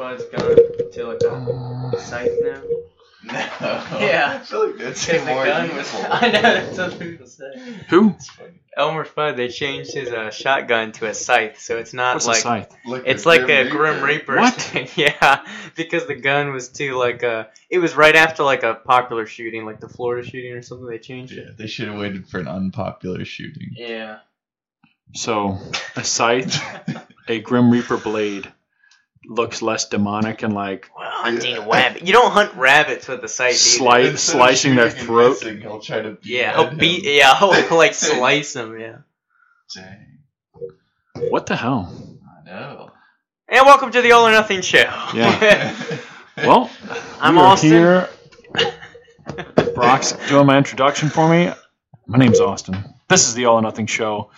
Fudd's 0.00 0.24
gun 0.24 0.90
to 0.92 1.06
like 1.06 1.22
a 1.22 2.00
scythe 2.00 2.30
now? 2.42 2.62
No. 3.22 3.32
Yeah. 4.00 4.38
I 4.40 4.44
feel 4.46 4.66
like 4.66 4.78
that's 4.78 5.04
Because 5.04 5.24
the 5.26 5.30
more 5.34 5.44
gun 5.44 5.68
was. 5.68 5.76
useful. 5.76 6.06
I 6.10 6.30
know 6.30 6.40
that's 6.40 6.78
what 6.78 6.98
people 6.98 7.26
say. 7.26 7.44
Who? 7.90 8.16
Elmer 8.76 9.04
Fudd, 9.04 9.36
they 9.36 9.48
changed 9.48 9.92
his 9.92 10.08
uh, 10.08 10.30
shotgun 10.30 10.92
to 10.92 11.06
a 11.06 11.12
scythe, 11.12 11.60
so 11.60 11.76
it's 11.76 11.92
not 11.92 12.14
What's 12.14 12.24
a 12.26 12.28
like 12.30 12.38
scythe? 12.38 12.72
Like 12.86 13.02
it's 13.04 13.26
like 13.26 13.42
a 13.50 13.68
Grim 13.68 14.02
Reaper. 14.02 14.32
Reaper. 14.32 14.36
What? 14.36 14.54
thing. 14.54 14.88
yeah, 14.96 15.44
because 15.76 16.06
the 16.06 16.14
gun 16.14 16.52
was 16.52 16.68
too 16.70 16.94
like 16.96 17.22
uh 17.22 17.44
It 17.68 17.78
was 17.78 17.94
right 17.94 18.16
after 18.16 18.42
like 18.42 18.62
a 18.62 18.74
popular 18.74 19.26
shooting, 19.26 19.66
like 19.66 19.80
the 19.80 19.88
Florida 19.88 20.26
shooting 20.26 20.52
or 20.52 20.62
something. 20.62 20.86
They 20.86 20.98
changed 20.98 21.34
Yeah, 21.34 21.42
it. 21.42 21.58
they 21.58 21.66
should 21.66 21.88
have 21.88 21.98
waited 21.98 22.26
for 22.26 22.38
an 22.40 22.48
unpopular 22.48 23.24
shooting. 23.26 23.70
Yeah. 23.74 24.20
So, 25.14 25.58
a 25.96 26.04
scythe, 26.04 26.56
a 27.28 27.40
Grim 27.40 27.70
Reaper 27.70 27.96
blade, 27.96 28.50
looks 29.26 29.60
less 29.62 29.88
demonic 29.88 30.42
and 30.42 30.54
like 30.54 30.88
Well, 30.96 31.08
hunting 31.10 31.56
Yeah. 31.56 31.66
rabbit. 31.70 32.06
You 32.06 32.12
don't 32.12 32.30
hunt 32.32 32.54
rabbits 32.54 33.06
with 33.08 33.22
a 33.24 33.28
scythe. 33.28 33.56
Slice- 33.56 33.98
either. 34.00 34.10
Instead 34.10 34.34
of 34.34 34.40
slicing 34.40 34.74
their 34.76 34.90
throat. 34.90 35.30
missing, 35.42 35.60
he'll 35.60 35.80
try 35.80 36.00
to 36.00 36.10
beat 36.12 36.24
Yeah, 36.24 36.50
at 36.50 36.56
he'll 36.56 36.66
him. 36.68 36.78
Yeah, 36.80 37.38
he'll 37.38 37.76
like 37.76 37.94
slice 37.94 38.52
them. 38.54 38.78
Yeah. 38.80 38.96
Dang. 39.74 40.06
what 41.30 41.46
the 41.46 41.56
hell? 41.56 41.92
I 42.46 42.50
know. 42.50 42.90
And 43.48 43.66
welcome 43.66 43.90
to 43.92 44.00
the 44.02 44.12
All 44.12 44.26
or 44.26 44.30
Nothing 44.32 44.62
Show. 44.62 44.90
Yeah. 45.14 45.74
Well, 46.36 46.70
I'm 47.20 47.34
we 47.34 47.42
Austin. 47.42 47.70
here. 47.70 48.08
Brock's 49.74 50.12
doing 50.28 50.46
my 50.46 50.56
introduction 50.56 51.10
for 51.10 51.28
me. 51.28 51.52
My 52.06 52.16
name's 52.18 52.40
Austin. 52.40 52.82
This 53.08 53.28
is 53.28 53.34
the 53.34 53.44
All 53.44 53.56
or 53.56 53.62
Nothing 53.62 53.86
Show, 53.86 54.30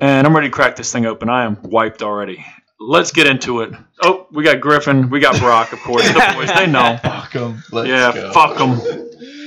and 0.00 0.26
I'm 0.26 0.34
ready 0.34 0.48
to 0.48 0.52
crack 0.52 0.74
this 0.74 0.92
thing 0.92 1.06
open. 1.06 1.28
I 1.28 1.44
am 1.44 1.58
wiped 1.62 2.02
already. 2.02 2.44
Let's 2.80 3.10
get 3.10 3.26
into 3.26 3.60
it. 3.62 3.72
Oh, 4.02 4.26
we 4.30 4.44
got 4.44 4.60
Griffin. 4.60 5.10
We 5.10 5.18
got 5.20 5.38
Brock, 5.40 5.72
of 5.72 5.80
course. 5.80 6.06
The 6.08 6.32
boys, 6.36 6.48
they 6.54 6.66
know. 6.66 6.96
Fuck 7.02 7.34
'em. 7.34 7.62
Let's 7.72 7.88
Yeah, 7.88 8.12
go. 8.14 8.32
fuck 8.32 8.60
'em. 8.60 8.78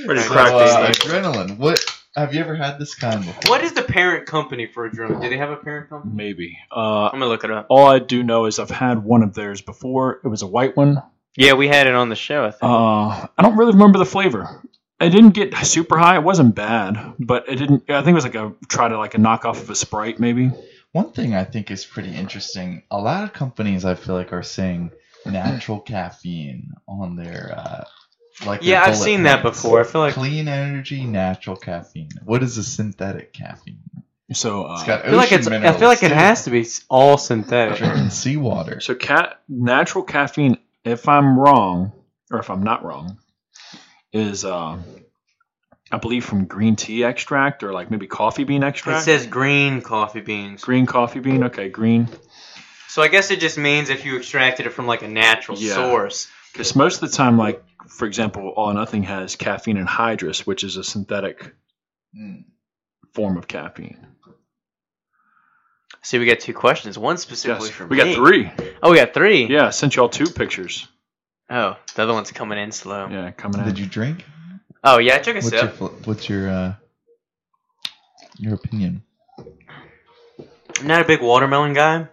Ready 0.06 0.20
to 0.20 0.26
So, 0.26 0.32
crack 0.32 0.52
uh, 0.52 0.58
these 0.86 0.98
things. 0.98 1.12
adrenaline. 1.12 1.56
What 1.58 1.82
have 2.14 2.34
you 2.34 2.40
ever 2.40 2.54
had 2.54 2.78
this 2.78 2.94
kind 2.94 3.24
before? 3.24 3.40
what 3.50 3.62
is 3.64 3.72
the 3.72 3.82
parent 3.82 4.26
company 4.26 4.66
for 4.66 4.88
Adrenaline? 4.90 5.22
Do 5.22 5.30
they 5.30 5.38
have 5.38 5.48
a 5.50 5.56
parent 5.56 5.88
company? 5.88 6.12
Maybe. 6.14 6.58
Uh, 6.70 7.06
I'm 7.06 7.12
gonna 7.12 7.26
look 7.28 7.44
it 7.44 7.50
up. 7.50 7.66
all 7.70 7.86
I 7.86 8.00
do 8.00 8.22
know 8.22 8.44
is 8.44 8.58
I've 8.58 8.68
had 8.70 9.02
one 9.02 9.22
of 9.22 9.32
theirs 9.34 9.62
before. 9.62 10.20
It 10.22 10.28
was 10.28 10.42
a 10.42 10.46
white 10.46 10.76
one. 10.76 11.02
Yeah, 11.36 11.54
we 11.54 11.68
had 11.68 11.86
it 11.86 11.94
on 11.94 12.10
the 12.10 12.16
show. 12.16 12.44
I 12.44 12.50
think. 12.50 12.62
Uh, 12.64 13.26
I 13.38 13.42
don't 13.42 13.56
really 13.56 13.72
remember 13.72 13.98
the 13.98 14.04
flavor. 14.04 14.62
It 15.00 15.08
didn't 15.10 15.30
get 15.30 15.56
super 15.66 15.96
high. 15.96 16.16
It 16.16 16.22
wasn't 16.22 16.54
bad, 16.54 17.14
but 17.18 17.48
it 17.48 17.56
didn't. 17.56 17.88
I 17.90 18.02
think 18.02 18.08
it 18.08 18.14
was 18.14 18.24
like 18.24 18.34
a 18.34 18.52
try 18.68 18.88
to 18.88 18.98
like 18.98 19.14
a 19.14 19.18
knockoff 19.18 19.62
of 19.62 19.70
a 19.70 19.74
Sprite, 19.74 20.20
maybe. 20.20 20.50
One 20.92 21.12
thing 21.12 21.34
I 21.34 21.44
think 21.44 21.70
is 21.70 21.84
pretty 21.84 22.14
interesting. 22.14 22.82
A 22.90 22.98
lot 22.98 23.24
of 23.24 23.32
companies 23.32 23.84
I 23.84 23.94
feel 23.94 24.14
like 24.14 24.32
are 24.32 24.42
saying 24.42 24.90
natural 25.24 25.80
caffeine 25.80 26.72
on 26.86 27.16
their 27.16 27.54
uh, 27.56 27.84
like. 28.46 28.60
their 28.60 28.70
yeah, 28.70 28.82
I've 28.82 28.94
bullet 28.94 29.04
seen 29.04 29.22
that 29.22 29.42
before. 29.42 29.80
I 29.80 29.84
feel 29.84 30.02
like 30.02 30.14
Clean 30.14 30.46
energy, 30.48 31.04
natural 31.04 31.56
caffeine. 31.56 32.10
What 32.24 32.42
is 32.42 32.58
a 32.58 32.62
synthetic 32.62 33.32
caffeine? 33.32 33.80
So, 34.32 34.64
uh, 34.64 34.74
It's 34.74 34.84
got 34.84 35.04
I 35.04 35.08
feel 35.08 35.16
like 35.16 35.32
it's. 35.32 35.46
I 35.48 35.72
feel 35.72 35.88
like 35.88 36.02
it 36.02 36.12
has 36.12 36.44
to 36.44 36.50
be 36.50 36.66
all 36.88 37.18
synthetic. 37.18 37.78
drinking 37.78 38.10
seawater. 38.10 38.80
so 38.80 38.94
cat 38.94 39.40
natural 39.48 40.04
caffeine. 40.04 40.58
If 40.84 41.08
I'm 41.08 41.38
wrong, 41.38 41.92
or 42.30 42.38
if 42.40 42.50
I'm 42.50 42.62
not 42.62 42.84
wrong, 42.84 43.18
is 44.12 44.44
uh, 44.44 44.78
I 45.92 45.98
believe 45.98 46.24
from 46.24 46.46
green 46.46 46.74
tea 46.74 47.04
extract 47.04 47.62
or 47.62 47.72
like 47.72 47.90
maybe 47.90 48.06
coffee 48.06 48.44
bean 48.44 48.62
extract. 48.64 49.02
It 49.02 49.04
says 49.04 49.26
green 49.26 49.82
coffee 49.82 50.22
beans. 50.22 50.64
green 50.64 50.86
coffee 50.86 51.20
bean. 51.20 51.44
Okay, 51.44 51.68
green. 51.68 52.08
So 52.88 53.02
I 53.02 53.08
guess 53.08 53.30
it 53.30 53.40
just 53.40 53.58
means 53.58 53.90
if 53.90 54.04
you 54.06 54.16
extracted 54.16 54.66
it 54.66 54.70
from 54.70 54.86
like 54.86 55.02
a 55.02 55.08
natural 55.08 55.58
Yeah. 55.58 55.74
source. 55.74 56.28
Because 56.52 56.74
most 56.74 57.02
of 57.02 57.10
the 57.10 57.16
time, 57.16 57.36
like 57.38 57.62
for 57.88 58.06
example, 58.06 58.48
All 58.56 58.70
or 58.70 58.74
Nothing 58.74 59.02
has 59.04 59.36
caffeine 59.36 59.76
anhydrous, 59.76 60.40
which 60.46 60.64
is 60.64 60.76
a 60.76 60.84
synthetic 60.84 61.54
Mm. 62.18 62.44
form 63.14 63.36
of 63.36 63.46
caffeine. 63.48 64.06
See, 66.02 66.18
we 66.18 66.26
got 66.26 66.40
two 66.40 66.52
questions. 66.54 66.98
One 66.98 67.16
specifically 67.16 67.68
Yes, 67.68 67.76
for 67.76 67.86
we 67.86 67.96
me. 67.96 68.04
got 68.04 68.14
three. 68.14 68.50
Oh, 68.82 68.90
we 68.90 68.96
got 68.96 69.14
three. 69.14 69.46
Yeah, 69.46 69.66
I 69.66 69.70
sent 69.70 69.94
y'all 69.96 70.08
two 70.08 70.26
pictures. 70.26 70.88
Oh, 71.50 71.76
the 71.94 72.02
other 72.02 72.12
one's 72.12 72.32
coming 72.32 72.58
in 72.58 72.72
slow. 72.72 73.08
Yeah, 73.10 73.30
coming 73.32 73.60
in. 73.60 73.66
Did 73.66 73.78
you 73.78 73.86
drink? 73.86 74.24
Oh 74.84 74.98
yeah, 74.98 75.14
I 75.14 75.18
took 75.18 75.36
a 75.36 75.40
What's 75.40 75.52
your 75.52 75.60
sip. 75.62 75.72
fl- 75.74 75.86
what's 76.04 76.28
your 76.28 76.50
uh, 76.50 76.74
your 78.38 78.54
opinion? 78.54 79.02
I'm 79.38 80.86
not 80.86 81.02
a 81.02 81.04
big 81.04 81.20
watermelon 81.22 81.74
guy. 81.74 82.08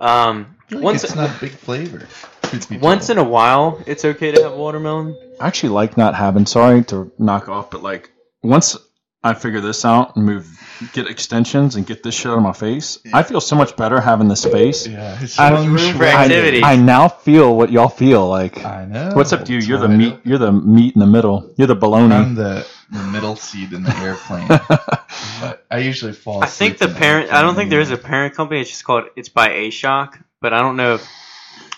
Um, 0.00 0.56
like 0.70 0.82
once 0.82 1.04
it's 1.04 1.16
not 1.16 1.30
a 1.36 1.40
big 1.40 1.50
flavor. 1.52 2.06
truth 2.42 2.68
be 2.68 2.78
once 2.78 3.10
in 3.10 3.18
a 3.18 3.24
while, 3.24 3.82
it's 3.86 4.04
okay 4.04 4.30
to 4.30 4.42
have 4.42 4.52
watermelon. 4.54 5.16
I 5.40 5.48
actually 5.48 5.70
like 5.70 5.96
not 5.96 6.14
having. 6.14 6.46
Sorry 6.46 6.84
to 6.84 7.10
knock 7.18 7.48
off, 7.48 7.70
but 7.70 7.82
like 7.82 8.10
once 8.42 8.76
I 9.24 9.34
figure 9.34 9.60
this 9.60 9.84
out 9.84 10.16
and 10.16 10.24
move, 10.26 10.48
get 10.92 11.06
extensions 11.06 11.76
and 11.76 11.86
get 11.86 12.02
this 12.02 12.14
shit 12.14 12.26
out 12.32 12.38
of 12.38 12.42
my 12.42 12.52
face, 12.52 12.98
I 13.12 13.22
feel 13.22 13.40
so 13.40 13.54
much 13.54 13.76
better 13.76 14.00
having 14.00 14.26
this 14.28 14.42
space. 14.42 14.86
yeah, 14.86 15.16
it's 15.22 15.38
I- 15.38 15.64
room 15.64 15.76
for 15.96 16.04
activity. 16.04 16.62
I 16.64 16.76
now 16.76 17.08
feel 17.08 17.56
what 17.56 17.70
y'all 17.70 17.88
feel 17.88 18.28
like. 18.28 18.64
I 18.64 18.84
know. 18.84 19.10
What's 19.14 19.32
up 19.32 19.44
to 19.44 19.52
you? 19.52 19.60
You're 19.60 19.78
the 19.78 19.88
meat. 19.88 20.18
You're 20.24 20.38
the 20.38 20.52
meat 20.52 20.94
in 20.94 21.00
the 21.00 21.06
middle. 21.06 21.52
You're 21.56 21.68
the 21.68 21.74
I'm 21.86 22.34
the, 22.34 22.66
the 22.90 23.02
middle 23.04 23.36
seat 23.36 23.72
in 23.72 23.82
the 23.84 23.96
airplane, 23.98 24.48
but 25.40 25.64
I 25.70 25.78
usually 25.78 26.12
fall. 26.12 26.42
I 26.42 26.46
think 26.46 26.78
the 26.78 26.88
parent. 26.88 27.32
I 27.32 27.42
don't 27.42 27.54
think 27.54 27.70
there 27.70 27.80
is 27.80 27.90
a 27.90 27.96
parent 27.96 28.34
company. 28.34 28.60
It's 28.60 28.70
just 28.70 28.84
called. 28.84 29.04
It's 29.16 29.28
by 29.28 29.50
A 29.50 29.70
Shock, 29.70 30.18
but 30.40 30.52
I 30.52 30.60
don't 30.60 30.76
know. 30.76 30.94
if 30.94 31.08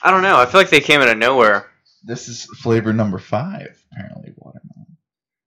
I 0.03 0.11
don't 0.11 0.23
know. 0.23 0.37
I 0.39 0.47
feel 0.47 0.61
like 0.61 0.71
they 0.71 0.81
came 0.81 1.01
out 1.01 1.09
of 1.09 1.19
nowhere. 1.19 1.67
This 2.03 2.29
is 2.29 2.45
flavor 2.45 2.93
number 2.93 3.19
five. 3.19 3.83
Apparently, 3.93 4.33
watermelon. 4.37 4.74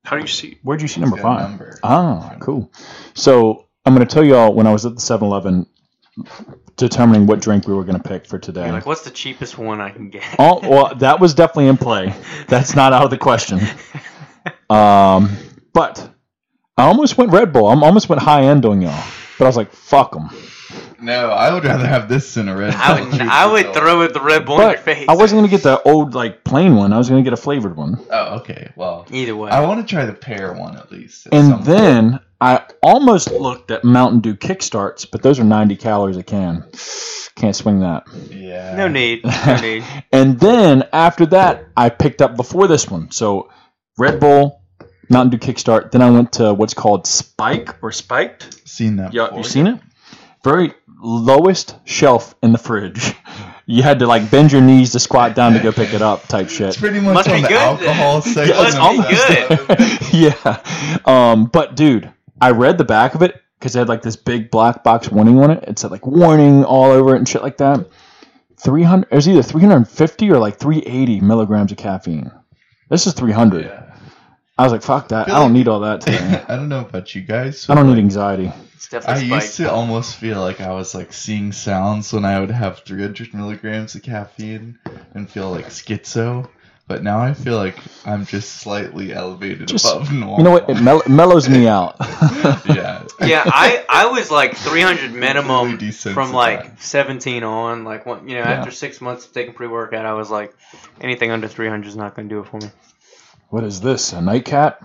How 0.07 0.15
do 0.15 0.21
you 0.21 0.27
see? 0.29 0.57
Where'd 0.63 0.81
you 0.81 0.87
see 0.87 1.01
number 1.01 1.17
It's 1.17 1.23
got 1.23 1.35
a 1.35 1.39
five? 1.39 1.49
Number. 1.49 1.79
Ah, 1.83 2.37
cool. 2.39 2.71
So 3.13 3.65
I'm 3.85 3.93
going 3.93 4.07
to 4.07 4.13
tell 4.13 4.23
y'all 4.23 4.53
when 4.53 4.65
I 4.65 4.71
was 4.71 4.85
at 4.85 4.95
the 4.95 5.01
7-Eleven, 5.01 5.65
determining 6.77 7.27
what 7.27 7.41
drink 7.41 7.67
we 7.67 7.73
were 7.73 7.83
going 7.83 8.01
to 8.01 8.07
pick 8.07 8.25
for 8.25 8.39
today. 8.39 8.63
You're 8.63 8.71
like, 8.71 8.85
what's 8.85 9.01
the 9.03 9.11
cheapest 9.11 9.57
one 9.57 9.81
I 9.81 9.89
can 9.89 10.09
get? 10.09 10.23
Oh, 10.39 10.61
well, 10.63 10.95
that 10.95 11.19
was 11.19 11.33
definitely 11.33 11.67
in 11.67 11.75
play. 11.75 12.13
That's 12.47 12.73
not 12.73 12.93
out 12.93 13.03
of 13.03 13.09
the 13.09 13.17
question. 13.17 13.59
Um, 14.69 15.29
but 15.73 16.09
I 16.77 16.83
almost 16.87 17.17
went 17.17 17.31
Red 17.31 17.53
Bull. 17.53 17.67
I 17.67 17.75
almost 17.75 18.09
went 18.09 18.21
high 18.21 18.43
end 18.43 18.65
on 18.65 18.81
y'all. 18.81 19.03
But 19.37 19.45
I 19.45 19.47
was 19.47 19.55
like, 19.57 19.71
fuck 19.71 20.11
them. 20.11 20.29
No, 20.99 21.29
I 21.29 21.53
would 21.53 21.63
rather 21.63 21.87
have 21.87 22.09
this 22.09 22.33
than 22.33 22.49
a 22.49 22.55
red. 22.57 22.73
I 22.73 22.99
would. 23.01 23.21
I 23.21 23.45
would 23.51 23.73
throw 23.73 24.01
it 24.01 24.13
the 24.13 24.21
Red 24.21 24.45
Bull 24.45 24.55
in 24.55 24.61
your 24.61 24.73
But 24.75 24.79
face. 24.83 25.05
I 25.07 25.15
wasn't 25.15 25.39
going 25.39 25.49
to 25.49 25.55
get 25.55 25.63
the 25.63 25.81
old, 25.83 26.13
like, 26.15 26.43
plain 26.43 26.75
one. 26.75 26.93
I 26.93 26.97
was 26.97 27.09
going 27.09 27.23
to 27.23 27.27
get 27.29 27.37
a 27.37 27.41
flavored 27.41 27.75
one. 27.77 27.97
Oh, 28.09 28.35
okay. 28.39 28.71
Well, 28.75 29.05
Either 29.11 29.35
way. 29.35 29.51
I 29.51 29.61
want 29.65 29.79
to 29.87 29.95
try 29.95 30.05
the 30.05 30.13
pear 30.13 30.53
one 30.53 30.75
at 30.77 30.91
least. 30.91 31.27
at 31.27 31.33
And 31.33 31.47
some 31.49 31.63
then 31.63 32.19
I 32.41 32.65
almost 32.83 33.31
looked 33.31 33.71
at 33.71 33.83
Mountain 33.83 34.19
Dew 34.21 34.35
Kickstarts, 34.35 35.09
but 35.09 35.21
those 35.21 35.39
are 35.39 35.43
90 35.43 35.75
calories 35.77 36.17
a 36.17 36.23
can. 36.23 36.63
Can't 37.35 37.55
swing 37.55 37.81
that. 37.81 38.05
yeah. 38.31 38.75
no 38.75 38.87
need. 38.87 39.23
No 39.23 39.57
need. 39.61 39.83
And 40.11 40.39
then 40.39 40.83
after 40.91 41.25
that, 41.27 41.65
I 41.77 41.89
picked 41.89 42.21
up 42.21 42.35
before 42.35 42.67
this 42.67 42.89
one. 42.89 43.11
So 43.11 43.49
Red 43.97 44.19
Bull, 44.19 44.61
Mountain 45.09 45.37
Dew 45.39 45.47
Kickstart. 45.47 45.91
Then 45.91 46.01
I 46.01 46.09
went 46.09 46.33
to 46.33 46.53
what's 46.53 46.73
called 46.73 47.05
Spike 47.07 47.81
or 47.83 47.91
Spiked. 47.91 48.67
Seen 48.67 48.97
that? 48.97 49.13
Yeah, 49.13 49.25
before. 49.25 49.37
you 49.37 49.43
seen 49.43 49.67
it? 49.67 49.79
Very 50.47 50.73
lowest 51.01 51.75
shelf 51.85 52.35
in 52.41 52.51
the 52.51 52.57
fridge. 52.57 53.13
You 53.69 53.83
had 53.83 53.99
to 53.99 54.07
like 54.07 54.31
bend 54.31 54.53
your 54.53 54.61
knees 54.61 54.93
to 54.93 54.99
squat 54.99 55.35
down 55.35 55.51
to 55.51 55.59
go 55.59 55.73
pick 55.73 55.93
it 55.93 56.01
up, 56.01 56.25
type 56.29 56.47
shit. 56.47 56.69
It's 56.69 56.77
pretty 56.77 57.01
much 57.01 57.15
Must 57.15 57.27
on 57.27 57.35
be 57.35 57.41
the 57.41 57.47
good 57.49 57.57
alcohol 57.57 58.21
then. 58.21 58.33
section. 58.33 58.55
Must 58.55 58.77
of 58.79 59.67
be 59.67 59.75
good. 59.75 60.13
yeah. 60.13 61.01
Um, 61.03 61.47
but 61.47 61.75
dude, 61.75 62.09
I 62.39 62.51
read 62.51 62.77
the 62.77 62.85
back 62.85 63.13
of 63.13 63.21
it 63.23 63.35
because 63.59 63.75
it 63.75 63.79
had 63.79 63.89
like 63.89 64.01
this 64.03 64.15
big 64.15 64.51
black 64.51 64.85
box 64.85 65.11
warning 65.11 65.37
on 65.43 65.51
it. 65.51 65.65
It 65.67 65.79
said 65.79 65.91
like 65.91 66.07
warning 66.07 66.63
all 66.63 66.91
over 66.91 67.13
it 67.13 67.17
and 67.17 67.27
shit 67.27 67.43
like 67.43 67.57
that. 67.57 67.89
300, 68.55 69.09
it 69.11 69.15
was 69.15 69.27
either 69.27 69.43
350 69.43 70.31
or 70.31 70.37
like 70.39 70.57
380 70.57 71.19
milligrams 71.19 71.73
of 71.73 71.77
caffeine. 71.77 72.31
This 72.89 73.05
is 73.05 73.11
300. 73.15 73.65
Yeah. 73.65 73.86
I 74.59 74.63
was 74.63 74.71
like, 74.71 74.81
fuck 74.83 75.09
that. 75.09 75.27
feel 75.27 75.35
I 75.35 75.39
don't 75.39 75.49
like- 75.53 75.57
need 75.57 75.67
all 75.67 75.81
that 75.81 76.01
today. 76.05 76.43
I 76.47 76.55
don't 76.55 76.69
know 76.69 76.81
about 76.81 77.13
you 77.15 77.21
guys. 77.21 77.69
I 77.69 77.75
don't 77.75 77.85
but, 77.87 77.93
need 77.93 77.99
anxiety. 78.01 78.47
I 78.47 78.53
definitely 78.89 79.25
used 79.35 79.57
to 79.57 79.69
almost 79.71 80.15
feel 80.15 80.39
like 80.39 80.61
I 80.61 80.71
was 80.71 80.95
like 80.95 81.11
seeing 81.11 81.51
sounds 81.51 82.13
when 82.13 82.23
I 82.25 82.39
would 82.39 82.51
have 82.51 82.79
300 82.79 83.33
milligrams 83.33 83.95
of 83.95 84.01
caffeine 84.03 84.79
and 85.13 85.29
feel 85.29 85.51
like 85.51 85.65
schizo. 85.67 86.49
But 86.87 87.03
now 87.03 87.19
I 87.19 87.33
feel 87.33 87.57
like 87.57 87.77
I'm 88.05 88.25
just 88.25 88.61
slightly 88.61 89.11
elevated 89.11 89.67
Just- 89.67 89.85
above 89.93 90.13
normal. 90.13 90.37
You 90.37 90.43
know 90.45 90.51
what? 90.51 90.69
It 90.69 90.81
mell- 90.81 91.03
mellows 91.09 91.49
me 91.49 91.67
out. 91.77 91.97
yeah. 91.99 93.03
yeah, 93.25 93.43
I, 93.45 93.83
I 93.89 94.05
was 94.05 94.31
like 94.31 94.55
300 94.55 95.11
minimum 95.11 95.77
from 95.91 96.31
like 96.31 96.79
17 96.81 97.43
on. 97.43 97.83
Like, 97.83 98.05
one, 98.05 98.29
you 98.29 98.35
know, 98.35 98.41
Yeah. 98.43 98.51
after 98.51 98.71
six 98.71 99.01
months 99.01 99.25
of 99.25 99.33
taking 99.33 99.53
pre 99.53 99.67
workout, 99.67 100.05
I 100.05 100.13
was 100.13 100.29
like, 100.31 100.55
anything 101.01 101.29
under 101.29 101.49
300 101.49 101.85
is 101.89 101.97
not 101.97 102.15
going 102.15 102.29
to 102.29 102.35
do 102.35 102.39
it 102.39 102.47
for 102.47 102.57
me. 102.57 102.71
What 103.49 103.63
is 103.63 103.81
this? 103.81 104.13
A 104.13 104.21
nightcap? 104.21 104.83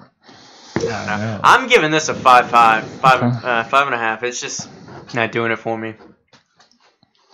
I 0.76 0.80
know. 1.18 1.40
I'm 1.44 1.68
giving 1.68 1.90
this 1.90 2.08
a 2.08 2.14
five 2.14 2.50
five, 2.50 2.84
five, 2.84 3.22
Okay. 3.22 3.46
uh, 3.48 3.64
five 3.64 3.86
and 3.86 3.94
a 3.94 3.98
half. 3.98 4.22
It's 4.22 4.40
just 4.40 4.68
not 5.14 5.32
doing 5.32 5.52
it 5.52 5.58
for 5.58 5.76
me. 5.78 5.94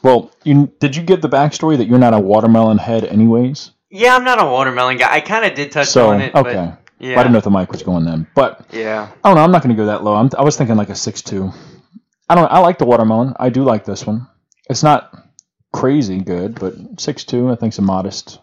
Well, 0.03 0.31
you 0.45 0.73
did 0.81 0.95
you 0.97 1.03
give 1.03 1.23
the 1.23 1.29
backstory 1.29 1.77
that 1.79 1.87
you're 1.89 1.99
not 1.99 2.15
a 2.15 2.21
watermelon 2.21 2.79
head, 2.79 3.05
anyways? 3.05 3.73
Yeah, 3.91 4.15
I'm 4.17 4.25
not 4.25 4.41
a 4.41 4.45
watermelon 4.45 4.97
guy. 4.99 5.13
I 5.13 5.21
kind 5.21 5.45
of 5.45 5.55
did 5.55 5.73
touch 5.73 5.89
so 5.89 6.11
on 6.11 6.21
it. 6.21 6.35
okay. 6.35 6.53
But 6.55 6.79
yeah. 6.99 7.15
I 7.19 7.23
didn't 7.23 7.33
know 7.33 7.39
if 7.39 7.45
the 7.45 7.51
mic 7.51 7.71
was 7.73 7.83
going 7.83 8.05
then, 8.05 8.27
but 8.35 8.67
Yeah. 8.73 9.09
I 9.25 9.29
don't 9.29 9.37
know. 9.37 9.43
I'm 9.43 9.51
not 9.53 9.63
going 9.63 9.75
to 9.75 9.81
go 9.81 9.87
that 9.87 10.05
low. 10.05 10.15
I'm, 10.15 10.29
I 10.37 10.43
was 10.43 10.57
thinking 10.57 10.77
like 10.77 10.91
a 10.91 10.95
six 10.95 11.23
two. 11.23 11.53
I 12.29 12.35
don't. 12.35 12.51
I 12.53 12.59
like 12.59 12.79
the 12.79 12.85
watermelon. 12.85 13.35
I 13.39 13.49
do 13.49 13.65
like 13.65 13.85
this 13.85 14.07
one. 14.07 14.27
It's 14.69 14.83
not 14.83 15.13
crazy 15.73 16.21
good, 16.21 16.59
but 16.61 16.75
six 17.01 17.25
two. 17.25 17.51
I 17.51 17.55
think's 17.55 17.79
a 17.79 17.83
modest. 17.83 18.41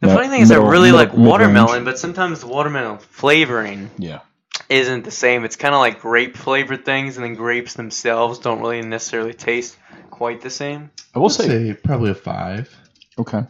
The 0.00 0.08
yeah, 0.08 0.14
funny 0.14 0.28
thing 0.28 0.42
is, 0.42 0.50
I 0.50 0.54
middle- 0.56 0.70
really 0.70 0.92
middle- 0.92 0.98
like 0.98 1.08
mid-range. 1.10 1.28
watermelon, 1.28 1.84
but 1.84 1.98
sometimes 1.98 2.40
the 2.40 2.46
watermelon 2.46 2.98
flavoring 2.98 3.90
Yeah. 3.98 4.20
isn't 4.68 5.04
the 5.04 5.10
same. 5.10 5.44
It's 5.44 5.56
kind 5.56 5.74
of 5.74 5.80
like 5.80 6.00
grape 6.00 6.36
flavored 6.36 6.84
things, 6.84 7.16
and 7.16 7.24
then 7.24 7.34
grapes 7.34 7.74
themselves 7.74 8.38
don't 8.38 8.60
really 8.60 8.80
necessarily 8.82 9.34
taste 9.34 9.76
quite 10.10 10.40
the 10.40 10.50
same. 10.50 10.90
I 11.14 11.18
will 11.18 11.28
say. 11.28 11.46
say 11.46 11.74
probably 11.74 12.10
a 12.10 12.14
five. 12.14 12.74
Okay. 13.18 13.42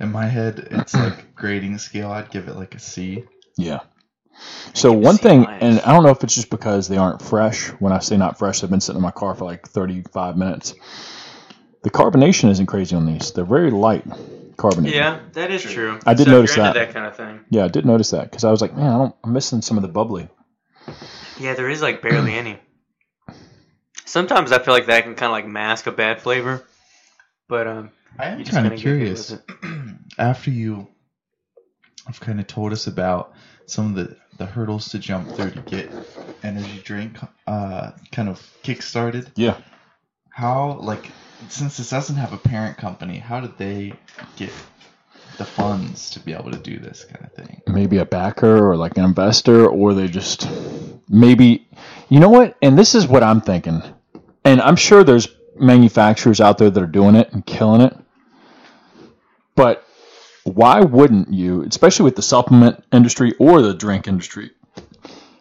In 0.00 0.12
my 0.12 0.26
head, 0.26 0.68
it's 0.70 0.94
like 0.94 1.34
grading 1.34 1.76
scale. 1.78 2.10
I'd 2.10 2.30
give 2.30 2.48
it 2.48 2.56
like 2.56 2.74
a 2.74 2.78
C. 2.78 3.24
Yeah. 3.56 3.80
So 4.72 4.92
one 4.92 5.16
thing, 5.16 5.42
mine. 5.42 5.58
and 5.60 5.80
I 5.80 5.92
don't 5.92 6.04
know 6.04 6.10
if 6.10 6.22
it's 6.22 6.34
just 6.36 6.48
because 6.48 6.86
they 6.88 6.96
aren't 6.96 7.20
fresh. 7.20 7.66
When 7.80 7.92
I 7.92 7.98
say 7.98 8.16
not 8.16 8.38
fresh, 8.38 8.60
they've 8.60 8.70
been 8.70 8.80
sitting 8.80 8.98
in 8.98 9.02
my 9.02 9.10
car 9.10 9.34
for 9.34 9.44
like 9.44 9.66
35 9.68 10.36
minutes. 10.36 10.74
The 11.82 11.90
carbonation 11.90 12.48
isn't 12.50 12.66
crazy 12.66 12.94
on 12.94 13.04
these. 13.04 13.32
They're 13.32 13.44
very 13.44 13.70
light 13.72 14.04
carbonated. 14.58 14.94
Yeah, 14.96 15.20
that 15.32 15.50
is 15.50 15.62
true. 15.62 15.98
I 16.04 16.12
did 16.12 16.26
So 16.26 16.32
notice 16.32 16.54
you're 16.56 16.66
into 16.66 16.78
that. 16.78 16.86
that 16.88 16.94
kind 16.94 17.06
of 17.06 17.16
thing. 17.16 17.40
Yeah, 17.48 17.64
I 17.64 17.68
did 17.68 17.86
notice 17.86 18.10
that 18.10 18.24
because 18.24 18.44
I 18.44 18.50
was 18.50 18.60
like, 18.60 18.76
man, 18.76 18.86
I 18.92 18.98
don't, 18.98 19.14
I'm 19.24 19.32
missing 19.32 19.62
some 19.62 19.78
of 19.78 19.82
the 19.82 19.88
bubbly. 19.88 20.28
Yeah, 21.40 21.54
there 21.54 21.70
is 21.70 21.80
like 21.80 22.02
barely 22.02 22.34
any. 22.34 22.58
Sometimes 24.04 24.52
I 24.52 24.58
feel 24.58 24.74
like 24.74 24.86
that 24.86 25.04
can 25.04 25.14
kind 25.14 25.26
of 25.30 25.32
like 25.32 25.46
mask 25.46 25.86
a 25.86 25.92
bad 25.92 26.20
flavor, 26.20 26.62
but 27.48 27.66
um, 27.66 27.90
I 28.18 28.26
am 28.26 28.44
kind 28.44 28.66
of 28.66 28.78
curious. 28.78 29.34
After 30.18 30.50
you 30.50 30.88
have 32.06 32.18
kind 32.20 32.40
of 32.40 32.46
told 32.46 32.72
us 32.72 32.86
about 32.86 33.34
some 33.66 33.86
of 33.86 33.94
the, 33.94 34.16
the 34.38 34.46
hurdles 34.46 34.88
to 34.90 34.98
jump 34.98 35.30
through 35.30 35.50
to 35.50 35.60
get 35.60 35.90
energy 36.42 36.80
drink 36.82 37.18
uh, 37.46 37.92
kind 38.12 38.28
of 38.28 38.44
kick-started, 38.62 39.30
Yeah. 39.36 39.58
How, 40.38 40.78
like, 40.80 41.10
since 41.48 41.78
this 41.78 41.90
doesn't 41.90 42.14
have 42.14 42.32
a 42.32 42.38
parent 42.38 42.76
company, 42.76 43.18
how 43.18 43.40
did 43.40 43.58
they 43.58 43.92
get 44.36 44.52
the 45.36 45.44
funds 45.44 46.10
to 46.10 46.20
be 46.20 46.32
able 46.32 46.52
to 46.52 46.58
do 46.58 46.78
this 46.78 47.04
kind 47.04 47.24
of 47.24 47.32
thing? 47.32 47.60
Maybe 47.66 47.98
a 47.98 48.04
backer 48.04 48.70
or 48.70 48.76
like 48.76 48.96
an 48.96 49.04
investor, 49.04 49.66
or 49.66 49.94
they 49.94 50.06
just 50.06 50.48
maybe, 51.08 51.66
you 52.08 52.20
know 52.20 52.28
what? 52.28 52.56
And 52.62 52.78
this 52.78 52.94
is 52.94 53.08
what 53.08 53.24
I'm 53.24 53.40
thinking. 53.40 53.82
And 54.44 54.60
I'm 54.60 54.76
sure 54.76 55.02
there's 55.02 55.26
manufacturers 55.56 56.40
out 56.40 56.58
there 56.58 56.70
that 56.70 56.80
are 56.80 56.86
doing 56.86 57.16
it 57.16 57.32
and 57.32 57.44
killing 57.44 57.80
it. 57.80 57.96
But 59.56 59.84
why 60.44 60.82
wouldn't 60.82 61.32
you, 61.32 61.64
especially 61.64 62.04
with 62.04 62.14
the 62.14 62.22
supplement 62.22 62.84
industry 62.92 63.34
or 63.40 63.60
the 63.60 63.74
drink 63.74 64.06
industry, 64.06 64.52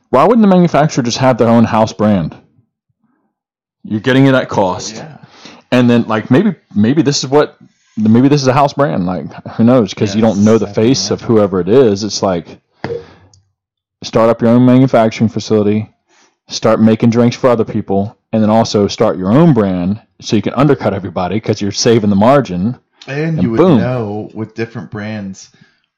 why 0.09 0.23
wouldn't 0.23 0.41
the 0.41 0.47
manufacturer 0.47 1.03
just 1.03 1.19
have 1.19 1.37
their 1.37 1.49
own 1.49 1.65
house 1.65 1.93
brand? 1.93 2.35
You're 3.89 4.01
getting 4.01 4.27
it 4.27 4.35
at 4.35 4.49
cost. 4.49 4.95
Yeah. 4.95 5.17
and 5.71 5.89
then 5.89 6.03
like 6.07 6.29
maybe 6.29 6.55
maybe 6.75 7.01
this 7.01 7.23
is 7.23 7.29
what 7.29 7.57
maybe 7.97 8.27
this 8.27 8.41
is 8.41 8.47
a 8.47 8.53
house 8.53 8.73
brand 8.73 9.05
like 9.05 9.25
who 9.55 9.63
knows 9.63 9.93
because 9.93 10.13
you 10.15 10.21
don't 10.21 10.43
know 10.43 10.57
the 10.57 10.67
face 10.67 11.09
of 11.11 11.21
whoever 11.21 11.59
it 11.59 11.69
is 11.69 12.03
it's 12.03 12.21
like 12.21 12.59
start 14.03 14.29
up 14.29 14.41
your 14.41 14.51
own 14.51 14.65
manufacturing 14.65 15.29
facility 15.29 15.89
start 16.47 16.79
making 16.79 17.09
drinks 17.09 17.35
for 17.35 17.49
other 17.49 17.65
people 17.65 18.17
and 18.31 18.43
then 18.43 18.49
also 18.49 18.87
start 18.87 19.17
your 19.17 19.31
own 19.31 19.53
brand 19.53 20.01
so 20.21 20.35
you 20.35 20.41
can 20.41 20.53
undercut 20.53 20.93
everybody 20.93 21.35
because 21.37 21.61
you're 21.61 21.71
saving 21.71 22.09
the 22.09 22.15
margin 22.15 22.77
And 23.07 23.19
And 23.37 23.41
you 23.43 23.51
would 23.51 23.57
boom. 23.57 23.79
know 23.79 24.29
with 24.33 24.53
different 24.53 24.91
brands 24.91 25.51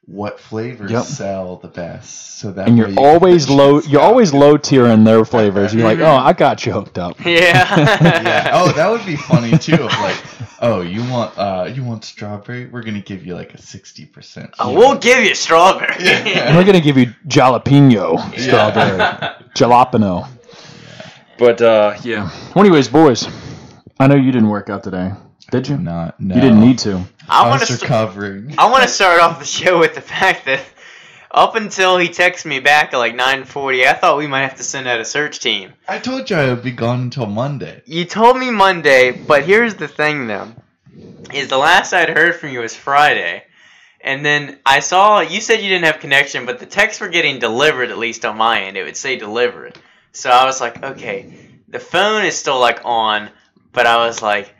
what 0.06 0.40
flavors 0.40 0.90
Yep. 0.90 1.04
sell 1.04 1.56
the 1.56 1.68
best. 1.68 2.38
So 2.40 2.50
that 2.52 2.68
and 2.68 2.76
you're 2.78 2.88
you 2.88 2.96
always 2.98 3.48
low 3.50 3.80
you're 3.82 4.00
always 4.00 4.32
low 4.32 4.56
tier 4.56 4.86
in 4.86 5.04
their 5.04 5.24
flavors 5.26 5.74
you're 5.74 5.84
like 5.84 5.98
oh 5.98 6.16
i 6.16 6.32
got 6.32 6.64
you 6.64 6.72
hooked 6.72 6.98
up 6.98 7.18
yeah. 7.24 7.76
yeah. 7.78 8.50
Oh, 8.54 8.72
that 8.72 8.88
would 8.88 9.04
be 9.04 9.14
funny 9.16 9.58
too. 9.58 9.74
Of 9.74 9.92
like, 10.00 10.16
oh, 10.62 10.80
you 10.80 11.02
want 11.10 11.36
uh, 11.38 11.70
you 11.72 11.84
want 11.84 12.04
strawberry? 12.04 12.64
We're 12.66 12.82
gonna 12.82 13.02
give 13.02 13.26
you 13.26 13.34
like 13.34 13.52
a 13.54 13.58
sixty 13.60 14.06
percent. 14.06 14.54
Oh, 14.58 14.72
we'll 14.72 14.96
give 14.98 15.22
you 15.22 15.34
strawberry. 15.34 16.08
and 16.08 16.56
we're 16.56 16.64
gonna 16.64 16.80
give 16.80 16.96
you 16.96 17.12
jalapeno 17.28 18.18
strawberry 18.38 18.98
jalapeno 19.54 20.26
but 21.38 21.60
uh 21.60 21.94
yeah 22.02 22.30
well, 22.54 22.64
anyways 22.64 22.88
boys 22.88 23.28
i 23.98 24.06
know 24.06 24.14
you 24.16 24.32
didn't 24.32 24.48
work 24.48 24.68
out 24.70 24.82
today 24.82 25.12
did 25.50 25.68
you 25.68 25.76
Not. 25.76 26.20
No. 26.20 26.34
you 26.34 26.40
didn't 26.40 26.60
need 26.60 26.78
to 26.80 27.04
I 27.28 27.44
I 27.44 27.48
want 27.48 27.60
to. 27.60 27.66
St- 27.66 27.82
recovering. 27.82 28.54
I 28.58 28.70
want 28.70 28.82
to 28.82 28.88
start 28.88 29.20
off 29.20 29.38
the 29.38 29.44
show 29.44 29.78
with 29.78 29.94
the 29.94 30.00
fact 30.00 30.46
that 30.46 30.60
up 31.30 31.54
until 31.54 31.96
he 31.96 32.08
texted 32.08 32.46
me 32.46 32.58
back 32.60 32.92
at 32.92 32.98
like 32.98 33.14
9:40, 33.14 33.86
I 33.86 33.92
thought 33.92 34.18
we 34.18 34.26
might 34.26 34.42
have 34.42 34.56
to 34.56 34.64
send 34.64 34.88
out 34.88 35.00
a 35.00 35.04
search 35.04 35.38
team. 35.38 35.72
I 35.88 35.98
told 35.98 36.28
you 36.28 36.36
I 36.36 36.48
would 36.48 36.62
be 36.62 36.72
gone 36.72 37.00
until 37.00 37.26
Monday. 37.26 37.82
You 37.86 38.04
told 38.04 38.36
me 38.38 38.50
Monday, 38.50 39.12
but 39.12 39.44
here's 39.44 39.74
the 39.74 39.88
thing 39.88 40.26
though. 40.26 40.48
Is 41.32 41.48
the 41.48 41.58
last 41.58 41.92
I'd 41.92 42.08
heard 42.08 42.34
from 42.34 42.50
you 42.50 42.60
was 42.60 42.74
Friday. 42.74 43.44
And 44.02 44.24
then 44.24 44.58
I 44.64 44.80
saw 44.80 45.20
you 45.20 45.40
said 45.40 45.60
you 45.60 45.68
didn't 45.68 45.84
have 45.84 46.00
connection, 46.00 46.46
but 46.46 46.58
the 46.58 46.66
texts 46.66 47.00
were 47.00 47.08
getting 47.08 47.38
delivered 47.38 47.90
at 47.90 47.98
least 47.98 48.24
on 48.24 48.36
my 48.36 48.62
end. 48.62 48.76
It 48.76 48.84
would 48.84 48.96
say 48.96 49.16
delivered. 49.16 49.78
So 50.12 50.30
I 50.30 50.44
was 50.46 50.60
like, 50.60 50.82
okay, 50.82 51.32
the 51.68 51.78
phone 51.78 52.24
is 52.24 52.36
still 52.36 52.58
like 52.58 52.80
on, 52.84 53.30
but 53.72 53.86
I 53.86 54.04
was 54.06 54.20
like, 54.22 54.52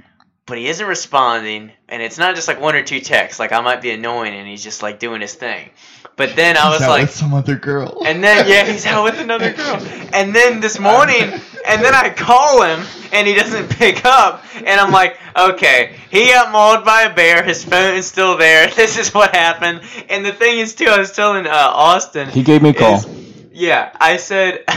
but 0.50 0.58
he 0.58 0.67
isn't 0.67 0.85
responding, 0.87 1.70
and 1.88 2.02
it's 2.02 2.19
not 2.19 2.35
just 2.35 2.49
like 2.49 2.61
one 2.61 2.75
or 2.75 2.82
two 2.82 2.99
texts. 2.99 3.38
Like 3.38 3.52
I 3.52 3.61
might 3.61 3.81
be 3.81 3.93
annoying, 3.93 4.35
and 4.35 4.49
he's 4.49 4.64
just 4.64 4.82
like 4.82 4.99
doing 4.99 5.20
his 5.20 5.32
thing. 5.32 5.70
But 6.17 6.35
then 6.35 6.56
I 6.56 6.69
was 6.69 6.82
out 6.82 6.91
like, 6.91 7.02
with 7.02 7.14
some 7.14 7.32
other 7.32 7.55
girl. 7.55 8.02
and 8.05 8.23
then 8.23 8.49
yeah, 8.49 8.64
he's 8.64 8.85
out 8.85 9.05
with 9.05 9.20
another 9.20 9.52
girl. 9.55 9.76
And 10.12 10.35
then 10.35 10.58
this 10.61 10.81
morning, 10.81 11.23
and 11.23 11.85
then 11.85 11.94
I 11.94 12.11
call 12.11 12.62
him, 12.62 12.85
and 13.12 13.29
he 13.29 13.35
doesn't 13.35 13.70
pick 13.70 14.05
up. 14.05 14.44
And 14.56 14.69
I'm 14.81 14.91
like, 14.91 15.17
okay, 15.38 15.97
he 16.11 16.26
got 16.26 16.50
mauled 16.50 16.85
by 16.85 17.03
a 17.03 17.14
bear. 17.14 17.44
His 17.44 17.64
phone 17.64 17.94
is 17.94 18.06
still 18.06 18.37
there. 18.37 18.69
This 18.75 18.99
is 18.99 19.14
what 19.14 19.35
happened. 19.37 19.82
And 20.08 20.26
the 20.26 20.32
thing 20.32 20.58
is 20.58 20.75
too, 20.75 20.87
I 20.87 20.99
was 20.99 21.12
telling 21.12 21.46
uh, 21.46 21.50
Austin. 21.53 22.29
he 22.29 22.43
gave 22.43 22.61
me 22.61 22.70
a 22.70 22.75
call 22.75 22.96
is- 22.96 23.06
yeah, 23.53 23.94
I 24.00 24.17
said, 24.17 24.64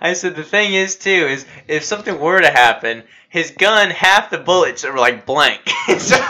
I 0.00 0.14
said 0.14 0.36
the 0.36 0.42
thing 0.42 0.72
is 0.74 0.96
too 0.96 1.10
is 1.10 1.44
if 1.68 1.84
something 1.84 2.18
were 2.18 2.40
to 2.40 2.50
happen, 2.50 3.02
his 3.28 3.50
gun 3.50 3.90
half 3.90 4.30
the 4.30 4.38
bullets 4.38 4.84
are 4.84 4.96
like 4.96 5.26
blank. 5.26 5.60
so 5.88 6.16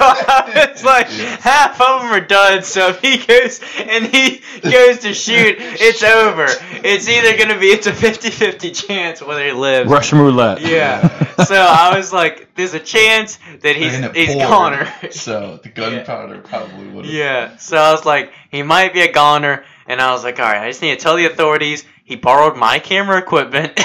it's 0.49 0.83
was 0.83 0.85
like, 0.85 1.07
half 1.09 1.81
of 1.81 2.03
them 2.03 2.11
are 2.11 2.21
done. 2.27 2.63
So 2.63 2.89
if 2.89 3.01
he 3.01 3.19
goes 3.19 3.61
and 3.79 4.07
he 4.07 4.43
goes 4.63 4.99
to 5.01 5.13
shoot, 5.15 5.57
it's 5.59 6.03
over. 6.03 6.47
It's 6.85 7.09
either 7.09 7.37
gonna 7.37 7.59
be 7.59 7.67
it's 7.67 7.87
a 7.87 7.93
50-50 7.93 8.87
chance 8.87 9.23
whether 9.23 9.45
he 9.45 9.53
lives. 9.53 9.91
russian 9.91 10.19
roulette 10.19 10.61
Yeah. 10.61 11.35
So 11.45 11.55
I 11.55 11.97
was 11.97 12.13
like, 12.13 12.55
there's 12.55 12.75
a 12.75 12.81
chance 12.81 13.39
that 13.61 13.77
he's 13.77 13.95
And 13.95 14.17
he's 14.17 14.33
poured, 14.35 14.49
goner. 14.49 14.93
So 15.11 15.61
the 15.63 15.69
gunpowder 15.69 16.41
probably 16.41 16.89
would 16.89 17.05
have. 17.05 17.15
Yeah. 17.15 17.57
So 17.59 17.77
I 17.77 17.93
was 17.93 18.05
like, 18.05 18.33
he 18.51 18.63
might 18.63 18.93
be 18.95 19.03
a 19.03 19.13
goner, 19.13 19.65
and 19.89 20.01
I 20.01 20.13
was 20.13 20.25
like, 20.25 20.39
all 20.39 20.47
right, 20.47 20.63
I 20.63 20.69
just 20.69 20.83
need 20.83 20.91
to 20.91 21.03
tell 21.03 21.17
the 21.17 21.27
authorities 21.27 21.85
he 22.05 22.17
borrowed 22.17 22.57
my 22.57 22.79
camera 22.79 23.19
equipment. 23.19 23.73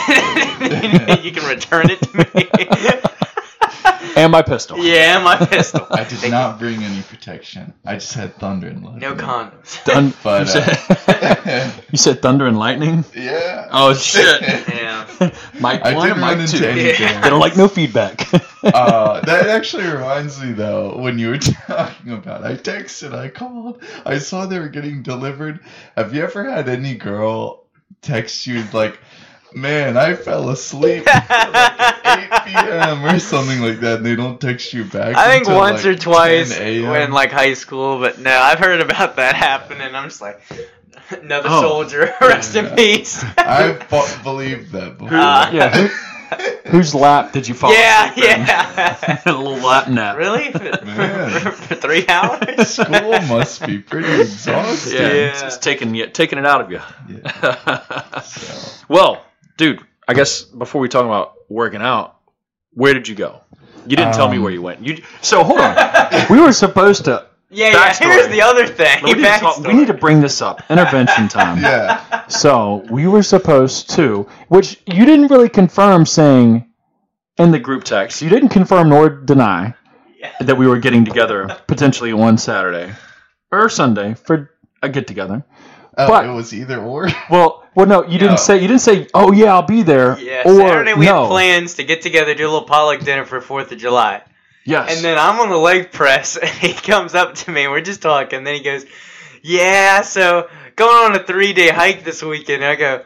you 1.24 1.32
can 1.32 1.48
return 1.50 1.90
it 1.90 2.00
to 2.02 2.18
me. 2.18 2.50
and 4.16 4.32
my 4.32 4.42
pistol 4.42 4.78
yeah, 4.78 5.16
and 5.16 5.24
my 5.24 5.38
pistol. 5.38 5.88
I 5.90 6.04
did 6.04 6.20
Thank 6.20 6.32
not 6.32 6.60
bring 6.60 6.84
any 6.84 7.02
protection. 7.04 7.74
I 7.86 7.96
just 7.96 8.14
had 8.14 8.36
thunder 8.36 8.68
and 8.68 8.84
lightning. 8.84 9.02
No 9.02 9.16
condoms. 9.16 9.66
Thun- 9.66 10.14
But, 10.24 10.42
you, 10.42 10.48
said, 10.48 10.80
uh, 11.08 11.72
you 11.92 11.98
said 11.98 12.22
thunder 12.22 12.46
and 12.46 12.60
lightning 12.60 13.06
yeah. 13.16 13.68
oh 13.72 13.94
shit 13.94 14.42
Yeah. 14.42 15.08
Mike 15.62 15.82
I 15.84 15.94
one 15.94 16.08
did 16.08 16.12
and 16.14 16.22
run 16.22 16.38
mike 16.38 16.46
into 16.46 16.58
two 16.60 16.66
anything. 16.66 17.22
they 17.22 17.30
don't 17.30 17.40
like 17.40 17.56
no 17.56 17.68
feedback 17.68 18.32
uh, 18.64 19.22
that 19.26 19.48
actually 19.48 19.86
reminds 19.86 20.42
me 20.42 20.52
though 20.52 20.98
when 20.98 21.18
you 21.20 21.30
were 21.30 21.38
talking 21.38 22.12
about 22.14 22.44
I 22.44 22.56
texted 22.56 23.14
I 23.14 23.30
called 23.30 23.84
I 24.06 24.18
saw 24.20 24.46
they 24.46 24.60
were 24.60 24.70
getting 24.70 25.04
delivered 25.04 25.60
have 25.96 26.14
you 26.14 26.24
ever 26.24 26.50
had 26.50 26.68
any 26.70 26.96
girl 26.96 27.64
text 28.02 28.48
you 28.48 28.64
like 28.74 29.00
man 29.54 29.98
I 29.98 30.16
fell 30.16 30.50
asleep 30.50 31.04
at 31.14 31.52
like 31.52 32.48
8 32.48 32.54
p.m. 32.68 33.06
or 33.06 33.20
something 33.20 33.60
like 33.60 33.80
that 33.82 33.98
and 33.98 34.06
they 34.06 34.16
don't 34.16 34.40
text 34.40 34.74
you 34.74 34.86
back 34.86 35.16
I 35.16 35.30
think 35.32 35.46
until, 35.46 35.58
once 35.60 35.84
like, 35.84 35.96
or 35.96 36.00
twice 36.00 36.58
10 36.58 36.90
when 36.90 37.12
like 37.12 37.32
high 37.32 37.54
school, 37.54 38.00
but 38.00 38.18
no, 38.20 38.32
I've 38.32 38.60
heard 38.60 38.80
about 38.82 39.18
that 39.18 39.36
happening. 39.36 39.82
and 39.82 39.98
I'm 39.98 40.08
just 40.08 40.22
like, 40.22 40.42
another 41.22 41.50
Oh. 41.52 41.62
soldier, 41.62 42.14
rest 42.22 42.56
in 42.56 42.76
peace. 42.76 43.24
I 43.38 43.74
believe 44.24 44.72
that 44.72 44.98
before 44.98 45.18
Uh, 45.18 45.52
yeah 45.52 45.90
whose 46.68 46.96
lap 46.96 47.34
did 47.34 47.46
you 47.46 47.54
fall 47.54 47.74
yeah, 47.74 48.10
asleep 48.12 48.24
in? 48.26 48.40
yeah. 48.40 49.22
a 49.26 49.34
little 49.34 49.58
lap 49.58 49.90
nap 49.90 50.16
really? 50.16 50.50
For, 50.54 50.60
for, 50.60 51.52
for 51.52 51.76
three 51.76 52.08
hours? 52.08 52.70
school 52.70 53.20
must 53.28 53.66
be 53.68 53.80
pretty 53.80 54.22
exhausting 54.22 54.94
yeah, 54.94 55.02
Yeah. 55.02 55.30
It's, 55.32 55.42
it's 55.42 55.58
taking 55.58 55.94
you 55.94 56.08
taking 56.08 56.40
it 56.40 56.46
out 56.46 56.62
of 56.62 56.72
you 56.72 56.80
Yeah, 57.10 58.22
so. 58.22 58.86
well 58.88 59.26
dude 59.58 59.82
i 60.08 60.14
guess 60.14 60.44
before 60.44 60.80
we 60.80 60.88
talk 60.88 61.04
about 61.04 61.34
working 61.50 61.82
out 61.82 62.16
where 62.76 62.94
did 62.94 63.10
you 63.10 63.16
go 63.16 63.42
You 63.86 63.98
didn't 63.98 64.14
tell 64.14 64.30
me 64.30 64.38
Um, 64.38 64.44
where 64.44 64.54
you 64.54 64.62
went. 64.62 64.86
You 64.86 65.04
so 65.22 65.44
hold 65.44 65.60
on. 65.60 65.76
we 66.30 66.40
were 66.40 66.54
supposed 66.54 67.06
to. 67.06 67.26
Yeah, 67.52 67.68
yeah. 67.70 67.90
Backstory. 67.92 68.06
Here's 68.14 68.28
the 68.30 68.42
other 68.42 68.66
thing. 68.66 69.04
We 69.04 69.14
need, 69.14 69.24
to 69.24 69.30
talk- 69.40 69.60
we 69.60 69.74
need 69.74 69.88
to 69.88 69.94
bring 69.94 70.22
this 70.22 70.42
up. 70.42 70.62
Intervention 70.70 71.28
time. 71.40 71.62
Yeah. 71.62 72.26
So 72.28 72.86
we 72.90 73.08
were 73.08 73.24
supposed 73.24 73.90
to, 73.92 74.28
which 74.48 74.80
you 74.86 75.06
didn't 75.06 75.28
really 75.28 75.50
confirm 75.50 76.06
saying 76.06 76.68
in 77.38 77.52
the 77.52 77.60
group 77.60 77.84
text. 77.84 78.22
You 78.22 78.30
didn't 78.30 78.50
confirm 78.50 78.90
nor 78.90 79.10
deny 79.10 79.74
Yeah. 80.18 80.32
that 80.40 80.56
we 80.58 80.66
were 80.68 80.80
getting 80.80 81.04
together 81.06 81.58
potentially 81.68 82.14
one 82.14 82.38
Saturday 82.38 82.94
or 83.52 83.68
Sunday 83.70 84.14
for 84.14 84.52
a 84.82 84.88
get 84.90 85.08
together. 85.08 85.44
Oh, 85.98 86.08
But- 86.08 86.26
it 86.26 86.32
was 86.32 86.54
either 86.54 86.80
or. 86.82 87.10
Well, 87.30 87.66
well, 87.76 87.86
no, 87.86 88.04
you 88.04 88.14
No. 88.14 88.28
didn't 88.28 88.40
say. 88.40 88.56
You 88.62 88.68
didn't 88.68 88.82
say. 88.82 89.08
Oh 89.14 89.32
yeah, 89.34 89.54
I'll 89.54 89.62
be 89.62 89.82
there. 89.82 90.18
Yeah, 90.20 90.44
or 90.46 90.56
Saturday 90.56 90.94
we 90.94 91.06
no. 91.06 91.24
had 91.24 91.30
plans 91.30 91.74
to 91.76 91.84
get 91.84 92.02
together, 92.02 92.34
do 92.34 92.44
a 92.44 92.52
little 92.52 92.64
potluck 92.68 93.00
dinner 93.02 93.24
for 93.26 93.40
Fourth 93.42 93.72
of 93.72 93.78
July, 93.78 94.22
Yes. 94.64 94.96
and 94.96 95.04
then 95.04 95.18
I'm 95.18 95.40
on 95.40 95.50
the 95.50 95.58
leg 95.58 95.92
press, 95.92 96.38
and 96.42 96.50
he 96.50 96.74
comes 96.74 97.16
up 97.16 97.36
to 97.36 97.52
me, 97.52 97.64
and 97.64 97.72
we're 97.72 97.82
just 97.82 98.02
talking. 98.02 98.38
And 98.38 98.48
then 98.48 98.56
he 98.56 98.62
goes, 98.62 98.86
"Yeah, 99.42 100.02
so 100.02 100.50
going 100.76 101.12
on 101.12 101.20
a 101.20 101.24
three 101.24 101.54
day 101.54 101.70
hike 101.70 102.04
this 102.04 102.22
weekend." 102.22 102.64
And 102.64 102.72
I 102.72 102.76
go, 102.76 103.04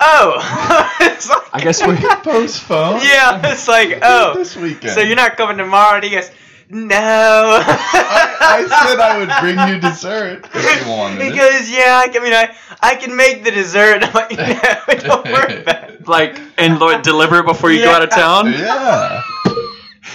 "Oh, 0.00 0.96
It's 1.00 1.28
like- 1.28 1.54
I 1.54 1.60
guess 1.60 1.86
we. 1.86 1.96
can 1.96 2.20
Postpone. 2.22 3.00
yeah." 3.02 3.40
It's 3.52 3.68
like, 3.68 3.98
"Oh, 4.02 4.34
This 4.34 4.56
weekend. 4.56 4.92
so 4.94 5.00
you're 5.00 5.16
not 5.16 5.36
coming 5.36 5.58
tomorrow?" 5.58 5.96
And 5.96 6.04
he 6.04 6.10
goes, 6.10 6.30
"No." 6.70 6.88
I, 6.96 8.36
I 8.40 8.86
said 8.86 8.98
I 8.98 9.18
would 9.18 9.30
bring 9.40 9.74
you 9.74 9.80
dessert 9.80 10.46
if 10.54 10.84
you 10.86 10.90
wanted 10.90 11.20
He 11.22 11.30
goes, 11.36 11.70
"Yeah, 11.70 12.00
I, 12.02 12.08
can- 12.08 12.22
I 12.22 12.24
mean, 12.24 12.32
I, 12.34 12.56
I 12.80 12.94
can 12.96 13.14
make 13.16 13.44
the 13.44 13.50
dessert." 13.50 14.02
I'm 14.02 14.12
like, 14.14 14.30
"No, 14.32 14.94
don't 15.08 15.24
worry 15.26 15.60
about 15.62 15.90
it." 15.90 16.08
like 16.08 16.38
and 16.58 16.78
Lord, 16.78 17.02
deliver 17.02 17.38
it 17.40 17.46
before 17.46 17.70
you 17.70 17.82
go 17.84 17.90
out 17.90 18.02
of 18.02 18.10
town. 18.10 18.52
Yeah. 18.52 19.22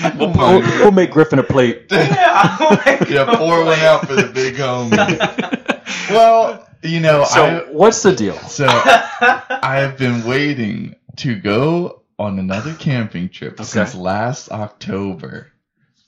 We'll, 0.01 0.12
Come 0.31 0.39
on. 0.39 0.55
we'll, 0.62 0.79
we'll 0.79 0.91
make 0.91 1.12
Griffin 1.12 1.39
a 1.39 1.43
plate. 1.43 1.88
Yeah, 1.91 2.55
my 2.60 3.05
yeah, 3.10 3.36
pour 3.36 3.63
one 3.65 3.79
out 3.79 4.08
for 4.08 4.15
the 4.15 4.27
big 4.34 4.55
homie. 4.55 5.75
Well, 6.10 6.67
you 6.84 7.00
know, 7.00 7.24
So 7.25 7.67
what's 7.72 8.01
the 8.03 8.15
deal? 8.15 8.36
So 8.36 8.65
I 8.67 9.77
have 9.81 9.98
been 9.98 10.24
waiting 10.24 10.96
to 11.17 11.36
go 11.36 12.01
on 12.17 12.39
another 12.39 12.74
camping 12.75 13.29
trip 13.29 13.53
Okay. 13.53 13.63
since 13.63 13.93
last 13.96 14.51
October. 14.51 15.51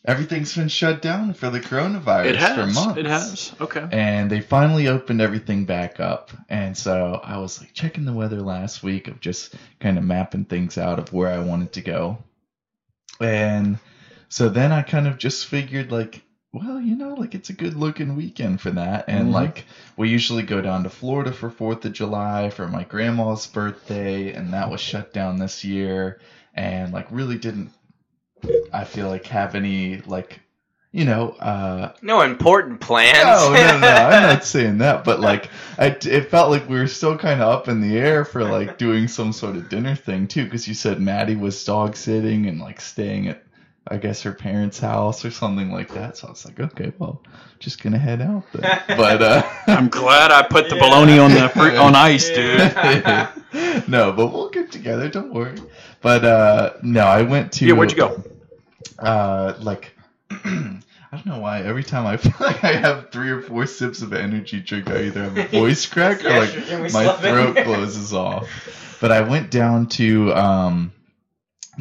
Everything's 0.05 0.55
been 0.55 0.67
shut 0.67 1.01
down 1.03 1.33
for 1.35 1.51
the 1.51 1.59
coronavirus 1.59 2.25
It 2.25 2.35
has. 2.37 2.55
for 2.55 2.65
months. 2.79 2.99
It 2.99 3.05
has. 3.05 3.55
Okay. 3.61 3.85
And 3.91 4.31
they 4.31 4.41
finally 4.41 4.87
opened 4.87 5.21
everything 5.21 5.65
back 5.65 5.99
up. 5.99 6.31
And 6.49 6.75
so 6.75 7.21
I 7.23 7.37
was 7.37 7.61
like 7.61 7.73
checking 7.73 8.05
the 8.05 8.13
weather 8.13 8.41
last 8.41 8.81
week 8.81 9.07
of 9.07 9.19
just 9.19 9.53
kind 9.79 9.99
of 9.99 10.03
mapping 10.03 10.45
things 10.45 10.79
out 10.79 10.97
of 10.97 11.13
where 11.13 11.31
I 11.31 11.37
wanted 11.39 11.73
to 11.73 11.81
go. 11.81 12.17
And 13.21 13.79
so 14.29 14.49
then 14.49 14.71
I 14.71 14.81
kind 14.81 15.07
of 15.07 15.17
just 15.17 15.45
figured 15.45 15.91
like, 15.91 16.23
well, 16.53 16.79
you 16.81 16.95
know, 16.95 17.13
like 17.13 17.33
it's 17.35 17.49
a 17.49 17.53
good 17.53 17.73
looking 17.73 18.15
weekend 18.15 18.59
for 18.61 18.71
that. 18.71 19.05
And 19.07 19.29
Mhm. 19.29 19.31
like 19.31 19.65
we 19.97 20.09
usually 20.09 20.43
go 20.43 20.61
down 20.61 20.83
to 20.83 20.89
Florida 20.89 21.31
for 21.31 21.49
4th 21.49 21.85
of 21.85 21.93
July 21.93 22.49
for 22.49 22.67
my 22.67 22.83
grandma's 22.83 23.47
birthday 23.47 24.31
and 24.33 24.53
that 24.53 24.69
was 24.69 24.81
shut 24.81 25.11
down 25.13 25.37
this 25.37 25.63
year 25.63 26.15
and 26.53 26.91
like 26.91 27.11
really 27.11 27.37
didn't 27.37 27.71
I 28.73 28.83
feel 28.83 29.07
like 29.07 29.27
have 29.27 29.55
any 29.55 29.97
like 30.05 30.41
you 30.93 31.05
know, 31.05 31.29
uh 31.39 31.93
No 32.01 32.21
important 32.21 32.81
plans. 32.81 33.23
no, 33.23 33.53
no, 33.53 33.79
no. 33.79 33.87
I'm 33.87 34.23
not 34.23 34.43
saying 34.55 34.79
that, 34.79 35.03
but 35.05 35.19
like, 35.19 35.49
I, 35.77 35.87
it 35.87 36.29
felt 36.29 36.49
like 36.51 36.67
we 36.67 36.77
were 36.77 36.87
still 36.87 37.17
kind 37.17 37.41
of 37.41 37.47
up 37.49 37.67
in 37.69 37.79
the 37.81 37.97
air 37.97 38.25
for 38.25 38.43
like 38.43 38.77
doing 38.77 39.07
some 39.07 39.31
sort 39.33 39.55
of 39.55 39.69
dinner 39.69 39.95
thing 39.95 40.27
too, 40.27 40.43
because 40.43 40.67
you 40.67 40.73
said 40.73 40.99
Maddie 40.99 41.35
was 41.35 41.63
dog 41.63 41.95
sitting 41.95 42.47
and 42.47 42.59
like 42.59 42.81
staying 42.81 43.27
at, 43.29 43.43
I 43.87 43.97
guess 43.97 44.21
her 44.23 44.33
parents' 44.33 44.79
house 44.79 45.23
or 45.25 45.31
something 45.31 45.71
like 45.71 45.93
that. 45.93 46.17
So 46.17 46.27
I 46.27 46.31
was 46.31 46.45
like, 46.45 46.59
okay, 46.59 46.91
well, 46.99 47.23
just 47.59 47.81
gonna 47.81 47.97
head 47.97 48.21
out 48.21 48.43
then. 48.53 48.79
But 48.97 49.21
uh, 49.23 49.43
I'm 49.67 49.87
glad 49.87 50.31
I 50.31 50.43
put 50.43 50.69
the 50.69 50.75
Yeah. 50.75 50.81
bologna 50.81 51.19
on 51.19 51.31
the 51.31 51.47
fruit 51.49 51.75
on 51.75 51.95
ice, 51.95 52.27
dude. 52.29 52.59
no, 53.87 54.11
but 54.11 54.27
we'll 54.27 54.49
get 54.49 54.71
together. 54.71 55.09
Don't 55.09 55.33
worry. 55.33 55.57
But 56.01 56.25
uh, 56.25 56.73
no, 56.83 57.05
I 57.05 57.21
went 57.23 57.53
to. 57.53 57.65
Yeah, 57.65 57.73
where'd 57.73 57.91
you 57.91 57.97
go? 57.97 58.23
uh 58.99 59.53
like 59.61 59.95
I 61.13 61.17
don't 61.17 61.25
know 61.25 61.39
why 61.39 61.61
every 61.61 61.83
time 61.83 62.05
I 62.05 62.17
feel 62.17 62.33
like 62.39 62.63
I 62.63 62.73
have 62.73 63.11
three 63.11 63.29
or 63.29 63.41
four 63.41 63.65
sips 63.65 64.01
of 64.01 64.13
energy 64.13 64.61
drink, 64.61 64.89
I 64.89 65.03
either 65.03 65.23
have 65.23 65.37
a 65.37 65.47
voice 65.59 65.85
crack 65.85 66.23
or 66.23 66.29
like 66.29 66.49
sure, 66.49 66.61
can 66.61 66.81
we 66.81 66.89
my 66.91 67.07
throat 67.13 67.57
closes 67.63 68.13
off. 68.13 68.97
But 69.01 69.11
I 69.11 69.21
went 69.21 69.51
down 69.51 69.87
to 69.89 70.33
um 70.33 70.93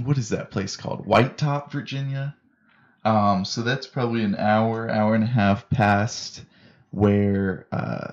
what 0.04 0.18
is 0.18 0.30
that 0.30 0.50
place 0.50 0.76
called? 0.76 1.06
Whitetop, 1.06 1.70
Virginia. 1.70 2.34
Um 3.04 3.44
so 3.44 3.62
that's 3.62 3.86
probably 3.86 4.24
an 4.24 4.36
hour, 4.36 4.90
hour 4.90 5.14
and 5.14 5.24
a 5.24 5.28
half 5.28 5.68
past 5.70 6.42
where 6.90 7.66
uh 7.72 8.12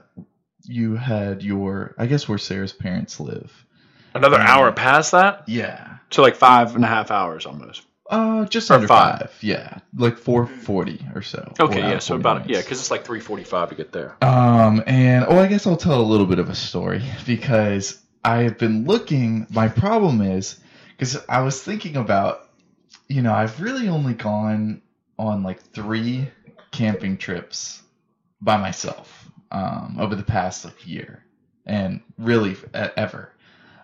you 0.66 0.96
had 0.96 1.42
your 1.44 1.96
I 1.98 2.06
guess 2.06 2.27
where 2.27 2.38
Sarah's 2.38 2.74
parents 2.74 3.20
live. 3.20 3.51
Another 4.13 4.39
hour 4.39 4.72
past 4.72 5.12
that, 5.13 5.48
Yeah. 5.48 5.98
so 6.12 6.22
like 6.22 6.36
five 6.36 6.75
and 6.75 6.84
a 6.84 6.88
half 6.88 7.10
hours 7.12 7.46
almost. 7.46 7.84
Uh, 8.10 8.46
just 8.46 8.72
Or 8.72 8.76
under 8.76 8.88
five. 8.88 9.20
five. 9.20 9.38
Yeah, 9.42 9.80
like 9.96 10.18
four 10.18 10.48
forty 10.48 11.06
or 11.14 11.22
so. 11.22 11.54
Okay, 11.60 11.80
yeah, 11.80 12.00
so 12.00 12.14
40 12.18 12.22
about 12.22 12.50
yeah, 12.50 12.62
because 12.62 12.80
it's 12.80 12.92
like 12.92 13.06
three 13.06 13.20
forty-five 13.20 13.70
to 13.70 13.76
get 13.76 13.92
there. 13.92 14.16
Um, 14.22 14.84
and 14.88 15.26
oh, 15.28 15.38
I 15.40 15.48
guess 15.48 15.68
I'll 15.68 15.78
tell 15.78 16.00
a 16.00 16.04
little 16.04 16.26
bit 16.26 16.40
of 16.40 16.50
a 16.50 16.56
story 16.56 17.04
because 17.26 18.02
I 18.24 18.44
have 18.44 18.58
been 18.58 18.86
looking. 18.86 19.48
My 19.50 19.68
problem 19.68 20.22
is 20.22 20.60
because 20.92 21.18
I 21.28 21.42
was 21.42 21.62
thinking 21.62 21.98
about, 21.98 22.50
you 23.08 23.22
know, 23.22 23.34
I've 23.34 23.62
really 23.62 23.90
only 23.90 24.14
gone 24.14 24.82
on 25.20 25.44
like 25.44 25.62
three 25.62 26.30
camping 26.72 27.18
trips 27.18 27.82
by 28.42 28.58
myself 28.58 29.30
um, 29.52 29.98
over 30.00 30.16
the 30.16 30.24
past 30.24 30.64
like 30.64 30.88
year, 30.88 31.24
and 31.66 32.02
really 32.18 32.56
ever. 32.74 33.34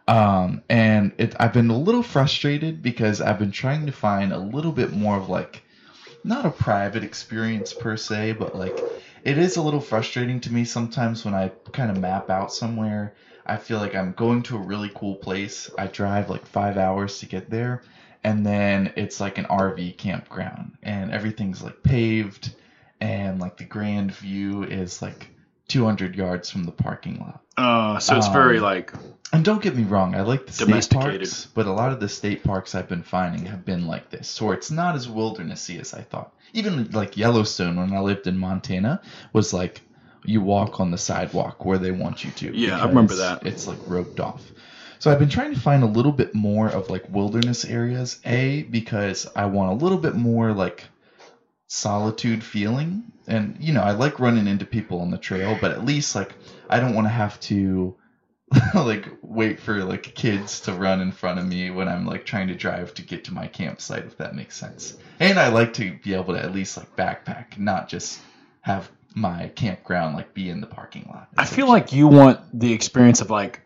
Um, 0.07 0.61
and 0.69 1.13
it, 1.17 1.35
I've 1.39 1.53
been 1.53 1.69
a 1.69 1.77
little 1.77 2.03
frustrated 2.03 2.81
because 2.81 3.21
I've 3.21 3.39
been 3.39 3.51
trying 3.51 3.85
to 3.85 3.91
find 3.91 4.33
a 4.33 4.37
little 4.37 4.71
bit 4.71 4.91
more 4.93 5.15
of 5.17 5.29
like, 5.29 5.63
not 6.23 6.45
a 6.45 6.51
private 6.51 7.03
experience 7.03 7.73
per 7.73 7.97
se, 7.97 8.33
but 8.33 8.55
like 8.55 8.79
it 9.23 9.37
is 9.37 9.57
a 9.57 9.61
little 9.61 9.81
frustrating 9.81 10.39
to 10.41 10.53
me 10.53 10.65
sometimes 10.65 11.25
when 11.25 11.33
I 11.33 11.49
kind 11.71 11.91
of 11.91 11.97
map 11.97 12.29
out 12.29 12.53
somewhere. 12.53 13.15
I 13.45 13.57
feel 13.57 13.79
like 13.79 13.93
I'm 13.95 14.13
going 14.13 14.43
to 14.43 14.55
a 14.57 14.61
really 14.61 14.89
cool 14.95 15.15
place. 15.15 15.69
I 15.77 15.87
drive 15.87 16.29
like 16.29 16.45
five 16.45 16.77
hours 16.77 17.19
to 17.19 17.25
get 17.25 17.49
there, 17.49 17.81
and 18.23 18.45
then 18.45 18.93
it's 18.95 19.19
like 19.19 19.37
an 19.37 19.45
RV 19.45 19.97
campground, 19.97 20.77
and 20.81 21.11
everything's 21.11 21.61
like 21.61 21.83
paved, 21.83 22.55
and 23.01 23.39
like 23.39 23.57
the 23.57 23.65
grand 23.65 24.13
view 24.13 24.63
is 24.63 25.01
like 25.01 25.27
200 25.67 26.15
yards 26.15 26.49
from 26.49 26.63
the 26.63 26.71
parking 26.71 27.19
lot. 27.19 27.41
Uh, 27.57 27.99
so 27.99 28.15
it's 28.15 28.27
very 28.29 28.57
Um, 28.57 28.63
like 28.63 28.93
And 29.33 29.43
don't 29.43 29.63
get 29.63 29.75
me 29.75 29.83
wrong, 29.83 30.13
I 30.13 30.21
like 30.21 30.45
the 30.45 30.53
state 30.53 30.89
parks, 30.91 31.47
but 31.47 31.65
a 31.65 31.71
lot 31.71 31.91
of 31.91 31.99
the 31.99 32.07
state 32.07 32.43
parks 32.43 32.75
I've 32.75 32.87
been 32.87 33.01
finding 33.01 33.47
have 33.47 33.65
been 33.65 33.87
like 33.87 34.11
this, 34.11 34.39
where 34.39 34.53
it's 34.53 34.69
not 34.69 34.93
as 34.93 35.07
wildernessy 35.07 35.81
as 35.81 35.91
I 35.95 36.01
thought. 36.01 36.35
Even 36.53 36.91
like 36.91 37.17
Yellowstone, 37.17 37.75
when 37.75 37.93
I 37.93 37.99
lived 37.99 38.27
in 38.27 38.37
Montana, 38.37 39.01
was 39.33 39.51
like 39.51 39.81
you 40.23 40.41
walk 40.41 40.79
on 40.79 40.91
the 40.91 40.99
sidewalk 40.99 41.65
where 41.65 41.79
they 41.79 41.89
want 41.89 42.23
you 42.23 42.29
to. 42.29 42.55
Yeah, 42.55 42.79
I 42.79 42.85
remember 42.85 43.15
that. 43.15 43.43
It's 43.43 43.65
like 43.65 43.79
roped 43.87 44.19
off. 44.19 44.43
So 44.99 45.11
I've 45.11 45.17
been 45.17 45.29
trying 45.29 45.55
to 45.55 45.59
find 45.59 45.81
a 45.81 45.87
little 45.87 46.11
bit 46.11 46.35
more 46.35 46.69
of 46.69 46.91
like 46.91 47.09
wilderness 47.09 47.65
areas. 47.65 48.19
A 48.25 48.63
because 48.63 49.27
I 49.35 49.47
want 49.47 49.71
a 49.71 49.83
little 49.83 49.97
bit 49.97 50.13
more 50.13 50.53
like 50.53 50.83
solitude 51.65 52.43
feeling, 52.43 53.11
and 53.27 53.57
you 53.59 53.73
know 53.73 53.81
I 53.81 53.93
like 53.93 54.19
running 54.19 54.45
into 54.45 54.65
people 54.65 55.01
on 55.01 55.09
the 55.09 55.17
trail, 55.17 55.57
but 55.59 55.71
at 55.71 55.83
least 55.83 56.13
like 56.13 56.35
I 56.69 56.79
don't 56.79 56.93
want 56.93 57.05
to 57.05 57.11
have 57.11 57.39
to 57.41 57.95
like 58.75 59.07
wait 59.21 59.59
for 59.59 59.83
like 59.83 60.13
kids 60.15 60.59
to 60.61 60.73
run 60.73 61.01
in 61.01 61.11
front 61.11 61.39
of 61.39 61.45
me 61.45 61.69
when 61.71 61.87
I'm 61.87 62.05
like 62.05 62.25
trying 62.25 62.47
to 62.49 62.55
drive 62.55 62.93
to 62.95 63.01
get 63.01 63.23
to 63.25 63.33
my 63.33 63.47
campsite 63.47 64.05
if 64.05 64.17
that 64.17 64.35
makes 64.35 64.55
sense. 64.57 64.97
And 65.19 65.39
I 65.39 65.49
like 65.49 65.73
to 65.73 65.97
be 66.03 66.13
able 66.13 66.33
to 66.33 66.43
at 66.43 66.53
least 66.53 66.77
like 66.77 66.95
backpack, 66.95 67.57
not 67.57 67.87
just 67.87 68.19
have 68.61 68.89
my 69.15 69.49
campground 69.55 70.15
like 70.15 70.33
be 70.33 70.49
in 70.49 70.61
the 70.61 70.67
parking 70.67 71.05
lot. 71.09 71.29
I 71.37 71.45
feel 71.45 71.67
like 71.67 71.93
you 71.93 72.07
want 72.07 72.39
the 72.57 72.73
experience 72.73 73.21
of 73.21 73.29
like 73.29 73.61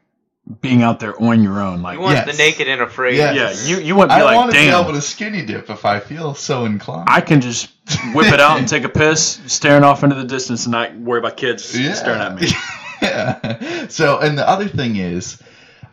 being 0.62 0.82
out 0.82 1.00
there 1.00 1.22
on 1.22 1.44
your 1.44 1.60
own. 1.60 1.82
Like 1.82 1.96
You 1.96 2.02
want 2.02 2.16
Yes. 2.16 2.38
the 2.38 2.42
naked 2.42 2.68
and 2.68 2.82
afraid. 2.82 3.18
Yeah. 3.18 3.34
yeah, 3.34 3.54
you 3.66 3.80
you 3.80 3.96
want 3.96 4.12
to 4.12 4.16
be 4.16 4.22
I 4.22 4.26
like 4.26 4.36
want 4.36 4.52
to 4.52 4.58
be 4.58 4.68
able 4.68 4.94
to 4.94 5.02
skinny 5.02 5.46
dip 5.46 5.70
if 5.70 5.84
I 5.86 6.00
feel 6.00 6.34
so 6.36 6.66
inclined. 6.66 7.10
I 7.10 7.22
can 7.22 7.42
just 7.42 7.70
whip 8.14 8.32
it 8.34 8.40
out 8.40 8.58
and 8.60 8.68
take 8.68 8.84
a 8.84 8.90
piss, 8.90 9.42
staring 9.48 9.84
off 9.84 10.04
into 10.04 10.16
the 10.16 10.24
distance, 10.24 10.66
and 10.66 10.72
not 10.72 10.96
worry 10.96 11.20
about 11.20 11.36
kids 11.38 11.66
staring 11.66 12.22
at 12.22 12.36
me. 12.36 12.48
yeah. 13.02 13.86
So, 13.90 14.20
and 14.20 14.38
the 14.38 14.48
other 14.48 14.68
thing 14.68 14.98
is, 14.98 15.42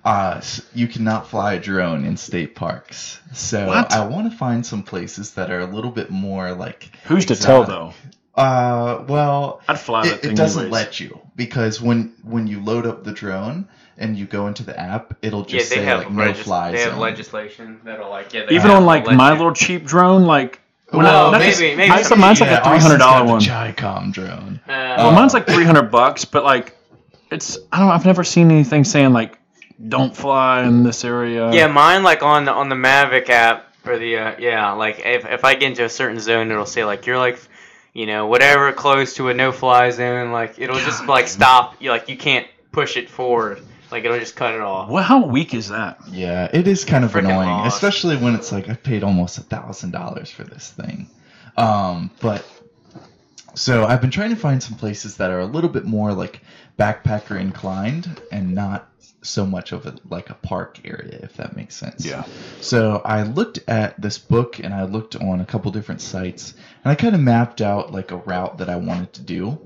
uh, 0.04 0.40
you 0.74 0.88
cannot 0.88 1.28
fly 1.28 1.54
a 1.54 1.60
drone 1.60 2.04
in 2.04 2.16
state 2.16 2.54
parks. 2.56 3.20
So 3.32 3.66
What? 3.68 3.92
I 3.92 4.04
want 4.06 4.30
to 4.30 4.36
find 4.36 4.66
some 4.66 4.82
places 4.82 5.34
that 5.34 5.50
are 5.50 5.60
a 5.60 5.66
little 5.66 5.90
bit 5.92 6.10
more 6.10 6.52
like. 6.52 6.90
Who's 7.04 7.26
to 7.26 7.36
tell 7.36 7.64
though? 7.64 7.92
Uh, 8.34 9.04
well, 9.06 9.60
I'd 9.68 9.78
fly 9.78 10.06
it, 10.06 10.20
thing. 10.22 10.32
it 10.32 10.36
doesn't 10.36 10.62
anyways. 10.62 10.72
let 10.72 10.98
you 11.00 11.20
because 11.36 11.80
when 11.80 12.12
when 12.24 12.48
you 12.48 12.60
load 12.60 12.84
up 12.84 13.04
the 13.04 13.12
drone, 13.12 13.68
and 13.96 14.16
you 14.18 14.26
go 14.26 14.48
into 14.48 14.64
the 14.64 14.76
app, 14.78 15.14
it'll 15.22 15.44
just 15.44 15.70
they 15.70 15.76
say 15.76 15.84
have 15.84 16.00
like 16.00 16.10
no 16.10 16.24
regis- 16.24 16.42
fly 16.42 16.72
they 16.72 16.80
have 16.80 16.98
legislation 16.98 17.80
that'll 17.84 18.10
like 18.10 18.32
yeah. 18.34 18.44
they 18.46 18.56
Even 18.56 18.72
on 18.72 18.84
like 18.84 19.06
my 19.06 19.30
you- 19.30 19.36
little 19.38 19.52
cheap 19.54 19.84
drone, 19.84 20.24
like 20.24 20.60
when 20.90 21.04
Well, 21.04 21.28
I, 21.28 21.30
not 21.30 21.38
maybe- 21.38 21.50
this- 21.52 21.60
maybe 21.60 21.90
I, 21.90 22.02
some- 22.02 22.18
mine's 22.18 22.40
like 22.40 22.50
a 22.50 22.56
three 22.64 22.78
hundred 22.78 23.00
Austin's 23.00 23.02
got 23.02 23.18
dollar 23.18 23.30
one. 23.30 23.38
The 23.38 23.44
Chicom 23.46 24.12
drone. 24.12 24.60
Uh, 24.66 24.94
Well, 24.98 25.08
Uh, 25.10 25.12
mine's 25.12 25.32
like 25.32 25.46
three 25.46 25.64
hundred 25.64 25.92
bucks, 25.92 26.24
but 26.24 26.42
like 26.42 26.76
it's 27.34 27.58
I 27.70 27.78
don't 27.78 27.88
know. 27.88 27.94
I've 27.94 28.06
never 28.06 28.24
seen 28.24 28.50
anything 28.50 28.84
saying 28.84 29.12
like 29.12 29.38
don't 29.88 30.16
fly 30.16 30.62
in 30.62 30.82
this 30.84 31.04
area. 31.04 31.52
Yeah, 31.52 31.66
mine 31.66 32.02
like 32.02 32.22
on 32.22 32.44
the 32.44 32.52
on 32.52 32.68
the 32.68 32.76
Mavic 32.76 33.28
app 33.28 33.74
or 33.84 33.98
the 33.98 34.16
uh, 34.16 34.34
yeah, 34.38 34.72
like 34.72 35.00
if 35.04 35.26
if 35.26 35.44
I 35.44 35.54
get 35.54 35.64
into 35.70 35.84
a 35.84 35.88
certain 35.88 36.20
zone, 36.20 36.50
it'll 36.50 36.64
say 36.64 36.84
like 36.84 37.06
you're 37.06 37.18
like, 37.18 37.38
you 37.92 38.06
know, 38.06 38.26
whatever 38.26 38.72
close 38.72 39.14
to 39.14 39.28
a 39.28 39.34
no 39.34 39.52
fly 39.52 39.90
zone, 39.90 40.32
like 40.32 40.58
it'll 40.58 40.78
just 40.78 41.06
like 41.06 41.28
stop. 41.28 41.82
You 41.82 41.90
like 41.90 42.08
you 42.08 42.16
can't 42.16 42.46
push 42.72 42.96
it 42.96 43.10
forward. 43.10 43.62
Like 43.90 44.04
it'll 44.04 44.18
just 44.18 44.36
cut 44.36 44.54
it 44.54 44.60
off. 44.60 44.88
Well, 44.88 45.04
how 45.04 45.26
weak 45.26 45.54
is 45.54 45.68
that? 45.68 45.98
Yeah, 46.10 46.48
it 46.52 46.66
is 46.66 46.84
kind 46.84 47.04
of 47.04 47.12
Frickin' 47.12 47.26
annoying, 47.26 47.48
lost. 47.48 47.74
especially 47.74 48.16
when 48.16 48.34
it's 48.34 48.50
like 48.50 48.68
I 48.68 48.74
paid 48.74 49.02
almost 49.04 49.38
a 49.38 49.42
thousand 49.42 49.90
dollars 49.90 50.30
for 50.30 50.44
this 50.44 50.70
thing. 50.70 51.08
Um, 51.56 52.10
but 52.20 52.44
so 53.54 53.84
I've 53.84 54.00
been 54.00 54.10
trying 54.10 54.30
to 54.30 54.36
find 54.36 54.62
some 54.62 54.76
places 54.76 55.16
that 55.18 55.30
are 55.30 55.40
a 55.40 55.46
little 55.46 55.70
bit 55.70 55.84
more 55.84 56.12
like 56.12 56.40
backpacker 56.78 57.38
inclined 57.40 58.20
and 58.32 58.54
not 58.54 58.90
so 59.22 59.46
much 59.46 59.72
of 59.72 59.86
a 59.86 59.94
like 60.08 60.30
a 60.30 60.34
park 60.34 60.80
area, 60.84 61.20
if 61.22 61.34
that 61.36 61.56
makes 61.56 61.74
sense. 61.74 62.04
Yeah. 62.04 62.24
So 62.60 63.00
I 63.04 63.22
looked 63.22 63.60
at 63.68 64.00
this 64.00 64.18
book 64.18 64.58
and 64.58 64.74
I 64.74 64.84
looked 64.84 65.16
on 65.16 65.40
a 65.40 65.46
couple 65.46 65.70
different 65.70 66.00
sites 66.00 66.52
and 66.84 66.92
I 66.92 66.94
kind 66.94 67.14
of 67.14 67.20
mapped 67.20 67.60
out 67.60 67.92
like 67.92 68.10
a 68.10 68.16
route 68.16 68.58
that 68.58 68.68
I 68.68 68.76
wanted 68.76 69.12
to 69.14 69.22
do. 69.22 69.58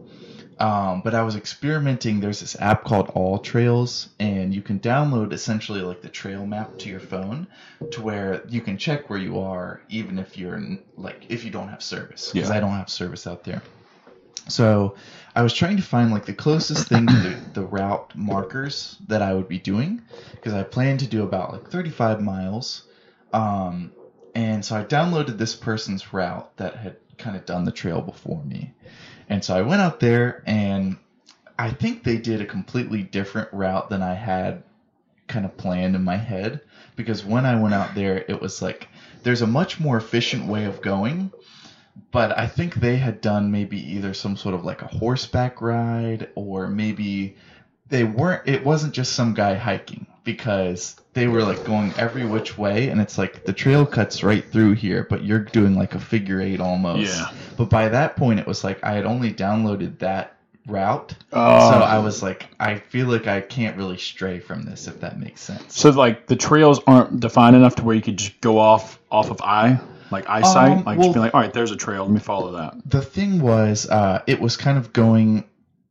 Um, 0.61 1.03
but 1.03 1.15
I 1.15 1.23
was 1.23 1.37
experimenting. 1.37 2.19
There's 2.19 2.41
this 2.41 2.57
app 2.59 2.83
called 2.83 3.15
AllTrails, 3.15 4.09
and 4.19 4.53
you 4.53 4.61
can 4.61 4.81
download 4.81 5.33
essentially 5.33 5.83
like 5.83 6.03
the 6.03 6.09
trail 6.09 6.45
map 6.47 6.79
to 6.79 6.89
your 6.89 6.99
phone, 6.99 7.47
to 7.93 8.03
where 8.03 8.43
you 8.49 8.61
can 8.61 8.77
check 8.77 9.09
where 9.09 9.21
you 9.21 9.39
are, 9.39 9.81
even 9.89 10.19
if 10.19 10.37
you're 10.37 10.57
in, 10.57 10.83
like 10.97 11.27
if 11.29 11.45
you 11.45 11.53
don't 11.53 11.69
have 11.69 11.81
service. 11.81 12.33
Because 12.33 12.49
Yeah. 12.51 12.57
I 12.57 12.61
don't 12.61 12.73
have 12.73 12.91
service 12.91 13.25
out 13.27 13.45
there. 13.45 13.63
So 14.49 14.97
I 15.39 15.43
was 15.43 15.55
trying 15.55 15.77
to 15.77 15.85
find 15.85 16.11
like 16.11 16.27
the 16.27 16.35
closest 16.35 16.89
thing 16.89 17.07
to 17.07 17.13
the, 17.15 17.41
the 17.53 17.63
route 17.63 18.13
markers 18.17 18.97
that 19.07 19.23
I 19.23 19.35
would 19.35 19.47
be 19.47 19.61
doing, 19.61 20.03
because 20.33 20.53
I 20.53 20.65
planned 20.65 20.99
to 20.99 21.07
do 21.07 21.23
about 21.23 21.53
like 21.53 21.71
35 21.71 22.21
miles. 22.21 22.83
Um, 23.33 23.93
and 24.35 24.65
so 24.65 24.75
I 24.75 24.83
downloaded 24.83 25.39
this 25.39 25.55
person's 25.55 26.13
route 26.13 26.57
that 26.57 26.75
had 26.75 26.97
kind 27.19 27.37
of 27.37 27.47
done 27.47 27.63
the 27.63 27.71
trail 27.71 28.01
before 28.01 28.43
me. 28.43 28.75
And 29.29 29.45
so 29.45 29.57
I 29.57 29.63
went 29.63 29.81
out 29.81 30.01
there 30.01 30.43
and 30.45 30.97
I 31.57 31.71
think 31.71 32.03
they 32.03 32.19
did 32.19 32.41
a 32.41 32.45
completely 32.45 33.05
different 33.05 33.53
route 33.53 33.91
than 33.91 34.03
I 34.03 34.15
had 34.15 34.65
kind 35.29 35.45
of 35.45 35.57
planned 35.57 35.95
in 35.95 36.03
my 36.03 36.17
head 36.17 36.63
because 36.97 37.25
when 37.25 37.47
I 37.47 37.61
went 37.61 37.75
out 37.75 37.95
there 37.95 38.25
it 38.27 38.41
was 38.41 38.61
like 38.61 38.89
there's 39.23 39.43
a 39.43 39.47
much 39.47 39.79
more 39.79 39.99
efficient 39.99 40.47
way 40.47 40.65
of 40.65 40.83
going 40.83 41.31
but 42.11 42.37
I 42.39 42.47
think 42.47 42.75
they 42.75 42.97
had 42.97 43.21
done 43.21 43.51
maybe 43.51 43.79
either 43.95 44.15
some 44.15 44.37
sort 44.37 44.55
of 44.55 44.65
like 44.65 44.83
a 44.83 44.87
horseback 44.87 45.61
ride 45.61 46.29
or 46.35 46.67
maybe 46.69 47.37
they 47.89 48.05
weren't 48.05 48.47
it 48.47 48.65
wasn't 48.65 48.93
just 48.95 49.13
some 49.15 49.35
guy 49.35 49.55
hiking 49.55 50.07
because 50.25 50.97
they 51.15 51.27
were 51.27 51.43
like 51.43 51.65
going 51.65 51.93
every 51.97 52.27
which 52.27 52.59
way 52.59 52.89
and 52.89 53.01
it's 53.01 53.17
like 53.17 53.45
the 53.45 53.53
trail 53.53 53.87
cuts 53.87 54.23
right 54.23 54.45
through 54.53 54.73
here 54.73 55.07
but 55.09 55.25
you're 55.25 55.39
doing 55.39 55.75
like 55.75 55.95
a 55.95 55.99
figure 55.99 56.41
eight 56.41 56.61
almost 56.61 57.17
Yeah. 57.19 57.31
but 57.57 57.71
by 57.71 57.89
that 57.89 58.15
point 58.17 58.39
it 58.41 58.47
was 58.47 58.63
like 58.63 58.85
i 58.85 58.93
had 58.93 59.07
only 59.07 59.33
downloaded 59.33 59.99
that 60.01 60.37
route 60.67 61.15
Oh. 61.33 61.71
so 61.71 61.77
i 61.79 61.99
was 61.99 62.23
like 62.23 62.49
i 62.61 62.75
feel 62.77 63.07
like 63.07 63.27
i 63.27 63.41
can't 63.41 63.75
really 63.79 63.97
stray 63.97 64.39
from 64.39 64.65
this 64.65 64.87
if 64.87 65.01
that 65.01 65.19
makes 65.19 65.41
sense 65.41 65.75
So 65.81 65.89
like 65.91 66.27
the 66.27 66.37
trails 66.37 66.81
aren't 66.87 67.21
defined 67.21 67.57
enough 67.57 67.77
to 67.77 67.85
where 67.85 67.97
you 67.97 68.03
could 68.03 68.19
just 68.19 68.39
go 68.43 68.59
off 68.59 68.99
off 69.11 69.31
of 69.31 69.41
eye, 69.41 69.81
like 70.11 70.29
eyesight, 70.29 70.71
Um, 70.79 70.85
like 70.85 70.99
well- 70.99 71.09
just 71.09 71.15
be 71.15 71.21
like, 71.21 71.35
all 71.35 71.41
right, 71.41 71.53
there's 71.53 71.71
a 71.71 71.77
trail, 71.77 72.05
let 72.05 72.13
me 72.13 72.21
follow 72.21 72.53
that. 72.53 72.75
the 72.87 73.03
thing 73.03 73.41
was 73.41 73.89
uh, 73.89 74.23
it 74.27 74.41
was 74.41 74.57
kind 74.57 74.79
of 74.79 74.93
going 74.93 75.45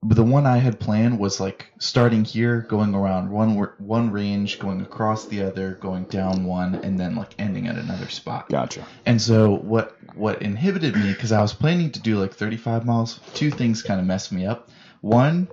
the 0.04 0.24
one 0.24 0.46
i 0.46 0.58
had 0.58 0.80
planned 0.80 1.18
was 1.18 1.40
like 1.40 1.72
starting 1.80 2.24
here 2.24 2.62
going 2.62 2.94
around 2.94 3.32
one 3.32 3.56
one 3.80 4.12
range 4.12 4.60
going 4.60 4.80
across 4.80 5.26
the 5.26 5.42
other 5.42 5.72
going 5.82 6.04
down 6.04 6.46
one 6.46 6.76
and 6.76 7.00
then 7.00 7.16
like 7.16 7.34
ending 7.40 7.68
at 7.68 7.76
another 7.78 8.08
spot. 8.08 8.48
Gotcha. 8.48 8.86
and 9.08 9.20
so 9.20 9.56
what 9.56 9.98
what 10.14 10.44
inhibited 10.44 10.96
me 10.96 11.12
because 11.14 11.32
i 11.32 11.42
was 11.42 11.52
planning 11.52 11.90
to 11.92 12.00
do 12.00 12.20
like 12.20 12.32
35 12.32 12.86
miles 12.86 13.20
two 13.34 13.50
things 13.50 13.82
kind 13.82 14.00
of 14.00 14.06
messed 14.06 14.32
me 14.32 14.46
up. 14.46 14.70
One 15.02 15.48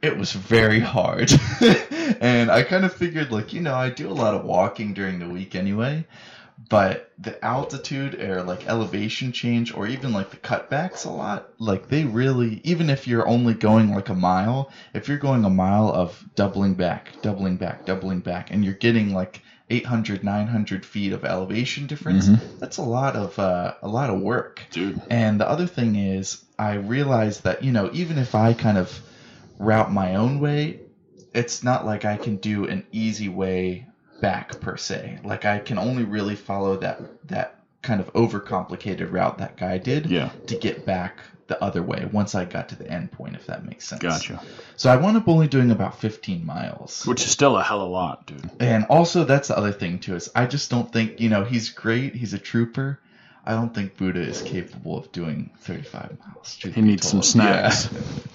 it 0.00 0.16
was 0.16 0.32
very 0.32 0.80
hard. 0.80 1.30
And 2.22 2.50
i 2.50 2.62
kind 2.62 2.86
of 2.86 2.94
figured 2.94 3.30
like 3.30 3.52
you 3.52 3.60
know 3.60 3.74
i 3.74 3.90
do 3.90 4.08
a 4.08 4.16
lot 4.16 4.34
of 4.34 4.44
walking 4.46 4.94
during 4.94 5.18
the 5.18 5.28
week 5.28 5.54
anyway 5.54 6.06
but 6.68 7.10
the 7.18 7.42
altitude 7.44 8.20
or 8.20 8.42
like 8.42 8.68
elevation 8.68 9.32
change 9.32 9.74
or 9.74 9.86
even 9.86 10.12
like 10.12 10.30
the 10.30 10.36
cutbacks 10.36 11.06
a 11.06 11.10
lot 11.10 11.48
like 11.58 11.88
they 11.88 12.04
really 12.04 12.60
even 12.64 12.90
if 12.90 13.06
you're 13.06 13.26
only 13.28 13.54
going 13.54 13.94
like 13.94 14.08
a 14.08 14.14
mile 14.14 14.70
if 14.94 15.08
you're 15.08 15.18
going 15.18 15.44
a 15.44 15.50
mile 15.50 15.90
of 15.90 16.24
doubling 16.36 16.74
back 16.74 17.12
doubling 17.22 17.56
back 17.56 17.84
doubling 17.86 18.20
back 18.20 18.50
and 18.50 18.64
you're 18.64 18.74
getting 18.74 19.12
like 19.14 19.40
800 19.70 20.24
900 20.24 20.84
feet 20.86 21.12
of 21.12 21.24
elevation 21.24 21.86
difference 21.86 22.30
that's 22.60 22.78
a 22.78 22.82
lot 22.82 23.16
of 23.16 23.38
uh, 23.38 23.72
a 23.82 23.88
lot 23.88 24.10
of 24.10 24.20
work 24.20 24.66
Dude. 24.70 25.00
and 25.10 25.40
the 25.40 25.48
other 25.48 25.66
thing 25.66 25.96
is, 25.96 26.38
I 26.58 26.74
realized 26.74 27.44
that, 27.44 27.62
you 27.62 27.72
know, 27.72 27.88
even 27.92 28.18
if 28.18 28.34
I 28.34 28.54
kind 28.54 28.78
of 28.78 29.00
route 29.58 29.90
my 29.90 30.14
own 30.14 30.40
way, 30.40 30.78
it's 31.34 31.62
not 31.62 31.84
like 31.84 32.04
I 32.04 32.16
can 32.16 32.36
do 32.36 32.66
an 32.66 32.84
easy 32.92 33.28
way 33.28 33.87
back 34.20 34.60
per 34.60 34.76
se. 34.76 35.18
Like 35.24 35.44
I 35.44 35.58
can 35.58 35.78
only 35.78 36.04
really 36.04 36.36
follow 36.36 36.76
that 36.78 37.00
that 37.28 37.60
kind 37.82 38.00
of 38.00 38.12
overcomplicated 38.14 39.12
route 39.12 39.38
that 39.38 39.56
guy 39.56 39.78
did 39.78 40.06
Yeah. 40.06 40.30
to 40.48 40.56
get 40.56 40.84
back 40.84 41.18
the 41.46 41.62
other 41.62 41.82
way 41.82 42.06
once 42.12 42.34
I 42.34 42.44
got 42.44 42.68
to 42.70 42.76
the 42.76 42.86
end 42.90 43.10
point, 43.12 43.34
if 43.34 43.46
that 43.46 43.64
makes 43.64 43.88
sense. 43.88 44.02
Gotcha. 44.02 44.42
So 44.76 44.90
I 44.90 44.96
wound 44.96 45.16
up 45.16 45.28
only 45.28 45.46
doing 45.48 45.70
about 45.70 45.98
15 45.98 46.44
miles. 46.44 47.06
Which 47.06 47.22
is 47.22 47.30
still 47.30 47.56
a 47.56 47.62
hell 47.62 47.80
of 47.80 47.88
a 47.88 47.90
lot, 47.90 48.26
dude. 48.26 48.50
And 48.60 48.84
also, 48.90 49.24
that's 49.24 49.48
the 49.48 49.56
other 49.56 49.72
thing 49.72 49.98
too 50.00 50.14
is 50.16 50.30
I 50.34 50.46
just 50.46 50.70
don't 50.70 50.92
think 50.92 51.20
you 51.20 51.28
know 51.30 51.44
he's 51.44 51.70
great. 51.70 52.14
He's 52.14 52.34
a 52.34 52.38
trooper. 52.38 53.00
I 53.46 53.52
don't 53.52 53.74
think 53.74 53.96
Buddha 53.96 54.20
is 54.20 54.42
capable 54.42 54.98
of 54.98 55.10
doing 55.10 55.50
35 55.60 56.18
miles. 56.20 56.58
He 56.60 56.68
be 56.68 56.82
needs 56.82 57.08
some 57.08 57.22
snacks. 57.22 57.88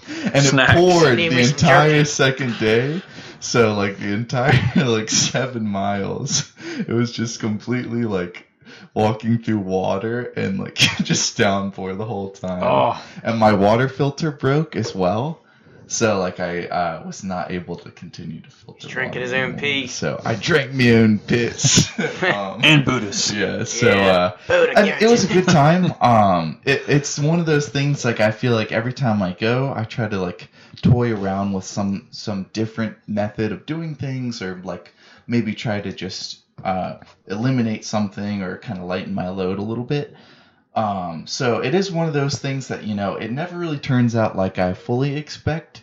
Yeah. 0.08 0.30
and 0.34 0.42
Snacks. 0.44 0.72
it 0.72 0.74
poured 0.74 1.16
the 1.18 1.38
entire 1.40 1.90
jerky. 1.90 2.04
second 2.04 2.58
day. 2.58 3.00
So 3.40 3.74
like 3.74 3.98
the 3.98 4.12
entire 4.12 4.58
like 4.84 5.10
seven 5.10 5.66
miles, 5.66 6.52
it 6.78 6.92
was 6.92 7.12
just 7.12 7.40
completely 7.40 8.04
like 8.04 8.46
walking 8.94 9.38
through 9.38 9.58
water 9.58 10.32
and 10.36 10.58
like 10.58 10.74
just 11.02 11.36
downpour 11.36 11.94
the 11.94 12.04
whole 12.04 12.30
time 12.30 12.62
Oh, 12.62 13.04
and 13.22 13.38
my 13.38 13.52
water 13.52 13.88
filter 13.88 14.30
broke 14.30 14.76
as 14.76 14.94
well. 14.94 15.40
So 15.86 16.18
like 16.18 16.40
I 16.40 16.66
uh, 16.66 17.02
was 17.06 17.22
not 17.24 17.50
able 17.50 17.76
to 17.76 17.90
continue 17.90 18.40
to 18.40 18.50
filter. 18.50 18.88
He's 18.88 18.88
drinking 18.88 19.20
water 19.20 19.20
his 19.22 19.32
own 19.32 19.54
anymore. 19.54 19.60
pee. 19.60 19.86
So 19.86 20.20
I 20.24 20.34
drank 20.34 20.72
my 20.72 20.90
own 20.92 21.18
piss. 21.18 21.88
um, 22.22 22.60
and 22.62 22.84
Buddhist. 22.84 23.32
yeah. 23.32 23.64
So 23.64 23.86
Yeah. 23.86 24.06
uh, 24.06 24.36
Buddha 24.46 24.78
and 24.78 24.88
it 24.88 25.08
was 25.08 25.24
a 25.24 25.28
good 25.32 25.48
time. 25.48 25.92
Um, 26.00 26.60
it, 26.64 26.82
it's 26.88 27.18
one 27.18 27.40
of 27.40 27.46
those 27.46 27.68
things 27.68 28.04
like 28.04 28.20
I 28.20 28.30
feel 28.30 28.52
like 28.54 28.72
every 28.72 28.92
time 28.92 29.22
I 29.22 29.32
go, 29.32 29.72
I 29.74 29.84
try 29.84 30.08
to 30.08 30.18
like 30.20 30.48
toy 30.82 31.14
around 31.14 31.52
with 31.52 31.64
some 31.64 32.08
some 32.10 32.46
different 32.52 32.96
method 33.06 33.52
of 33.52 33.66
doing 33.66 33.94
things, 33.94 34.42
or 34.42 34.60
like 34.64 34.92
maybe 35.26 35.54
try 35.54 35.80
to 35.80 35.92
just 35.92 36.40
uh, 36.62 36.98
eliminate 37.26 37.84
something 37.84 38.42
or 38.42 38.58
kind 38.58 38.78
of 38.78 38.84
lighten 38.86 39.14
my 39.14 39.28
load 39.28 39.58
a 39.58 39.62
little 39.62 39.84
bit. 39.84 40.14
Um, 40.74 41.26
so 41.26 41.58
it 41.58 41.74
is 41.74 41.92
one 41.92 42.08
of 42.08 42.14
those 42.14 42.38
things 42.38 42.68
that 42.68 42.84
you 42.84 42.94
know 42.94 43.14
it 43.14 43.30
never 43.30 43.56
really 43.56 43.78
turns 43.78 44.16
out 44.16 44.36
like 44.36 44.58
I 44.58 44.74
fully 44.74 45.16
expect. 45.16 45.82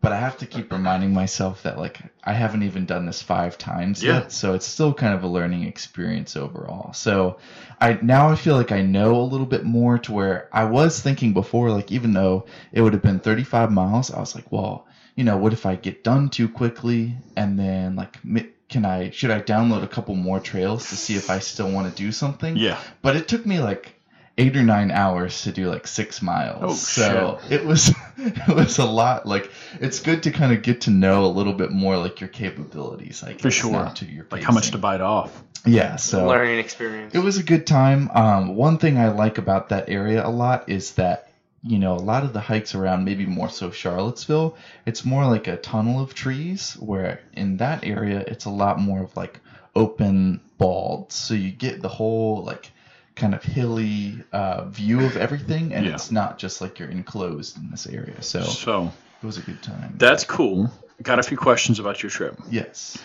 But 0.00 0.12
I 0.12 0.20
have 0.20 0.38
to 0.38 0.46
keep 0.46 0.70
reminding 0.72 1.12
myself 1.12 1.64
that 1.64 1.76
like 1.76 1.98
I 2.22 2.32
haven't 2.32 2.62
even 2.62 2.86
done 2.86 3.04
this 3.04 3.20
five 3.20 3.58
times 3.58 4.00
Yeah. 4.00 4.18
yet, 4.20 4.30
so 4.30 4.54
it's 4.54 4.64
still 4.64 4.94
kind 4.94 5.12
of 5.12 5.24
a 5.24 5.26
learning 5.26 5.64
experience 5.64 6.36
overall. 6.36 6.92
So 6.92 7.38
I 7.80 7.98
now 8.00 8.28
I 8.28 8.36
feel 8.36 8.54
like 8.54 8.70
I 8.70 8.82
know 8.82 9.16
a 9.16 9.26
little 9.26 9.44
bit 9.44 9.64
more 9.64 9.98
to 9.98 10.12
where 10.12 10.48
I 10.52 10.66
was 10.66 11.00
thinking 11.00 11.32
before, 11.32 11.72
like 11.72 11.90
even 11.90 12.12
though 12.12 12.44
it 12.70 12.80
would 12.80 12.92
have 12.92 13.02
been 13.02 13.18
35 13.18 13.72
miles, 13.72 14.12
I 14.12 14.20
was 14.20 14.36
like, 14.36 14.52
well, 14.52 14.86
you 15.16 15.24
know, 15.24 15.36
what 15.36 15.52
if 15.52 15.66
I 15.66 15.74
get 15.74 16.04
done 16.04 16.28
too 16.28 16.48
quickly 16.48 17.16
and 17.36 17.58
then 17.58 17.96
like 17.96 18.24
mi- 18.24 18.50
can 18.68 18.84
I 18.84 19.10
should 19.10 19.32
I 19.32 19.40
download 19.40 19.82
a 19.82 19.88
couple 19.88 20.14
more 20.14 20.38
trails 20.38 20.90
to 20.90 20.96
see 20.96 21.16
if 21.16 21.28
I 21.28 21.40
still 21.40 21.72
want 21.72 21.88
to 21.92 22.02
do 22.02 22.12
something? 22.12 22.56
Yeah. 22.56 22.78
But 23.02 23.16
it 23.16 23.26
took 23.26 23.44
me 23.44 23.58
like 23.58 23.97
eight 24.38 24.56
or 24.56 24.62
nine 24.62 24.90
hours 24.90 25.42
to 25.42 25.52
do 25.52 25.68
like 25.68 25.86
six 25.86 26.22
miles. 26.22 26.58
Oh, 26.62 26.72
so 26.74 27.40
it 27.50 27.64
was 27.64 27.92
it 28.16 28.54
was 28.54 28.78
a 28.78 28.84
lot. 28.86 29.26
Like 29.26 29.50
it's 29.80 30.00
good 30.00 30.22
to 30.22 30.30
kind 30.30 30.52
of 30.52 30.62
get 30.62 30.82
to 30.82 30.90
know 30.90 31.26
a 31.26 31.28
little 31.28 31.52
bit 31.52 31.70
more 31.72 31.96
like 31.96 32.20
your 32.20 32.28
capabilities. 32.28 33.22
Like 33.22 33.40
For 33.40 33.50
sure. 33.50 33.90
to 33.96 34.06
your 34.06 34.26
Like 34.30 34.44
how 34.44 34.52
much 34.52 34.70
to 34.70 34.78
bite 34.78 35.00
off. 35.00 35.42
Yeah. 35.66 35.96
So 35.96 36.26
learning 36.26 36.60
experience. 36.60 37.14
it 37.14 37.18
was 37.18 37.36
a 37.36 37.42
good 37.42 37.66
time. 37.66 38.10
Um, 38.14 38.54
one 38.54 38.78
thing 38.78 38.96
I 38.96 39.08
like 39.10 39.38
about 39.38 39.70
that 39.70 39.90
area 39.90 40.24
a 40.24 40.30
lot 40.30 40.68
is 40.68 40.92
that 40.94 41.24
you 41.64 41.80
know, 41.80 41.94
a 41.94 41.98
lot 41.98 42.22
of 42.22 42.32
the 42.32 42.40
hikes 42.40 42.76
around, 42.76 43.04
maybe 43.04 43.26
more 43.26 43.48
so 43.50 43.72
Charlottesville, 43.72 44.56
it's 44.86 45.04
more 45.04 45.26
like 45.26 45.48
a 45.48 45.56
tunnel 45.56 46.00
of 46.00 46.14
trees. 46.14 46.74
Where 46.74 47.20
in 47.32 47.56
that 47.56 47.84
area, 47.84 48.20
it's 48.26 48.44
a 48.44 48.50
lot 48.50 48.78
more 48.78 49.02
of 49.02 49.16
like 49.16 49.40
open 49.74 50.40
bald, 50.56 51.12
so 51.12 51.34
you 51.34 51.50
get 51.50 51.82
the 51.82 51.88
whole 51.88 52.44
like 52.44 52.70
kind 53.18 53.34
of 53.34 53.42
hilly 53.42 54.22
uh, 54.32 54.64
view 54.66 55.04
of 55.04 55.16
everything, 55.16 55.74
and 55.74 55.84
Yeah. 55.84 55.94
it's 55.94 56.10
not 56.10 56.38
just 56.38 56.60
like 56.60 56.78
you're 56.78 56.88
enclosed 56.90 57.56
in 57.58 57.70
this 57.70 57.86
area. 57.86 58.22
So 58.22 58.42
So 58.42 58.92
it 59.22 59.26
was 59.26 59.36
a 59.38 59.42
good 59.42 59.62
time. 59.62 59.94
that's 59.98 60.24
cool. 60.24 60.70
Got 61.02 61.18
a 61.18 61.22
few 61.22 61.36
questions 61.36 61.78
about 61.78 62.02
your 62.02 62.10
trip. 62.10 62.38
yes. 62.50 62.96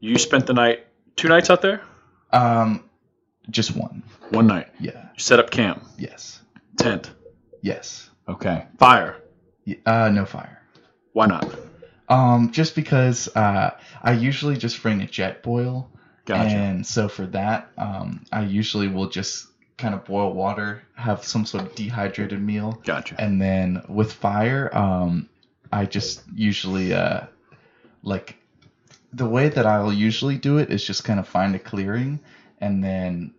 You 0.00 0.16
spent 0.18 0.46
the 0.46 0.54
night, 0.54 0.86
two 1.16 1.26
nights 1.28 1.50
out 1.50 1.60
there, 1.60 1.82
Um, 2.32 2.84
just 3.50 3.74
one. 3.74 4.02
one 4.30 4.46
night. 4.46 4.68
Yeah. 4.78 5.08
You 5.14 5.18
set 5.18 5.40
up 5.40 5.50
camp, 5.50 5.84
Yes. 5.98 6.40
tent. 6.76 7.10
Yes. 7.62 8.08
Okay. 8.28 8.66
Fire. 8.78 9.16
Uh, 9.84 10.08
no 10.10 10.24
fire. 10.24 10.62
Why 11.14 11.26
not? 11.26 11.52
Um, 12.08 12.52
just 12.52 12.74
because 12.76 13.28
uh, 13.34 13.70
I 14.02 14.12
usually 14.12 14.56
just 14.56 14.80
bring 14.82 15.02
a 15.02 15.06
Jetboil, 15.06 15.86
Gotcha. 16.28 16.54
and 16.56 16.86
so 16.86 17.08
for 17.08 17.26
that, 17.28 17.70
um, 17.78 18.24
I 18.30 18.42
usually 18.42 18.88
will 18.88 19.08
just 19.08 19.48
kind 19.78 19.94
of 19.94 20.04
boil 20.04 20.32
water, 20.34 20.82
have 20.94 21.24
some 21.24 21.46
sort 21.46 21.64
of 21.64 21.74
dehydrated 21.74 22.42
meal, 22.42 22.80
Gotcha. 22.84 23.16
and 23.18 23.40
then 23.40 23.82
with 23.88 24.12
fire, 24.12 24.70
um, 24.76 25.28
I 25.72 25.86
just 25.86 26.22
usually 26.34 26.92
uh, 26.92 27.22
like 28.02 28.36
the 29.12 29.26
way 29.26 29.48
that 29.48 29.66
I'll 29.66 29.92
usually 29.92 30.36
do 30.36 30.58
it 30.58 30.70
is 30.70 30.84
just 30.84 31.04
kind 31.04 31.18
of 31.18 31.26
find 31.26 31.54
a 31.54 31.58
clearing 31.58 32.20
and 32.60 32.84
then 32.84 33.32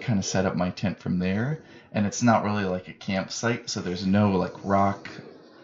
kind 0.00 0.18
of 0.18 0.24
set 0.24 0.46
up 0.46 0.56
my 0.56 0.70
tent 0.70 0.98
from 0.98 1.18
there. 1.18 1.62
And 1.92 2.06
it's 2.06 2.22
not 2.22 2.42
really 2.44 2.64
like 2.64 2.88
a 2.88 2.92
campsite, 2.92 3.68
so 3.68 3.80
there's 3.80 4.06
no 4.06 4.32
like 4.32 4.54
rock 4.64 5.08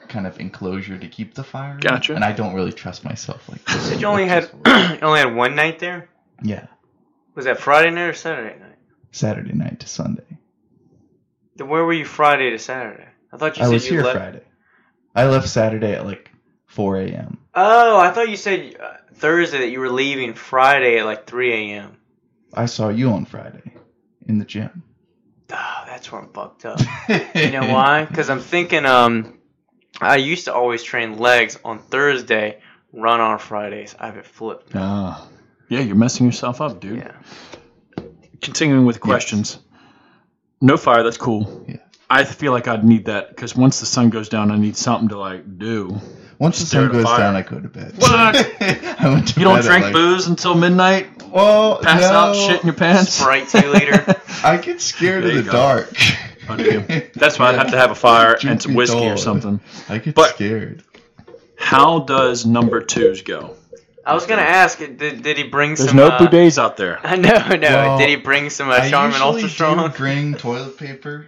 kind 0.08 0.26
of 0.26 0.38
enclosure 0.40 0.98
to 0.98 1.08
keep 1.08 1.34
the 1.34 1.42
fire. 1.44 1.74
in. 1.74 1.80
Gotcha. 1.80 2.14
And 2.14 2.24
I 2.24 2.32
don't 2.32 2.54
really 2.54 2.72
trust 2.72 3.04
myself 3.04 3.48
like. 3.48 3.66
You 3.68 3.80
said 3.80 4.00
you 4.00 4.06
only 4.06 4.26
had 4.26 4.44
you 4.66 4.98
only 5.02 5.20
had 5.20 5.34
one 5.34 5.54
night 5.54 5.78
there. 5.78 6.08
Yeah, 6.42 6.66
Was 7.34 7.44
that 7.46 7.58
Friday 7.60 7.90
night 7.90 8.08
or 8.08 8.14
Saturday 8.14 8.58
night? 8.58 8.76
Saturday 9.12 9.52
night 9.54 9.80
to 9.80 9.88
Sunday. 9.88 10.24
Then 11.56 11.68
where 11.68 11.84
were 11.84 11.92
you 11.92 12.04
Friday 12.04 12.50
to 12.50 12.58
Saturday? 12.58 13.06
I 13.32 13.36
thought 13.36 13.56
you 13.56 13.62
I 13.62 13.66
said 13.66 13.72
was 13.72 13.84
you 13.86 13.92
here 13.92 14.02
left. 14.04 14.16
Friday. 14.16 14.42
I 15.14 15.26
left 15.26 15.48
Saturday 15.48 15.94
at 15.94 16.04
like 16.06 16.30
4 16.66 17.00
a.m. 17.00 17.38
Oh, 17.54 17.98
I 17.98 18.10
thought 18.10 18.28
you 18.28 18.36
said 18.36 18.76
uh, 18.80 18.92
Thursday 19.14 19.58
that 19.58 19.70
you 19.70 19.80
were 19.80 19.90
leaving 19.90 20.34
Friday 20.34 20.98
at 20.98 21.04
like 21.04 21.26
3 21.26 21.52
a.m. 21.52 21.96
I 22.54 22.66
saw 22.66 22.88
you 22.88 23.10
on 23.10 23.24
Friday 23.24 23.72
in 24.26 24.38
the 24.38 24.44
gym. 24.44 24.82
Oh, 25.50 25.82
that's 25.86 26.12
where 26.12 26.20
I'm 26.20 26.28
fucked 26.28 26.64
up. 26.66 26.80
You 27.34 27.50
know 27.50 27.72
why? 27.72 28.04
Because 28.04 28.28
I'm 28.30 28.40
thinking, 28.40 28.84
um, 28.86 29.38
I 30.00 30.16
used 30.16 30.44
to 30.44 30.54
always 30.54 30.82
train 30.82 31.18
legs 31.18 31.58
on 31.64 31.78
Thursday, 31.78 32.60
run 32.92 33.20
on 33.20 33.38
Fridays. 33.38 33.94
I 33.98 34.06
have 34.06 34.16
it 34.18 34.26
flipped. 34.26 34.72
Ah. 34.74 35.26
Yeah, 35.68 35.80
you're 35.80 35.96
messing 35.96 36.26
yourself 36.26 36.60
up, 36.60 36.80
dude. 36.80 36.98
Yeah. 36.98 38.02
Continuing 38.40 38.84
with 38.86 39.00
questions. 39.00 39.58
No 40.60 40.76
fire, 40.76 41.02
that's 41.02 41.16
cool. 41.16 41.64
Yeah. 41.68 41.76
I 42.10 42.24
feel 42.24 42.52
like 42.52 42.68
I'd 42.68 42.84
need 42.84 43.06
that 43.06 43.28
because 43.28 43.54
once 43.54 43.80
the 43.80 43.86
sun 43.86 44.10
goes 44.10 44.28
down, 44.28 44.50
I 44.50 44.56
need 44.56 44.76
something 44.76 45.08
to 45.10 45.18
like 45.18 45.58
do. 45.58 46.00
Once 46.38 46.60
the 46.60 46.66
sun 46.66 46.90
goes 46.90 47.04
fire. 47.04 47.18
down, 47.18 47.36
I 47.36 47.42
go 47.42 47.60
to 47.60 47.68
bed. 47.68 47.94
What? 47.98 48.10
I 48.60 49.08
went 49.12 49.28
to 49.28 49.40
You 49.40 49.44
don't 49.44 49.60
drink 49.62 49.84
like- 49.84 49.92
booze 49.92 50.26
until 50.26 50.54
midnight? 50.54 51.22
Well, 51.28 51.78
Pass 51.82 52.00
no, 52.02 52.08
out, 52.08 52.36
shit 52.36 52.60
in 52.60 52.66
your 52.66 52.74
pants? 52.76 53.12
Sprite 53.12 53.48
two 53.48 53.68
liter. 53.70 54.16
I 54.44 54.56
get 54.56 54.80
scared 54.80 55.24
of 55.26 55.34
the 55.34 55.42
go. 55.42 55.52
dark. 55.52 55.90
Do? 56.56 56.80
That's 57.14 57.38
why 57.38 57.48
I'd 57.50 57.56
have 57.56 57.70
to 57.72 57.76
have 57.76 57.90
a 57.90 57.94
fire 57.94 58.38
and 58.46 58.62
some 58.62 58.72
be 58.72 58.76
whiskey 58.78 59.06
or 59.06 59.18
something. 59.18 59.60
I 59.90 59.98
get 59.98 60.14
But- 60.14 60.34
scared. 60.36 60.84
How 61.56 61.98
does 61.98 62.46
number 62.46 62.80
twos 62.80 63.20
go? 63.22 63.56
I 64.08 64.14
was 64.14 64.26
gonna 64.26 64.42
ask, 64.42 64.78
did, 64.78 64.98
did 65.22 65.36
he 65.36 65.42
bring 65.44 65.74
There's 65.74 65.88
some? 65.88 65.96
no 65.96 66.06
uh, 66.06 66.18
bidets 66.18 66.56
out 66.58 66.76
there. 66.78 66.98
I 67.04 67.16
know, 67.16 67.56
no. 67.56 67.68
Well, 67.68 67.98
did 67.98 68.08
he 68.08 68.16
bring 68.16 68.48
some 68.48 68.70
uh, 68.70 68.72
I 68.72 68.88
Charmin 68.90 69.12
usually 69.12 69.32
Ultra 69.34 69.48
Strong? 69.50 69.90
do 69.90 69.96
bring 69.98 70.34
toilet 70.34 70.78
paper. 70.78 71.26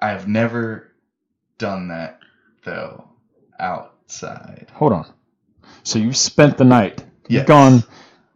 I 0.00 0.08
have 0.08 0.26
never 0.26 0.90
done 1.58 1.88
that 1.88 2.20
though 2.64 3.06
outside. 3.58 4.68
Hold 4.72 4.92
on. 4.94 5.12
So 5.82 5.98
you 5.98 6.12
spent 6.14 6.56
the 6.56 6.64
night. 6.64 7.04
You've 7.28 7.46
gone 7.46 7.84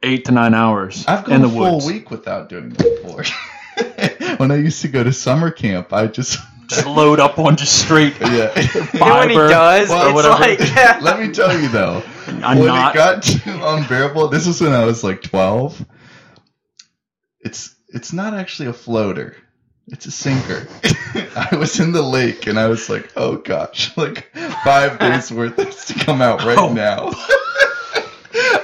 eight 0.03 0.27
to 0.27 0.33
nine 0.33 0.53
hours 0.55 1.05
I've 1.09 1.24
in 1.24 1.31
gone 1.31 1.40
the 1.42 1.48
a 1.48 1.50
full 1.50 1.74
woods. 1.77 1.87
week 1.87 2.11
without 2.11 2.48
doing 2.50 2.68
that 2.68 3.03
before. 3.03 3.24
when 4.37 4.50
I 4.50 4.57
used 4.57 4.83
to 4.83 4.88
go 4.88 5.03
to 5.03 5.12
summer 5.12 5.50
camp, 5.50 5.92
I 5.92 6.07
just 6.07 6.38
Just 6.66 6.87
load 6.87 7.20
up 7.20 7.38
on 7.38 7.57
just 7.57 7.81
straight. 7.83 8.14
yeah. 8.20 8.53
You 8.94 9.00
know 9.00 9.07
when 9.16 9.29
he 9.31 9.35
fiber 9.37 9.48
does? 9.48 9.90
or 9.90 10.05
it's 10.07 10.14
whatever. 10.14 10.40
like, 10.40 10.59
yeah. 10.61 10.98
Let 11.03 11.20
me 11.20 11.33
tell 11.33 11.59
you 11.61 11.68
though, 11.68 12.03
I'm 12.27 12.59
when 12.59 12.68
not. 12.68 12.94
it 12.94 12.98
got 12.98 13.22
too 13.22 13.40
unbearable, 13.62 14.29
this 14.29 14.46
was 14.46 14.61
when 14.61 14.72
I 14.72 14.85
was 14.85 15.03
like 15.05 15.22
12. 15.22 15.85
It's 17.40 17.74
it's 17.88 18.12
not 18.12 18.35
actually 18.35 18.68
a 18.68 18.72
floater. 18.72 19.37
It's 19.88 20.07
a 20.07 20.11
sinker. 20.11 20.66
I 21.37 21.57
was 21.57 21.79
in 21.79 21.92
the 21.92 22.00
lake 22.03 22.46
and 22.46 22.59
I 22.59 22.68
was 22.68 22.88
like, 22.88 23.12
oh 23.16 23.37
gosh, 23.37 23.94
like 23.96 24.35
five 24.64 24.98
days 24.98 25.31
worth 25.31 25.57
has 25.59 25.85
to 25.87 25.94
come 25.94 26.22
out 26.22 26.42
right 26.44 26.57
Oh. 26.59 26.72
now. 26.72 27.11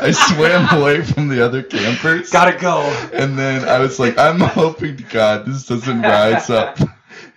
I 0.02 0.12
swam 0.12 0.80
away 0.80 1.02
from 1.02 1.28
the 1.28 1.44
other 1.44 1.62
campers. 1.62 2.30
Gotta 2.30 2.58
go. 2.58 2.80
And 3.12 3.38
then 3.38 3.68
I 3.68 3.78
was 3.80 4.00
like, 4.00 4.16
I'm 4.16 4.40
hoping 4.40 4.96
to 4.96 5.02
God 5.02 5.44
this 5.46 5.66
doesn't 5.66 6.00
rise 6.00 6.48
up. 6.48 6.78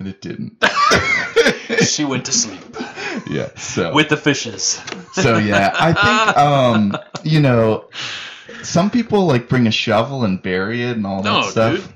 And 0.03 0.09
it 0.11 0.21
didn't. 0.21 0.61
She 1.87 2.03
went 2.03 2.25
to 2.25 2.31
sleep 2.31 2.59
yeah, 3.29 3.49
so 3.55 3.93
with 3.93 4.09
the 4.09 4.17
fishes. 4.17 4.81
so 5.13 5.37
yeah, 5.37 5.73
I 5.77 5.93
think 5.93 6.37
um, 6.37 6.97
you 7.23 7.39
know, 7.39 7.89
some 8.63 8.89
people 8.91 9.25
like 9.25 9.47
bring 9.49 9.65
a 9.67 9.71
shovel 9.71 10.23
and 10.23 10.41
bury 10.41 10.83
it 10.83 10.97
and 10.97 11.05
all 11.07 11.23
No, 11.23 11.41
that 11.43 11.51
stuff. 11.51 11.75
dude. 11.77 11.93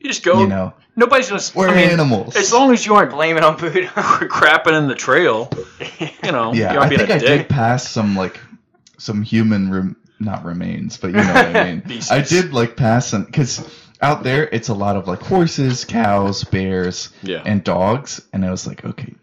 You 0.00 0.08
just 0.08 0.22
go. 0.24 0.40
You 0.40 0.46
know, 0.46 0.74
Nobody's 0.96 1.28
gonna. 1.28 1.42
we're 1.54 1.68
I 1.68 1.74
mean, 1.76 1.90
animals. 1.90 2.36
as 2.36 2.52
long 2.52 2.72
as 2.72 2.84
you 2.86 2.94
aren't 2.94 3.10
blaming 3.10 3.42
on 3.42 3.56
Buddha. 3.56 3.86
crapping 3.86 4.76
in 4.78 4.88
the 4.88 4.94
trail, 4.94 5.50
you 6.22 6.32
know. 6.32 6.52
yeah, 6.52 6.78
I 6.80 6.88
think 6.88 7.00
a 7.02 7.14
I 7.14 7.18
dick. 7.18 7.20
did 7.20 7.48
pass 7.48 7.88
some 7.88 8.14
like 8.16 8.38
some 8.98 9.22
human 9.22 9.70
rem- 9.70 9.96
not 10.20 10.44
remains, 10.44 10.96
but 10.96 11.08
you 11.08 11.14
know 11.14 11.32
what 11.34 11.56
I 11.56 11.74
mean. 11.74 12.00
I 12.10 12.22
did 12.22 12.52
like 12.52 12.76
pass 12.76 13.08
some 13.08 13.24
because 13.24 13.58
out 14.00 14.22
there 14.22 14.48
it's 14.50 14.68
a 14.68 14.74
lot 14.74 14.96
of 14.96 15.06
like 15.08 15.20
horses, 15.20 15.84
cows, 15.84 16.44
bears, 16.44 17.10
Yeah. 17.22 17.42
and 17.44 17.62
dogs, 17.64 18.20
and 18.32 18.44
I 18.44 18.50
was 18.50 18.66
like, 18.66 18.84
okay. 18.84 19.14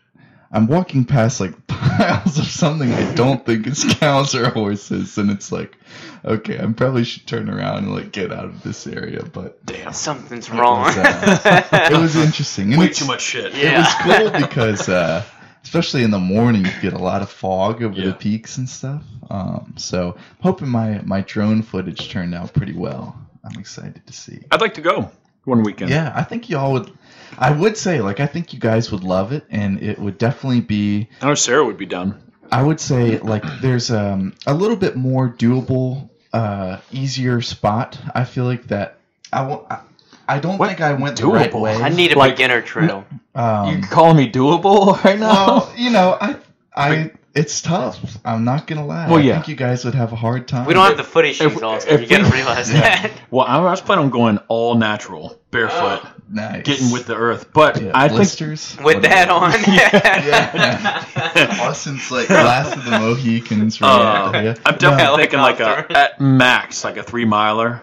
I'm 0.51 0.67
walking 0.67 1.03
past 1.03 1.41
like 1.41 1.67
piles 1.67 2.37
of 2.39 2.45
something 2.45 2.91
I 2.93 3.13
don't 3.15 3.45
think 3.45 3.67
is 3.67 3.83
cows 3.99 4.35
or 4.35 4.49
horses, 4.49 5.17
and 5.17 5.29
it's 5.29 5.51
like, 5.51 5.75
okay, 6.23 6.57
I 6.59 6.65
probably 6.67 7.03
should 7.03 7.27
turn 7.27 7.49
around 7.49 7.79
and 7.79 7.93
like 7.93 8.11
get 8.13 8.31
out 8.31 8.45
of 8.45 8.63
this 8.63 8.87
area. 8.87 9.23
But 9.23 9.65
Damn. 9.65 9.91
Something's 9.91 10.47
It 10.47 10.53
wrong. 10.53 10.83
was, 10.85 10.97
uh, 10.97 11.61
it 11.91 11.97
was 11.97 12.15
interesting. 12.27 12.71
And 12.71 12.79
Way 12.79 12.89
too 12.89 13.05
much 13.05 13.21
shit. 13.21 13.53
Yeah. 13.53 13.73
It 13.73 13.77
was 13.79 14.31
cool 14.31 14.39
because, 14.47 14.87
uh, 14.87 15.23
especially 15.63 16.03
in 16.03 16.11
the 16.11 16.19
morning, 16.19 16.63
you 16.63 16.71
get 16.81 16.93
a 16.93 16.97
lot 16.99 17.21
of 17.21 17.29
fog 17.29 17.83
over 17.83 17.99
Yeah. 17.99 18.05
the 18.07 18.13
peaks 18.13 18.57
and 18.57 18.69
stuff. 18.69 19.01
Um, 19.29 19.73
so 19.77 20.13
I'm 20.15 20.21
hoping 20.41 20.69
my 20.69 21.01
my 21.03 21.21
drone 21.21 21.63
footage 21.63 22.09
turned 22.09 22.33
out 22.35 22.53
pretty 22.53 22.73
well. 22.73 23.19
I'm 23.45 23.59
excited 23.59 24.05
to 24.07 24.13
see. 24.13 24.39
I'd 24.51 24.61
like 24.61 24.73
to 24.75 24.81
go 24.81 25.11
one 25.43 25.63
weekend. 25.63 25.91
Yeah, 25.91 26.11
I 26.15 26.23
think 26.23 26.49
y'all 26.49 26.73
would. 26.73 26.91
I 27.37 27.51
would 27.51 27.77
say 27.77 28.01
like 28.01 28.19
I 28.19 28.27
think 28.27 28.53
you 28.53 28.59
guys 28.59 28.91
would 28.91 29.03
love 29.03 29.31
it, 29.31 29.45
and 29.49 29.81
it 29.83 29.99
would 29.99 30.17
definitely 30.17 30.61
be. 30.61 31.09
I 31.21 31.27
know 31.27 31.35
Sarah 31.35 31.65
would 31.65 31.77
be 31.77 31.85
done. 31.85 32.21
I 32.51 32.61
would 32.63 32.79
say 32.79 33.17
like 33.19 33.43
there's 33.61 33.91
um, 33.91 34.33
a 34.47 34.53
little 34.53 34.77
bit 34.77 34.95
more 34.95 35.29
doable, 35.29 36.09
uh, 36.33 36.77
easier 36.91 37.41
spot. 37.41 37.97
I 38.13 38.23
feel 38.23 38.45
like 38.45 38.67
that. 38.67 38.99
I 39.33 39.45
won't. 39.47 39.69
I, 39.71 39.81
I 40.27 40.39
don't 40.39 40.57
What? 40.57 40.69
think 40.69 40.81
I 40.81 40.93
went 40.93 41.17
the 41.17 41.27
right 41.27 41.53
way. 41.53 41.75
I 41.75 41.89
need 41.89 42.13
a 42.13 42.17
Like- 42.17 42.35
beginner 42.35 42.61
trail. 42.61 43.05
Um, 43.35 43.75
you 43.77 43.81
calling 43.83 44.17
me 44.17 44.31
doable 44.31 45.03
right 45.03 45.19
now? 45.19 45.45
well, 45.47 45.73
you 45.77 45.91
know, 45.91 46.17
I, 46.19 46.37
I, 46.75 47.11
it's 47.35 47.61
tough. 47.61 48.17
I'm 48.23 48.43
not 48.45 48.65
gonna 48.65 48.85
lie. 48.85 49.09
Well, 49.09 49.19
I 49.19 49.23
think 49.33 49.47
you 49.49 49.55
guys 49.55 49.83
would 49.85 49.93
have 49.95 50.13
a 50.13 50.15
hard 50.15 50.47
time. 50.47 50.65
We 50.65 50.73
don't 50.73 50.85
have 50.85 50.97
the 50.97 51.03
footy 51.03 51.33
shoes, 51.33 51.53
If- 51.53 51.63
also. 51.63 51.97
You 51.97 52.07
gotta 52.07 52.31
realize 52.33 52.71
Yeah. 52.73 52.79
that. 52.81 53.11
well, 53.31 53.45
I 53.45 53.59
was 53.59 53.81
planning 53.81 54.05
on 54.05 54.09
going 54.11 54.37
all 54.47 54.75
natural, 54.75 55.37
barefoot, 55.51 56.01
nice. 56.29 56.63
getting 56.63 56.91
with 56.91 57.05
the 57.07 57.15
earth. 57.15 57.51
But 57.53 57.81
yeah, 57.81 57.91
I 57.93 58.07
think 58.07 58.17
blisters 58.19 58.77
With 58.83 59.01
that 59.03 59.29
on. 59.29 59.51
Yeah. 59.67 61.57
Austin's 61.61 62.09
like 62.09 62.29
last 62.29 62.75
of 62.77 62.85
the 62.85 62.91
Mohicans. 62.91 63.81
uh, 63.81 63.85
Right 64.33 64.41
there. 64.43 64.55
I'm 64.65 64.77
definitely 64.77 65.03
No. 65.05 65.17
thinking 65.17 65.39
like 65.39 65.59
a 65.59 65.65
Helicopter. 65.65 65.97
at 65.97 66.21
max 66.21 66.83
like 66.83 66.97
a 66.97 67.03
three 67.03 67.25
miler. 67.25 67.81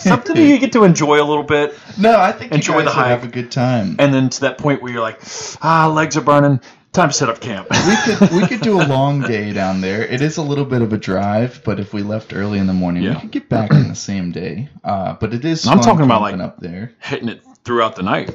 Something 0.00 0.36
you 0.36 0.58
get 0.58 0.72
to 0.72 0.84
enjoy 0.84 1.20
a 1.22 1.24
little 1.24 1.44
bit, 1.44 1.78
No, 1.96 2.18
I 2.18 2.32
think 2.32 2.52
Enjoy 2.52 2.78
you 2.78 2.84
guys 2.84 2.94
the 2.94 2.98
would 3.00 3.04
hike. 3.06 3.10
have 3.10 3.24
a 3.24 3.28
good 3.28 3.50
time. 3.52 3.96
and 3.98 4.12
then 4.12 4.28
to 4.30 4.40
that 4.42 4.58
point 4.58 4.82
where 4.82 4.92
you're 4.92 5.00
like, 5.00 5.20
ah, 5.62 5.88
legs 5.94 6.16
are 6.16 6.20
burning, 6.22 6.60
time 6.92 7.08
to 7.08 7.14
set 7.14 7.28
up 7.28 7.40
camp. 7.40 7.68
we 7.70 7.96
could 8.04 8.30
we 8.42 8.46
could 8.46 8.60
do 8.60 8.80
a 8.80 8.84
long 8.86 9.20
day 9.22 9.52
down 9.52 9.80
there. 9.80 10.02
It 10.04 10.20
is 10.22 10.36
a 10.36 10.42
little 10.42 10.64
bit 10.64 10.82
of 10.82 10.92
a 10.92 10.98
drive, 10.98 11.62
but 11.64 11.78
if 11.80 11.92
we 11.92 12.02
left 12.02 12.32
early 12.34 12.58
in 12.58 12.66
the 12.66 12.72
morning, 12.72 13.02
Yeah. 13.02 13.14
we 13.14 13.20
could 13.22 13.30
get 13.30 13.48
back 13.48 13.70
in 13.72 13.88
the 13.88 13.94
same 13.94 14.32
day. 14.32 14.68
Uh, 14.84 15.14
but 15.14 15.34
it 15.34 15.44
is. 15.44 15.66
I'm 15.66 15.80
talking 15.80 16.04
about, 16.04 16.20
camping 16.22 16.40
like- 16.40 16.48
up 16.48 16.60
there. 16.60 16.92
Hitting 17.00 17.28
it 17.28 17.42
throughout 17.64 17.96
the 17.96 18.02
night. 18.02 18.34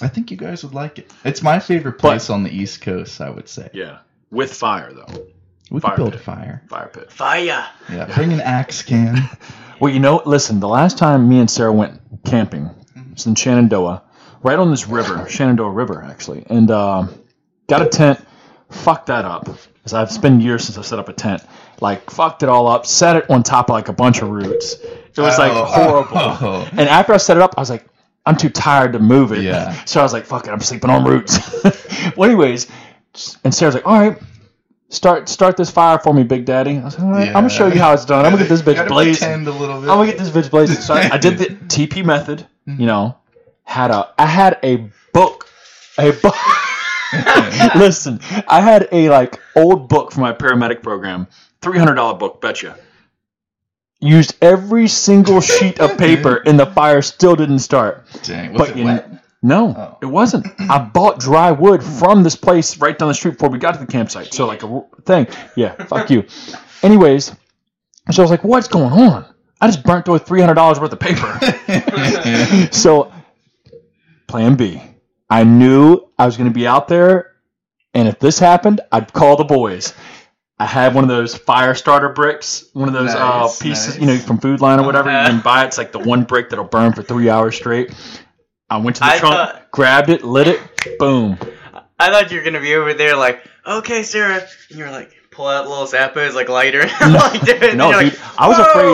I 0.00 0.08
think 0.08 0.30
you 0.32 0.36
guys 0.36 0.64
would 0.64 0.74
like 0.74 0.98
it. 0.98 1.12
It's 1.24 1.42
my 1.42 1.60
favorite 1.60 1.92
place 1.98 2.28
on 2.28 2.42
the 2.42 2.50
East 2.50 2.80
Coast. 2.80 3.20
I 3.20 3.30
would 3.30 3.48
say 3.48 3.70
Yeah, 3.72 3.98
with 4.32 4.52
fire 4.52 4.92
though, 4.92 5.26
we 5.70 5.78
Fire 5.80 5.92
could 5.94 5.96
build 6.02 6.12
pit. 6.12 6.20
a 6.20 6.24
fire. 6.24 6.62
fire 6.68 6.90
pit. 6.92 7.12
Fire. 7.12 7.66
Yeah, 7.88 8.12
bring 8.14 8.32
an 8.32 8.40
axe 8.40 8.82
can. 8.82 9.16
Well, 9.80 9.92
you 9.92 9.98
know, 9.98 10.22
listen, 10.26 10.60
the 10.60 10.68
last 10.68 10.96
time 10.96 11.28
me 11.28 11.40
and 11.40 11.50
Sarah 11.50 11.72
went 11.72 12.00
camping, 12.24 12.70
it's 13.10 13.26
in 13.26 13.34
Shenandoah, 13.34 14.04
right 14.44 14.56
on 14.56 14.70
this 14.70 14.86
river, 14.86 15.26
Shenandoah 15.28 15.70
River, 15.72 16.04
actually, 16.04 16.46
and 16.48 16.70
um, 16.70 17.12
got 17.72 17.86
a 17.86 17.88
tent, 17.88 18.24
fucked 18.70 19.06
that 19.06 19.24
up. 19.24 19.44
Because 19.44 19.94
I've 19.94 20.08
it's 20.08 20.18
been 20.18 20.40
years 20.40 20.64
since 20.64 20.78
I 20.78 20.82
set 20.82 20.98
up 20.98 21.08
a 21.08 21.12
tent. 21.12 21.42
Like, 21.80 22.10
fucked 22.10 22.42
it 22.42 22.48
all 22.48 22.68
up, 22.68 22.86
set 22.86 23.16
it 23.16 23.30
on 23.30 23.42
top 23.42 23.68
of 23.68 23.74
like 23.74 23.88
a 23.88 23.92
bunch 23.92 24.22
of 24.22 24.28
roots. 24.28 24.74
It 24.74 25.18
was 25.18 25.38
like 25.38 25.52
Oh. 25.52 25.64
horrible. 25.64 26.18
Oh. 26.18 26.68
And 26.72 26.88
after 26.88 27.12
I 27.12 27.16
set 27.16 27.36
it 27.36 27.42
up, 27.42 27.54
I 27.56 27.60
was 27.60 27.70
like, 27.70 27.84
I'm 28.24 28.36
too 28.36 28.50
tired 28.50 28.92
to 28.92 28.98
move 29.00 29.32
it. 29.32 29.42
Yeah. 29.42 29.84
So 29.84 30.00
I 30.00 30.02
was 30.02 30.12
like, 30.12 30.26
fuck 30.26 30.46
it, 30.46 30.50
I'm 30.50 30.60
sleeping 30.60 30.90
on 30.90 31.04
roots. 31.04 31.38
well, 32.16 32.30
anyways, 32.30 32.68
and 33.42 33.52
Sarah's 33.52 33.74
like, 33.74 33.86
all 33.86 33.98
right, 33.98 34.18
start 34.90 35.28
start 35.28 35.56
this 35.56 35.70
fire 35.70 35.98
for 35.98 36.14
me, 36.14 36.22
Big 36.22 36.44
Daddy. 36.44 36.78
I 36.78 36.84
was 36.84 36.98
like, 36.98 37.04
all 37.04 37.10
right, 37.10 37.28
I'm 37.28 37.34
gonna 37.34 37.50
show 37.50 37.66
you 37.66 37.80
how 37.80 37.92
it's 37.92 38.04
done. 38.04 38.24
I'm 38.24 38.32
gonna 38.32 38.44
get 38.44 38.48
this 38.48 38.62
bitch 38.62 38.86
blazing. 38.86 39.46
a 39.46 39.50
little 39.50 39.80
bit. 39.80 39.90
I'm 39.90 39.98
gonna 39.98 40.06
get 40.06 40.18
this 40.18 40.30
bitch 40.30 40.50
blazing. 40.50 40.76
So 40.76 40.94
I, 40.94 41.14
I 41.14 41.18
did 41.18 41.38
the 41.38 41.46
TP 41.66 42.04
method. 42.04 42.46
You 42.66 42.74
mm-hmm. 42.74 42.86
know, 42.86 43.18
had 43.64 43.90
a 43.90 44.12
I 44.16 44.26
had 44.26 44.60
a 44.62 44.88
book, 45.12 45.48
a 45.98 46.12
book. 46.12 46.36
Listen, 47.76 48.20
I 48.48 48.60
had 48.60 48.88
a 48.92 49.08
like 49.10 49.40
old 49.56 49.88
book 49.88 50.12
for 50.12 50.20
my 50.20 50.32
paramedic 50.32 50.82
program, 50.82 51.26
three 51.60 51.78
hundred 51.78 51.94
dollar 51.94 52.16
book, 52.18 52.40
betcha. 52.40 52.76
Used 54.00 54.34
every 54.42 54.88
single 54.88 55.40
sheet 55.40 55.78
of 55.78 55.96
paper, 55.96 56.36
and 56.44 56.58
the 56.58 56.66
fire 56.66 57.02
still 57.02 57.36
didn't 57.36 57.60
start. 57.60 58.04
Dang, 58.24 58.52
was 58.52 58.70
But 58.70 58.76
it 58.78 58.84
wet? 58.84 59.24
no, 59.42 59.74
Oh. 59.76 59.98
it 60.02 60.06
wasn't. 60.06 60.46
I 60.58 60.78
bought 60.78 61.20
dry 61.20 61.52
wood 61.52 61.84
from 61.84 62.22
this 62.24 62.34
place 62.34 62.78
right 62.78 62.98
down 62.98 63.08
the 63.08 63.14
street 63.14 63.32
before 63.34 63.48
we 63.50 63.58
got 63.58 63.74
to 63.74 63.80
the 63.80 63.86
campsite. 63.86 64.34
So 64.34 64.46
like 64.46 64.62
a 64.64 64.82
thing, 65.06 65.28
yeah. 65.54 65.74
Fuck 65.84 66.10
you. 66.10 66.24
Anyways, 66.82 67.26
so 68.10 68.22
I 68.22 68.24
was 68.24 68.30
like, 68.30 68.42
"What's 68.42 68.66
going 68.68 68.92
on?" 68.92 69.24
I 69.60 69.68
just 69.68 69.84
burnt 69.84 70.04
through 70.04 70.18
three 70.18 70.40
hundred 70.40 70.54
dollars 70.54 70.80
worth 70.80 70.92
of 70.92 70.98
paper. 70.98 72.68
so, 72.72 73.12
Plan 74.26 74.56
B. 74.56 74.82
I 75.32 75.44
knew 75.44 76.08
I 76.18 76.26
was 76.26 76.36
going 76.36 76.50
to 76.50 76.54
be 76.54 76.66
out 76.66 76.88
there, 76.88 77.32
and 77.94 78.06
if 78.06 78.18
this 78.18 78.38
happened, 78.38 78.82
I'd 78.92 79.12
call 79.14 79.36
the 79.36 79.44
boys. 79.44 79.94
I 80.58 80.66
had 80.66 80.94
one 80.94 81.04
of 81.04 81.08
those 81.08 81.34
fire 81.34 81.74
starter 81.74 82.10
bricks, 82.10 82.68
one 82.74 82.86
of 82.86 82.92
those 82.92 83.14
uh, 83.14 83.48
pieces, 83.58 83.94
nice. 83.94 83.98
you 83.98 84.06
know, 84.06 84.18
from 84.18 84.38
Food 84.38 84.60
Lion 84.60 84.80
or 84.80 84.84
whatever. 84.84 85.08
Uh-huh. 85.08 85.22
You 85.22 85.28
can 85.30 85.40
buy 85.40 85.64
it. 85.64 85.68
It's 85.68 85.78
like 85.78 85.90
the 85.90 86.00
one 86.00 86.24
brick 86.24 86.50
that'll 86.50 86.66
burn 86.66 86.92
for 86.92 87.02
three 87.02 87.30
hours 87.30 87.56
straight. 87.56 87.94
I 88.68 88.76
went 88.76 88.96
to 88.96 89.00
the 89.00 89.06
I 89.06 89.18
trunk, 89.18 89.34
thought- 89.34 89.70
grabbed 89.70 90.10
it, 90.10 90.22
lit 90.22 90.48
it, 90.48 90.98
boom. 90.98 91.38
I 91.98 92.10
thought 92.10 92.30
you 92.30 92.36
were 92.36 92.44
gonna 92.44 92.60
be 92.60 92.74
over 92.74 92.92
there 92.92 93.16
like, 93.16 93.42
okay, 93.66 94.02
Sarah, 94.02 94.46
and 94.68 94.78
you're 94.78 94.90
like, 94.90 95.14
pull 95.32 95.46
out 95.48 95.68
little 95.68 95.86
Zippos 95.86 96.34
like 96.34 96.48
lighter, 96.48 96.80
like, 97.00 97.40
dude, 97.40 97.76
No, 97.76 97.90
dude, 98.00 98.12
like, 98.12 98.38
I 98.38 98.48
was 98.48 98.58
afraid 98.58 98.84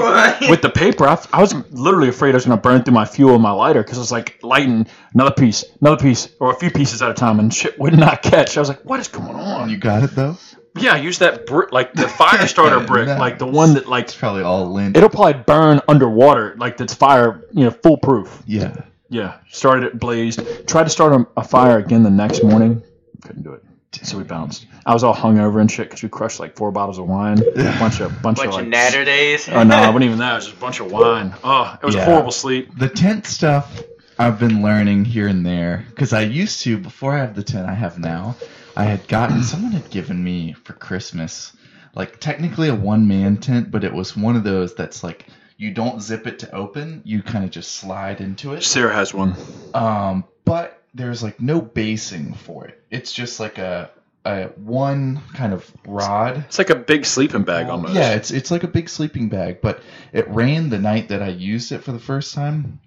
oh 0.45 0.51
with 0.51 0.63
the 0.63 0.71
paper. 0.71 1.07
I, 1.07 1.23
I 1.33 1.41
was 1.41 1.55
literally 1.73 2.09
afraid 2.09 2.31
I 2.31 2.35
was 2.35 2.47
going 2.47 2.57
to 2.57 2.63
burn 2.63 2.83
through 2.85 2.95
my 2.95 3.05
fuel 3.05 3.35
in 3.35 3.43
my 3.43 3.51
lighter 3.51 3.83
because 3.83 3.99
I 3.99 4.01
was 4.01 4.13
like 4.13 4.39
lighting 4.43 4.87
another 5.15 5.33
piece, 5.33 5.65
another 5.81 6.03
piece, 6.03 6.29
or 6.41 6.53
a 6.53 6.59
few 6.59 6.71
pieces 6.71 7.03
at 7.03 7.11
a 7.11 7.15
time, 7.15 7.39
and 7.41 7.53
shit 7.53 7.79
would 7.79 7.99
not 7.99 8.23
catch. 8.23 8.57
I 8.57 8.61
was 8.61 8.69
like, 8.69 8.85
"What 8.85 9.01
is 9.01 9.09
going 9.09 9.35
on?" 9.37 9.69
you 9.69 9.77
got 9.77 10.03
it 10.05 10.13
though. 10.13 10.37
Yeah, 10.77 10.93
I 10.95 10.99
used 10.99 11.21
that 11.21 11.45
brick, 11.47 11.73
like 11.73 11.93
the 11.95 12.07
fire 12.09 12.47
starter 12.47 12.81
brick, 12.87 13.09
Nice. 13.09 13.19
like 13.19 13.39
the 13.39 13.47
one 13.47 13.75
that 13.75 13.89
like 13.89 14.05
It's 14.05 14.15
probably 14.15 14.43
all 14.43 14.73
lint. 14.73 14.97
it'll 14.97 15.09
probably 15.09 15.43
burn 15.45 15.81
underwater, 15.89 16.55
like 16.57 16.77
that's 16.77 16.95
fire, 16.95 17.45
you 17.53 17.65
know, 17.65 17.71
foolproof. 17.71 18.43
yeah. 18.47 18.75
Yeah, 19.11 19.39
started 19.51 19.85
it 19.87 19.99
blazed. 19.99 20.69
Tried 20.69 20.85
to 20.85 20.91
start 20.91 21.15
a, 21.15 21.27
a 21.41 21.43
fire 21.43 21.79
again 21.79 22.03
the 22.03 22.11
next 22.11 22.45
morning, 22.45 22.83
couldn't 23.23 23.43
do 23.43 23.55
it. 23.55 23.65
So 23.93 24.19
we 24.19 24.25
bounced. 24.25 24.67
I 24.85 24.93
was 24.93 25.03
all 25.03 25.15
hungover 25.15 25.61
and 25.61 25.71
shit 25.71 25.89
because 25.89 26.03
we 26.03 26.09
crushed 26.09 26.41
like 26.41 26.57
four 26.57 26.71
bottles 26.71 26.99
of 26.99 27.07
wine, 27.07 27.39
a 27.57 27.77
bunch 27.79 28.01
of 28.01 28.21
bunch, 28.23 28.37
bunch 28.39 28.55
of 28.55 28.61
of 28.61 28.69
natter 28.69 29.05
days. 29.05 29.49
Oh 29.49 29.63
no, 29.63 29.77
I 29.77 29.89
wasn't 29.89 30.05
even 30.05 30.19
that. 30.19 30.33
It 30.33 30.35
was 30.37 30.45
just 30.47 30.57
a 30.57 30.61
bunch 30.61 30.81
of 30.81 30.93
wine. 30.93 31.35
Oh, 31.43 31.77
it 31.83 31.87
was 31.87 31.95
Yeah. 31.95 32.05
horrible 32.05 32.31
sleep. 32.31 32.77
The 32.79 32.89
tent 32.89 33.27
stuff 33.27 33.83
I've 34.19 34.39
been 34.39 34.63
learning 34.63 35.05
here 35.07 35.27
and 35.27 35.45
there 35.45 35.87
because 35.89 36.13
I 36.13 36.23
used 36.23 36.61
to 36.65 36.77
before 36.77 37.15
I 37.15 37.19
have 37.21 37.35
the 37.35 37.43
tent 37.43 37.69
I 37.69 37.75
have 37.75 37.99
now. 37.99 38.37
I 38.77 38.85
had 38.85 39.09
gotten 39.09 39.43
someone 39.43 39.73
had 39.73 39.89
given 39.91 40.23
me 40.23 40.53
for 40.53 40.75
Christmas 40.75 41.53
like 41.95 42.21
technically 42.21 42.69
a 42.69 42.75
one 42.75 43.09
man 43.09 43.39
tent, 43.39 43.71
but 43.71 43.85
it 43.85 43.93
was 43.93 44.17
one 44.17 44.37
of 44.37 44.45
those 44.45 44.75
that's 44.75 45.03
like 45.03 45.27
you 45.57 45.73
don't 45.73 46.01
zip 46.01 46.27
it 46.27 46.39
to 46.41 46.55
open, 46.55 47.03
you 47.05 47.23
kind 47.23 47.45
of 47.45 47.51
just 47.51 47.73
slide 47.73 48.21
into 48.21 48.53
it. 48.53 48.63
Sarah 48.63 48.95
has 48.95 49.13
one. 49.13 49.35
Um, 49.75 50.25
but 50.45 50.78
there's 50.99 51.23
like 51.23 51.41
no 51.41 51.61
basing 51.63 52.35
for 52.35 52.67
it. 52.67 52.83
It's 52.91 53.13
just 53.13 53.41
like 53.41 53.59
a 53.59 53.91
a 54.25 54.49
one 54.57 55.23
kind 55.33 55.55
of 55.55 55.71
rod. 55.87 56.45
It's 56.49 56.59
like 56.59 56.71
a 56.71 56.75
big 56.77 57.07
sleeping 57.07 57.45
bag 57.45 57.69
almost. 57.69 57.95
Yeah, 57.95 58.15
it's 58.15 58.31
it's 58.31 58.51
like 58.51 58.65
a 58.65 58.69
big 58.69 58.89
sleeping 58.89 59.29
bag, 59.29 59.61
but 59.63 59.81
it 60.13 60.29
rained 60.29 60.71
the 60.71 60.79
night 60.79 61.09
that 61.09 61.23
I 61.23 61.29
used 61.29 61.73
it 61.73 61.83
for 61.85 61.93
the 61.93 61.99
first 61.99 62.35
time, 62.35 62.81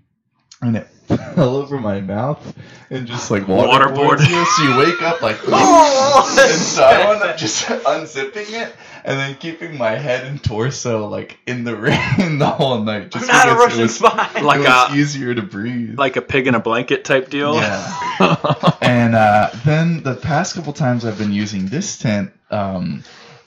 and 0.62 0.78
it 0.78 0.88
fell 1.36 1.56
over 1.56 1.80
my 1.80 2.00
mouth 2.02 2.54
and 2.90 3.08
just 3.08 3.32
like 3.32 3.44
Waterboard. 3.44 3.96
waterboards 3.96 4.30
you. 4.30 4.46
So 4.46 4.64
you 4.64 4.78
wake 4.78 5.02
up 5.02 5.22
like, 5.22 5.38
Oh! 5.48 6.38
and 6.40 6.62
so 6.62 6.84
I 6.84 7.06
wound 7.06 7.22
up 7.24 7.38
just 7.38 7.66
unzipping 7.66 8.52
it 8.52 8.76
and 9.04 9.20
then 9.20 9.36
keeping 9.36 9.78
my 9.78 9.92
head 9.92 10.26
and 10.26 10.44
torso 10.44 11.08
like 11.08 11.38
in 11.48 11.64
the 11.64 11.76
rain 11.88 12.38
the 12.40 12.48
whole 12.48 12.80
night. 12.84 13.12
Just 13.12 13.28
Not 13.28 13.48
a 13.48 13.52
because 13.52 13.66
Russian 13.66 13.82
was, 13.82 13.96
spy. 13.96 14.42
Like 14.42 14.60
it 14.62 14.68
was 14.68 14.92
a- 14.92 14.96
easier 14.96 15.34
to 15.36 15.42
breathe. 15.42 15.98
like 15.98 16.16
a 16.16 16.22
pig 16.22 16.48
in 16.48 16.56
a 16.56 16.60
blanket 16.60 17.04
type 17.06 17.30
deal. 17.30 17.56
Yeah. 17.56 18.76
and 18.82 19.16
uh, 19.16 19.50
then 19.66 20.04
the 20.04 20.16
past 20.16 20.56
couple 20.56 20.74
times 20.74 21.06
I've 21.06 21.18
been 21.18 21.34
using 21.34 21.68
this 21.68 21.98
tent, 21.98 22.32
um, 22.50 23.04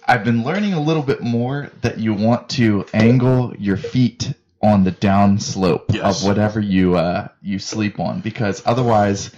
I've 0.07 0.25
been 0.25 0.45
learning 0.45 0.75
a 0.75 0.81
little 0.81 1.03
bit 1.03 1.23
more 1.23 1.71
that 1.83 1.99
you 1.99 2.13
want 2.15 2.49
to 2.51 2.85
angle 2.93 3.55
your 3.59 3.77
feet 3.77 4.33
on 4.63 4.85
the 4.85 4.91
down 4.91 5.39
slope 5.39 5.87
Yes. 5.91 6.21
of 6.23 6.27
whatever 6.29 6.59
you 6.61 6.97
uh, 6.97 7.29
you 7.43 7.59
sleep 7.59 8.01
on 8.01 8.21
because 8.21 8.63
otherwise 8.65 9.31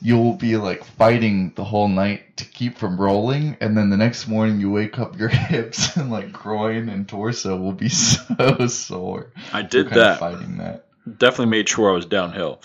you'll 0.00 0.34
be 0.34 0.56
like 0.56 0.84
fighting 0.84 1.52
the 1.56 1.64
whole 1.64 1.88
night 1.88 2.36
to 2.36 2.44
keep 2.44 2.78
from 2.78 3.00
rolling 3.00 3.56
and 3.60 3.76
then 3.76 3.90
the 3.90 3.96
next 3.96 4.28
morning 4.28 4.60
you 4.60 4.70
wake 4.70 4.98
up 4.98 5.18
your 5.18 5.28
hips 5.50 5.96
and 5.96 6.10
like 6.10 6.32
groin 6.32 6.88
and 6.88 7.08
torso 7.08 7.56
will 7.56 7.72
be 7.72 7.88
so 7.88 8.66
sore 8.66 9.32
I 9.52 9.62
did 9.62 9.90
that. 9.90 10.18
fighting 10.18 10.58
that 10.58 10.84
Definitely 11.16 11.46
made 11.46 11.68
sure 11.68 11.90
I 11.90 11.94
was 11.94 12.06
downhill, 12.06 12.60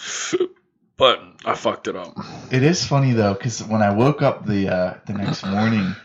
but 0.98 1.22
I 1.46 1.56
fucked 1.56 1.88
it 1.88 1.96
up. 1.96 2.18
It 2.52 2.64
is 2.64 2.86
funny 2.86 3.14
though, 3.14 3.34
because 3.34 3.64
when 3.64 3.82
I 3.82 3.94
woke 3.94 4.22
up 4.22 4.46
the 4.46 4.68
uh, 4.70 4.94
the 5.06 5.14
next 5.14 5.46
morning, 5.46 5.96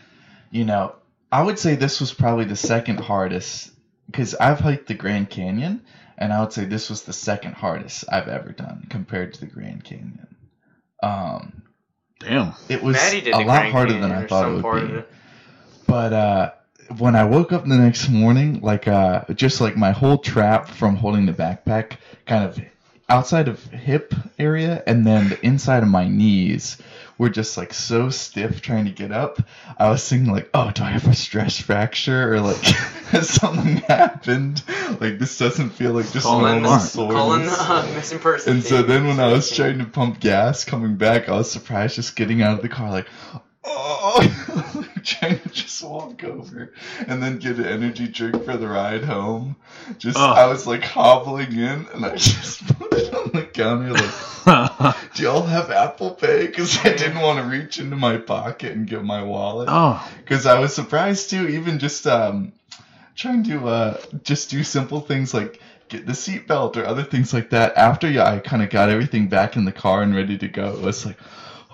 you 0.51 0.63
know, 0.63 0.95
I 1.31 1.43
would 1.43 1.59
say 1.59 1.75
this 1.75 1.99
was 1.99 2.13
probably 2.13 2.45
the 2.45 2.55
second 2.55 2.99
hardest 2.99 3.71
because 4.05 4.35
I've 4.35 4.59
hiked 4.59 4.87
the 4.87 4.93
Grand 4.93 5.29
Canyon, 5.29 5.81
and 6.17 6.31
I 6.31 6.39
would 6.39 6.53
say 6.53 6.65
this 6.65 6.89
was 6.89 7.03
the 7.03 7.13
second 7.13 7.55
hardest 7.55 8.05
I've 8.09 8.27
ever 8.29 8.51
done 8.51 8.87
compared 8.89 9.33
to 9.33 9.41
the 9.41 9.47
Grand 9.47 9.83
Canyon. 9.83 10.28
Um, 11.01 11.63
Damn. 12.19 12.53
it 12.67 12.83
was 12.83 12.97
a 12.97 13.43
lot 13.43 13.71
harder 13.71 13.93
than 13.93 14.11
I 14.11 14.27
thought 14.27 14.51
it 14.51 14.63
would 14.63 14.87
be. 14.87 14.93
it. 14.95 15.11
But 15.87 16.13
uh, 16.13 16.51
when 16.97 17.15
I 17.15 17.23
woke 17.23 17.51
up 17.51 17.65
the 17.65 17.77
next 17.77 18.09
morning, 18.09 18.61
like 18.61 18.87
uh, 18.87 19.23
just 19.33 19.61
like 19.61 19.77
my 19.77 19.91
whole 19.91 20.17
trap 20.17 20.69
from 20.69 20.95
holding 20.95 21.25
the 21.25 21.33
backpack, 21.33 21.93
kind 22.25 22.43
of 22.43 22.59
outside 23.07 23.47
of 23.47 23.63
hip 23.65 24.13
area, 24.37 24.83
and 24.85 25.05
then 25.05 25.29
the 25.29 25.45
inside 25.45 25.83
of 25.83 25.89
my 25.89 26.07
knees 26.07 26.77
were 27.19 27.29
just 27.29 27.57
like 27.57 27.73
so 27.73 28.09
stiff 28.09 28.61
trying 28.61 28.85
to 28.85 28.91
get 28.91 29.11
up. 29.11 29.39
I 29.77 29.89
was 29.89 30.07
thinking 30.07 30.31
like, 30.31 30.49
oh, 30.53 30.71
do 30.71 30.83
I 30.83 30.89
have 30.89 31.07
a 31.07 31.13
stress 31.13 31.59
fracture 31.59 32.33
or 32.33 32.39
like 32.39 32.57
has 33.11 33.29
something 33.29 33.77
happened? 33.77 34.63
Like 34.99 35.19
this 35.19 35.37
doesn't 35.37 35.71
feel 35.71 35.91
like 35.91 36.11
just 36.11 36.25
normal 36.25 36.79
soreness. 36.79 37.59
uh, 37.59 37.91
missing 37.93 38.19
person. 38.19 38.53
And 38.53 38.63
so 38.63 38.81
then 38.81 39.05
when 39.05 39.19
I 39.19 39.31
was 39.31 39.53
trying 39.55 39.77
to 39.79 39.85
pump 39.85 40.21
gas 40.21 40.63
coming 40.63 40.95
back, 40.95 41.29
I 41.29 41.33
was 41.33 41.51
surprised 41.51 41.95
just 41.95 42.15
getting 42.15 42.41
out 42.41 42.53
of 42.53 42.61
the 42.61 42.69
car 42.69 42.89
like, 42.89 43.07
oh, 43.63 44.85
trying 45.03 45.39
to 45.39 45.49
just 45.49 45.83
walk 45.83 46.23
over 46.23 46.73
and 47.07 47.21
then 47.21 47.39
get 47.39 47.57
an 47.57 47.65
energy 47.65 48.07
drink 48.07 48.43
for 48.45 48.57
the 48.57 48.67
ride 48.67 49.03
home. 49.03 49.55
Just 49.97 50.17
Ugh. 50.17 50.37
I 50.37 50.45
was 50.47 50.67
like 50.67 50.83
hobbling 50.83 51.51
in 51.51 51.87
and 51.93 52.05
I 52.05 52.15
just 52.15 52.65
put 52.79 52.93
it 52.93 53.13
on 53.13 53.31
the 53.33 53.45
counter 53.45 53.93
like, 53.93 54.95
do 55.15 55.23
y'all 55.23 55.41
have 55.41 55.71
Apple 55.71 56.11
Pay? 56.11 56.47
Because 56.47 56.77
I 56.85 56.93
didn't 56.93 57.21
want 57.21 57.39
to 57.39 57.45
reach 57.45 57.79
into 57.79 57.95
my 57.95 58.17
pocket 58.17 58.73
and 58.73 58.87
get 58.87 59.03
my 59.03 59.23
wallet 59.23 59.67
oh, 59.71 60.09
because 60.19 60.45
I 60.45 60.59
was 60.59 60.73
surprised 60.73 61.29
too, 61.29 61.47
even 61.47 61.79
just 61.79 62.07
um, 62.07 62.53
trying 63.15 63.43
to 63.45 63.67
uh, 63.67 64.01
just 64.23 64.49
do 64.49 64.63
simple 64.63 65.01
things 65.01 65.33
like 65.33 65.61
get 65.89 66.05
the 66.05 66.13
seatbelt 66.13 66.77
or 66.77 66.85
other 66.85 67.03
things 67.03 67.33
like 67.33 67.49
that. 67.49 67.75
After 67.75 68.09
yeah, 68.09 68.25
I 68.25 68.39
kind 68.39 68.63
of 68.63 68.69
got 68.69 68.89
everything 68.89 69.27
back 69.27 69.55
in 69.55 69.65
the 69.65 69.71
car 69.71 70.03
and 70.03 70.15
ready 70.15 70.37
to 70.37 70.47
go, 70.47 70.73
it 70.73 70.81
was 70.81 71.05
like, 71.05 71.17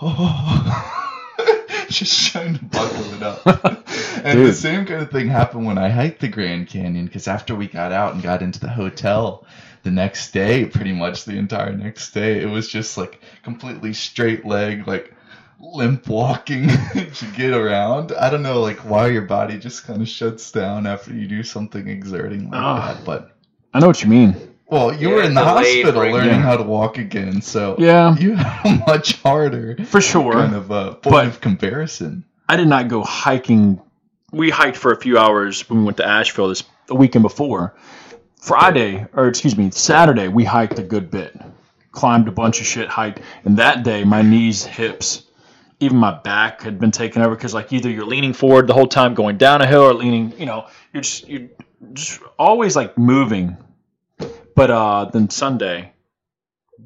oh, 0.02 1.02
just 2.00 2.32
trying 2.32 2.58
to 2.58 2.66
buckle 2.66 3.14
it 3.14 3.24
up. 3.24 3.46
and 4.24 4.46
the 4.46 4.54
same 4.54 4.86
kind 4.86 5.02
of 5.02 5.12
thing 5.12 5.28
happened 5.28 5.66
when 5.66 5.78
I 5.78 5.90
hiked 5.90 6.22
the 6.22 6.28
Grand 6.28 6.68
Canyon 6.68 7.06
because 7.06 7.28
after 7.28 7.56
we 7.56 7.68
got 7.68 7.92
out 7.92 8.14
and 8.14 8.24
got 8.24 8.42
into 8.42 8.60
the 8.60 8.70
hotel 8.70 9.46
the 9.84 9.92
next 9.92 10.32
day, 10.32 10.66
pretty 10.66 10.94
much 10.94 11.26
the 11.26 11.38
entire 11.38 11.72
next 11.72 12.12
day, 12.12 12.42
it 12.42 12.48
was 12.50 12.68
just 12.70 12.98
like 12.98 13.20
completely 13.44 13.94
straight 13.94 14.46
leg, 14.46 14.88
like 14.88 15.14
limp 15.60 16.08
walking 16.08 16.68
to 16.94 17.26
get 17.36 17.54
around. 17.54 18.12
I 18.12 18.30
don't 18.30 18.44
know, 18.44 18.62
like 18.62 18.80
why 18.80 19.08
your 19.08 19.22
body 19.24 19.58
just 19.58 19.86
kind 19.86 20.02
of 20.02 20.08
shuts 20.10 20.52
down 20.52 20.86
after 20.88 21.14
you 21.14 21.28
do 21.28 21.44
something 21.44 21.88
exerting 21.88 22.50
like 22.50 22.62
Ah. 22.62 22.94
that. 22.94 23.06
But 23.06 23.38
I 23.74 23.80
know 23.80 23.88
what 23.88 24.02
you 24.04 24.10
mean. 24.10 24.36
Well, 24.68 24.94
you 24.94 25.10
Yeah, 25.10 25.16
were 25.16 25.22
in 25.24 25.34
the 25.34 25.44
hospital 25.44 25.92
break- 25.94 26.14
learning 26.14 26.30
Yeah. 26.32 26.42
how 26.42 26.58
to 26.58 26.64
walk 26.64 26.98
again, 26.98 27.42
so 27.42 27.76
Yeah, 27.78 28.16
you 28.18 28.36
have 28.36 28.66
a 28.66 28.84
much 28.88 29.22
harder 29.22 29.78
for 29.86 30.02
sure. 30.02 30.34
kind 30.34 30.56
of 30.56 30.72
uh, 30.72 30.94
point 30.96 31.04
But- 31.14 31.28
of 31.28 31.42
comparison. 31.42 32.24
I 32.48 32.58
did 32.58 32.68
not 32.68 32.88
go 32.88 33.04
hiking. 33.04 33.82
We 34.32 34.50
hiked 34.52 34.78
for 34.78 34.92
a 34.92 35.00
few 35.00 35.18
hours 35.18 35.68
when 35.70 35.80
we 35.80 35.86
went 35.86 35.98
to 35.98 36.08
Asheville 36.08 36.50
this 36.50 36.64
the 36.88 36.96
weekend 36.96 37.24
before. 37.24 37.74
Friday, 38.40 39.06
or 39.14 39.28
excuse 39.28 39.58
me, 39.58 39.72
Saturday, 39.72 40.28
we 40.28 40.44
hiked 40.44 40.78
a 40.78 40.84
good 40.84 41.10
bit. 41.10 41.36
Climbed 41.92 42.28
a 42.28 42.32
bunch 42.32 42.60
of 42.60 42.68
shit, 42.68 42.88
hiked, 42.90 43.22
and 43.46 43.58
that 43.58 43.84
day 43.84 44.04
my 44.04 44.22
knees, 44.22 44.64
hips, 44.66 45.24
even 45.80 45.98
my 45.98 46.12
back 46.12 46.62
had 46.62 46.80
been 46.80 46.92
taken 46.92 47.22
over 47.24 47.34
because 47.36 47.54
like 47.54 47.72
either 47.74 47.90
you're 47.90 48.06
leaning 48.06 48.34
forward 48.34 48.68
the 48.68 48.74
whole 48.74 48.88
time 48.88 49.14
going 49.16 49.38
down 49.38 49.62
a 49.62 49.66
hill 49.66 49.82
or 49.84 49.94
leaning, 49.94 50.34
you 50.38 50.46
know, 50.46 50.68
you're 50.94 51.02
just 51.02 51.28
you're 51.28 51.48
just 51.94 52.20
always 52.38 52.76
like 52.76 52.98
moving. 52.98 53.58
But 54.56 54.72
uh 54.72 55.06
then 55.12 55.30
Sunday, 55.30 55.92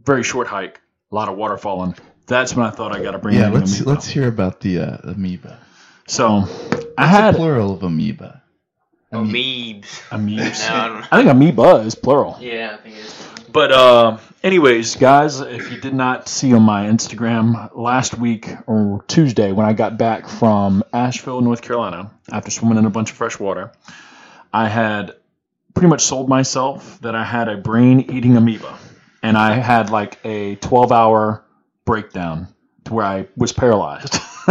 very 0.03 0.23
short 0.23 0.47
hike, 0.47 0.81
a 1.11 1.15
lot 1.15 1.29
of 1.29 1.37
water 1.37 1.57
falling. 1.57 1.95
That's 2.27 2.55
when 2.55 2.65
I 2.65 2.69
thought 2.69 2.95
I 2.95 3.01
got 3.01 3.11
to 3.11 3.19
bring 3.19 3.35
Yeah, 3.35 3.49
let's 3.49 3.75
amoeba. 3.79 3.89
let's 3.89 4.07
hear 4.07 4.27
about 4.27 4.59
the 4.59 4.79
uh, 4.79 4.97
amoeba. 5.03 5.59
So 6.07 6.45
I 6.97 7.05
had 7.07 7.33
the 7.33 7.37
plural 7.37 7.73
of 7.73 7.83
amoeba? 7.83 8.43
Amoebs. 9.11 10.01
amoebas. 10.09 10.69
No, 10.69 10.75
I 10.75 10.87
don't. 10.87 11.13
I 11.13 11.17
think 11.17 11.29
amoeba 11.29 11.77
is 11.85 11.95
plural. 11.95 12.37
Yeah, 12.39 12.77
I 12.77 12.83
think 12.83 12.95
it 12.97 13.05
is. 13.05 13.25
But 13.51 13.71
uh, 13.71 14.17
anyways, 14.43 14.95
guys, 14.97 15.39
if 15.39 15.71
you 15.71 15.79
did 15.81 15.95
not 15.95 16.29
see 16.29 16.53
on 16.53 16.61
my 16.61 16.85
Instagram 16.85 17.75
last 17.75 18.15
week 18.15 18.47
or 18.67 19.03
Tuesday 19.07 19.51
when 19.51 19.65
I 19.65 19.73
got 19.73 19.97
back 19.97 20.27
from 20.27 20.83
Asheville, 20.93 21.41
North 21.41 21.63
Carolina, 21.63 22.11
after 22.31 22.51
swimming 22.51 22.77
in 22.77 22.85
a 22.85 22.91
bunch 22.91 23.09
of 23.09 23.17
fresh 23.17 23.39
water, 23.39 23.71
I 24.53 24.67
had 24.69 25.15
pretty 25.79 25.87
much 25.89 26.03
sold 26.03 26.27
myself 26.27 26.99
that 26.99 27.15
I 27.15 27.23
had 27.23 27.47
a 27.47 27.55
brain-eating 27.55 28.35
amoeba, 28.35 28.77
and 29.23 29.37
I 29.37 29.53
had 29.53 29.89
like 29.89 30.19
a 30.25 30.57
12-hour 30.57 31.41
breakdown 31.85 32.49
to 32.83 32.93
where 32.93 33.05
I 33.05 33.27
was 33.37 33.53
paralyzed. 33.53 34.17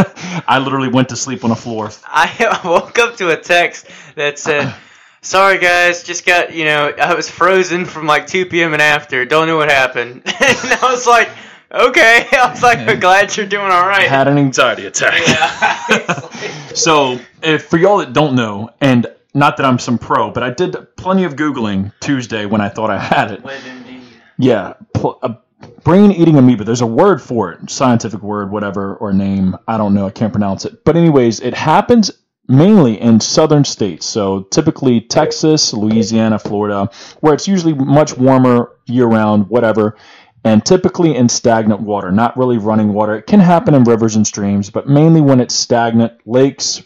I 0.49 0.59
literally 0.59 0.89
went 0.89 1.11
to 1.11 1.17
sleep 1.17 1.45
on 1.45 1.51
the 1.51 1.57
floor. 1.57 1.91
I 2.07 2.63
woke 2.65 2.99
up 2.99 3.17
to 3.17 3.29
a 3.29 3.37
text 3.37 3.89
that 4.15 4.39
said, 4.39 4.75
"Sorry 5.21 5.59
guys, 5.59 6.03
just 6.03 6.25
got 6.25 6.55
you 6.55 6.65
know 6.65 6.95
I 6.99 7.13
was 7.13 7.29
frozen 7.29 7.85
from 7.85 8.07
like 8.07 8.27
2 8.27 8.47
p.m. 8.47 8.73
and 8.73 8.81
after. 8.81 9.27
Don't 9.27 9.49
know 9.49 9.59
what 9.59 9.71
happened." 9.71 10.23
and 10.25 10.33
I 10.33 10.79
was 10.91 11.07
like, 11.07 11.29
"Okay." 11.71 12.27
I 12.33 12.51
was 12.51 12.63
like, 12.63 12.79
"I'm 12.79 13.01
glad 13.01 13.37
you're 13.37 13.45
doing 13.45 13.71
all 13.71 13.87
right." 13.87 14.07
I 14.07 14.09
Had 14.09 14.29
an 14.29 14.39
anxiety 14.39 14.87
attack. 14.87 15.21
yeah. 15.29 16.75
So, 16.75 17.21
if 17.43 17.67
for 17.67 17.77
y'all 17.77 17.99
that 17.99 18.15
don't 18.15 18.35
know, 18.35 18.71
and 18.81 19.09
not 19.39 19.57
that 19.57 19.67
I'm 19.67 19.79
some 19.79 19.99
pro, 19.99 20.31
but 20.31 20.43
I 20.43 20.51
did 20.51 20.77
plenty 20.97 21.25
of 21.25 21.37
googling 21.37 21.93
Tuesday 22.01 22.47
when 22.47 22.61
I 22.61 22.69
thought 22.69 22.91
I 22.91 22.99
had 22.99 23.31
it. 23.31 23.45
Indeed. 23.45 24.03
Yeah, 24.39 24.75
pl- 24.95 25.19
a 25.23 25.37
brain 25.85 26.13
eating 26.13 26.37
amoeba. 26.37 26.65
There's 26.65 26.81
a 26.81 26.87
word 26.87 27.21
for 27.21 27.53
it, 27.53 27.71
scientific 27.71 28.23
word, 28.23 28.51
whatever, 28.51 28.95
or 28.97 29.13
name. 29.13 29.57
I 29.67 29.77
don't 29.79 29.95
know. 29.95 30.07
I 30.07 30.11
can't 30.11 30.33
pronounce 30.33 30.65
it. 30.65 30.85
But 30.85 30.97
anyways, 30.97 31.41
it 31.41 31.55
happens 31.55 32.11
mainly 32.47 33.01
in 33.01 33.21
southern 33.21 33.65
states. 33.65 34.07
So 34.07 34.43
typically 34.45 35.01
Texas, 35.01 35.73
Louisiana, 35.75 36.39
Florida, 36.39 36.91
where 37.21 37.35
it's 37.35 37.47
usually 37.47 37.75
much 37.75 38.17
warmer 38.17 38.73
year 38.87 39.07
round, 39.07 39.49
whatever. 39.49 39.97
And 40.45 40.65
typically 40.65 41.15
in 41.15 41.29
stagnant 41.29 41.81
water, 41.81 42.11
not 42.11 42.37
really 42.37 42.59
running 42.59 42.95
water. 42.95 43.17
It 43.17 43.27
can 43.27 43.41
happen 43.41 43.75
in 43.75 43.85
rivers 43.85 44.17
and 44.17 44.27
streams, 44.27 44.71
but 44.71 44.89
mainly 44.89 45.21
when 45.21 45.41
it's 45.41 45.55
stagnant, 45.55 46.13
lakes, 46.25 46.83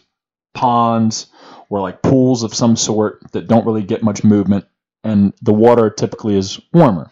ponds, 0.55 1.27
or 1.73 1.81
like 1.81 2.03
pools 2.03 2.43
of 2.43 2.55
some 2.55 2.77
sort 2.77 3.21
that 3.33 3.49
don't 3.49 3.67
really 3.67 3.83
get 3.83 4.03
much 4.03 4.23
movement, 4.23 4.67
and 5.03 5.33
the 5.43 5.53
water 5.53 5.91
typically 5.91 6.37
is 6.37 6.61
warmer 6.73 7.11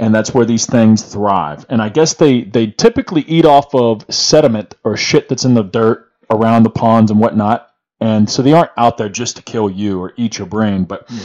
and 0.00 0.14
that's 0.14 0.32
where 0.32 0.46
these 0.46 0.64
things 0.66 1.02
thrive. 1.02 1.66
And 1.68 1.82
I 1.82 1.90
guess 1.90 2.14
they 2.14 2.42
they 2.42 2.68
typically 2.68 3.20
eat 3.22 3.44
off 3.44 3.74
of 3.74 4.04
sediment 4.08 4.74
or 4.82 4.96
shit 4.96 5.28
that's 5.28 5.44
in 5.44 5.54
the 5.54 5.62
dirt 5.62 6.10
around 6.30 6.62
the 6.62 6.70
ponds 6.70 7.10
and 7.10 7.20
whatnot. 7.20 7.70
And 8.00 8.28
so 8.28 8.40
they 8.40 8.54
aren't 8.54 8.70
out 8.78 8.96
there 8.96 9.10
just 9.10 9.36
to 9.36 9.42
kill 9.42 9.68
you 9.68 10.00
or 10.00 10.14
eat 10.16 10.38
your 10.38 10.46
brain. 10.46 10.84
But 10.84 11.04
hmm. 11.06 11.18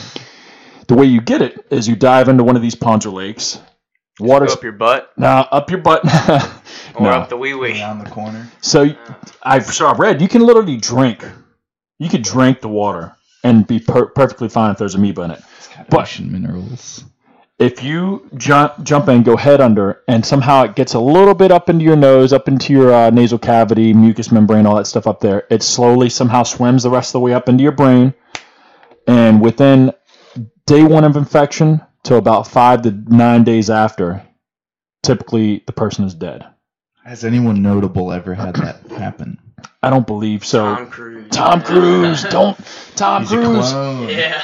the 0.88 0.96
way 0.96 1.06
you 1.06 1.22
get 1.22 1.42
it 1.42 1.66
is 1.70 1.88
you 1.88 1.96
dive 1.96 2.28
into 2.28 2.44
one 2.44 2.58
of 2.58 2.62
these 2.62 2.76
ponds 2.76 3.06
or 3.06 3.12
lakes. 3.12 3.62
water 4.20 4.50
up 4.50 4.62
your 4.62 4.74
butt 4.74 5.12
now 5.18 5.48
up 5.52 5.70
your 5.72 5.80
butt. 5.80 6.04
or 6.96 7.04
No. 7.04 7.10
up 7.12 7.30
the 7.30 7.38
wee 7.38 7.54
wee. 7.54 7.80
Around 7.82 8.04
the 8.04 8.10
corner. 8.10 8.52
So 8.60 8.94
I've 9.42 9.66
so 9.68 9.88
I've 9.88 10.00
read 10.00 10.22
you 10.22 10.28
can 10.28 10.42
literally 10.42 10.78
drink. 10.78 11.24
You 12.00 12.10
could 12.10 12.24
drink 12.24 12.62
the 12.62 12.68
water 12.68 13.16
and 13.44 13.66
be 13.66 13.80
per- 13.80 14.08
perfectly 14.08 14.50
fine 14.50 14.72
if 14.72 14.78
there's 14.78 14.96
amoeba 14.96 15.22
in 15.24 15.32
it. 15.32 15.42
It's 15.58 15.70
But- 15.90 16.02
ocean 16.02 16.32
minerals. 16.32 17.06
if 17.58 17.84
you 17.84 18.30
jump 18.36 18.84
jump 18.84 19.08
in, 19.08 19.24
go 19.24 19.38
head 19.38 19.62
under, 19.62 20.02
and 20.10 20.26
somehow 20.26 20.64
it 20.64 20.76
gets 20.76 20.94
a 20.94 21.00
little 21.00 21.34
bit 21.34 21.52
up 21.52 21.70
into 21.70 21.86
your 21.86 21.96
nose, 21.96 22.34
up 22.34 22.48
into 22.50 22.74
your 22.74 22.94
uh, 22.94 23.10
nasal 23.12 23.38
cavity, 23.40 23.94
mucous 23.94 24.32
membrane, 24.32 24.66
all 24.66 24.76
that 24.76 24.88
stuff 24.88 25.08
up 25.08 25.22
there, 25.22 25.44
it 25.50 25.64
slowly 25.64 26.10
somehow 26.10 26.44
swims 26.44 26.84
the 26.84 26.90
rest 26.90 27.10
of 27.10 27.14
the 27.14 27.20
way 27.22 27.34
up 27.34 27.48
into 27.48 27.64
your 27.64 27.72
brain, 27.72 28.14
and 29.08 29.42
within 29.42 29.94
day 30.66 30.84
one 30.84 31.04
of 31.06 31.16
infection 31.16 31.80
to 32.04 32.16
about 32.16 32.46
five 32.48 32.82
to 32.82 32.92
nine 32.92 33.44
days 33.46 33.70
after, 33.70 34.22
typically 35.02 35.64
the 35.66 35.72
person 35.74 36.04
is 36.04 36.14
dead. 36.14 36.46
Has 37.06 37.24
anyone 37.24 37.62
notable 37.62 38.12
ever 38.12 38.34
had 38.34 38.56
that 38.56 38.86
happen? 38.92 39.40
I 39.84 39.90
don't 39.90 40.08
believe 40.08 40.46
so. 40.46 40.76
Tom 40.76 40.88
Cruise. 40.90 41.28
Tom 41.32 41.62
Cruise, 41.62 42.24
don't 42.30 42.58
Tom 42.96 43.22
He's 43.24 43.32
a 43.32 43.36
Cruise. 43.38 43.72
clone. 43.72 44.10
Yeah. 44.10 44.42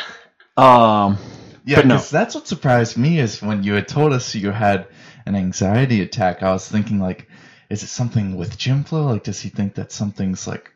Um, 0.57 1.17
Yeah, 1.65 1.77
But 1.77 1.87
no. 1.87 1.95
'cause 1.95 2.09
that's 2.09 2.35
what 2.35 2.47
surprised 2.47 2.97
me 2.97 3.19
is 3.19 3.41
when 3.41 3.63
you 3.63 3.73
had 3.73 3.87
told 3.87 4.13
us 4.13 4.33
you 4.35 4.51
had 4.51 4.87
an 5.25 5.35
anxiety 5.35 6.01
attack. 6.01 6.41
I 6.43 6.51
was 6.51 6.67
thinking 6.67 6.99
like, 6.99 7.27
is 7.69 7.83
it 7.83 7.87
something 7.87 8.35
with 8.35 8.57
Jim 8.57 8.83
Flow? 8.83 9.05
Like, 9.07 9.23
does 9.23 9.39
he 9.39 9.49
think 9.49 9.75
that 9.75 9.91
something's 9.91 10.47
like 10.47 10.71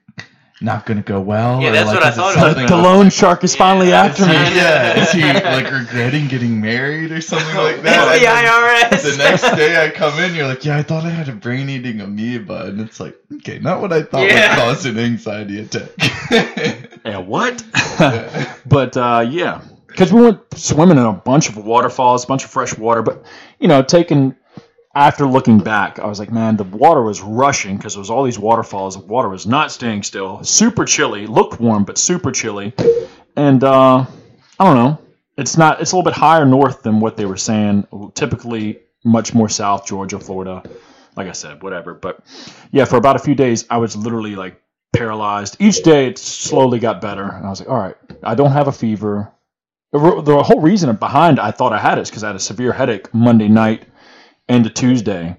not 0.62 0.86
going 0.86 0.98
to 0.98 1.04
go 1.04 1.20
well? 1.20 1.62
Yeah, 1.62 1.72
that's 1.72 1.88
like, 1.88 1.96
what 1.96 2.04
I 2.06 2.12
thought 2.12 2.52
it 2.52 2.56
the 2.56 2.62
with- 2.76 2.84
loan 2.84 3.10
shark 3.10 3.44
is 3.44 3.56
finally 3.56 3.89
Yeah. 3.89 4.04
after 4.06 4.26
me. 4.26 4.32
yeah, 4.34 5.02
is 5.02 5.12
he 5.12 5.22
like 5.24 5.70
regretting 5.72 6.28
getting 6.28 6.62
married 6.62 7.12
or 7.12 7.20
something 7.22 7.56
like 7.58 7.82
that? 7.84 8.15
It's 8.15 9.02
the 9.02 9.10
IRS. 9.12 9.18
the 9.18 9.24
next 9.24 9.56
day 9.58 9.86
I 9.86 9.89
come 9.89 10.18
in, 10.20 10.34
you're 10.34 10.48
like, 10.48 10.63
yeah, 10.63 10.78
I 10.78 10.84
thought 10.84 11.04
I 11.04 11.10
had 11.10 11.28
a 11.28 11.34
brain 11.34 11.68
eating 11.70 12.00
amoeba, 12.02 12.68
and 12.68 12.80
it's 12.80 13.00
like, 13.00 13.18
okay, 13.36 13.60
not 13.60 13.82
what 13.82 13.91
I 13.91 14.04
thought 14.04 14.24
Yeah. 14.28 14.56
would 14.56 14.62
cause 14.76 14.86
an 14.86 14.98
anxiety 14.98 15.60
attack. 15.60 15.89
Yeah, 17.06 17.20
what? 17.20 17.63
but 18.65 18.98
uh, 18.98 19.28
yeah, 19.30 19.62
because 19.86 20.12
we 20.12 20.22
went 20.24 20.39
swimming 20.56 20.98
in 20.98 21.04
a 21.06 21.13
bunch 21.13 21.50
of 21.50 21.58
waterfalls, 21.58 22.24
a 22.24 22.28
bunch 22.28 22.44
of 22.44 22.50
fresh 22.50 22.76
water. 22.78 23.04
But 23.04 23.24
you 23.60 23.68
know, 23.68 23.84
taking 23.84 24.36
after 24.95 25.25
looking 25.25 25.60
back, 25.60 25.99
I 25.99 26.08
was 26.08 26.19
like, 26.19 26.31
man, 26.31 26.55
the 26.55 26.63
water 26.63 27.01
was 27.01 27.21
rushing 27.21 27.75
because 27.75 27.93
there 27.93 27.99
was 27.99 28.10
all 28.10 28.23
these 28.23 28.39
waterfalls. 28.39 28.95
The 28.95 29.01
water 29.01 29.27
was 29.27 29.45
not 29.45 29.71
staying 29.71 30.03
still. 30.03 30.41
Super 30.43 30.86
chilly. 30.86 31.27
Looked 31.27 31.60
warm, 31.60 31.84
but 31.84 31.97
super 31.97 32.31
chilly. 32.31 32.73
And 33.36 33.62
uh, 33.63 34.05
I 34.58 34.63
don't 34.63 34.77
know. 34.77 34.97
It's 35.38 35.58
not. 35.58 35.81
It's 35.81 35.91
a 35.91 35.95
little 35.97 36.10
bit 36.10 36.17
higher 36.17 36.45
north 36.45 36.81
than 36.81 37.01
what 37.01 37.17
they 37.17 37.25
were 37.25 37.36
saying. 37.36 37.86
Typically, 38.13 38.79
much 39.03 39.34
more 39.34 39.49
south, 39.49 39.86
Georgia, 39.86 40.17
Florida. 40.17 40.63
Like 41.17 41.27
I 41.27 41.34
said, 41.34 41.62
whatever. 41.62 41.93
But 41.93 42.23
yeah, 42.71 42.86
for 42.86 42.95
about 42.95 43.17
a 43.17 43.19
few 43.19 43.36
days, 43.36 43.65
I 43.69 43.77
was 43.77 43.97
literally 43.97 44.38
like 44.38 44.62
paralyzed. 44.93 45.58
Each 45.60 45.84
day 45.84 46.08
it 46.08 46.17
slowly 46.17 46.79
got 46.79 47.01
better, 47.01 47.23
and 47.23 47.45
I 47.45 47.49
was 47.49 47.60
like, 47.60 47.69
all 47.69 47.77
right, 47.77 47.97
I 48.23 48.36
don't 48.36 48.51
have 48.53 48.69
a 48.69 48.71
fever. 48.71 49.29
The, 49.91 50.21
the 50.21 50.43
whole 50.43 50.62
reason 50.62 50.93
behind 50.95 51.39
I 51.39 51.51
thought 51.51 51.73
I 51.73 51.79
had 51.79 51.97
it 51.97 52.01
is 52.01 52.10
because 52.10 52.23
I 52.23 52.27
had 52.27 52.36
a 52.38 52.39
severe 52.39 52.71
headache 52.71 53.13
Monday 53.13 53.47
night 53.49 53.84
into 54.47 54.69
Tuesday. 54.69 55.38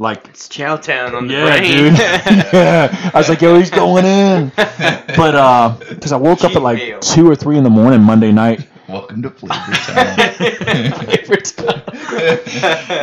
Like, 0.00 0.28
It's 0.28 0.48
Chowtown 0.48 1.14
on 1.14 1.26
the 1.26 1.34
yeah, 1.34 1.44
brain. 1.58 1.62
dude. 1.62 1.98
yeah. 2.52 3.10
I 3.12 3.18
was 3.18 3.28
like, 3.28 3.40
yo, 3.42 3.58
he's 3.58 3.70
going 3.70 4.04
in. 4.04 4.52
But 4.56 5.34
uh, 5.34 5.76
because 5.88 6.12
I 6.12 6.16
woke 6.16 6.44
up 6.44 6.54
at 6.54 6.62
like 6.62 6.78
meal. 6.78 7.00
two 7.00 7.28
or 7.28 7.34
three 7.34 7.58
in 7.58 7.64
the 7.64 7.70
morning 7.70 8.00
Monday 8.02 8.30
night. 8.30 8.68
Welcome 8.88 9.22
to 9.22 9.30
Flavor 9.30 9.72
Town. 9.72 10.16
Favorite 11.06 11.44
time. 11.46 11.82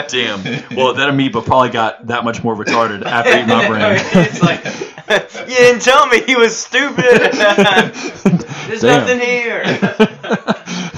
Damn. 0.07 0.41
Well, 0.75 0.93
that 0.93 1.09
amoeba 1.09 1.41
probably 1.41 1.69
got 1.69 2.07
that 2.07 2.23
much 2.23 2.43
more 2.43 2.55
retarded 2.55 3.03
after 3.03 3.31
eating 3.33 3.47
my 3.49 3.67
brain. 3.67 3.83
it's 4.25 4.41
like 4.41 4.63
you 5.47 5.55
didn't 5.55 5.81
tell 5.81 6.07
me 6.07 6.23
he 6.23 6.35
was 6.35 6.55
stupid. 6.57 7.03
There's 7.03 8.81
Damn. 8.81 9.01
nothing 9.01 9.19
here. 9.19 9.61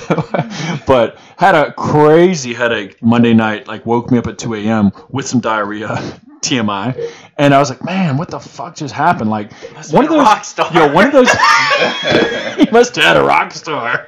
but 0.87 1.17
had 1.37 1.55
a 1.55 1.73
crazy 1.73 2.53
headache 2.53 3.01
Monday 3.01 3.33
night. 3.33 3.67
Like 3.67 3.85
woke 3.85 4.11
me 4.11 4.17
up 4.17 4.27
at 4.27 4.37
2 4.37 4.55
a.m. 4.55 4.91
with 5.09 5.27
some 5.27 5.39
diarrhea, 5.39 5.87
TMI, 6.41 7.11
And 7.37 7.53
I 7.53 7.59
was 7.59 7.69
like, 7.69 7.83
man, 7.83 8.17
what 8.17 8.29
the 8.29 8.39
fuck 8.39 8.75
just 8.75 8.93
happened? 8.93 9.29
Like 9.29 9.51
one 9.91 10.05
of 10.05 10.09
those, 10.09 10.19
rock 10.19 10.43
star. 10.45 10.71
yo, 10.73 10.91
one 10.93 11.07
of 11.07 11.13
those. 11.13 11.29
he 12.57 12.69
must 12.71 12.95
have 12.95 13.03
had 13.03 13.17
a 13.17 13.23
rock 13.23 13.51
star. 13.51 14.07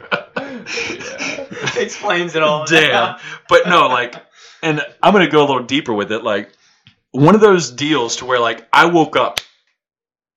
explains 1.78 2.36
it 2.36 2.44
all. 2.44 2.66
Damn. 2.66 3.18
But 3.48 3.68
no, 3.68 3.88
like, 3.88 4.16
and 4.62 4.82
I'm 5.02 5.14
gonna 5.14 5.30
go 5.30 5.40
a 5.40 5.48
little 5.48 5.64
deeper 5.64 5.94
with 5.94 6.12
it. 6.12 6.24
Like, 6.24 6.52
one 7.12 7.36
of 7.36 7.42
those 7.42 7.72
deals 7.72 8.18
to 8.18 8.26
where 8.26 8.40
like 8.40 8.68
I 8.72 8.86
woke 8.86 9.16
up 9.16 9.40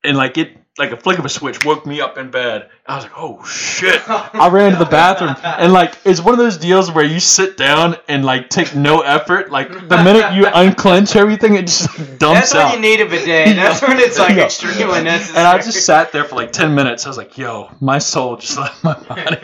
and 0.05 0.17
like 0.17 0.39
it, 0.39 0.57
like 0.79 0.91
a 0.91 0.97
flick 0.97 1.19
of 1.19 1.25
a 1.27 1.29
switch 1.29 1.67
woke 1.67 1.85
me 1.85 2.01
up 2.01 2.17
in 2.17 2.31
bed. 2.31 2.71
I 2.87 2.97
was 2.97 3.05
like, 3.05 3.13
oh 3.17 3.45
shit. 3.45 4.01
I 4.09 4.49
ran 4.51 4.73
to 4.73 4.79
the 4.79 4.87
bathroom 4.87 5.37
and 5.45 5.71
like 5.71 5.95
it's 6.07 6.19
one 6.21 6.33
of 6.33 6.39
those 6.39 6.57
deals 6.57 6.91
where 6.91 7.05
you 7.05 7.21
sit 7.21 7.59
down 7.59 7.97
and 8.09 8.25
like 8.25 8.49
take 8.49 8.75
no 8.75 9.01
effort. 9.03 9.51
Like 9.51 9.69
the 9.69 9.97
minute 10.03 10.33
you 10.33 10.47
unclench 10.47 11.15
everything, 11.15 11.57
it 11.57 11.67
just 11.67 11.99
like, 11.99 12.19
dumps 12.19 12.53
That's 12.53 12.55
out. 12.55 12.73
when 12.75 12.83
you 12.83 12.89
need 12.97 13.01
a 13.03 13.07
bidet. 13.07 13.55
That's 13.57 13.83
when 13.83 13.99
it's 13.99 14.19
like 14.19 14.37
Yeah. 14.37 14.45
extremely 14.47 15.03
necessary. 15.05 15.39
and 15.41 15.47
I 15.47 15.59
just 15.59 15.85
sat 15.85 16.11
there 16.11 16.25
for 16.25 16.37
like 16.37 16.53
ten 16.53 16.75
minutes. 16.75 17.05
I 17.05 17.11
was 17.11 17.19
like, 17.19 17.37
"Yo, 17.37 17.71
my 17.81 17.99
soul 17.99 18.37
just 18.39 18.57
left 18.59 18.83
my 18.83 18.95
body." 18.95 19.37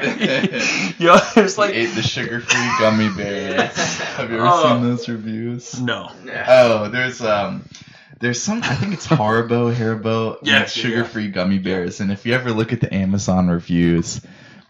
Yo, 0.98 1.18
it's 1.36 1.58
Like 1.58 1.68
like, 1.68 1.74
ate 1.74 1.94
the 1.94 2.02
sugar-free 2.02 2.70
gummy 2.80 3.10
bears. 3.14 3.74
Have 3.98 4.30
you 4.30 4.38
ever 4.38 4.46
Oh. 4.48 4.62
seen 4.72 4.82
those 4.82 5.06
reviews? 5.08 5.78
no. 5.78 6.10
Oh, 6.48 6.88
there's 6.88 7.20
um, 7.20 7.68
there's 8.20 8.42
some. 8.42 8.62
I 8.62 8.74
think 8.74 8.94
it's 8.94 9.06
Haribo, 9.06 9.74
Haribo, 9.74 10.38
Yeah, 10.42 10.60
yeah, 10.60 10.64
sugar-free 10.66 11.28
gummy 11.28 11.58
bears. 11.58 12.00
And 12.00 12.10
if 12.10 12.26
you 12.26 12.34
ever 12.34 12.50
look 12.52 12.72
at 12.72 12.80
the 12.80 12.92
Amazon 12.92 13.48
reviews, 13.48 14.20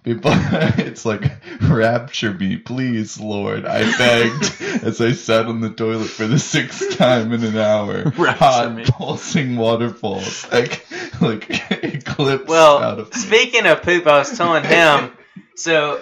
people, 0.05 0.31
it's 0.35 1.05
like, 1.07 1.31
rapture 1.63 2.33
me, 2.33 2.57
please, 2.59 3.19
Lord. 3.19 3.65
I 3.65 3.81
begged 3.99 4.63
as 4.85 5.01
I 5.01 5.13
sat 5.13 5.47
on 5.47 5.61
the 5.61 5.71
toilet 5.71 6.09
for 6.09 6.27
the 6.27 6.39
sixth 6.39 6.97
time 6.99 7.33
in 7.33 7.43
an 7.45 7.57
hour. 7.57 8.05
Rapture 8.05 8.33
Hot 8.45 8.75
me. 8.75 8.85
pulsing 8.85 9.57
waterfalls, 9.57 10.47
like 10.53 10.87
like 11.21 11.49
eclipse 11.83 12.49
Well, 12.49 12.79
out 12.79 12.99
of. 13.01 13.15
speaking 13.15 13.67
of 13.67 13.83
poop, 13.83 14.07
I 14.07 14.19
was 14.19 14.37
telling 14.37 14.65
him. 14.65 15.13
So 15.57 16.01